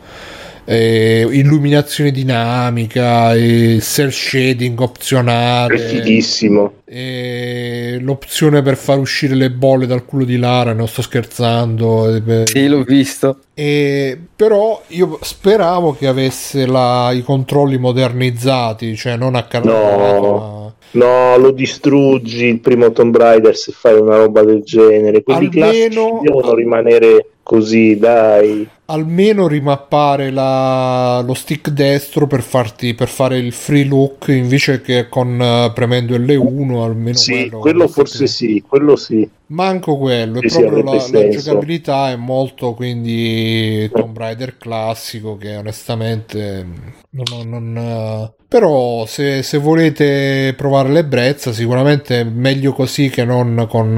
Eh, 0.71 1.27
illuminazione 1.31 2.11
dinamica, 2.11 3.33
il 3.33 3.81
cell 3.81 4.09
shading 4.09 4.77
È 4.79 4.83
opzionale, 4.83 5.79
fighissimo. 5.79 6.73
e 6.85 7.97
l'opzione 8.01 8.61
per 8.61 8.77
far 8.77 8.99
uscire 8.99 9.33
le 9.33 9.49
bolle 9.49 9.87
dal 9.87 10.05
culo 10.05 10.25
di 10.25 10.37
Lara. 10.37 10.73
Non 10.73 10.87
sto 10.87 11.01
scherzando. 11.01 12.13
eh, 12.15 12.43
Sì, 12.45 12.67
l'ho 12.67 12.83
visto. 12.83 13.39
e, 13.55 14.15
però 14.35 14.79
io 14.89 15.17
speravo 15.21 15.93
che 15.93 16.05
avesse 16.05 16.67
la- 16.67 17.09
i 17.13 17.23
controlli 17.23 17.79
modernizzati, 17.79 18.95
cioè 18.95 19.15
non 19.17 19.33
a 19.33 19.43
carrozzata, 19.45 20.19
No. 20.19 20.37
ma 20.37 20.67
No, 20.91 21.37
lo 21.37 21.51
distruggi 21.51 22.45
il 22.45 22.59
primo 22.59 22.91
Tomb 22.91 23.15
Raider 23.15 23.55
se 23.55 23.71
fai 23.71 23.99
una 23.99 24.17
roba 24.17 24.43
del 24.43 24.61
genere. 24.63 25.21
Quelli 25.23 25.45
Almeno- 25.45 25.65
classici 25.65 25.89
devono 26.23 26.53
rimanere 26.55 27.25
così, 27.43 27.97
dai. 27.97 28.67
Almeno 28.89 29.47
rimappare 29.47 30.31
la- 30.31 31.21
lo 31.25 31.33
stick 31.33 31.69
destro 31.69 32.27
per, 32.27 32.41
farti, 32.41 32.93
per 32.93 33.07
fare 33.07 33.37
il 33.37 33.51
free 33.53 33.85
look 33.85 34.27
invece 34.29 34.81
che 34.81 35.07
con 35.09 35.39
eh, 35.41 35.71
premendo 35.73 36.15
L1 36.15 36.83
almeno 36.83 37.17
Sì, 37.17 37.49
quello, 37.49 37.59
quello 37.59 37.87
forse 37.87 38.25
sì, 38.27 38.63
quello 38.67 38.95
sì. 38.95 39.29
manco 39.47 39.97
quello 39.97 40.39
è 40.39 40.43
Sì, 40.47 40.47
proprio 40.47 40.81
la, 40.83 41.07
la 41.07 41.27
giocabilità 41.27 42.11
è 42.11 42.15
molto 42.15 42.73
quindi 42.75 43.91
Tomb 43.93 44.15
Raider 44.17 44.57
classico 44.57 45.37
che 45.37 45.55
onestamente 45.57 46.65
non, 47.11 47.27
non- 47.49 47.71
non- 47.73 48.33
però 48.47 49.05
se, 49.05 49.43
se 49.43 49.57
volete 49.59 50.53
provare 50.57 50.89
l'ebbrezza 50.89 51.51
sicuramente 51.53 52.21
è 52.21 52.23
meglio 52.23 52.73
così 52.73 53.09
che 53.09 53.23
non 53.25 53.67
con 53.69 53.97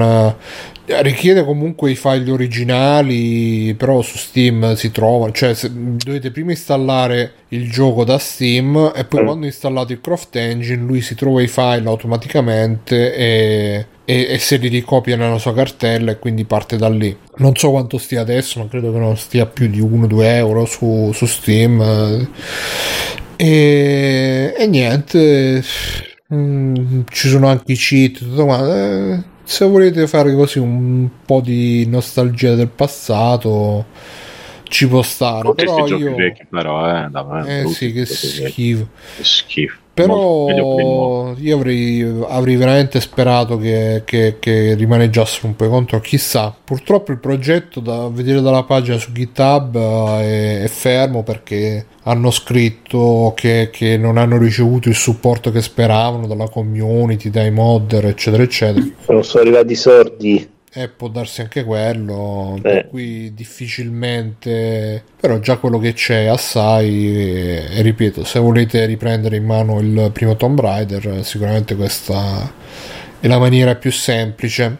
eh, 0.86 1.02
richiede 1.02 1.44
comunque 1.44 1.90
i 1.90 1.96
file 1.96 2.30
originali 2.30 3.74
però 3.74 4.02
su 4.02 4.16
Steam 4.18 4.74
si 4.82 4.90
trovano 4.90 5.30
cioè 5.32 5.54
se- 5.54 5.70
dovete 5.72 6.30
prima 6.32 6.50
installare 6.50 7.32
il 7.48 7.70
gioco 7.70 8.04
da 8.04 8.18
Steam 8.18 8.92
e 8.94 9.04
poi 9.04 9.20
Mm. 9.22 9.24
quando 9.26 9.46
installate 9.46 9.92
il 9.92 10.00
Croft 10.00 10.34
Engine 10.36 10.82
lui 10.82 11.00
si 11.00 11.14
trova 11.14 11.40
i 11.42 11.46
file 11.48 11.86
automaticamente 11.86 13.14
e, 13.14 13.86
e- 14.04 14.26
e 14.30 14.38
se 14.38 14.56
li 14.56 14.68
ricopia 14.68 15.16
nella 15.16 15.38
sua 15.38 15.54
cartella 15.54 16.10
e 16.12 16.18
quindi 16.18 16.44
parte 16.44 16.76
da 16.76 16.88
lì 16.88 17.16
non 17.36 17.54
so 17.54 17.70
quanto 17.70 17.98
stia 17.98 18.20
adesso 18.22 18.58
ma 18.58 18.68
credo 18.68 18.92
che 18.92 18.98
non 18.98 19.16
stia 19.16 19.46
più 19.46 19.68
di 19.68 19.80
1-2 19.80 20.22
euro 20.22 20.64
su, 20.64 21.10
su 21.12 21.26
Steam 21.26 21.80
eh. 21.80 22.28
e, 23.36 24.54
e 24.56 24.66
niente 24.66 25.62
mm, 26.34 27.00
ci 27.10 27.28
sono 27.28 27.48
anche 27.48 27.72
i 27.72 27.76
cheat 27.76 28.18
tutto 28.18 28.44
quanto. 28.44 28.74
Eh, 28.74 29.22
se 29.44 29.64
volete 29.66 30.06
fare 30.06 30.34
così 30.34 30.58
un 30.58 31.08
po' 31.26 31.40
di 31.40 31.84
nostalgia 31.86 32.54
del 32.54 32.68
passato 32.68 33.86
ci 34.72 34.88
può 34.88 35.02
stare 35.02 35.42
Tutti 35.42 35.64
però 35.64 35.86
io 35.86 36.14
vecchi, 36.14 36.46
però, 36.48 36.88
eh, 36.88 37.08
davvero, 37.10 37.46
eh 37.46 37.60
brutti 37.60 37.74
sì 37.74 37.92
che 37.92 38.06
schifo 38.06 38.88
Che 39.16 39.22
schifo. 39.24 39.80
Però 39.94 41.34
io 41.36 41.56
avrei, 41.56 42.00
avrei 42.26 42.56
veramente 42.56 42.98
sperato 42.98 43.58
che, 43.58 44.02
che, 44.06 44.38
che 44.38 44.72
rimaneggiassero 44.72 45.48
un 45.48 45.54
po' 45.54 45.68
contro. 45.68 46.00
Chissà, 46.00 46.54
purtroppo 46.64 47.12
il 47.12 47.18
progetto 47.18 47.78
da 47.80 48.08
vedere 48.08 48.40
dalla 48.40 48.62
pagina 48.62 48.96
su 48.96 49.12
GitHub 49.12 49.76
eh, 49.76 50.60
è, 50.60 50.62
è 50.62 50.68
fermo 50.68 51.22
perché 51.22 51.84
hanno 52.04 52.30
scritto 52.30 53.34
che, 53.36 53.68
che 53.70 53.98
non 53.98 54.16
hanno 54.16 54.38
ricevuto 54.38 54.88
il 54.88 54.94
supporto 54.94 55.50
che 55.50 55.60
speravano 55.60 56.26
dalla 56.26 56.48
community, 56.48 57.28
dai 57.28 57.50
modder, 57.50 58.06
eccetera, 58.06 58.42
eccetera. 58.42 58.86
Non 59.08 59.24
sono 59.24 59.42
arrivati 59.42 59.72
i 59.72 59.76
sordi. 59.76 60.50
E 60.74 60.88
può 60.88 61.08
darsi 61.08 61.42
anche 61.42 61.64
quello, 61.64 62.62
Eh. 62.62 62.62
per 62.66 62.86
cui 62.88 63.34
difficilmente, 63.34 65.04
però 65.20 65.38
già 65.38 65.58
quello 65.58 65.78
che 65.78 65.92
c'è 65.92 66.24
è 66.24 66.28
assai 66.28 67.14
e, 67.14 67.66
e 67.78 67.82
ripeto, 67.82 68.24
se 68.24 68.38
volete 68.38 68.86
riprendere 68.86 69.36
in 69.36 69.44
mano 69.44 69.80
il 69.80 70.08
primo 70.14 70.34
Tomb 70.36 70.58
Raider, 70.60 71.22
sicuramente 71.26 71.76
questa 71.76 72.50
è 73.20 73.26
la 73.28 73.38
maniera 73.38 73.76
più 73.76 73.92
semplice. 73.92 74.78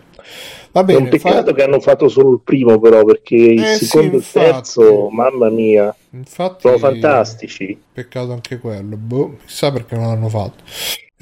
Va 0.72 0.82
È 0.84 0.84
bene, 0.84 1.02
un 1.02 1.08
peccato 1.08 1.52
fa- 1.52 1.54
che 1.54 1.62
hanno 1.64 1.80
fatto 1.80 2.08
solo 2.08 2.32
il 2.34 2.40
primo, 2.44 2.78
però, 2.78 3.04
perché 3.04 3.34
il 3.36 3.64
Eh, 3.64 3.78
sì, 3.78 3.84
secondo 3.86 4.16
e 4.16 4.18
il 4.18 4.30
terzo, 4.30 5.08
mamma 5.10 5.50
mia, 5.50 5.94
infatti 6.10 6.68
sono 6.68 6.78
fantastici. 6.78 7.78
Peccato 7.92 8.32
anche 8.32 8.58
quello, 8.58 8.96
boh, 8.96 9.36
chissà 9.46 9.70
perché 9.72 9.94
non 9.96 10.06
l'hanno 10.08 10.28
fatto. 10.28 10.62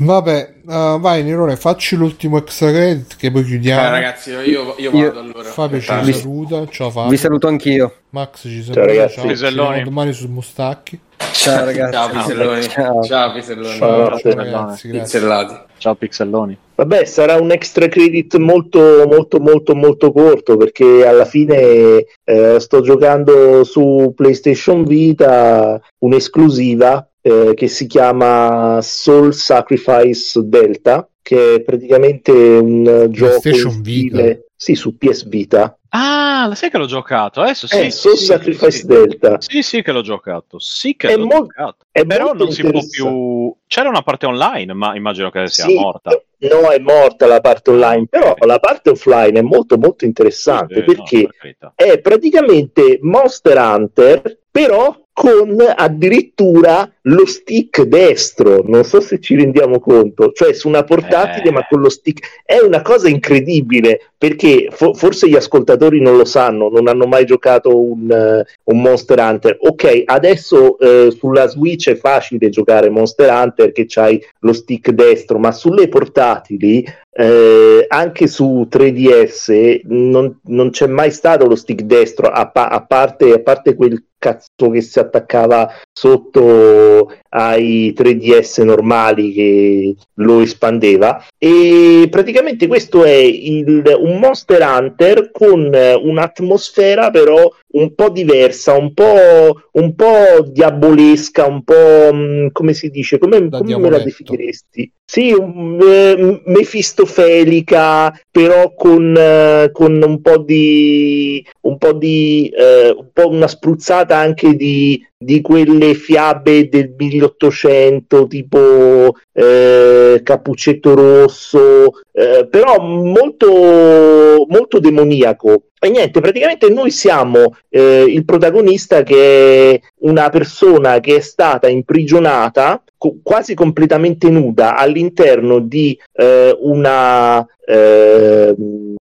Vabbè, 0.02 0.54
eh, 0.66 0.96
vai 0.98 1.22
Nerone, 1.22 1.56
facci 1.56 1.94
l'ultimo 1.94 2.38
extra 2.38 2.70
credit 2.70 3.16
che 3.16 3.30
poi 3.30 3.44
chiudiamo. 3.44 3.82
Ah, 3.82 3.90
ragazzi, 3.90 4.30
io, 4.30 4.40
io 4.42 4.74
Io- 4.78 4.90
vado 4.90 5.20
allora. 5.20 5.42
Fabio 5.48 5.78
ci 5.78 5.90
Aspettate. 5.90 6.12
saluta, 6.18 6.66
ciao 6.70 6.90
Fabio. 6.90 7.10
Vi 7.10 7.16
saluto 7.18 7.46
anch'io. 7.48 7.94
Max 8.10 8.40
ci 8.40 8.62
Ciao, 8.62 8.72
saluta, 8.72 8.86
ragazzi. 8.86 9.14
ciao, 9.14 9.22
ci 9.24 9.28
Piselloni. 9.30 9.68
vediamo 9.68 9.90
domani 9.90 10.12
su 10.14 10.28
Mustacchi. 10.28 11.00
Ciao 11.32 11.64
ragazzi. 11.66 11.92
Ciao, 11.92 12.08
Piselloni. 12.08 12.62
Ciao. 12.62 13.02
Ciao, 13.02 13.32
Piselloni. 13.32 13.76
Ciao. 13.76 14.06
Ciao, 14.08 14.18
Ciao, 14.18 14.34
ragazzi, 14.34 14.88
grazie. 14.88 14.90
Pizzellati. 14.90 15.54
Ciao 15.76 15.94
Pixelloni. 15.94 16.58
Vabbè, 16.76 17.04
sarà 17.04 17.36
un 17.38 17.50
extra 17.50 17.86
credit 17.88 18.36
molto, 18.36 19.06
molto, 19.06 19.38
molto, 19.38 19.74
molto 19.74 20.12
corto 20.12 20.56
perché 20.56 21.06
alla 21.06 21.26
fine 21.26 22.06
eh, 22.24 22.56
sto 22.58 22.80
giocando 22.80 23.64
su 23.64 24.12
PlayStation 24.16 24.84
Vita 24.84 25.78
un'esclusiva 25.98 27.06
eh, 27.20 27.52
che 27.54 27.68
si 27.68 27.86
chiama 27.86 28.80
Soul 28.82 29.34
Sacrifice 29.34 30.40
Delta, 30.44 31.08
che 31.22 31.56
è 31.56 31.60
praticamente 31.62 32.30
un 32.32 32.86
eh, 32.86 33.10
gioco 33.10 33.40
stile, 33.70 34.46
sì, 34.56 34.74
su 34.74 34.96
PS 34.96 35.26
Vita. 35.28 35.74
Ah, 35.92 36.46
lo 36.48 36.54
sai 36.54 36.70
che 36.70 36.78
l'ho 36.78 36.86
giocato? 36.86 37.40
Adesso 37.40 37.66
sì. 37.66 37.78
Eh, 37.86 37.90
Soul 37.90 38.16
sì, 38.16 38.24
Sacrifice 38.26 38.70
sì. 38.70 38.86
Delta. 38.86 39.40
Sì, 39.40 39.60
sì 39.62 39.82
che 39.82 39.90
l'ho 39.90 40.02
giocato. 40.02 40.58
Sì 40.60 40.94
che 40.94 41.08
È 41.08 41.16
l'ho 41.16 41.24
mol- 41.26 41.40
giocato. 41.46 41.84
È 41.90 42.04
Però 42.06 42.26
molto 42.26 42.44
non 42.44 42.52
si 42.52 42.62
può 42.62 42.80
più. 42.88 43.54
C'era 43.66 43.88
una 43.88 44.02
parte 44.02 44.26
online, 44.26 44.72
ma 44.72 44.94
immagino 44.94 45.30
che 45.30 45.48
sia 45.48 45.64
Sì, 45.64 45.74
morta. 45.74 46.10
No, 46.38 46.70
è 46.70 46.78
morta 46.78 47.26
la 47.26 47.40
parte 47.40 47.70
online, 47.70 48.06
però 48.08 48.34
la 48.38 48.58
parte 48.60 48.90
offline 48.90 49.38
è 49.40 49.42
molto 49.42 49.76
molto 49.78 50.04
interessante 50.04 50.74
Sì, 50.74 50.80
no, 50.80 50.84
perché 50.86 51.22
per 51.22 51.36
carità. 51.36 51.72
è 51.74 51.98
praticamente 52.00 52.98
Monster 53.02 53.58
Hunter, 53.58 54.38
però 54.50 54.96
con 55.12 55.56
addirittura 55.76 56.90
lo 57.02 57.26
stick 57.26 57.82
destro. 57.82 58.62
Non 58.66 58.84
so 58.84 59.00
se 59.00 59.20
ci 59.20 59.34
rendiamo 59.36 59.78
conto, 59.78 60.32
cioè 60.32 60.52
su 60.54 60.68
una 60.68 60.84
portatile, 60.84 61.48
Eh. 61.48 61.52
ma 61.52 61.66
con 61.68 61.80
lo 61.80 61.88
stick 61.88 62.42
è 62.44 62.58
una 62.58 62.82
cosa 62.82 63.08
incredibile 63.08 64.09
perché 64.20 64.68
fo- 64.70 64.92
forse 64.92 65.30
gli 65.30 65.34
ascoltatori 65.34 65.98
non 65.98 66.18
lo 66.18 66.26
sanno, 66.26 66.68
non 66.68 66.88
hanno 66.88 67.06
mai 67.06 67.24
giocato 67.24 67.74
un, 67.80 68.10
eh, 68.10 68.44
un 68.64 68.80
Monster 68.82 69.18
Hunter. 69.18 69.56
Ok, 69.60 70.02
adesso 70.04 70.78
eh, 70.78 71.10
sulla 71.10 71.46
Switch 71.48 71.88
è 71.88 71.96
facile 71.96 72.50
giocare 72.50 72.90
Monster 72.90 73.30
Hunter 73.32 73.72
che 73.72 73.86
c'hai 73.88 74.22
lo 74.40 74.52
stick 74.52 74.90
destro, 74.90 75.38
ma 75.38 75.52
sulle 75.52 75.88
portatili 75.88 76.84
eh, 77.12 77.84
anche 77.88 78.26
su 78.26 78.66
3DS 78.68 79.80
non, 79.84 80.38
non 80.44 80.68
c'è 80.70 80.86
mai 80.86 81.10
stato 81.10 81.46
lo 81.46 81.56
stick 81.56 81.80
destro 81.82 82.28
a, 82.28 82.46
pa- 82.48 82.68
a 82.68 82.84
parte, 82.84 83.32
a 83.32 83.40
parte 83.40 83.74
quel 83.74 84.04
cazzo 84.18 84.68
che 84.70 84.82
si 84.82 84.98
attaccava 84.98 85.72
sotto 85.92 87.10
ai 87.30 87.92
3DS 87.96 88.62
normali 88.64 89.32
che 89.32 89.94
lo 90.16 90.40
espandeva 90.40 91.24
e 91.38 92.06
praticamente 92.10 92.66
questo 92.66 93.04
è 93.04 93.12
il- 93.12 93.82
un 93.98 94.09
Monster 94.18 94.62
Hunter 94.62 95.30
con 95.30 95.70
eh, 95.74 95.94
un'atmosfera 95.94 97.10
però 97.10 97.50
un 97.72 97.94
po' 97.94 98.08
diversa, 98.10 98.76
un 98.76 98.92
po', 98.92 99.60
un 99.72 99.94
po' 99.94 100.42
diabolesca, 100.48 101.46
un 101.46 101.62
po' 101.62 102.12
mh, 102.12 102.48
come 102.52 102.72
si 102.72 102.90
dice, 102.90 103.18
come, 103.18 103.48
come 103.48 103.76
me 103.78 103.90
la 103.90 103.98
definiresti? 103.98 104.92
Sì, 105.04 105.32
un, 105.32 105.78
eh, 105.82 106.42
mefistofelica, 106.46 108.12
però 108.30 108.74
con, 108.74 109.14
eh, 109.16 109.70
con 109.72 110.00
un 110.02 110.20
po' 110.20 110.38
di 110.38 111.44
un 111.62 111.78
po' 111.78 111.92
di 111.92 112.48
eh, 112.48 112.90
un 112.96 113.10
po' 113.12 113.28
una 113.28 113.48
spruzzata 113.48 114.16
anche 114.16 114.54
di, 114.54 115.04
di 115.22 115.42
quelle 115.42 115.92
fiabe 115.92 116.70
del 116.70 116.94
1800 116.96 118.26
tipo 118.26 119.14
eh, 119.34 120.20
Cappuccetto 120.22 120.94
Rosso 120.94 122.00
eh, 122.10 122.46
però 122.48 122.80
molto 122.80 124.46
molto 124.48 124.78
demoniaco. 124.78 125.64
E 125.78 125.90
niente, 125.90 126.20
praticamente 126.20 126.68
noi 126.70 126.90
siamo 126.90 127.54
eh, 127.68 128.04
il 128.06 128.24
protagonista 128.24 129.02
che 129.02 129.72
è 129.72 129.80
una 130.00 130.30
persona 130.30 131.00
che 131.00 131.16
è 131.16 131.20
stata 131.20 131.68
imprigionata 131.68 132.82
co- 132.96 133.16
quasi 133.22 133.54
completamente 133.54 134.28
nuda 134.30 134.76
all'interno 134.76 135.58
di 135.58 135.98
eh, 136.12 136.56
una 136.60 137.46
eh, 137.66 138.54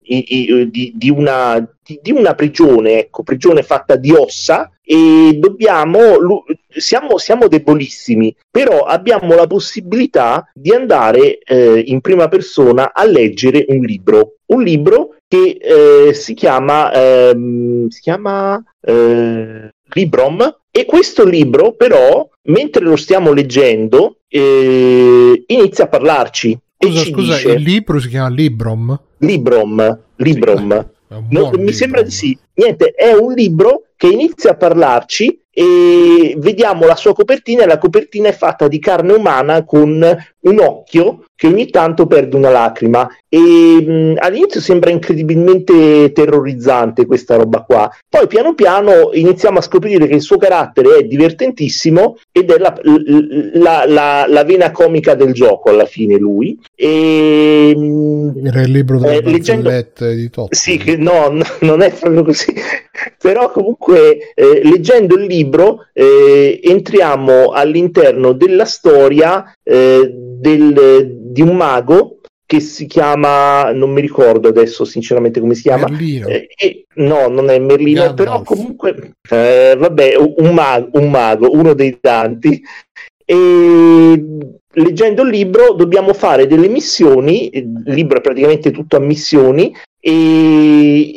di, 0.07 0.93
di 0.95 1.09
una, 1.09 1.67
di, 1.84 2.11
una 2.11 2.34
prigione, 2.34 2.99
ecco, 2.99 3.23
prigione 3.23 3.63
fatta 3.63 3.95
di 3.95 4.11
ossa 4.11 4.71
e 4.84 5.38
dobbiamo, 5.38 6.43
siamo, 6.69 7.17
siamo 7.17 7.47
debolissimi, 7.47 8.35
però 8.49 8.84
abbiamo 8.84 9.35
la 9.35 9.47
possibilità 9.47 10.49
di 10.53 10.71
andare 10.71 11.39
eh, 11.39 11.84
in 11.85 12.01
prima 12.01 12.27
persona 12.27 12.93
a 12.93 13.03
leggere 13.05 13.65
un 13.67 13.81
libro, 13.81 14.35
un 14.47 14.63
libro 14.63 15.15
che 15.27 15.57
eh, 15.59 16.13
si 16.13 16.34
chiama, 16.34 16.91
ehm, 16.93 17.89
si 17.89 18.01
chiama 18.01 18.63
eh, 18.81 19.69
Librom 19.93 20.57
e 20.71 20.85
questo 20.85 21.25
libro 21.25 21.73
però, 21.73 22.27
mentre 22.43 22.84
lo 22.85 22.95
stiamo 22.95 23.34
leggendo, 23.34 24.19
eh, 24.27 25.43
inizia 25.47 25.85
a 25.85 25.88
parlarci. 25.88 26.57
Scusa, 26.79 27.03
scusa, 27.05 27.35
dice, 27.35 27.51
il 27.53 27.61
libro 27.63 27.99
si 27.99 28.07
chiama 28.07 28.29
Librom? 28.29 28.99
Librom, 29.19 29.99
Librom. 30.17 30.89
È 31.07 31.13
un 31.13 31.25
No, 31.29 31.49
mi 31.51 31.57
libro. 31.57 31.71
sembra 31.71 32.01
di 32.01 32.11
sì. 32.11 32.37
Niente, 32.53 32.91
è 32.91 33.13
un 33.13 33.33
libro 33.33 33.83
che 33.95 34.07
inizia 34.07 34.51
a 34.51 34.55
parlarci 34.55 35.39
e 35.59 36.35
vediamo 36.38 36.85
la 36.85 36.95
sua 36.95 37.13
copertina 37.13 37.63
e 37.63 37.65
la 37.65 37.79
copertina 37.79 38.27
è 38.29 38.31
fatta 38.31 38.67
di 38.67 38.77
carne 38.77 39.13
umana 39.13 39.65
con 39.65 39.89
un 40.39 40.59
occhio 40.59 41.23
che 41.35 41.47
ogni 41.47 41.67
tanto 41.69 42.05
perde 42.05 42.35
una 42.35 42.51
lacrima 42.51 43.07
e 43.27 43.38
mh, 43.39 44.13
all'inizio 44.19 44.61
sembra 44.61 44.91
incredibilmente 44.91 46.11
terrorizzante 46.13 47.07
questa 47.07 47.35
roba 47.38 47.63
qua 47.63 47.89
poi 48.07 48.27
piano 48.27 48.53
piano 48.53 49.09
iniziamo 49.13 49.57
a 49.57 49.61
scoprire 49.61 50.05
che 50.07 50.13
il 50.15 50.21
suo 50.21 50.38
carattere 50.38 50.97
è 50.97 51.03
divertentissimo 51.03 52.17
ed 52.31 52.51
è 52.51 52.57
la, 52.59 52.75
la- 53.53 53.85
la- 53.88 54.25
la 54.27 54.43
vena 54.43 54.69
comica 54.71 55.15
del 55.15 55.34
gioco 55.34 55.69
alla 55.71 55.85
fine 55.85 56.17
lui 56.17 56.57
e 56.75 57.75
Era 58.45 58.61
il 58.61 58.71
libro 58.71 58.99
delle 58.99 59.17
Eh, 59.17 59.21
leggendo- 59.23 59.71
di 60.13 60.29
Totti. 60.29 60.55
sì, 60.55 60.77
che 60.77 60.97
no, 60.97 61.29
n- 61.31 61.41
non 61.61 61.81
è 61.81 61.91
proprio 61.91 62.23
così. 62.23 62.53
Però 63.19 63.51
comunque 63.51 64.34
eh, 64.35 64.61
leggendo 64.63 65.15
il 65.15 65.25
libro 65.25 65.45
eh, 65.94 66.60
entriamo 66.64 67.52
all'interno 67.52 68.34
della 68.34 68.65
storia 68.65 69.53
eh, 69.64 70.11
del- 70.14 71.07
di 71.32 71.41
un 71.41 71.56
mago 71.56 72.19
che 72.45 72.61
si 72.61 72.86
chiama, 72.86 73.72
non 73.74 73.91
mi 73.91 73.99
ricordo 73.99 74.48
adesso 74.48 74.86
sinceramente 74.86 75.41
come 75.41 75.53
si 75.53 75.64
chiama. 75.64 75.90
Merlino. 75.90 76.28
Eh, 76.28 76.48
e- 76.57 76.86
no, 76.95 77.28
non 77.28 77.49
è 77.49 77.60
Merlino, 77.60 78.03
Gandalf. 78.06 78.15
però 78.15 78.41
comunque, 78.41 79.11
eh, 79.30 79.76
vabbè, 79.78 80.15
un 80.15 80.53
mago, 80.53 80.90
un 80.94 81.10
mago, 81.10 81.52
uno 81.52 81.74
dei 81.74 81.98
tanti. 81.99 82.61
E 83.26 84.26
leggendo 84.74 85.24
il 85.24 85.30
libro 85.30 85.74
dobbiamo 85.74 86.14
fare 86.14 86.48
delle 86.48 86.69
missioni, 86.69 87.49
il 87.57 87.82
libro 87.86 88.19
è 88.19 88.22
praticamente 88.22 88.72
tutto 88.72 88.95
a 88.95 88.99
missioni 89.02 89.76
e 89.99 91.16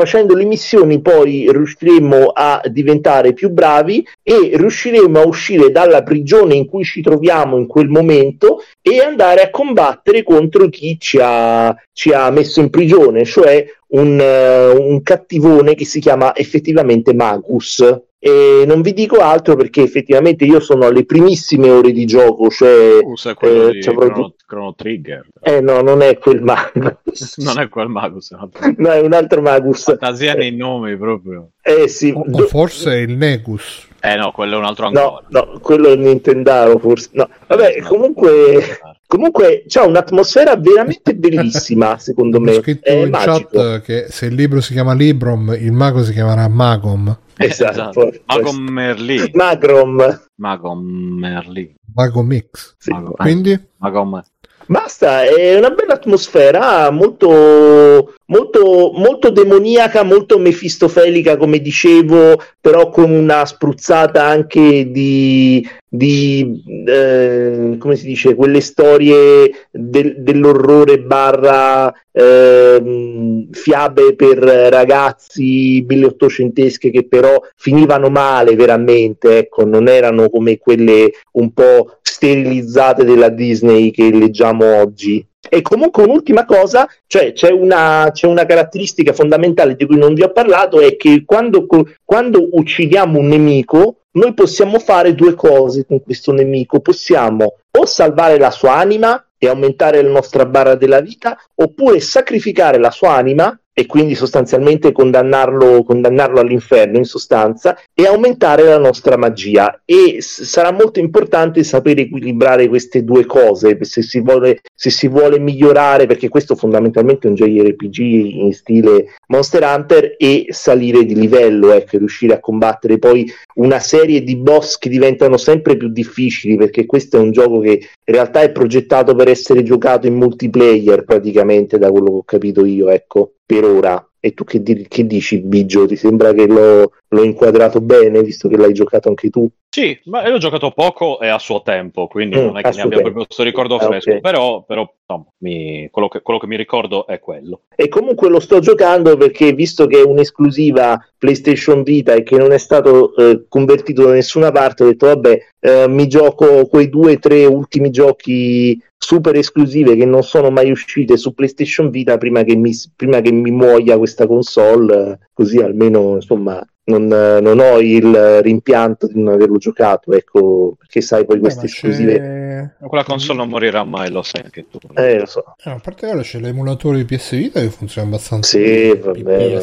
facendo 0.00 0.34
le 0.34 0.46
missioni 0.46 1.02
poi 1.02 1.46
riusciremo 1.52 2.32
a 2.34 2.62
diventare 2.64 3.34
più 3.34 3.50
bravi 3.50 4.06
e 4.22 4.52
riusciremo 4.54 5.20
a 5.20 5.26
uscire 5.26 5.70
dalla 5.70 6.02
prigione 6.02 6.54
in 6.54 6.66
cui 6.66 6.84
ci 6.84 7.02
troviamo 7.02 7.58
in 7.58 7.66
quel 7.66 7.88
momento 7.88 8.62
e 8.80 9.02
andare 9.02 9.42
a 9.42 9.50
combattere 9.50 10.22
contro 10.22 10.70
chi 10.70 10.98
ci 10.98 11.18
ha, 11.20 11.76
ci 11.92 12.12
ha 12.12 12.30
messo 12.30 12.60
in 12.60 12.70
prigione, 12.70 13.26
cioè 13.26 13.66
un, 13.90 14.18
eh, 14.20 14.70
un 14.70 15.02
cattivone 15.02 15.74
che 15.74 15.84
si 15.84 16.00
chiama 16.00 16.34
effettivamente 16.34 17.14
Magus. 17.14 18.02
E 18.22 18.64
non 18.66 18.82
vi 18.82 18.92
dico 18.92 19.16
altro 19.16 19.56
perché 19.56 19.80
effettivamente 19.80 20.44
io 20.44 20.60
sono 20.60 20.84
alle 20.84 21.06
primissime 21.06 21.70
ore 21.70 21.90
di 21.90 22.04
gioco, 22.04 22.50
cioè 22.50 22.98
sai 23.14 23.32
quello 23.34 23.68
Eh, 23.68 23.72
di 23.72 23.80
Chrono, 23.80 24.34
Chrono 24.46 24.74
Trigger. 24.74 25.26
eh 25.40 25.62
no, 25.62 25.80
non 25.80 26.02
è 26.02 26.18
quel 26.18 26.42
Magus. 26.42 27.38
Non 27.42 27.58
è 27.58 27.70
quel 27.70 27.88
mago, 27.88 28.20
se 28.20 28.36
no. 28.36 28.50
No, 28.76 28.90
è 28.90 29.00
un 29.00 29.14
altro 29.14 29.40
Magus. 29.40 29.84
Fantasia 29.84 30.34
nei 30.34 30.54
nomi 30.54 30.98
proprio. 30.98 31.52
Eh 31.62 31.88
sì, 31.88 32.12
O, 32.14 32.26
o 32.30 32.38
forse 32.46 32.94
il 32.98 33.16
Negus. 33.16 33.88
Eh 34.02 34.16
no, 34.16 34.32
quello 34.32 34.56
è 34.56 34.58
un 34.58 34.64
altro 34.66 34.90
no, 34.90 35.20
ancora. 35.20 35.26
no, 35.52 35.58
quello 35.60 35.88
è 35.88 35.96
Nintendaro 35.96 36.78
forse. 36.78 37.08
No, 37.12 37.26
vabbè, 37.46 37.78
No. 37.80 37.88
comunque 37.88 38.78
comunque 39.10 39.64
c'ha 39.66 39.84
un'atmosfera 39.84 40.54
veramente 40.56 41.16
bellissima, 41.16 41.98
secondo 41.98 42.36
Ho 42.36 42.40
me. 42.40 42.52
scritto 42.54 42.88
È 42.88 42.92
in 42.92 43.10
magico. 43.10 43.48
chat 43.58 43.80
che 43.82 44.06
se 44.08 44.26
il 44.26 44.34
libro 44.34 44.60
si 44.60 44.72
chiama 44.72 44.94
Librom, 44.94 45.52
il 45.58 45.72
mago 45.72 46.04
si 46.04 46.12
chiamerà 46.12 46.46
Magom. 46.46 47.18
Esatto. 47.36 48.12
Mago 48.26 48.52
Merlì. 48.52 49.30
Magrom. 49.32 50.20
Mago 50.36 50.74
Merlì. 50.74 51.74
Mago 51.94 52.22
Mix. 52.22 52.76
Sì. 52.78 52.90
Mago, 52.92 53.10
eh, 53.12 53.16
Quindi 53.16 53.60
Mago 53.78 54.04
Me- 54.04 54.24
Basta, 54.70 55.24
è 55.24 55.56
una 55.56 55.70
bella 55.70 55.94
atmosfera, 55.94 56.92
molto, 56.92 58.14
molto, 58.26 58.92
molto 58.94 59.30
demoniaca, 59.30 60.04
molto 60.04 60.38
mefistofelica, 60.38 61.36
come 61.36 61.58
dicevo, 61.58 62.40
però 62.60 62.88
con 62.88 63.10
una 63.10 63.44
spruzzata 63.44 64.24
anche 64.24 64.88
di, 64.92 65.68
di 65.88 66.62
eh, 66.86 67.74
come 67.80 67.96
si 67.96 68.06
dice, 68.06 68.36
quelle 68.36 68.60
storie 68.60 69.66
del- 69.72 70.22
dell'orrore 70.22 71.00
barra 71.00 71.92
ehm, 72.12 73.48
fiabe 73.50 74.14
per 74.14 74.38
ragazzi 74.38 75.84
milleottocentesche 75.88 76.90
che 76.90 77.08
però 77.08 77.40
finivano 77.56 78.08
male 78.08 78.54
veramente, 78.54 79.38
ecco, 79.38 79.64
non 79.64 79.88
erano 79.88 80.30
come 80.30 80.58
quelle 80.58 81.10
un 81.32 81.52
po' 81.52 81.98
sterilizzate 82.10 83.04
della 83.04 83.28
Disney 83.28 83.90
che 83.90 84.10
leggiamo 84.10 84.80
oggi. 84.80 85.24
E 85.48 85.62
comunque 85.62 86.02
un'ultima 86.02 86.44
cosa, 86.44 86.88
cioè 87.06 87.32
c'è 87.32 87.50
una, 87.50 88.10
c'è 88.12 88.26
una 88.26 88.44
caratteristica 88.44 89.12
fondamentale 89.12 89.74
di 89.74 89.86
cui 89.86 89.96
non 89.96 90.14
vi 90.14 90.22
ho 90.22 90.32
parlato, 90.32 90.80
è 90.80 90.96
che 90.96 91.22
quando, 91.24 91.66
quando 92.04 92.48
uccidiamo 92.52 93.18
un 93.18 93.28
nemico, 93.28 93.96
noi 94.12 94.34
possiamo 94.34 94.78
fare 94.78 95.14
due 95.14 95.34
cose 95.34 95.86
con 95.86 96.02
questo 96.02 96.32
nemico. 96.32 96.80
Possiamo 96.80 97.54
o 97.70 97.86
salvare 97.86 98.38
la 98.38 98.50
sua 98.50 98.74
anima 98.74 99.24
e 99.38 99.48
aumentare 99.48 100.02
la 100.02 100.10
nostra 100.10 100.44
barra 100.44 100.74
della 100.74 101.00
vita, 101.00 101.38
oppure 101.54 102.00
sacrificare 102.00 102.78
la 102.78 102.90
sua 102.90 103.14
anima 103.14 103.58
e 103.80 103.86
quindi 103.86 104.14
sostanzialmente 104.14 104.92
condannarlo, 104.92 105.82
condannarlo 105.84 106.38
all'inferno 106.38 106.98
in 106.98 107.04
sostanza 107.04 107.78
e 107.94 108.06
aumentare 108.06 108.64
la 108.64 108.76
nostra 108.76 109.16
magia. 109.16 109.80
E 109.86 110.20
s- 110.20 110.42
sarà 110.42 110.70
molto 110.70 111.00
importante 111.00 111.64
sapere 111.64 112.02
equilibrare 112.02 112.68
queste 112.68 113.04
due 113.04 113.24
cose 113.24 113.78
se 113.80 114.02
si 114.02 114.20
vuole, 114.20 114.60
se 114.74 114.90
si 114.90 115.08
vuole 115.08 115.38
migliorare 115.38 116.04
perché 116.04 116.28
questo 116.28 116.56
fondamentalmente 116.56 117.26
è 117.26 117.30
un 117.30 117.36
JRPG 117.36 117.98
in 117.98 118.52
stile 118.52 119.14
Monster 119.30 119.62
Hunter 119.62 120.14
e 120.18 120.46
salire 120.50 121.04
di 121.04 121.14
livello, 121.14 121.72
ecco, 121.72 121.98
riuscire 121.98 122.34
a 122.34 122.40
combattere 122.40 122.98
poi 122.98 123.30
una 123.54 123.78
serie 123.78 124.22
di 124.22 124.36
boss 124.36 124.76
che 124.76 124.88
diventano 124.88 125.36
sempre 125.36 125.76
più 125.76 125.88
difficili 125.88 126.56
perché 126.56 126.84
questo 126.84 127.16
è 127.16 127.20
un 127.20 127.30
gioco 127.30 127.60
che 127.60 127.70
in 127.70 128.14
realtà 128.14 128.40
è 128.40 128.50
progettato 128.50 129.14
per 129.14 129.28
essere 129.28 129.62
giocato 129.62 130.08
in 130.08 130.14
multiplayer 130.14 131.04
praticamente 131.04 131.78
da 131.78 131.90
quello 131.90 132.06
che 132.06 132.16
ho 132.16 132.22
capito 132.24 132.64
io, 132.64 132.88
ecco, 132.88 133.34
per 133.46 133.64
ora. 133.64 134.09
E 134.22 134.34
tu 134.34 134.44
che, 134.44 134.62
di- 134.62 134.86
che 134.86 135.06
dici, 135.06 135.38
Biggio? 135.38 135.86
Ti 135.86 135.96
sembra 135.96 136.32
che 136.34 136.46
l'ho, 136.46 136.92
l'ho 137.08 137.22
inquadrato 137.22 137.80
bene, 137.80 138.22
visto 138.22 138.48
che 138.48 138.56
l'hai 138.58 138.74
giocato 138.74 139.08
anche 139.08 139.30
tu? 139.30 139.48
Sì, 139.70 139.98
ma 140.06 140.26
io 140.26 140.34
ho 140.34 140.38
giocato 140.38 140.72
poco 140.72 141.20
e 141.20 141.28
a 141.28 141.38
suo 141.38 141.62
tempo, 141.62 142.06
quindi 142.06 142.36
Mm, 142.36 142.44
non 142.44 142.58
è 142.58 142.62
che 142.62 142.70
ne 142.72 142.82
abbia 142.82 142.96
tempo. 142.96 143.02
proprio 143.02 143.24
questo 143.24 143.44
ricordo 143.44 143.76
Ah, 143.76 143.86
fresco, 143.86 144.10
ok. 144.10 144.20
però, 144.20 144.62
però 144.64 144.92
no, 145.06 145.32
mi- 145.38 145.88
quello, 145.90 146.08
che, 146.08 146.20
quello 146.20 146.38
che 146.40 146.46
mi 146.48 146.56
ricordo 146.56 147.06
è 147.06 147.18
quello. 147.18 147.62
E 147.74 147.88
comunque 147.88 148.28
lo 148.28 148.40
sto 148.40 148.58
giocando 148.58 149.16
perché, 149.16 149.52
visto 149.52 149.86
che 149.86 150.00
è 150.00 150.04
un'esclusiva 150.04 150.98
PlayStation 151.16 151.82
Vita 151.82 152.12
e 152.12 152.22
che 152.22 152.36
non 152.36 152.52
è 152.52 152.58
stato 152.58 153.14
eh, 153.16 153.44
convertito 153.48 154.04
da 154.04 154.12
nessuna 154.12 154.50
parte, 154.50 154.82
ho 154.82 154.86
detto, 154.86 155.06
vabbè, 155.06 155.38
eh, 155.60 155.88
mi 155.88 156.08
gioco 156.08 156.66
quei 156.66 156.88
due 156.90 157.12
o 157.14 157.18
tre 157.18 157.46
ultimi 157.46 157.90
giochi 157.90 158.78
super 159.02 159.34
esclusive 159.34 159.96
che 159.96 160.04
non 160.04 160.22
sono 160.22 160.50
mai 160.50 160.70
uscite 160.70 161.16
su 161.16 161.32
PlayStation 161.32 161.88
Vita 161.88 162.18
prima 162.18 162.42
che 162.42 162.54
mi, 162.54 162.72
prima 162.94 163.20
che 163.22 163.32
mi 163.32 163.50
muoia 163.50 163.96
questa 163.96 164.26
console, 164.26 165.12
eh, 165.12 165.18
così 165.32 165.56
almeno 165.58 166.16
insomma 166.16 166.62
non, 166.84 167.10
eh, 167.10 167.40
non 167.40 167.60
ho 167.60 167.80
il 167.80 168.42
rimpianto 168.42 169.06
di 169.06 169.22
non 169.22 169.32
averlo 169.34 169.56
giocato, 169.56 170.12
ecco, 170.12 170.74
perché 170.78 171.00
sai 171.00 171.24
poi 171.24 171.38
queste 171.38 171.60
ma 171.60 171.66
esclusive... 171.66 172.76
Quella 172.78 173.04
console 173.04 173.38
non 173.38 173.48
morirà 173.48 173.84
mai, 173.84 174.10
lo 174.10 174.22
sai 174.22 174.42
anche 174.44 174.66
tu. 174.68 174.78
Eh, 174.94 175.20
lo 175.20 175.26
so. 175.26 175.44
Eh, 175.64 175.70
a 175.70 175.80
parte 175.82 176.06
quello 176.06 176.22
c'è 176.22 176.38
l'emulatore 176.38 176.98
di 176.98 177.04
PS 177.04 177.36
Vita 177.36 177.60
che 177.60 177.70
funziona 177.70 178.06
abbastanza 178.06 178.58
Sì, 178.58 178.94
bene, 178.96 179.54
vabbè. 179.54 179.60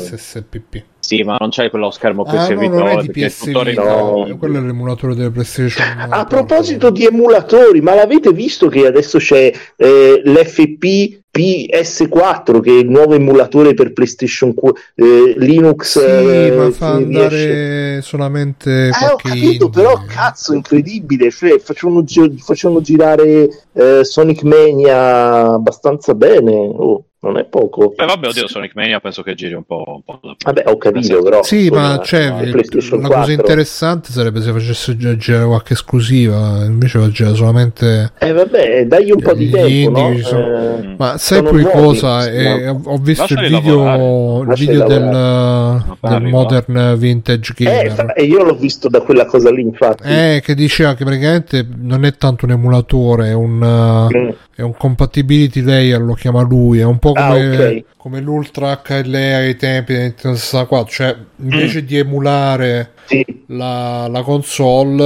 Sì, 1.07 1.23
ma 1.23 1.37
non 1.39 1.51
c'hai 1.51 1.69
quello 1.69 1.89
schermo 1.89 2.23
PS 2.25 2.33
Ah 2.33 2.53
no, 2.55 2.67
non 2.67 2.87
è 2.87 2.95
di 2.97 3.05
perché 3.07 3.25
è 3.25 3.27
PS 3.29 3.37
tutto 3.45 3.63
Vita, 3.63 3.81
No. 3.81 4.35
quello 4.37 4.57
è 4.57 4.61
l'emulatore 4.61 5.15
delle 5.15 5.31
PlayStation. 5.31 5.85
A 6.09 6.25
proposito 6.25 6.89
di 6.89 7.05
emulatori, 7.05 7.79
ma 7.79 7.95
l'avete 7.95 8.33
visto 8.33 8.67
che 8.67 8.85
adesso 8.85 9.17
c'è 9.17 9.49
eh, 9.77 10.21
l'FP 10.25 11.21
PS4 11.37 12.59
che 12.61 12.71
è 12.71 12.79
il 12.79 12.89
nuovo 12.89 13.13
emulatore 13.13 13.73
per 13.73 13.93
PlayStation 13.93 14.53
eh, 14.95 15.33
Linux 15.37 15.99
Sì, 15.99 16.05
eh, 16.05 16.51
ma 16.51 16.71
fa 16.71 16.97
che 16.97 17.03
riesce- 17.05 17.15
andare 17.15 18.01
solamente 18.01 18.71
Eh, 18.87 19.05
ho 19.11 19.15
capito, 19.15 19.65
indie. 19.65 19.69
però 19.69 20.01
cazzo, 20.07 20.53
incredibile. 20.53 21.29
Cioè, 21.31 21.59
facevano, 21.59 22.03
gi- 22.03 22.37
facevano 22.39 22.81
girare 22.81 23.47
eh, 23.73 24.03
Sonic 24.03 24.43
Mania 24.43 25.53
abbastanza 25.53 26.13
bene. 26.15 26.51
Oh, 26.51 27.03
non 27.19 27.37
è 27.37 27.45
poco. 27.45 27.93
Eh, 27.97 28.05
vabbè, 28.05 28.27
oddio, 28.27 28.47
Sonic 28.47 28.73
Mania 28.75 28.99
penso 28.99 29.23
che 29.23 29.33
giri 29.33 29.53
un 29.53 29.63
po'. 29.63 29.83
Un 29.87 30.01
po 30.03 30.19
Vabbè, 30.45 30.63
ho 30.67 30.77
capito, 30.77 31.21
però. 31.23 31.41
Sì, 31.43 31.69
ma 31.69 31.99
cioè, 32.03 32.33
è 32.37 32.43
il- 32.43 32.51
PlayStation 32.51 33.01
la 33.01 33.07
4. 33.07 33.21
cosa 33.25 33.31
interessante 33.33 34.11
sarebbe 34.11 34.41
se 34.41 34.51
facesse 34.51 34.95
gi- 34.95 35.17
girare 35.17 35.45
qualche 35.45 35.73
esclusiva, 35.73 36.63
invece 36.65 36.99
fa 36.99 37.09
girare 37.09 37.35
solamente... 37.35 38.11
Eh, 38.19 38.31
vabbè, 38.31 38.85
dagli 38.85 39.11
un 39.11 39.21
po' 39.21 39.33
di 39.33 39.49
tempo, 39.49 39.67
indie 39.99 40.09
no? 40.09 40.17
sono- 40.19 40.77
Eh, 40.77 40.95
Ma 40.97 41.17
sai 41.17 41.41
poi 41.43 41.63
cosa? 41.63 42.29
Eh, 42.29 42.67
ho- 42.69 42.97
visto 42.97 43.33
il 43.33 43.39
Lasciali 43.41 43.47
video, 43.55 43.83
lavorare. 43.83 44.51
il 44.51 44.57
video 44.59 44.87
del, 44.87 45.83
del. 46.01 46.23
Modern 46.29 46.95
Vintage 46.97 47.53
eh, 47.57 47.63
Gamer. 47.63 47.91
fa- 47.91 48.13
e 48.13 48.23
io 48.25 48.43
l'ho 48.43 48.55
visto 48.55 48.89
da 48.89 49.01
quella 49.01 49.25
cosa 49.25 49.49
lì, 49.51 49.61
infatti. 49.61 50.03
Eh, 50.07 50.41
che 50.43 50.53
diceva 50.55 50.93
che 50.93 51.03
praticamente 51.03 51.65
non 51.77 52.05
è 52.05 52.15
tanto 52.15 52.45
un 52.45 52.51
emulatore, 52.51 53.29
è 53.29 53.33
un, 53.33 53.55
Mm. 53.57 54.29
È 54.57 54.63
un 54.63 54.75
compatibility 54.75 55.61
layer, 55.61 56.01
lo 56.01 56.15
chiama 56.15 56.41
lui, 56.41 56.79
è 56.79 56.83
un 56.83 56.97
po' 56.97 57.11
Ah, 57.11 57.27
come, 57.27 57.57
ok. 57.57 57.83
come 57.95 58.19
l'Ultra 58.21 58.81
HLA 58.83 59.35
ai 59.37 59.55
tempi 59.55 59.93
del 59.93 60.01
Nintendo 60.01 60.35
64, 60.35 60.91
cioè 60.91 61.15
invece 61.35 61.85
di 61.85 61.95
emulare 61.95 62.93
Sì. 63.07 63.25
la, 63.47 64.07
la 64.11 64.21
console 64.21 65.03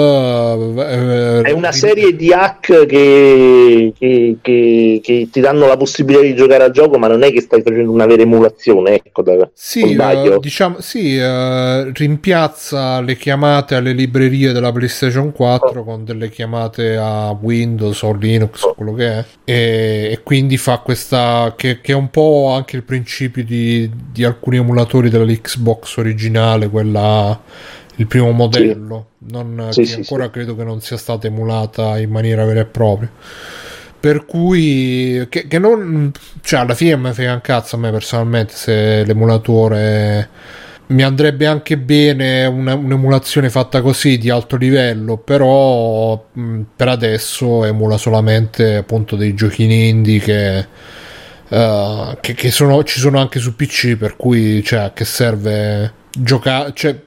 eh, 1.40 1.42
È 1.44 1.52
una 1.52 1.70
ri- 1.70 1.76
serie 1.78 2.16
di 2.16 2.34
hack 2.34 2.86
che, 2.88 3.94
che- 3.98 4.38
che- 4.42 5.00
che 5.04 5.30
ti 5.32 5.40
danno 5.40 5.68
la 5.68 5.78
possibilità 5.78 6.24
di 6.24 6.34
giocare 6.36 6.64
al 6.64 6.72
gioco, 6.72 6.98
ma 6.98 7.08
non 7.08 7.22
è 7.24 7.32
che 7.32 7.42
stai 7.42 7.62
facendo 7.62 7.92
una 7.92 8.08
vera 8.08 8.24
emulazione. 8.24 8.96
Ecco, 9.04 9.22
da, 9.22 9.50
Sì, 9.54 9.92
eh, 9.94 10.38
diciamo, 10.40 10.78
sì 10.80 11.16
eh, 11.18 11.92
rimpiazza 11.94 13.02
le 13.02 13.16
chiamate 13.18 13.76
alle 13.76 13.94
librerie 13.94 14.52
della 14.52 14.72
PlayStation 14.72 15.32
4 15.32 15.84
con 15.84 16.04
delle 16.04 16.30
chiamate 16.30 16.96
a 16.98 17.30
Windows 17.40 18.02
o 18.02 18.14
Linux, 18.14 18.62
quello 18.76 18.94
che 18.94 19.08
è, 19.08 19.26
e, 19.44 20.10
e 20.12 20.20
quindi 20.24 20.58
fa 20.58 20.80
questa 20.80 21.54
che, 21.56 21.80
che 21.82 21.92
è 21.92 21.96
un 21.96 22.10
po' 22.10 22.52
anche 22.56 22.76
il 22.78 22.84
principio 22.84 23.44
di, 23.44 23.90
di 24.12 24.24
alcuni 24.24 24.58
emulatori 24.58 25.10
dell'Xbox 25.10 25.98
originale, 25.98 26.70
quella 26.70 27.40
il 28.02 28.08
primo 28.08 28.32
modello, 28.32 29.12
non, 29.30 29.68
Sì, 29.70 29.82
che 29.82 29.86
sì, 29.86 30.00
ancora 30.00 30.30
credo 30.30 30.56
che 30.56 30.64
non 30.64 30.82
sia 30.82 30.98
stata 30.98 31.28
emulata 31.28 32.00
in 32.00 32.10
maniera 32.10 32.44
vera 32.46 32.62
e 32.62 32.66
propria. 32.66 33.12
Per 34.00 34.26
cui, 34.26 35.28
che, 35.30 35.48
che 35.48 35.60
non, 35.60 36.12
cioè, 36.42 36.62
alla 36.62 36.74
fine 36.74 36.96
mi 36.98 37.14
frega 37.14 37.34
un 37.34 37.42
cazzo 37.42 37.76
a 37.76 37.80
me 37.80 37.92
personalmente 37.92 38.54
se 38.56 39.04
l'emulatore 39.06 40.30
mi 40.88 41.04
andrebbe 41.04 41.46
anche 41.46 41.78
bene 41.78 42.46
una- 42.46 42.74
un'emulazione 42.74 43.50
fatta 43.52 43.82
così 43.82 44.18
di 44.18 44.30
alto 44.30 44.58
livello, 44.58 45.18
però 45.18 46.28
mh, 46.34 46.62
per 46.76 46.88
adesso 46.90 47.64
emula 47.64 47.98
solamente 47.98 48.76
appunto 48.78 49.16
dei 49.16 49.34
giochini 49.36 49.88
indie 49.90 50.20
che, 50.20 50.68
eh, 51.50 52.18
che, 52.22 52.34
che 52.34 52.52
sono, 52.52 52.84
ci 52.84 53.00
sono 53.00 53.20
anche 53.20 53.40
su 53.40 53.56
PC, 53.56 53.96
per 53.98 54.16
cui 54.18 54.64
cioè, 54.64 54.92
che 54.94 55.06
serve 55.06 55.94
giocare. 56.12 56.72
Cioè, 56.74 56.92
eh, 56.92 57.00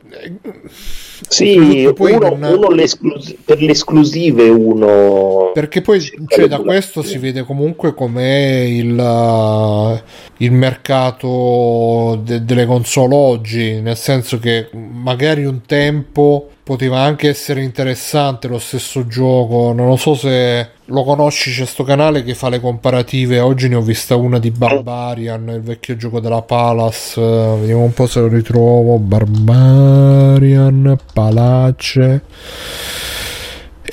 Sì, 1.29 1.87
uno, 1.97 2.37
non- 2.37 2.53
uno 2.55 2.71
l'esclus- 2.71 3.35
per 3.45 3.61
le 3.61 3.73
esclusive 3.73 4.49
uno... 4.49 5.51
Perché 5.55 5.81
poi 5.81 6.01
cioè, 6.01 6.47
da 6.47 6.59
questo 6.59 7.03
si 7.03 7.19
vede 7.19 7.43
comunque 7.45 7.95
com'è 7.95 8.61
il, 8.69 10.03
il 10.39 10.53
mercato 10.53 12.21
de- 12.23 12.45
delle 12.45 12.67
console 12.67 13.15
oggi, 13.15 13.81
nel 13.81 13.97
senso 13.97 14.39
che 14.39 14.69
magari 14.73 15.45
un 15.45 15.63
tempo 15.67 16.49
poteva 16.63 17.01
anche 17.01 17.29
essere 17.29 17.63
interessante 17.63 18.49
lo 18.49 18.59
stesso 18.59 19.07
gioco, 19.07 19.73
non 19.73 19.87
lo 19.87 19.97
so 19.97 20.15
se 20.15 20.71
lo 20.87 21.05
conosci, 21.05 21.53
c'è 21.53 21.67
sto 21.67 21.85
canale 21.85 22.25
che 22.25 22.35
fa 22.35 22.49
le 22.49 22.59
comparative, 22.59 23.41
oggi 23.41 23.69
ne 23.69 23.77
ho 23.77 23.83
vista 23.83 24.17
una 24.17 24.39
di 24.39 24.51
Barbarian, 24.51 25.47
il 25.49 25.61
vecchio 25.61 25.97
gioco 25.97 26.21
della 26.21 26.43
Palace, 26.43 27.21
vediamo 27.21 27.83
un 27.83 27.93
po' 27.93 28.07
se 28.07 28.21
lo 28.21 28.29
ritrovo, 28.29 28.99
Barbarian, 28.99 30.97
Palace... 31.13 32.23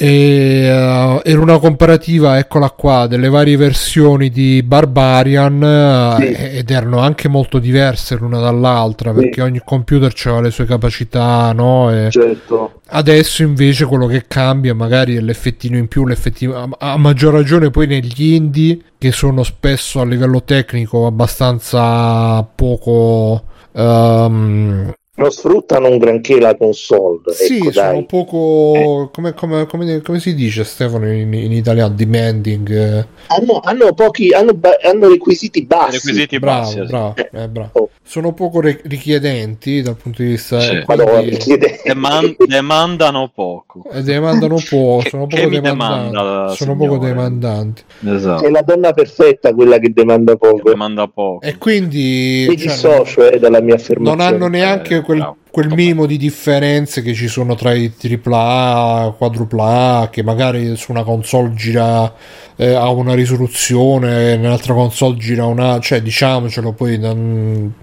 E, 0.04 0.64
eh, 0.66 1.22
era 1.24 1.40
una 1.40 1.60
comparativa, 1.60 2.40
eccola 2.40 2.72
qua, 2.72 3.06
delle 3.06 3.30
varie 3.30 3.56
versioni 3.56 4.32
di 4.32 4.64
Barbarian 4.64 5.62
eh, 5.64 6.16
Sì. 6.26 6.58
ed 6.58 6.72
erano 6.72 6.98
anche 6.98 7.28
molto 7.28 7.60
diverse 7.60 8.16
l'una 8.16 8.40
dall'altra 8.40 9.14
Sì. 9.14 9.20
perché 9.20 9.44
ogni 9.44 9.62
computer 9.64 10.12
aveva 10.26 10.42
le 10.42 10.50
sue 10.50 10.66
capacità, 10.66 11.52
no? 11.54 11.92
E 11.96 12.10
Certo. 12.10 12.80
adesso 12.88 13.44
invece 13.44 13.86
quello 13.86 14.08
che 14.08 14.26
cambia 14.28 14.74
magari 14.74 15.18
è 15.18 15.20
l'effettino 15.22 15.78
in 15.78 15.88
più, 15.88 16.08
l'effettino 16.08 16.76
a, 16.80 16.98
maggior 16.98 17.34
ragione 17.34 17.70
poi 17.70 17.86
negli 17.86 18.34
indie 18.34 18.80
che 18.98 19.12
sono 19.12 19.44
spesso 19.44 20.02
a 20.02 20.06
livello 20.06 20.42
tecnico 20.44 21.06
abbastanza 21.06 22.42
poco 22.56 23.44
ehm, 23.76 24.94
Non 25.22 25.32
sfruttano 25.32 25.88
un 25.90 25.98
granché 25.98 26.40
la 26.40 26.56
console. 26.56 27.20
sì, 27.34 27.58
ecco, 27.58 27.72
sono 27.72 27.92
dai. 27.92 28.06
poco. 28.06 29.10
Come, 29.14 29.34
come- 29.34 29.66
come- 29.68 30.02
come 30.02 30.20
si 30.20 30.34
dice 30.34 30.64
Stefano 30.64 31.12
in, 31.12 31.34
in 31.34 31.52
italiano? 31.52 31.94
Demanding. 31.94 32.70
eh. 32.72 33.06
Hanno, 33.28 33.60
hanno 33.64 33.94
pochi, 33.94 34.30
hanno, 34.34 34.58
hanno 34.84 35.08
requisiti 35.10 35.66
bassi. 35.66 35.98
requisiti 36.08 36.40
bassi. 36.40 36.76
Bravo, 36.82 36.86
sì. 36.86 36.92
bravo, 36.92 37.44
eh, 37.44 37.48
bravo. 37.50 37.70
Oh. 37.74 37.90
Sono 38.04 38.34
poco 38.34 38.60
re- 38.60 38.82
richiedenti 38.84 39.82
dal 39.82 39.96
punto 39.96 40.22
di 40.22 40.30
vista. 40.30 40.60
Sì. 40.60 40.72
eh, 40.76 40.84
Madonna, 40.86 41.12
quindi- 41.22 41.38
Deman- 41.84 42.36
demandano 42.46 43.32
poco. 43.34 43.84
eh, 43.92 44.02
demandano 44.02 44.58
poco, 44.70 45.04
Che- 45.04 45.10
sono 45.10 45.28
che 45.28 45.38
poco 45.44 45.50
demandanti. 45.50 46.10
demanda, 46.12 46.54
sono 46.56 46.76
poco 46.76 46.98
demandanti. 46.98 47.84
Esatto. 48.08 48.44
È 48.46 48.50
la 48.50 48.62
donna 48.64 48.92
perfetta 48.92 49.54
quella 49.54 49.78
che 49.78 49.92
demanda 49.94 50.36
poco. 50.36 50.70
Demanda 50.70 51.08
poco. 51.08 51.42
E 51.46 51.58
quindi. 51.58 52.46
Mi 52.50 52.58
cioè, 52.58 52.68
dissocio 52.68 53.30
eh, 53.30 53.40
dalla 53.40 53.62
mia 53.62 53.76
affermazione. 53.76 54.24
non 54.24 54.34
hanno 54.34 54.48
neanche 54.48 54.98
Eh, 54.98 55.02
quel, 55.20 55.34
quel 55.52 55.68
minimo 55.74 56.06
di 56.06 56.18
differenze 56.18 57.02
che 57.02 57.14
ci 57.14 57.28
sono 57.28 57.56
tra 57.56 57.74
i 57.74 57.92
AAA, 58.02 59.14
quadrupla 59.18 60.10
che 60.12 60.24
magari 60.24 60.76
su 60.76 60.92
una 60.92 61.04
console 61.04 61.54
gira 61.54 62.14
eh, 62.56 62.74
a 62.74 62.90
una 62.90 63.14
risoluzione, 63.14 64.38
nell'altra 64.38 64.74
console 64.74 65.18
gira 65.18 65.46
una, 65.46 65.80
cioè 65.80 66.02
diciamocelo 66.02 66.74
poi 66.74 66.98
non- 66.98 67.74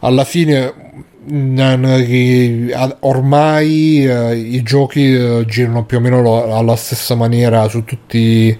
alla 0.00 0.24
fine 0.24 0.72
a- 2.72 2.96
ormai 3.00 4.06
eh, 4.06 4.34
i 4.36 4.62
giochi 4.62 5.12
eh, 5.14 5.44
girano 5.46 5.84
più 5.84 5.98
o 5.98 6.00
meno 6.00 6.20
lo- 6.22 6.54
alla 6.56 6.76
stessa 6.76 7.14
maniera 7.14 7.68
su 7.68 7.84
tutti 7.84 8.58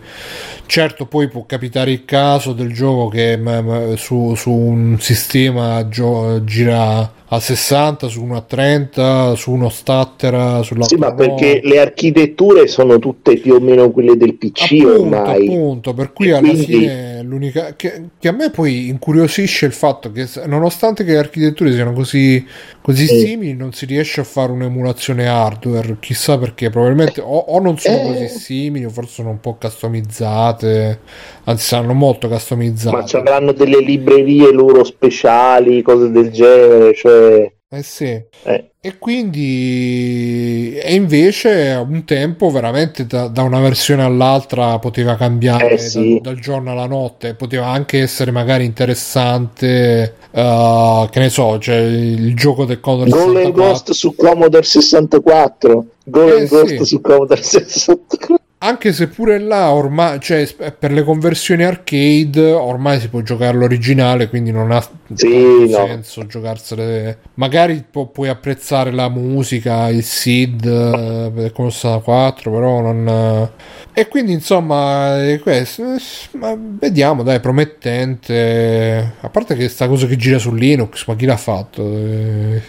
certo 0.66 1.06
poi 1.06 1.28
può 1.28 1.44
capitare 1.46 1.90
il 1.90 2.04
caso 2.04 2.52
del 2.52 2.72
gioco 2.72 3.08
che 3.08 3.36
m- 3.36 3.48
m- 3.48 3.94
su, 3.94 4.34
su 4.34 4.50
un 4.52 4.96
sistema 5.00 5.88
gio- 5.88 6.44
gira 6.44 7.10
a 7.32 7.38
60 7.38 8.08
su 8.08 8.22
uno 8.24 8.36
a 8.36 8.40
30 8.40 9.34
su 9.36 9.52
uno 9.52 9.68
statter 9.68 10.64
sulla 10.64 10.84
Sì, 10.84 10.96
ma 10.96 11.14
perché 11.14 11.60
le 11.62 11.78
architetture 11.78 12.66
sono 12.66 12.98
tutte 12.98 13.36
più 13.36 13.54
o 13.54 13.60
meno 13.60 13.90
quelle 13.92 14.16
del 14.16 14.34
PC 14.34 14.62
appunto, 14.82 15.00
ormai. 15.00 15.46
appunto, 15.46 15.94
per 15.94 16.12
cui 16.12 16.26
E 16.28 16.32
alla 16.32 16.40
quindi- 16.48 16.64
fine 16.64 17.22
l'unica 17.22 17.74
che, 17.76 18.02
che 18.18 18.26
a 18.28 18.32
me 18.32 18.50
poi 18.50 18.88
incuriosisce 18.88 19.66
il 19.66 19.72
fatto 19.72 20.10
che 20.10 20.26
nonostante 20.46 21.04
che 21.04 21.12
le 21.12 21.18
architetture 21.18 21.72
siano 21.72 21.92
così, 21.92 22.44
così 22.80 23.06
Sì. 23.06 23.18
simili 23.20 23.54
non 23.54 23.72
si 23.72 23.86
riesce 23.86 24.20
a 24.22 24.24
fare 24.24 24.50
un'emulazione 24.50 25.28
hardware 25.28 25.98
chissà 26.00 26.36
perché 26.36 26.68
probabilmente 26.68 27.20
o, 27.20 27.36
o 27.38 27.60
non 27.60 27.78
sono 27.78 27.96
Eh. 27.96 28.06
così 28.06 28.28
simili 28.28 28.86
o 28.86 28.90
forse 28.90 29.12
sono 29.12 29.30
un 29.30 29.38
po' 29.40 29.56
customizzate 29.60 30.98
anzi 31.44 31.64
saranno 31.64 31.94
molto 31.94 32.28
customizzate 32.28 32.96
Ma 32.96 33.04
ci 33.04 33.16
avranno 33.16 33.52
delle 33.52 33.80
librerie 33.80 34.52
loro 34.52 34.84
speciali, 34.84 35.82
cose 35.82 36.10
del 36.10 36.30
genere, 36.30 36.94
cioè... 36.94 37.52
eh 37.72 37.82
sì 37.82 38.20
eh. 38.44 38.64
E 38.82 38.96
quindi, 38.96 40.74
e 40.82 40.94
invece 40.94 41.78
un 41.86 42.04
tempo 42.06 42.48
veramente 42.50 43.04
da, 43.06 43.28
da 43.28 43.42
una 43.42 43.60
versione 43.60 44.02
all'altra 44.02 44.78
poteva 44.78 45.16
cambiare 45.16 45.72
Eh, 45.72 45.78
sì. 45.78 46.18
dal, 46.22 46.34
dal 46.34 46.40
giorno 46.40 46.70
alla 46.72 46.86
notte, 46.86 47.34
poteva 47.34 47.66
anche 47.66 48.00
essere 48.00 48.30
magari 48.30 48.64
interessante, 48.64 50.14
eh, 50.30 51.08
che 51.10 51.18
ne 51.18 51.28
so, 51.28 51.58
cioè 51.58 51.76
il 51.76 52.34
gioco 52.34 52.64
del 52.64 52.80
Commodore 52.80 53.10
Golden 53.10 53.52
64. 53.52 53.52
Ghost 53.52 53.90
su 53.92 54.14
Commodore 54.14 54.62
64. 54.64 55.84
Golden 56.04 56.42
Eh, 56.42 56.46
Ghost 56.46 56.76
sì. 56.78 56.84
su 56.86 57.00
Commodore 57.02 57.42
64. 57.42 58.36
Anche 58.62 58.92
se 58.92 59.08
pure 59.08 59.38
là 59.38 59.72
ormai, 59.72 60.20
cioè 60.20 60.44
sp- 60.44 60.72
per 60.72 60.92
le 60.92 61.02
conversioni 61.02 61.64
arcade 61.64 62.52
ormai 62.52 63.00
si 63.00 63.08
può 63.08 63.22
giocare 63.22 63.56
l'originale, 63.56 64.28
quindi 64.28 64.50
non 64.52 64.70
ha 64.70 64.86
Sì, 65.14 65.66
no. 65.70 65.86
senso 65.86 66.26
giocarsele. 66.26 67.20
Magari 67.34 67.82
pu- 67.90 68.10
puoi 68.12 68.28
apprezzare 68.28 68.90
la 68.90 69.08
musica, 69.08 69.88
il 69.88 70.02
SID 70.04 70.66
eh, 70.66 71.30
per 71.34 71.44
il 71.46 71.52
Commodore 71.52 71.70
64, 71.70 72.50
però 72.52 72.80
non. 72.82 73.48
E 73.94 74.08
quindi 74.08 74.32
insomma, 74.32 75.16
questo. 75.40 75.94
eh, 75.94 75.98
Ma 76.32 76.54
vediamo, 76.58 77.22
dai, 77.22 77.40
promettente. 77.40 79.14
A 79.22 79.28
parte 79.30 79.56
che 79.56 79.68
sta 79.70 79.88
cosa 79.88 80.06
che 80.06 80.16
gira 80.16 80.38
su 80.38 80.52
Linux, 80.52 81.06
ma 81.06 81.16
chi 81.16 81.24
l'ha 81.24 81.36
fatto? 81.38 81.82
Eh, 81.96 82.62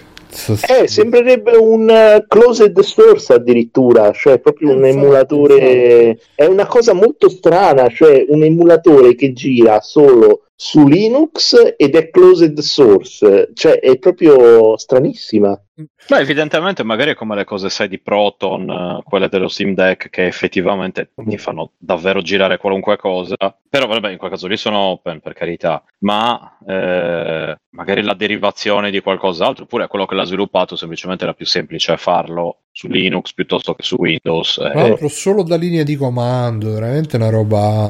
Eh, 0.70 0.88
sembrerebbe 0.88 1.58
un 1.58 1.90
eh, 1.90 2.26
closed 2.28 2.80
source 2.80 3.34
addirittura, 3.34 4.12
cioè 4.14 4.40
proprio 4.40 4.72
un 4.74 4.86
emulatore. 4.86 6.20
È 6.34 6.46
una 6.46 6.66
cosa 6.66 6.94
molto 6.94 7.28
strana, 7.28 7.90
cioè 7.90 8.26
un 8.30 8.44
emulatore 8.44 9.16
che 9.16 9.34
gira 9.34 9.82
solo 9.82 10.44
su 10.64 10.88
Linux 10.88 11.74
ed 11.76 11.96
è 11.96 12.12
closed 12.12 12.60
source, 12.60 13.50
cioè 13.56 13.80
è 13.80 13.98
proprio 13.98 14.78
stranissima. 14.78 15.60
Beh, 16.08 16.20
evidentemente 16.20 16.84
magari 16.84 17.12
è 17.12 17.16
come 17.16 17.36
le 17.36 17.46
cose 17.46 17.72
sai 17.72 17.88
di 17.88 17.98
Proton, 17.98 18.70
eh, 18.70 19.02
quelle 19.04 19.28
dello 19.28 19.48
Steam 19.48 19.74
Deck 19.74 20.12
che 20.12 20.28
effettivamente 20.28 21.14
ti 21.16 21.40
fanno 21.40 21.72
davvero 21.80 22.22
girare 22.22 22.60
qualunque 22.60 22.96
cosa, 22.98 23.36
però 23.68 23.88
vabbè 23.88 24.12
in 24.12 24.20
quel 24.20 24.30
caso 24.30 24.46
lì 24.46 24.56
sono 24.56 24.78
open 24.78 25.20
per 25.20 25.34
carità, 25.34 25.84
ma 26.02 26.60
eh, 26.68 27.56
magari 27.70 28.04
la 28.04 28.14
derivazione 28.14 28.92
di 28.92 29.02
qualcos'altro, 29.02 29.64
oppure 29.64 29.88
quello 29.88 30.06
che 30.06 30.14
l'ha 30.14 30.26
sviluppato 30.26 30.76
semplicemente 30.76 31.24
era 31.24 31.34
più 31.34 31.48
semplice 31.48 31.98
farlo 31.98 32.66
su 32.74 32.88
Linux 32.88 33.34
piuttosto 33.34 33.74
che 33.74 33.84
su 33.84 33.96
Windows. 33.98 34.58
eh. 34.58 34.70
Tra 34.72 34.82
l'altro 34.88 35.08
solo 35.10 35.44
da 35.44 35.58
linea 35.58 35.84
di 35.84 35.96
comando, 35.96 36.72
veramente 36.74 37.18
una 37.18 37.30
roba. 37.30 37.86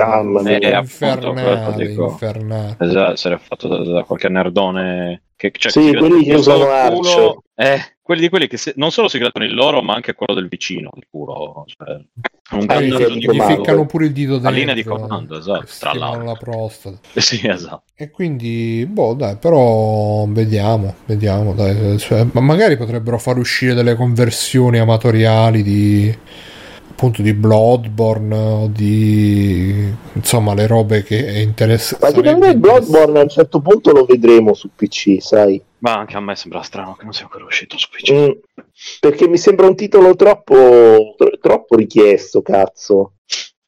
Eh, 0.46 0.78
infernale, 0.78 1.88
dico. 1.88 2.10
infernale. 2.10 2.78
Esatto, 2.80 3.12
essere 3.14 3.38
fatto 3.38 3.68
da, 3.68 3.84
da 3.84 4.04
qualche 4.04 4.30
nerdone 4.30 5.24
che 5.36 5.52
cioè, 5.58 5.72
Sì, 5.72 5.96
quelli 5.96 6.24
che 6.24 6.36
usano 6.36 6.68
Arch. 6.70 7.38
eh, 7.56 7.80
quelli 8.12 8.22
di 8.22 8.30
quelli 8.30 8.48
che 8.48 8.58
si- 8.58 8.74
non 8.76 8.92
solo 8.92 9.08
si 9.08 9.18
grattano 9.18 9.46
il 9.46 9.54
loro, 9.54 9.82
ma 9.82 9.94
anche 9.94 10.14
quello 10.14 10.34
del 10.34 10.50
vicino 10.50 10.90
il 10.96 11.06
culo. 11.10 11.64
Cioè, 11.66 11.96
un 12.52 12.66
Ah, 12.68 12.80
di 12.82 12.88
gli 12.90 13.40
ficcano 13.42 13.86
pure 13.86 14.06
il 14.08 14.12
dito 14.12 14.34
La 14.34 14.38
dentro 14.40 14.52
linea 14.60 14.74
di 14.74 14.84
comando, 14.84 15.38
esatto, 15.38 15.62
che 15.66 15.72
tra 15.80 15.94
l'altro. 15.94 16.24
la 16.26 16.34
prostata 16.34 16.98
Sì, 17.16 17.48
esatto. 17.48 17.84
e 17.96 18.10
quindi 18.10 18.86
boh 18.90 19.14
dai 19.14 19.38
però 19.38 20.26
vediamo 20.28 20.96
vediamo 21.06 21.54
dai 21.54 21.98
cioè, 21.98 22.28
ma 22.34 22.42
magari 22.42 22.76
potrebbero 22.76 23.18
far 23.18 23.38
uscire 23.38 23.74
delle 23.74 23.96
conversioni 23.96 24.80
amatoriali 24.80 25.64
di 25.64 26.14
appunto 27.02 27.24
di 27.24 27.34
Bloodborne 27.34 28.36
o 28.36 28.68
di 28.68 29.92
insomma 30.14 30.54
le 30.54 30.68
robe 30.68 31.02
che 31.02 31.26
è 31.26 31.32
Ma 31.32 31.40
interessante 31.40 32.06
secondo 32.14 32.38
me 32.38 32.56
Bloodborne 32.56 33.20
a 33.20 33.24
un 33.24 33.30
certo 33.30 33.60
punto 33.60 33.92
lo 33.92 34.06
vedremo 34.06 34.54
su 34.54 34.70
PC, 34.76 35.18
sai? 35.20 35.60
Ma 35.80 35.98
anche 35.98 36.16
a 36.16 36.20
me 36.20 36.36
sembra 36.36 36.62
strano 36.62 36.94
che 36.94 37.04
non 37.04 37.14
sia 37.14 37.24
ancora 37.24 37.46
uscito 37.46 37.76
su 37.80 37.90
PC. 37.90 38.12
Mm, 38.14 38.30
perché 39.00 39.28
mi 39.28 39.40
sembra 39.40 39.66
un 39.66 39.76
titolo 39.76 40.16
troppo, 40.16 41.16
tro- 41.18 41.38
troppo 41.42 41.76
richiesto, 41.76 42.44
cazzo. 42.44 43.14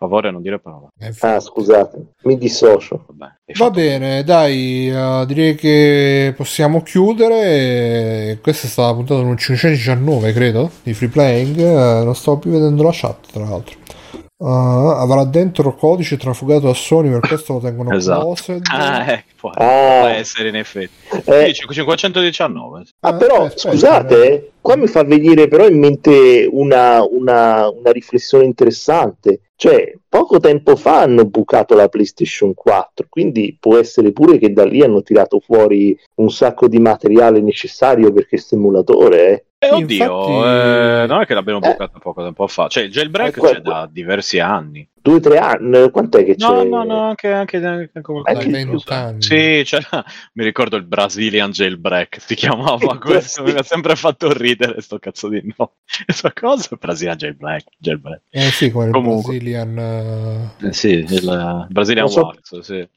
Favore, 0.03 0.31
non 0.31 0.41
dire 0.41 0.59
parole. 0.59 0.87
Ah, 1.21 1.39
scusate, 1.39 2.07
mi 2.23 2.37
dissocio. 2.37 3.05
Vabbè, 3.07 3.31
Va 3.57 3.69
bene, 3.69 4.23
dai, 4.25 4.89
eh, 4.89 5.23
direi 5.25 5.55
che 5.55 6.33
possiamo 6.35 6.81
chiudere. 6.81 8.37
Questa 8.41 8.67
è 8.67 8.69
stata 8.69 8.89
la 8.89 8.93
puntata 8.95 9.19
numero 9.21 9.37
519, 9.37 10.33
credo, 10.33 10.69
di 10.83 10.93
Free 10.93 11.07
Playing. 11.09 11.57
Eh, 11.57 12.03
non 12.03 12.15
stavo 12.15 12.37
più 12.37 12.51
vedendo 12.51 12.83
la 12.83 12.89
chat, 12.91 13.31
tra 13.31 13.45
l'altro. 13.45 13.77
Eh, 14.13 14.45
avrà 14.45 15.23
dentro 15.23 15.73
codice 15.73 16.17
trafugato 16.17 16.67
a 16.69 16.73
Sony, 16.73 17.09
per 17.09 17.21
questo 17.21 17.53
lo 17.53 17.59
tengono 17.59 17.91
Esatto. 17.95 18.19
closed. 18.25 18.61
Ah, 18.69 19.09
eh, 19.09 19.23
può, 19.39 19.51
Ah. 19.51 19.99
può 20.01 20.07
essere 20.09 20.49
in 20.49 20.57
effetti. 20.57 20.91
Eh, 21.25 21.45
Sì, 21.47 21.53
519. 21.61 22.83
Ah, 22.99 23.07
Ah, 23.09 23.13
però 23.13 23.43
aspetta, 23.45 23.69
scusate, 23.71 24.33
eh, 24.33 24.51
qua 24.63 24.75
mi 24.77 24.87
fa 24.87 25.03
venire 25.03 25.47
però 25.47 25.67
in 25.67 25.77
mente 25.77 26.47
una, 26.49 27.03
una- 27.05 27.69
una 27.69 27.91
riflessione 27.91 28.45
interessante. 28.45 29.41
Cioè, 29.55 29.93
poco 30.09 30.39
tempo 30.39 30.75
fa 30.75 31.01
hanno 31.01 31.25
bucato 31.25 31.75
la 31.75 31.87
PlayStation 31.87 32.53
4, 32.53 33.05
quindi 33.07 33.55
può 33.59 33.77
essere 33.77 34.11
pure 34.11 34.37
che 34.37 34.51
da 34.51 34.65
lì 34.65 34.81
hanno 34.81 35.03
tirato 35.03 35.39
fuori 35.39 35.97
un 36.15 36.29
sacco 36.31 36.67
di 36.67 36.79
materiale 36.79 37.39
necessario 37.41 38.11
per 38.11 38.27
questo 38.27 38.55
emulatore. 38.55 39.29
eh. 39.29 39.45
Eh, 39.63 39.67
Sì, 39.67 39.73
oddio, 39.83 39.95
infatti- 39.95 40.31
eh, 40.31 41.05
non 41.07 41.21
è 41.21 41.25
che 41.25 41.33
l'abbiamo 41.33 41.61
Eh. 41.61 41.69
bucata 41.71 41.99
poco 41.99 42.23
tempo 42.23 42.47
fa. 42.47 42.67
Cioè, 42.67 42.83
il 42.83 42.91
jailbreak 42.91 43.37
Eh, 43.37 43.41
c'è 43.41 43.59
da 43.61 43.87
diversi 43.89 44.39
anni. 44.39 44.85
Due 45.03 45.15
o 45.15 45.19
tre 45.19 45.37
anni, 45.37 45.91
quant'è 45.91 46.23
che 46.23 46.35
c'è? 46.35 46.47
No, 46.47 46.63
no, 46.63 46.83
no, 46.85 46.99
anche, 47.09 47.29
anche, 47.29 47.57
anche 47.57 47.99
come 48.01 48.21
Dai, 48.23 48.35
Dai, 48.35 48.43
che 48.45 48.51
20 48.51 48.93
anni. 48.93 49.21
Sì, 49.21 49.63
cioè, 49.65 49.81
mi 50.35 50.45
ricordo 50.45 50.77
il 50.77 50.83
Brazilian 50.85 51.51
Jailbreak, 51.51 52.21
si 52.21 52.35
chiamava 52.35 52.97
questo, 52.99 53.43
mi 53.43 53.51
ha 53.51 53.63
sempre 53.63 53.97
fatto 53.97 54.31
ridere 54.31 54.79
sto 54.79 54.99
cazzo 54.99 55.27
di 55.27 55.41
nome. 55.57 55.71
Questa 56.05 56.31
cosa 56.39 56.77
Brazilian 56.79 57.17
Jailbreak, 57.17 57.63
Jailbreak. 57.77 58.21
Eh 58.29 58.49
sì, 58.51 58.71
come 58.71 58.85
il 58.85 58.91
Comunque. 58.91 59.33
Brazilian. 59.33 59.77
eh, 59.77 60.67
Eh, 60.67 60.73
sì, 60.73 60.91
il 61.05 61.65
Brazilian 61.69 62.07
so- 62.07 62.21
Wars, 62.21 62.59
sì. 62.59 62.87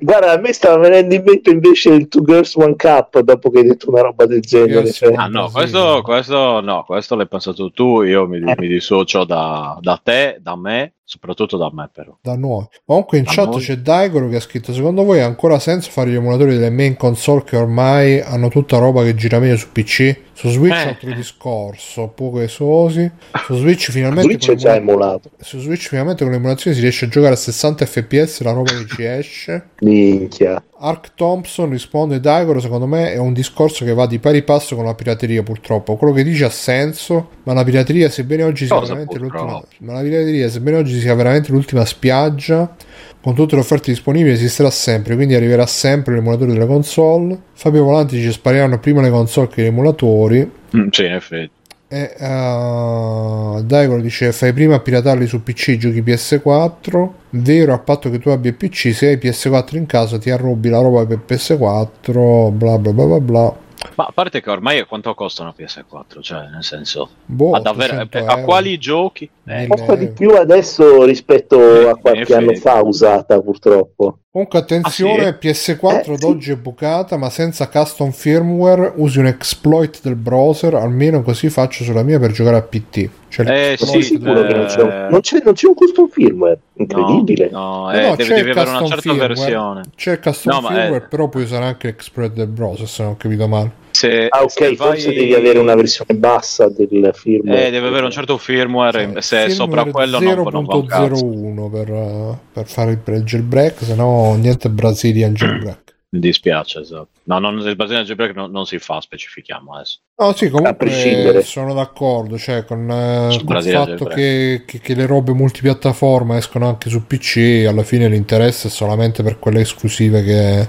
Guarda, 0.00 0.32
a 0.32 0.38
me 0.38 0.52
stava 0.52 0.78
venendo 0.78 1.14
in 1.14 1.22
mente 1.24 1.50
invece 1.50 1.90
il 1.90 2.08
Two 2.08 2.22
Girls 2.24 2.54
One 2.54 2.74
Cup 2.76 3.18
dopo 3.20 3.50
che 3.50 3.58
hai 3.58 3.66
detto 3.66 3.90
una 3.90 4.02
roba 4.02 4.24
del 4.24 4.40
genere. 4.40 4.90
Cioè. 4.90 5.12
Ah 5.14 5.26
no, 5.26 5.50
questo, 5.50 6.00
questo 6.02 6.60
no, 6.60 6.84
questo 6.84 7.16
l'hai 7.16 7.26
pensato 7.28 7.70
tu, 7.72 8.02
io 8.02 8.26
mi, 8.26 8.38
mi 8.40 8.68
dissocio 8.68 9.24
da, 9.24 9.76
da 9.80 10.00
te, 10.02 10.38
da 10.40 10.56
me, 10.56 10.94
soprattutto 11.04 11.56
da 11.56 11.70
me 11.72 11.90
però. 11.92 12.16
da 12.22 12.36
noi. 12.36 12.66
Comunque 12.84 13.18
in 13.18 13.24
Da 13.24 13.32
chat 13.32 13.48
noi. 13.50 13.60
c'è 13.60 13.76
Daigoro 13.76 14.28
che 14.28 14.36
ha 14.36 14.40
scritto: 14.40 14.72
Secondo 14.72 15.04
voi 15.04 15.20
ha 15.20 15.26
ancora 15.26 15.58
senso 15.58 15.90
fare 15.90 16.10
gli 16.10 16.14
emulatori 16.14 16.54
delle 16.54 16.70
main 16.70 16.96
console 16.96 17.44
che 17.44 17.56
ormai 17.56 18.20
hanno 18.20 18.48
tutta 18.48 18.78
roba 18.78 19.02
che 19.02 19.14
gira 19.14 19.38
meglio 19.38 19.56
su 19.56 19.70
PC? 19.72 20.16
Su 20.32 20.48
Switch 20.48 20.72
Eh. 20.74 20.88
altro 20.88 21.12
discorso, 21.12 22.08
poco 22.08 22.40
esosi. 22.40 23.10
Su 23.46 23.54
Switch 23.56 23.90
finalmente 23.90 24.22
Switch 24.30 24.46
con 24.46 24.54
è 24.54 24.58
già 24.58 24.74
emulato. 24.74 25.30
Su 25.40 25.58
Switch 25.60 25.88
finalmente 25.88 26.24
con 26.24 26.32
l'emulazione 26.32 26.74
si 26.74 26.82
riesce 26.82 27.04
a 27.04 27.08
giocare 27.08 27.34
a 27.34 27.36
60 27.36 27.84
fps 27.86 28.40
la 28.42 28.52
roba 28.52 28.72
che 28.72 28.86
ci 28.88 29.04
esce. 29.04 29.68
Minchia. 29.80 30.62
Ark 30.84 31.12
Thompson 31.14 31.70
risponde 31.70 32.20
Daigoro 32.20 32.60
secondo 32.60 32.86
me 32.86 33.10
è 33.10 33.16
un 33.16 33.32
discorso 33.32 33.86
che 33.86 33.94
va 33.94 34.06
di 34.06 34.18
pari 34.18 34.42
passo 34.42 34.76
con 34.76 34.84
la 34.84 34.94
pirateria 34.94 35.42
purtroppo. 35.42 35.96
Quello 35.96 36.12
che 36.12 36.22
dice 36.22 36.44
ha 36.44 36.50
senso 36.50 37.30
ma 37.44 37.54
la 37.54 37.64
pirateria 37.64 38.10
sebbene 38.10 38.42
oggi 38.42 38.66
sia 38.66 38.78
veramente 38.78 39.18
l'ultima 39.18 39.62
ma 39.78 39.92
la 39.94 40.02
pirateria 40.02 40.48
sebbene 40.50 40.76
oggi 40.76 41.00
sia 41.00 41.14
veramente 41.14 41.52
l'ultima 41.52 41.86
spiaggia 41.86 42.76
con 43.22 43.34
tutte 43.34 43.54
le 43.54 43.62
offerte 43.62 43.92
disponibili 43.92 44.34
esisterà 44.34 44.68
sempre 44.68 45.14
quindi 45.14 45.34
arriverà 45.34 45.64
sempre 45.64 46.14
l'emulatore 46.14 46.52
delle 46.52 46.66
console. 46.66 47.38
Fabio 47.54 47.84
Volanti 47.84 48.16
dice 48.16 48.32
spariranno 48.32 48.78
prima 48.78 49.00
le 49.00 49.08
console 49.08 49.48
che 49.48 49.62
gli 49.62 49.66
emulatori. 49.66 50.50
Mm, 50.76 50.88
sì, 50.90 51.04
in 51.06 51.12
effetti. 51.14 51.50
E 51.94 52.12
uh, 52.18 53.62
Daigoro 53.62 54.00
dice 54.00 54.32
fai 54.32 54.52
prima 54.52 54.74
a 54.74 54.80
piratarli 54.80 55.28
su 55.28 55.44
PC 55.44 55.76
giochi 55.76 56.02
PS4 56.02 57.08
vero 57.30 57.72
a 57.72 57.78
patto 57.78 58.10
che 58.10 58.18
tu 58.18 58.30
abbia 58.30 58.52
PC 58.52 58.92
se 58.92 59.06
hai 59.10 59.16
PS4 59.16 59.76
in 59.76 59.86
casa 59.86 60.18
ti 60.18 60.28
arrobi 60.28 60.70
la 60.70 60.80
roba 60.80 61.06
per 61.06 61.20
PS4 61.24 62.50
bla 62.50 62.78
bla 62.78 62.92
bla 62.92 63.04
bla 63.04 63.20
bla 63.20 63.56
Ma 63.96 64.06
a 64.06 64.12
parte 64.12 64.40
che 64.40 64.50
ormai 64.50 64.84
quanto 64.86 65.14
costa 65.14 65.42
una 65.42 65.54
PS4? 65.56 66.20
Cioè, 66.20 66.48
nel 66.52 66.64
senso, 66.64 67.08
Boh, 67.26 67.52
a, 67.52 67.60
davvero- 67.60 67.94
800 68.00 68.26
a 68.32 68.36
quali 68.38 68.78
giochi? 68.78 69.28
Eh, 69.46 69.66
Costa 69.68 69.94
di 69.94 70.08
più 70.08 70.30
adesso 70.30 71.04
rispetto 71.04 71.60
Eh, 71.60 71.88
a 71.90 71.94
qualche 71.94 72.34
anno 72.34 72.54
fa 72.54 72.82
usata 72.82 73.40
purtroppo. 73.40 74.18
Comunque 74.30 74.58
attenzione, 74.58 75.28
Ah, 75.28 75.38
PS4 75.40 76.10
Eh, 76.10 76.14
ad 76.14 76.22
oggi 76.24 76.50
è 76.50 76.56
bucata, 76.56 77.16
ma 77.16 77.30
senza 77.30 77.68
custom 77.68 78.10
firmware 78.10 78.92
usi 78.96 79.20
un 79.20 79.26
exploit 79.26 80.00
del 80.02 80.16
browser, 80.16 80.74
almeno 80.74 81.22
così 81.22 81.48
faccio 81.50 81.84
sulla 81.84 82.02
mia 82.02 82.18
per 82.18 82.32
giocare 82.32 82.56
a 82.56 82.62
PT. 82.62 83.08
Cioè, 83.34 83.72
Eh, 83.72 83.76
sì, 83.76 83.84
Sono 83.86 84.00
sicuro 84.02 84.32
del- 84.34 84.46
che 84.46 84.54
non 84.54 84.66
c'è, 84.66 84.82
un, 84.82 84.90
eh, 84.90 85.06
non, 85.10 85.20
c'è, 85.20 85.40
non 85.44 85.52
c'è 85.54 85.66
un 85.66 85.74
custom 85.74 86.08
firmware, 86.08 86.58
incredibile. 86.74 87.48
No, 87.50 87.58
no, 87.86 87.92
eh, 87.92 88.02
no, 88.02 88.10
c'è 88.14 88.24
devi 88.28 88.32
il 88.32 88.50
avere 88.50 88.60
una 88.60 88.78
custom 88.78 88.86
certa 88.86 89.02
firmware. 89.02 89.34
versione. 89.34 89.80
C'è 89.96 90.12
il 90.12 90.20
custom 90.20 90.52
No, 90.54 90.60
ma, 90.60 90.68
eh, 90.68 90.74
firmware, 90.80 91.06
però 91.08 91.28
puoi 91.28 91.42
usare 91.42 91.64
anche 91.64 91.96
del 92.32 92.46
browser, 92.46 92.86
se 92.86 93.02
non 93.02 93.12
ho 93.12 93.16
capito 93.16 93.48
male. 93.48 93.70
Se, 93.90 94.26
Ah, 94.28 94.42
ok, 94.42 94.50
se 94.50 94.76
forse 94.76 95.06
vai- 95.06 95.14
devi 95.16 95.34
avere 95.34 95.58
una 95.58 95.74
versione 95.74 96.14
bassa 96.18 96.68
del 96.68 97.10
firmware. 97.12 97.66
Eh, 97.66 97.70
deve 97.72 97.88
avere 97.88 98.04
un 98.04 98.10
certo 98.12 98.38
firmware, 98.38 99.10
Cioè, 99.12 99.20
se 99.22 99.44
è 99.46 99.48
sopra 99.50 99.82
firmware 99.82 100.10
quello 100.10 100.34
non, 100.34 100.52
non 100.52 100.64
va 100.64 100.74
un 100.76 100.86
cazzo. 100.86 101.24
0.01 101.26 101.68
per, 101.70 102.38
per 102.52 102.66
fare 102.66 102.90
il 102.92 102.98
jailbreak, 103.24 103.82
se 103.82 103.94
no 103.96 104.34
niente 104.36 104.68
Brazilian 104.68 105.32
jailbreak. 105.34 105.93
Mi 106.14 106.20
dispiace, 106.20 106.78
esatto. 106.78 107.08
No, 107.24 107.40
non, 107.40 107.58
il 107.58 107.74
Brazilian 107.74 108.04
Jailbreak 108.04 108.36
non, 108.36 108.52
non 108.52 108.66
si 108.66 108.78
fa, 108.78 109.00
specifichiamo 109.00 109.74
adesso. 109.74 109.98
No, 110.16 110.32
sì, 110.36 110.44
A 110.44 110.50
comunque 110.50 110.74
prescindere. 110.76 111.42
sono 111.42 111.74
d'accordo, 111.74 112.38
cioè 112.38 112.64
con, 112.64 112.88
eh, 112.88 113.34
col 113.36 113.42
Brazilian 113.44 113.86
fatto 113.88 114.04
che, 114.04 114.62
che- 114.64 114.78
che 114.78 114.94
le 114.94 115.06
robe 115.06 115.32
multipiattaforma 115.32 116.36
escono 116.36 116.68
anche 116.68 116.88
su 116.88 117.04
PC, 117.04 117.64
alla 117.66 117.82
fine 117.82 118.06
l'interesse 118.08 118.68
è 118.68 118.70
solamente 118.70 119.24
per 119.24 119.40
quelle 119.40 119.62
esclusive 119.62 120.22
che, 120.22 120.68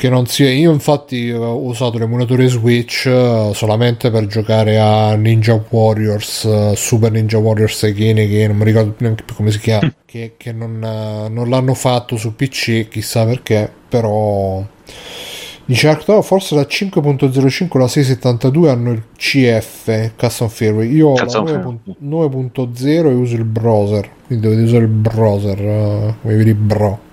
che 0.00 0.08
non 0.08 0.24
sia... 0.24 0.50
Io 0.50 0.72
infatti 0.72 1.30
ho 1.30 1.58
usato 1.58 1.98
l'emulatore 1.98 2.48
Switch 2.48 3.04
eh, 3.04 3.50
solamente 3.52 4.10
per 4.10 4.24
giocare 4.28 4.78
a 4.78 5.14
Ninja 5.14 5.62
Warriors, 5.68 6.46
eh, 6.46 6.72
Super 6.74 7.12
Ninja 7.12 7.36
Warriors 7.36 7.82
Again, 7.82 8.16
che 8.16 8.46
non 8.46 8.56
mi 8.56 8.64
ricordo 8.64 8.94
neanche 8.96 9.24
più 9.24 9.34
come 9.34 9.50
si 9.50 9.58
chiama, 9.58 9.92
che, 10.06 10.36
che 10.38 10.52
non, 10.52 10.82
eh, 10.82 11.28
non 11.28 11.50
l'hanno 11.50 11.74
fatto 11.74 12.16
su 12.16 12.34
PC, 12.34 12.88
chissà 12.88 13.26
perché, 13.26 13.70
però... 13.90 14.64
Dice 15.66 15.88
Arcto, 15.88 16.22
forse 16.22 16.54
la 16.54 16.62
5.05 16.62 17.68
e 17.70 17.78
la 17.78 17.86
672 17.86 18.70
hanno 18.70 18.92
il 18.92 19.02
CF 19.14 20.12
Custom 20.16 20.48
Firmware. 20.48 20.86
Io 20.88 21.08
ho 21.08 21.16
la 21.16 21.24
Custom 21.24 21.44
9.- 21.44 21.96
9.0 22.02 22.86
e 22.86 23.00
uso 23.00 23.34
il 23.36 23.44
browser. 23.44 24.08
Quindi 24.26 24.46
dovete 24.46 24.62
usare 24.66 24.84
il 24.84 24.88
browser, 24.88 25.56
come 26.22 26.34
vedi 26.34 26.54
bro. 26.54 27.08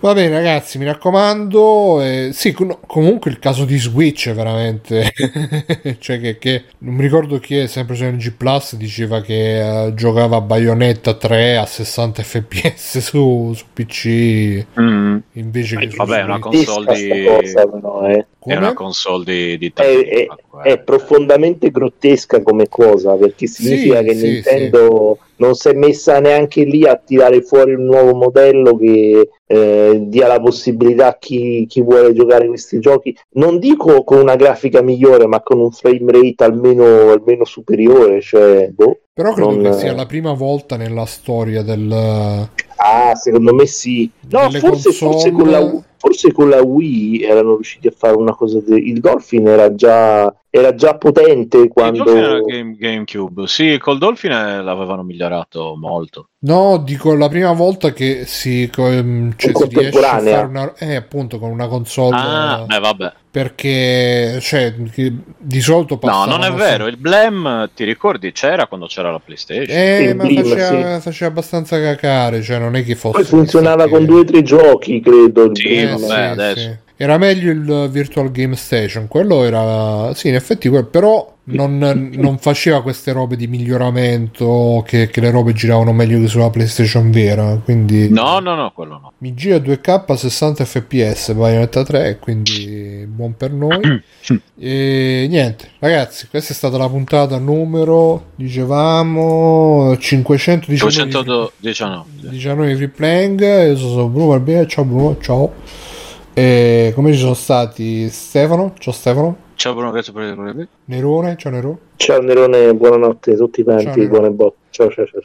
Va 0.00 0.12
bene 0.14 0.28
ragazzi, 0.36 0.78
mi 0.78 0.84
raccomando. 0.84 2.00
eh, 2.02 2.30
sì, 2.32 2.52
com- 2.52 2.78
comunque 2.86 3.32
il 3.32 3.40
caso 3.40 3.64
di 3.64 3.76
Switch 3.78 4.28
è 4.28 4.32
veramente... 4.32 5.10
cioè 5.98 6.20
che, 6.20 6.38
che- 6.38 6.64
Non 6.78 6.94
mi 6.94 7.02
ricordo 7.02 7.40
chi 7.40 7.56
è, 7.56 7.66
sempre 7.66 7.96
su 7.96 8.04
NG 8.04 8.32
Plus, 8.36 8.76
diceva 8.76 9.20
che 9.22 9.86
eh, 9.86 9.94
giocava 9.94 10.36
a 10.36 10.40
Bayonetta 10.40 11.14
3 11.14 11.56
a 11.56 11.66
60 11.66 12.22
fps 12.22 12.98
su, 12.98 13.52
su 13.56 13.64
PC 13.72 14.66
Mm. 14.80 15.18
invece 15.32 15.76
che 15.78 15.90
su 15.90 15.96
Vabbè, 15.96 16.20
è 16.20 16.22
una 16.22 16.38
console 16.38 16.94
di- 16.94 17.24
cosa, 17.24 17.66
però, 17.66 18.06
eh. 18.08 18.26
È 18.38 18.54
una 18.54 18.74
console 18.74 19.24
di, 19.24 19.58
di 19.58 19.72
È, 19.74 19.82
è- 19.82 20.26
è 20.62 20.78
profondamente 20.78 21.72
grottesca 21.72 22.40
come 22.42 22.68
cosa 22.68 23.14
perché 23.14 23.48
significa 23.48 23.98
Sì, 23.98 24.04
che 24.04 24.14
sì, 24.14 24.26
Nintendo 24.30 25.18
non 25.38 25.54
si 25.54 25.68
è 25.68 25.72
messa 25.72 26.20
neanche 26.20 26.64
lì 26.64 26.86
a 26.86 27.00
tirare 27.02 27.42
fuori 27.42 27.74
un 27.74 27.84
nuovo 27.84 28.14
modello 28.14 28.76
che 28.76 29.28
eh, 29.46 29.98
dia 30.02 30.26
la 30.26 30.40
possibilità 30.40 31.08
a 31.08 31.16
chi, 31.18 31.66
chi 31.68 31.80
vuole 31.80 32.12
giocare 32.12 32.46
questi 32.46 32.78
giochi 32.78 33.16
non 33.32 33.58
dico 33.58 34.04
con 34.04 34.18
una 34.18 34.36
grafica 34.36 34.82
migliore 34.82 35.26
ma 35.26 35.40
con 35.40 35.58
un 35.58 35.70
frame 35.70 36.12
rate 36.12 36.44
almeno, 36.44 37.10
almeno 37.10 37.44
superiore 37.44 38.20
cioè 38.20 38.68
boh. 38.70 38.98
Però 39.12 39.32
credo 39.32 39.50
Non- 39.50 39.62
che 39.62 39.72
sia 39.72 39.94
la 39.94 40.06
prima 40.06 40.32
volta 40.32 40.76
nella 40.76 41.04
storia 41.04 41.62
del... 41.62 42.48
Ah, 42.80 43.14
secondo 43.14 43.52
me 43.54 43.66
sì. 43.66 44.10
No, 44.30 44.50
forse, 44.50 44.92
forse, 44.92 45.30
con 45.32 45.50
la, 45.50 45.68
forse 45.96 46.32
con 46.32 46.48
la 46.48 46.62
Wii 46.62 47.22
erano 47.22 47.54
riusciti 47.54 47.88
a 47.88 47.92
fare 47.96 48.16
una 48.16 48.34
cosa. 48.34 48.60
de- 48.64 48.78
Il 48.78 49.00
Dolphin 49.00 49.46
era 49.48 49.74
già, 49.74 50.32
era 50.48 50.74
già 50.74 50.96
potente 50.96 51.58
Il 51.58 51.68
quando. 51.68 52.04
Dolphin 52.04 52.22
era 52.22 52.40
Game- 52.40 52.76
GameCube, 52.78 53.46
sì, 53.48 53.78
col 53.78 53.98
Dolphin 53.98 54.30
eh, 54.32 54.62
l'avevano 54.62 55.02
migliorato 55.02 55.74
molto. 55.76 56.28
No, 56.40 56.76
dico 56.78 57.14
la 57.16 57.28
prima 57.28 57.52
volta 57.52 57.92
che 57.92 58.22
si, 58.24 58.70
ehm, 58.72 59.34
cioè, 59.36 59.52
si 59.56 59.66
riesce 59.70 59.98
a 59.98 60.18
fare 60.20 60.46
una... 60.46 60.72
Eh, 60.78 60.94
appunto, 60.94 61.40
con 61.40 61.50
una 61.50 61.66
console... 61.66 62.16
Ah, 62.16 62.64
beh, 62.64 62.78
vabbè. 62.78 63.12
Perché, 63.30 64.38
cioè, 64.40 64.72
di 64.74 65.60
solito 65.60 65.98
No, 66.02 66.24
non 66.24 66.44
è 66.44 66.52
vero. 66.52 66.86
Il 66.86 66.96
Blem, 66.96 67.70
ti 67.74 67.84
ricordi, 67.84 68.32
c'era 68.32 68.66
quando 68.66 68.86
c'era 68.86 69.10
la 69.10 69.18
PlayStation. 69.18 69.66
Eh, 69.76 70.02
Il 70.10 70.16
ma 70.16 70.24
Blim, 70.24 70.44
faceva, 70.44 71.00
faceva 71.00 71.30
abbastanza 71.30 71.80
cacare, 71.80 72.40
cioè 72.42 72.58
non 72.68 72.76
è 72.76 72.84
che 72.84 72.94
fosse... 72.94 73.16
Poi 73.16 73.24
funzionava 73.24 73.88
con 73.88 74.04
due 74.04 74.20
o 74.20 74.24
tre 74.24 74.42
giochi, 74.42 75.00
credo. 75.00 75.44
il 75.44 75.56
Sì. 75.56 75.68
Eh, 75.74 75.86
vabbè, 75.86 76.22
adesso. 76.22 76.78
Era 77.00 77.16
meglio 77.16 77.52
il 77.52 77.88
Virtual 77.92 78.28
Game 78.32 78.56
Station, 78.56 79.06
quello 79.06 79.44
era... 79.44 80.12
Sì, 80.14 80.26
in 80.26 80.34
effetti, 80.34 80.68
quel- 80.68 80.86
però 80.86 81.32
non, 81.44 82.10
non 82.14 82.38
faceva 82.38 82.82
queste 82.82 83.12
robe 83.12 83.36
di 83.36 83.46
miglioramento, 83.46 84.82
che, 84.84 85.08
che 85.08 85.20
le 85.20 85.30
robe 85.30 85.52
giravano 85.52 85.92
meglio 85.92 86.18
che 86.18 86.26
sulla 86.26 86.50
PlayStation 86.50 87.12
vera, 87.12 87.60
quindi... 87.62 88.10
No, 88.10 88.40
no, 88.40 88.56
no, 88.56 88.72
quello 88.72 88.98
no. 89.00 89.12
Mi 89.18 89.32
gira 89.34 89.58
2K 89.58 90.04
a 90.08 90.16
60 90.16 90.64
fps 90.64 91.34
Bayonetta 91.34 91.84
3, 91.84 92.18
quindi 92.18 93.06
buon 93.06 93.36
per 93.36 93.52
noi. 93.52 94.02
e 94.58 95.26
niente, 95.30 95.70
ragazzi, 95.78 96.26
questa 96.26 96.52
è 96.52 96.56
stata 96.56 96.78
la 96.78 96.88
puntata 96.88 97.38
numero, 97.38 98.30
dicevamo, 98.34 99.96
519 99.96 100.66
219. 100.66 102.28
19 102.28 102.74
free 102.74 102.88
playing. 102.88 103.40
Io 103.40 103.76
sono 103.76 104.08
Bruno 104.08 104.30
Barbera, 104.30 104.66
ciao 104.66 104.84
Bruno, 104.84 105.16
ciao. 105.20 105.86
E 106.38 106.92
come 106.94 107.12
ci 107.12 107.18
sono 107.18 107.34
stati 107.34 108.08
Stefano? 108.10 108.72
Ciao 108.78 108.92
Stefano. 108.92 109.36
Ciao 109.56 109.74
Bruno, 109.74 109.90
grazie 109.90 110.12
per 110.12 110.22
il 110.22 110.68
Nerone, 110.84 111.36
ciao 111.36 111.50
Nerone. 111.50 111.78
Ciao 111.96 112.20
Nerone, 112.20 112.72
buonanotte 112.74 113.32
a 113.32 113.36
tutti 113.36 113.64
quanti, 113.64 114.06
buone 114.06 114.30
botte. 114.30 114.56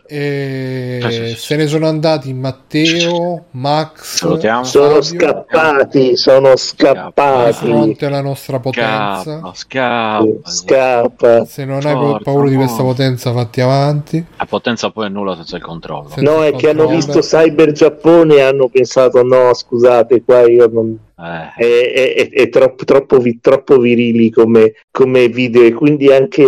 E 0.08 1.00
Sì, 1.02 1.12
sì, 1.12 1.28
sì. 1.28 1.36
se 1.36 1.56
ne 1.56 1.68
sono 1.68 1.88
andati 1.88 2.34
Matteo, 2.34 3.46
Max, 3.52 4.18
Salutiamo. 4.18 4.64
Sono 4.64 4.86
Fabio, 5.02 5.02
scappati, 5.04 6.16
sono 6.18 6.50
di 6.52 6.58
scappati. 6.58 7.54
fronte 7.54 8.06
alla 8.06 8.22
nostra 8.22 8.60
potenza. 8.60 9.52
Scappa, 9.54 9.54
scappa. 9.54 10.50
Scappa. 10.50 11.46
Se 11.46 11.66
non 11.66 11.86
hai 11.86 11.94
Forza, 11.94 12.20
paura 12.24 12.50
di 12.50 12.56
questa 12.56 12.84
potenza, 12.84 13.32
fatti 13.34 13.62
avanti. 13.62 14.24
La 14.38 14.46
potenza 14.46 14.90
poi 14.92 15.06
è 15.08 15.10
nulla 15.10 15.36
senza 15.36 15.56
il 15.58 15.62
controllo. 15.62 16.10
Sì. 16.16 16.22
No, 16.24 16.44
è 16.44 16.54
che 16.56 16.70
hanno 16.70 16.88
visto 16.88 17.20
Cyber 17.20 17.72
Giappone 17.72 18.36
e 18.36 18.42
hanno 18.42 18.68
pensato: 18.70 19.24
no, 19.24 19.54
scusate, 19.54 20.24
qua 20.24 20.48
io 20.48 20.68
non, 20.72 20.98
Eh, 21.16 21.54
è, 21.56 21.92
è- 21.94 22.14
è- 22.16 22.30
è 22.32 22.50
troppo, 22.50 22.84
troppo, 22.86 23.18
vi- 23.20 23.40
troppo 23.40 23.78
virili 23.78 24.30
come, 24.32 24.74
come 24.92 25.28
video 25.30 25.62
e 25.64 25.72
quindi 25.72 26.12
anche, 26.12 26.44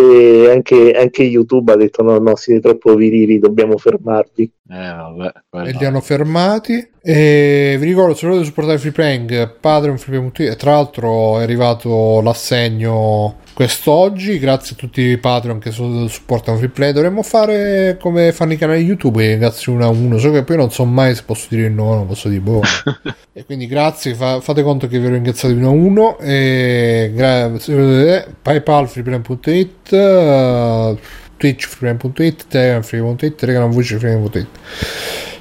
anche, 0.50 0.90
anche 0.92 1.22
YouTube 1.22 1.72
ha 1.72 1.76
detto 1.76 2.02
no 2.02 2.18
no 2.18 2.34
siete 2.36 2.60
troppo 2.60 2.94
virili 2.96 3.38
dobbiamo 3.38 3.76
fermarvi 3.76 4.52
eh, 4.68 4.74
vabbè, 4.74 5.68
E 5.68 5.72
li 5.72 5.84
hanno 5.84 6.00
fermati. 6.00 6.94
E 7.00 7.76
vi 7.78 7.86
ricordo, 7.86 8.14
se 8.14 8.26
volete 8.26 8.46
supportare 8.46 8.78
Free 8.78 8.90
Playing, 8.90 9.58
Patreon, 9.60 9.96
freeplay.it. 9.96 10.56
Tra 10.56 10.72
l'altro 10.72 11.38
è 11.38 11.44
arrivato 11.44 12.20
l'assegno 12.20 13.36
quest'oggi. 13.54 14.40
Grazie 14.40 14.74
a 14.74 14.78
tutti 14.78 15.02
i 15.02 15.18
Patreon 15.18 15.60
che 15.60 15.70
su- 15.70 16.08
supportano 16.08 16.56
Free 16.58 16.70
Play. 16.70 16.92
Dovremmo 16.92 17.22
fare 17.22 17.96
come 18.00 18.32
fanno 18.32 18.54
i 18.54 18.56
canali 18.56 18.82
YouTube, 18.82 19.24
ringrazi 19.24 19.70
uno 19.70 19.84
a 19.84 19.88
uno. 19.88 20.18
So 20.18 20.32
che 20.32 20.42
poi 20.42 20.56
non 20.56 20.72
so 20.72 20.84
mai 20.84 21.14
se 21.14 21.22
posso 21.24 21.46
dire 21.48 21.66
il 21.68 21.72
nome, 21.72 21.94
non 21.96 22.06
posso 22.08 22.28
dire 22.28 22.40
boh. 22.40 22.62
e 23.32 23.44
quindi 23.44 23.68
grazie, 23.68 24.14
fa- 24.14 24.40
fate 24.40 24.64
conto 24.64 24.88
che 24.88 24.98
vi 24.98 25.06
ho 25.06 25.10
ringraziato 25.10 25.54
uno 25.54 25.68
a 25.68 25.70
uno. 25.70 26.18
E 26.18 27.12
gra- 27.14 27.56
se 27.60 27.72
volete, 27.72 28.34
PayPal, 28.42 28.88
freeplay.it. 28.88 29.92
eh, 29.92 30.96
Twitch 31.36 31.66
freeplay.it, 31.66 32.46
Telegram 32.48 32.82
freeplay.it, 32.82 33.34
Telegram 33.36 33.70
voce 33.70 33.98
freeplay.it. 33.98 34.46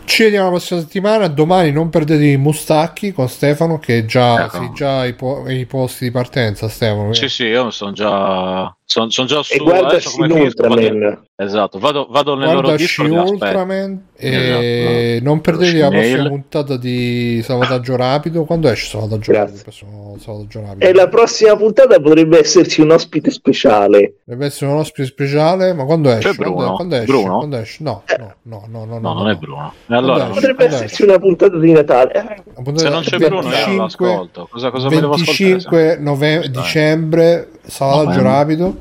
Ci 0.06 0.24
vediamo 0.24 0.46
la 0.46 0.52
prossima 0.52 0.80
settimana. 0.82 1.28
Domani 1.28 1.72
non 1.72 1.90
perdetevi 1.90 2.34
i 2.34 2.38
mustacchi 2.38 3.12
con 3.12 3.28
Stefano, 3.28 3.80
che 3.80 4.00
è 4.00 4.06
già, 4.06 4.46
Ecco. 4.46 4.58
sei 4.58 4.72
già 4.74 5.00
ai, 5.00 5.14
po- 5.14 5.44
ai 5.46 5.66
posti 5.66 6.06
di 6.06 6.12
partenza. 6.12 6.68
Stefano, 6.70 7.14
Sì, 7.14 7.28
sì, 7.30 7.46
io 7.46 7.72
sono 7.72 7.92
già 7.92 8.75
Sono 8.88 9.08
già 9.08 9.42
su 9.42 9.54
E 9.54 9.58
guarda 9.58 9.88
adesso 9.88 10.10
Shin 10.10 10.28
come 10.28 10.34
finisco, 10.42 10.62
vado- 10.68 10.76
Ultraman. 10.80 11.24
Esatto, 11.38 11.80
vado, 11.80 12.08
vado 12.10 12.36
nel 12.36 12.46
loro 12.54 12.62
Guardaci 12.62 13.02
e 13.02 13.18
aspetto. 13.18 13.32
Ultraman 13.32 14.06
e 14.16 14.30
Esatto. 15.16 15.24
non 15.26 15.42
perdetevi 15.42 15.80
la 15.80 15.90
prossima 15.90 16.28
puntata 16.30 16.78
di 16.78 17.42
Salvataggio 17.44 17.96
Rapido. 17.98 18.46
Quando 18.46 18.70
esce 18.70 18.88
Salvataggio 18.88 19.32
Grazie. 19.32 19.64
Rapido? 19.66 20.18
Salvataggio 20.20 20.62
Rapido. 20.62 20.86
E 20.86 20.94
la 20.94 21.08
prossima 21.10 21.56
puntata 21.58 22.00
potrebbe 22.00 22.40
esserci 22.40 22.82
un 22.82 22.92
ospite 22.92 23.32
speciale. 23.32 24.18
Deve 24.24 24.46
essere 24.46 24.72
un 24.72 24.78
ospite 24.78 25.08
speciale, 25.08 25.74
ma 25.74 25.84
quando 25.84 26.10
esce? 26.12 26.30
C'è 26.30 26.36
Bruno? 26.36 26.54
Quando, 26.56 26.74
quando 26.76 26.96
esce? 26.96 27.06
Bruno? 27.08 27.38
Quando 27.38 27.58
esce? 27.58 27.84
No, 27.84 28.04
no, 28.18 28.36
no, 28.44 28.66
no, 28.70 28.86
no, 28.86 29.00
No, 29.00 29.14
non 29.14 29.30
è 29.30 29.36
Bruno. 29.36 29.74
Allora, 29.88 30.24
esce? 30.30 30.34
Potrebbe 30.36 30.66
esserci 30.66 31.04
una 31.04 31.18
puntata 31.18 31.58
di 31.58 31.72
Natale. 31.72 32.12
Eh, 32.14 32.62
puntata 32.62 32.78
se 32.78 32.90
non 32.90 33.02
c'è 33.02 33.18
25 33.18 33.28
Bruno, 33.28 33.50
io 33.56 33.66
non 33.68 33.78
l'ascolto. 33.78 34.48
Cosa, 34.50 34.70
cosa 34.70 34.90
me 34.90 34.96
devo 35.02 35.14
ascoltare? 35.16 35.38
25 35.50 35.98
nove- 36.00 36.50
dicembre, 36.50 37.50
Salvataggio. 37.66 38.22
Rapido 38.22 38.75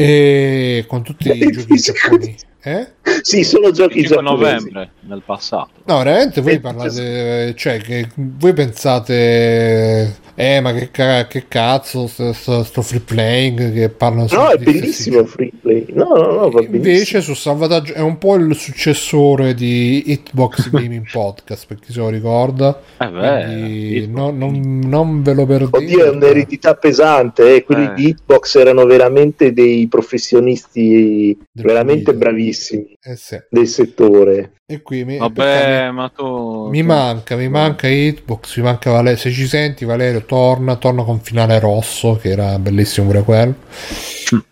e 0.00 0.84
con 0.86 1.02
tutti 1.02 1.28
i 1.28 1.50
giochi 1.50 1.74
giapponesi. 1.74 2.46
Eh? 2.68 2.86
Sì, 3.22 3.42
sono 3.44 3.70
giochi 3.70 4.00
25 4.02 4.16
giapponesi. 4.22 4.54
novembre, 4.64 4.90
nel 5.00 5.22
passato. 5.24 5.70
No, 5.84 5.98
veramente 5.98 6.40
voi 6.40 6.52
Eh, 6.54 6.60
parlate, 6.60 7.54
cioè, 7.56 7.78
che 7.78 8.06
voi 8.14 8.52
pensate, 8.52 10.16
eh, 10.34 10.60
ma 10.60 10.72
che, 10.74 10.90
ca- 10.90 11.26
che 11.26 11.46
cazzo, 11.48 12.06
sto, 12.06 12.32
sto- 12.32 12.62
sto 12.62 12.82
free 12.82 13.00
playing 13.00 13.72
che 13.72 13.88
parlano 13.88 14.26
No, 14.30 14.50
è 14.50 14.58
bellissimo 14.58 15.18
giochi. 15.22 15.28
Free 15.30 15.52
Play. 15.60 15.86
No, 15.94 16.08
no, 16.14 16.32
no, 16.32 16.50
va. 16.50 16.60
Invece 16.60 17.20
su 17.22 17.34
Salvataggio 17.34 17.94
è 17.94 18.00
un 18.00 18.18
po' 18.18 18.34
il 18.36 18.54
successore 18.54 19.54
di 19.54 20.10
Hitbox 20.12 20.68
Gaming 20.70 21.06
Podcast, 21.10 21.66
per 21.66 21.78
chi 21.80 21.92
se 21.92 22.00
lo 22.00 22.08
ricorda. 22.10 22.78
Eh 22.98 23.08
beh, 23.08 24.06
no- 24.08 24.30
non, 24.30 24.80
non 24.84 25.22
ve 25.22 25.32
lo 25.32 25.46
perdete. 25.46 25.76
Oddio, 25.76 26.04
è 26.04 26.10
un'eredità 26.10 26.74
pesante. 26.74 27.54
eh. 27.56 27.64
Quelli 27.64 27.84
Eh. 27.86 27.92
di 27.94 28.08
Hitbox 28.08 28.56
erano 28.56 28.84
veramente 28.84 29.52
dei 29.54 29.86
professionisti 29.88 31.36
Del 31.50 31.64
veramente 31.64 32.12
video. 32.12 32.18
Bravissimi 32.58 32.98
Eh 33.00 33.16
sì. 33.16 33.38
del 33.50 33.66
settore. 33.66 34.52
E 34.66 34.82
qui 34.82 35.04
mi, 35.04 35.16
Vabbè, 35.16 35.90
ma 35.90 36.08
tu... 36.10 36.68
mi 36.68 36.82
manca, 36.82 37.36
mi 37.36 37.48
manca 37.48 37.88
Hitbox, 37.88 38.56
mi 38.58 38.64
manca 38.64 38.90
Valerio. 38.90 39.18
Se 39.18 39.30
ci 39.30 39.46
senti, 39.46 39.84
Valerio, 39.84 40.24
torna, 40.24 40.76
torna 40.76 41.04
con 41.04 41.20
finale 41.20 41.58
rosso, 41.58 42.16
che 42.16 42.30
era 42.30 42.58
bellissimo 42.58 43.06
pure 43.06 43.22
quello. 43.22 43.54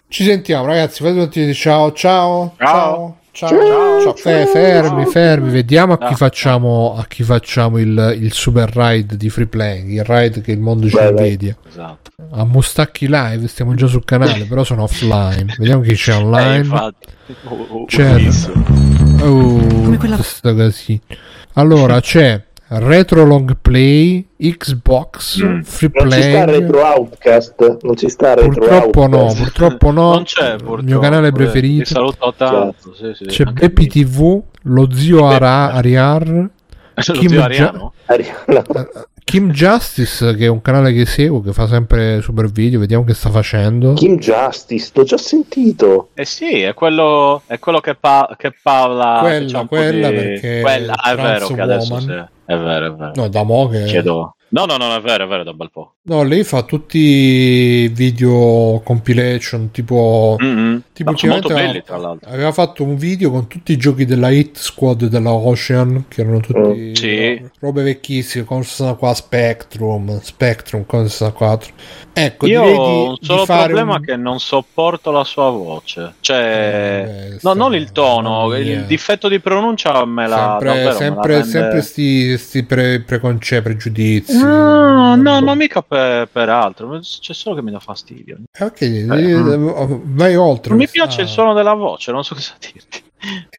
Ci 0.09 0.25
sentiamo, 0.25 0.67
ragazzi. 0.67 1.03
Fate 1.03 1.19
tutti 1.19 1.53
ciao, 1.55 1.93
ciao, 1.93 2.55
ciao. 2.57 2.57
Ciao, 2.57 3.16
ciao, 3.37 4.03
ciao. 4.03 4.15
Fe- 4.15 4.47
fermi, 4.47 5.05
fermi, 5.07 5.51
vediamo 5.51 5.93
a 5.93 5.99
chi 5.99 6.05
Ciao. 6.07 6.15
facciamo, 6.17 6.97
a 6.99 7.05
chi 7.07 7.23
facciamo 7.23 7.79
il, 7.79 8.17
il 8.21 8.33
super 8.33 8.71
ride 8.75 9.17
di 9.17 9.29
free 9.29 9.47
playing, 9.47 9.91
il 9.91 10.05
ride 10.05 10.41
che 10.41 10.53
il 10.53 10.61
mondo 10.61 10.89
ci 10.89 10.97
invidia. 10.99 11.55
Esatto. 11.69 12.11
A 12.31 12.45
Mustacchi 12.45 13.07
Live, 13.09 13.47
stiamo 13.49 13.75
già 13.75 13.87
sul 13.87 14.05
canale, 14.05 14.45
però 14.45 14.65
sono 14.65 14.85
offline. 14.85 15.55
Vediamo 15.59 15.83
chi 15.83 15.95
c'è 15.95 16.13
Eh, 16.13 16.17
online. 16.17 16.69
Oh, 17.45 17.67
oh, 17.69 17.85
Certo. 17.87 18.53
Oh, 19.23 20.23
sto 20.23 20.55
così. 20.55 21.01
Allora 21.55 22.01
c'è 22.01 22.43
Retro 22.69 23.25
Long 23.25 23.57
Play, 23.63 24.27
Xbox, 24.37 25.41
Mm. 25.43 25.61
Free 25.61 25.91
Non 25.95 26.11
ci 26.11 26.21
sta 26.23 26.45
Play. 26.45 26.59
Retro 26.61 26.81
Outcast. 26.85 27.77
Non 27.83 27.97
ci 27.97 28.09
sta 28.09 28.35
Retro 28.35 28.51
Purtroppo 28.51 29.07
no, 29.07 29.17
Outcast. 29.19 29.43
purtroppo 29.43 29.91
no. 29.93 30.13
non 30.13 30.23
c'è 30.25 30.51
Il 30.53 30.57
purtroppo. 30.59 30.83
mio 30.83 30.99
canale 30.99 31.29
eh, 31.29 31.31
Ti 31.31 31.37
preferito. 31.37 31.85
saluto 31.85 32.35
tanto. 32.37 32.75
Sì, 32.95 33.13
sì, 33.15 33.25
C'è 33.27 33.45
Beppi. 33.45 33.87
TV, 33.87 34.43
lo 34.63 34.89
zio 34.93 35.27
Ara- 35.29 35.71
Ariar, 35.75 36.27
Lo 36.29 36.51
Kim 37.13 37.29
zio 37.29 37.39
Gia- 37.39 37.45
Ariano? 37.45 37.93
Kim 39.29 39.51
Justice, 39.51 40.37
che 40.37 40.45
è 40.45 40.49
un 40.49 40.63
canale 40.63 40.93
che 40.93 41.05
seguo, 41.05 41.41
che 41.41 41.53
fa 41.53 41.67
sempre 41.67 42.21
super 42.23 42.47
video. 42.49 42.79
Vediamo 42.79 43.03
che 43.03 43.13
sta 43.13 43.29
facendo. 43.29 43.95
Kim 43.95 44.19
Justice, 44.19 44.91
t'ho 44.93 45.03
già 45.03 45.17
sentito. 45.19 46.11
Eh 46.15 46.25
sì, 46.25 46.61
è 46.61 46.75
quello, 46.75 47.43
è 47.47 47.59
quello 47.59 47.81
che, 47.81 47.97
pa- 47.97 48.33
che 48.39 48.55
parla. 48.63 49.19
Quella, 49.23 49.61
po' 49.63 49.67
quella, 49.67 50.11
di- 50.11 50.15
perché 50.17 50.61
quella- 50.61 50.95
è 51.03 51.17
vero 51.17 51.49
che 51.49 51.61
adesso 51.61 51.99
sì. 51.99 52.07
È 52.07 52.57
vero, 52.57 52.87
è 52.87 52.93
vero. 52.93 53.13
No, 53.17 53.29
da 53.29 53.43
mo 53.43 53.67
che. 53.67 53.83
Chiedo. 53.87 54.37
No, 54.51 54.65
no, 54.65 54.77
no, 54.77 54.95
è 54.95 55.01
vero, 55.01 55.25
è 55.25 55.27
vero, 55.27 55.43
da 55.43 55.51
un 55.51 55.57
bel 55.57 55.71
po'. 55.73 55.95
No, 56.03 56.23
lei 56.23 56.45
fa 56.45 56.63
tutti 56.63 56.99
i 56.99 57.89
video 57.89 58.81
compilation 58.85 59.73
tipo. 59.73 60.37
Mm-hmm. 60.41 60.79
Tipo 60.97 61.15
sono 61.17 61.33
molto 61.33 61.49
belli, 61.49 61.69
aveva- 61.69 61.85
tra 61.85 61.97
l'altro. 61.99 62.31
Aveva 62.31 62.53
fatto 62.53 62.83
un 62.83 62.97
video 62.97 63.31
con 63.31 63.47
tutti 63.49 63.73
i 63.73 63.77
giochi 63.77 64.07
della 64.07 64.31
Hit 64.31 64.57
Squad 64.57 65.05
della 65.09 65.33
Ocean, 65.33 66.05
che 66.09 66.23
erano 66.23 66.41
tutti 66.41 66.59
Mm. 66.59 66.93
Sì. 66.95 67.39
ro- 67.39 67.51
robe 67.61 67.83
vecchissime, 67.83 68.45
con 68.45 68.65
64 68.65 69.15
Spectrum, 69.15 70.21
Spectrum 70.23 70.87
con 70.87 71.07
64. 71.09 71.73
Ecco, 72.15 72.47
Io 72.47 72.61
direi 72.63 72.73
di, 72.75 72.79
ho 72.81 73.09
un 73.11 73.17
di 73.21 73.27
solo 73.27 73.45
fare 73.45 73.65
problema 73.67 73.97
un... 73.97 74.01
che 74.01 74.17
non 74.17 74.41
sopporto 74.41 75.11
la 75.11 75.25
sua 75.25 75.51
voce. 75.51 76.15
Cioè, 76.21 77.05
Eh, 77.07 77.29
no, 77.33 77.39
sta- 77.41 77.53
non 77.55 77.75
il 77.75 77.93
tono, 77.93 78.47
mia. 78.49 78.57
il 78.59 78.85
difetto 78.87 79.29
di 79.29 79.39
pronuncia 79.39 80.03
me 80.07 80.27
la 80.27 80.37
sempre, 80.59 80.67
davvero 80.69 80.89
me 80.89 80.95
sempre, 80.95 81.33
la 81.33 81.39
rende- 81.41 81.51
sempre 81.51 81.83
sti, 81.83 82.39
sti 82.39 82.63
pre, 82.65 83.01
preconce- 83.01 83.61
pregiudizi. 83.61 84.39
No, 84.39 85.15
no, 85.15 85.41
ma 85.43 85.55
mica 85.55 85.83
per, 85.83 86.29
per 86.33 86.49
altro, 86.49 86.99
c'è 87.01 87.35
solo 87.35 87.55
che 87.57 87.63
mi 87.63 87.71
dà 87.71 87.81
fastidio. 87.81 88.39
Eh, 88.59 88.65
Ok, 88.65 88.81
eh, 88.81 89.07
vai 89.07 90.35
oltre. 90.37 90.71
Non 90.71 90.79
mi 90.87 90.93
piace 90.93 91.23
il 91.23 91.29
suono 91.29 91.53
della 91.55 91.75
voce, 91.75 92.13
non 92.13 92.25
so 92.25 92.35
cosa 92.35 92.55
dirti. 92.59 93.05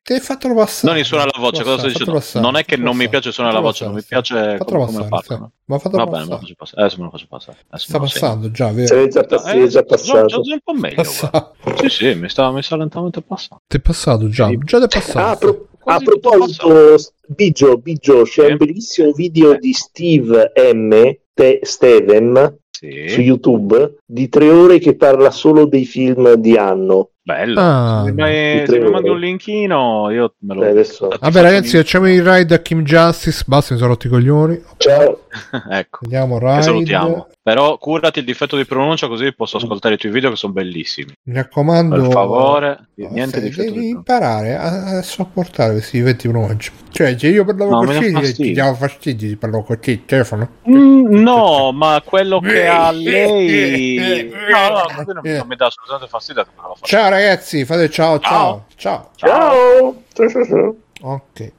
Ti 0.03 0.13
hai 0.13 0.19
fatto 0.19 0.53
passare. 0.53 0.87
Non 0.93 0.97
il 0.99 1.05
suono 1.05 1.25
della 1.25 1.39
voce, 1.43 1.63
cosa 1.63 1.77
sto 1.79 1.87
dicendo? 1.87 2.21
Non 2.39 2.55
è 2.55 2.63
che 2.63 2.77
non 2.77 2.95
mi 2.95 3.09
piace 3.09 3.29
il 3.29 3.33
suono 3.33 3.49
della 3.49 3.61
voce, 3.61 3.85
non 3.85 3.95
mi 3.95 4.03
piace 4.03 4.57
come, 4.63 5.07
parlano. 5.09 5.51
Ma 5.65 5.79
fatelo 5.79 6.05
Va 6.05 6.09
bene, 6.11 6.23
me 6.23 6.29
lo 6.29 6.37
passare. 6.37 6.39
faccio 6.39 6.53
passare. 6.55 6.81
Adesso 6.81 6.97
me 6.97 7.03
lo 7.03 7.09
faccio 7.09 7.25
passare. 7.27 7.57
Adesso 7.67 7.87
Sta 7.89 7.99
passando 7.99 8.51
già, 8.51 8.71
vero? 8.71 8.95
è 9.03 9.07
già, 9.07 9.23
pass- 9.23 9.45
Eh, 9.47 9.59
già 9.61 9.67
già- 9.67 9.83
passato. 9.83 10.41
già- 10.41 10.53
un 10.53 10.59
po' 10.63 10.73
meglio. 10.73 11.03
Sì, 11.03 11.89
sì, 11.89 12.13
mi 12.13 12.29
sta, 12.29 12.49
mi 12.51 12.61
sta 12.63 12.77
lentamente 12.77 13.21
passando. 13.21 13.63
Ti 13.67 13.77
è 13.77 13.81
passato 13.81 14.29
già, 14.29 14.49
già 14.63 14.77
ti 14.79 14.83
è 14.85 14.87
passato. 15.01 15.67
Ah, 15.83 15.95
a, 15.95 15.99
pro- 15.99 16.19
proposito, 16.19 16.95
Biggio, 17.27 17.77
Biggio, 17.77 18.23
c'è 18.23 18.51
un 18.51 18.57
bellissimo 18.57 19.11
video 19.11 19.57
di 19.57 19.73
Steve 19.73 20.51
M. 20.73 21.15
Te- 21.33 21.59
Steven 21.63 22.57
su 22.69 22.85
Sì, 22.87 23.21
YouTube 23.21 23.97
di 24.05 24.29
tre 24.29 24.49
ore 24.49 24.79
che 24.79 24.95
parla 24.95 25.31
solo 25.31 25.65
dei 25.65 25.85
film 25.85 26.33
di 26.35 26.55
anno. 26.57 27.09
Bello. 27.27 27.59
Ah, 27.59 28.03
se 28.05 28.11
mi, 28.13 28.65
se 28.65 28.79
mandi 28.89 29.09
un 29.09 29.19
linkino, 29.19 30.09
io 30.11 30.33
me 30.39 30.55
lo... 30.55 30.63
Eh, 30.63 30.69
adesso- 30.69 31.09
Vabbè, 31.19 31.41
ragazzi, 31.41 31.75
facciamo 31.75 32.09
il 32.09 32.23
ride 32.23 32.55
a 32.55 32.59
Kim 32.59 32.83
Justice. 32.83 33.43
Basta, 33.45 33.73
mi 33.73 33.79
sono 33.79 33.91
rotti 33.91 34.07
i 34.07 34.09
coglioni. 34.09 34.61
Ciao. 34.77 35.23
ecco. 35.69 35.99
Vediamo 36.01 36.39
Che 36.39 36.45
ride. 36.49 36.61
salutiamo. 36.61 37.27
Però 37.43 37.77
curati 37.77 38.19
il 38.19 38.25
difetto 38.25 38.55
di 38.57 38.65
pronuncia 38.65 39.07
così 39.07 39.33
posso 39.33 39.57
ascoltare 39.57 39.95
i 39.95 39.97
tuoi 39.97 40.11
video 40.11 40.29
che 40.29 40.35
sono 40.37 40.53
bellissimi. 40.53 41.11
Mi 41.23 41.33
raccomando. 41.35 41.95
Per 42.01 42.11
favore, 42.11 42.87
No, 42.95 43.09
niente 43.11 43.39
difetto 43.41 43.71
devi 43.71 43.87
di 43.87 43.91
pronuncia. 43.93 43.97
imparare 43.97 44.55
a, 44.57 44.97
a 44.97 45.01
sopportare 45.01 45.71
questi 45.73 45.99
difetti 45.99 46.27
di 46.27 46.33
pronuncia. 46.33 46.71
Cioè, 46.97 47.15
se 47.15 47.27
io 47.27 47.45
parlavo 47.45 47.83
No, 47.83 47.85
così, 47.85 48.33
ti 48.33 48.53
diamo 48.53 48.73
fastidio. 48.73 49.29
Ti 49.29 49.35
parlo 49.35 49.61
così, 49.61 49.91
il 49.91 50.05
telefono. 50.05 50.49
Mm, 50.67 51.21
no, 51.21 51.71
ma 51.71 52.01
quello 52.03 52.39
che 52.39 52.65
ha 52.65 52.89
lei... 52.89 54.31
No, 54.31 54.67
no, 54.67 55.13
non, 55.13 55.21
non 55.23 55.47
mi 55.47 55.55
dà 55.55 55.67
assolutamente 55.67 56.07
fastidio. 56.07 56.47
Ciao, 56.81 57.09
ragazzi. 57.09 57.65
Fate 57.65 57.91
ciao, 57.91 58.19
ciao, 58.19 58.65
ciao. 58.77 59.11
Ciao. 59.15 60.01
Ciao, 60.11 60.29
ciao, 60.31 60.45
ciao. 60.45 60.75
Ok. 61.01 61.51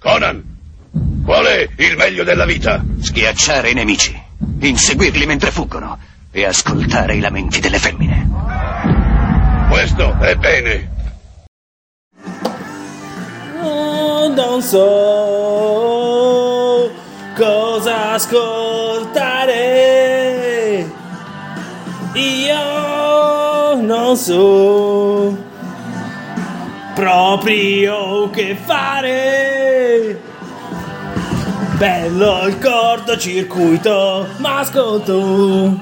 Conan, 0.00 0.56
qual 1.24 1.44
è 1.46 1.68
il 1.76 1.96
meglio 1.96 2.24
della 2.24 2.44
vita? 2.44 2.84
Schiacciare 2.98 3.70
i 3.70 3.74
nemici, 3.74 4.20
inseguirli 4.58 5.26
mentre 5.26 5.52
fuggono 5.52 5.96
e 6.32 6.44
ascoltare 6.44 7.14
i 7.14 7.20
lamenti 7.20 7.60
delle 7.60 7.78
femmine. 7.78 8.28
Questo 9.70 10.18
è 10.18 10.34
bene. 10.34 10.90
Non 14.34 14.62
so 14.62 16.22
cosa 17.36 18.12
ascoltare. 18.12 19.60
Io 22.14 23.74
non 23.80 24.16
so 24.16 25.36
proprio 26.94 28.30
che 28.30 28.54
fare. 28.54 30.20
Bello 31.76 32.46
il 32.46 32.58
cortocircuito, 32.58 34.26
ma 34.36 34.60
ascolto, 34.60 35.76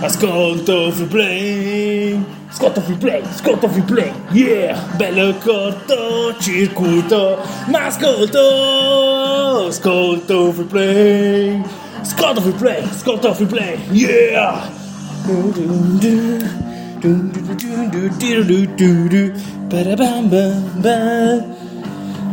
ascolto 0.00 0.92
free 0.92 1.06
play, 1.06 2.24
ascolto 2.50 2.80
free 2.80 2.96
play, 2.96 3.22
ascolto 3.22 3.68
free 3.68 3.82
play, 3.82 4.12
yeah! 4.30 4.76
Bello 4.96 5.28
il 5.28 5.38
cortocircuito, 5.38 7.38
ma 7.68 7.86
ascolto, 7.86 9.66
ascolto 9.68 10.52
free 10.52 10.66
play, 10.66 11.62
ascolto 12.00 12.40
free 12.40 12.54
play, 12.54 12.82
ascolto 12.82 13.32
free 13.34 13.46
play, 13.46 13.78
yeah! 13.92 14.68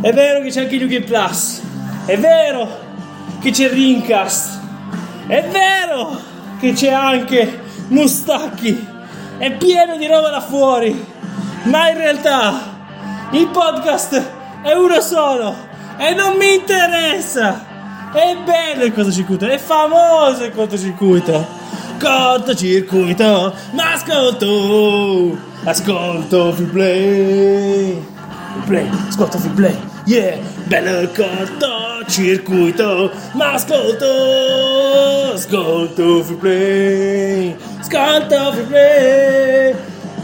È 0.00 0.12
vero 0.12 0.42
che 0.42 0.50
c'è 0.50 0.62
anche 0.62 0.78
New 0.78 0.88
Game 0.88 1.04
Plus, 1.04 1.60
è 2.06 2.18
vero 2.18 2.68
che 3.40 3.50
c'è 3.50 3.70
Rincast, 3.70 4.58
è 5.28 5.46
vero 5.48 6.20
che 6.58 6.72
c'è 6.72 6.90
anche 6.90 7.60
Mustacchi, 7.88 8.96
è 9.38 9.52
pieno 9.52 9.96
di 9.96 10.06
roba 10.06 10.30
da 10.30 10.40
fuori, 10.40 11.06
ma 11.64 11.88
in 11.88 11.96
realtà 11.96 12.76
il 13.30 13.46
podcast 13.48 14.22
è 14.62 14.72
uno 14.72 15.00
solo 15.00 15.54
e 15.96 16.12
non 16.14 16.36
mi 16.36 16.54
interessa. 16.54 17.66
È 18.12 18.36
bello 18.44 18.84
il 18.84 18.92
cortocircuito, 18.92 19.46
è 19.46 19.58
famoso 19.58 20.44
il 20.44 20.52
cortocircuito. 20.52 21.46
Cortocircuito, 22.00 23.54
ma 23.72 23.92
ascolto, 23.92 25.36
ascolto 25.64 26.52
free 26.52 26.66
play. 26.66 28.06
Free 28.64 28.64
play, 28.66 28.90
ascolto 29.08 29.38
free 29.38 29.52
play, 29.52 29.78
yeah, 30.04 30.38
bello 30.64 31.00
il 31.00 31.10
cortocircuito, 32.08 33.12
ma 33.34 33.52
ascolto, 33.52 35.34
ascolto 35.34 36.22
free 36.22 36.38
play, 36.38 37.54
ascolto 37.78 38.52
free 38.52 38.64
play. 38.64 39.74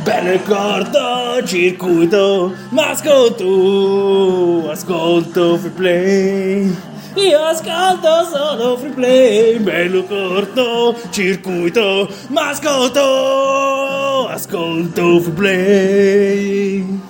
Bello 0.02 0.32
il 0.32 0.42
cortocircuito, 0.42 2.54
ma 2.70 2.88
ascolto, 2.90 4.70
ascolto 4.70 5.58
free 5.58 5.70
play. 5.70 6.74
Io 7.16 7.38
ascolto 7.38 8.24
solo 8.32 8.76
free 8.78 8.90
play, 8.90 9.58
bello 9.58 10.04
corto 10.04 10.96
circuito, 11.10 12.08
ma 12.28 12.48
ascolto, 12.48 14.26
ascolto 14.28 15.20
free 15.20 15.34
play. 15.34 17.00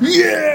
Yeah! 0.00 0.54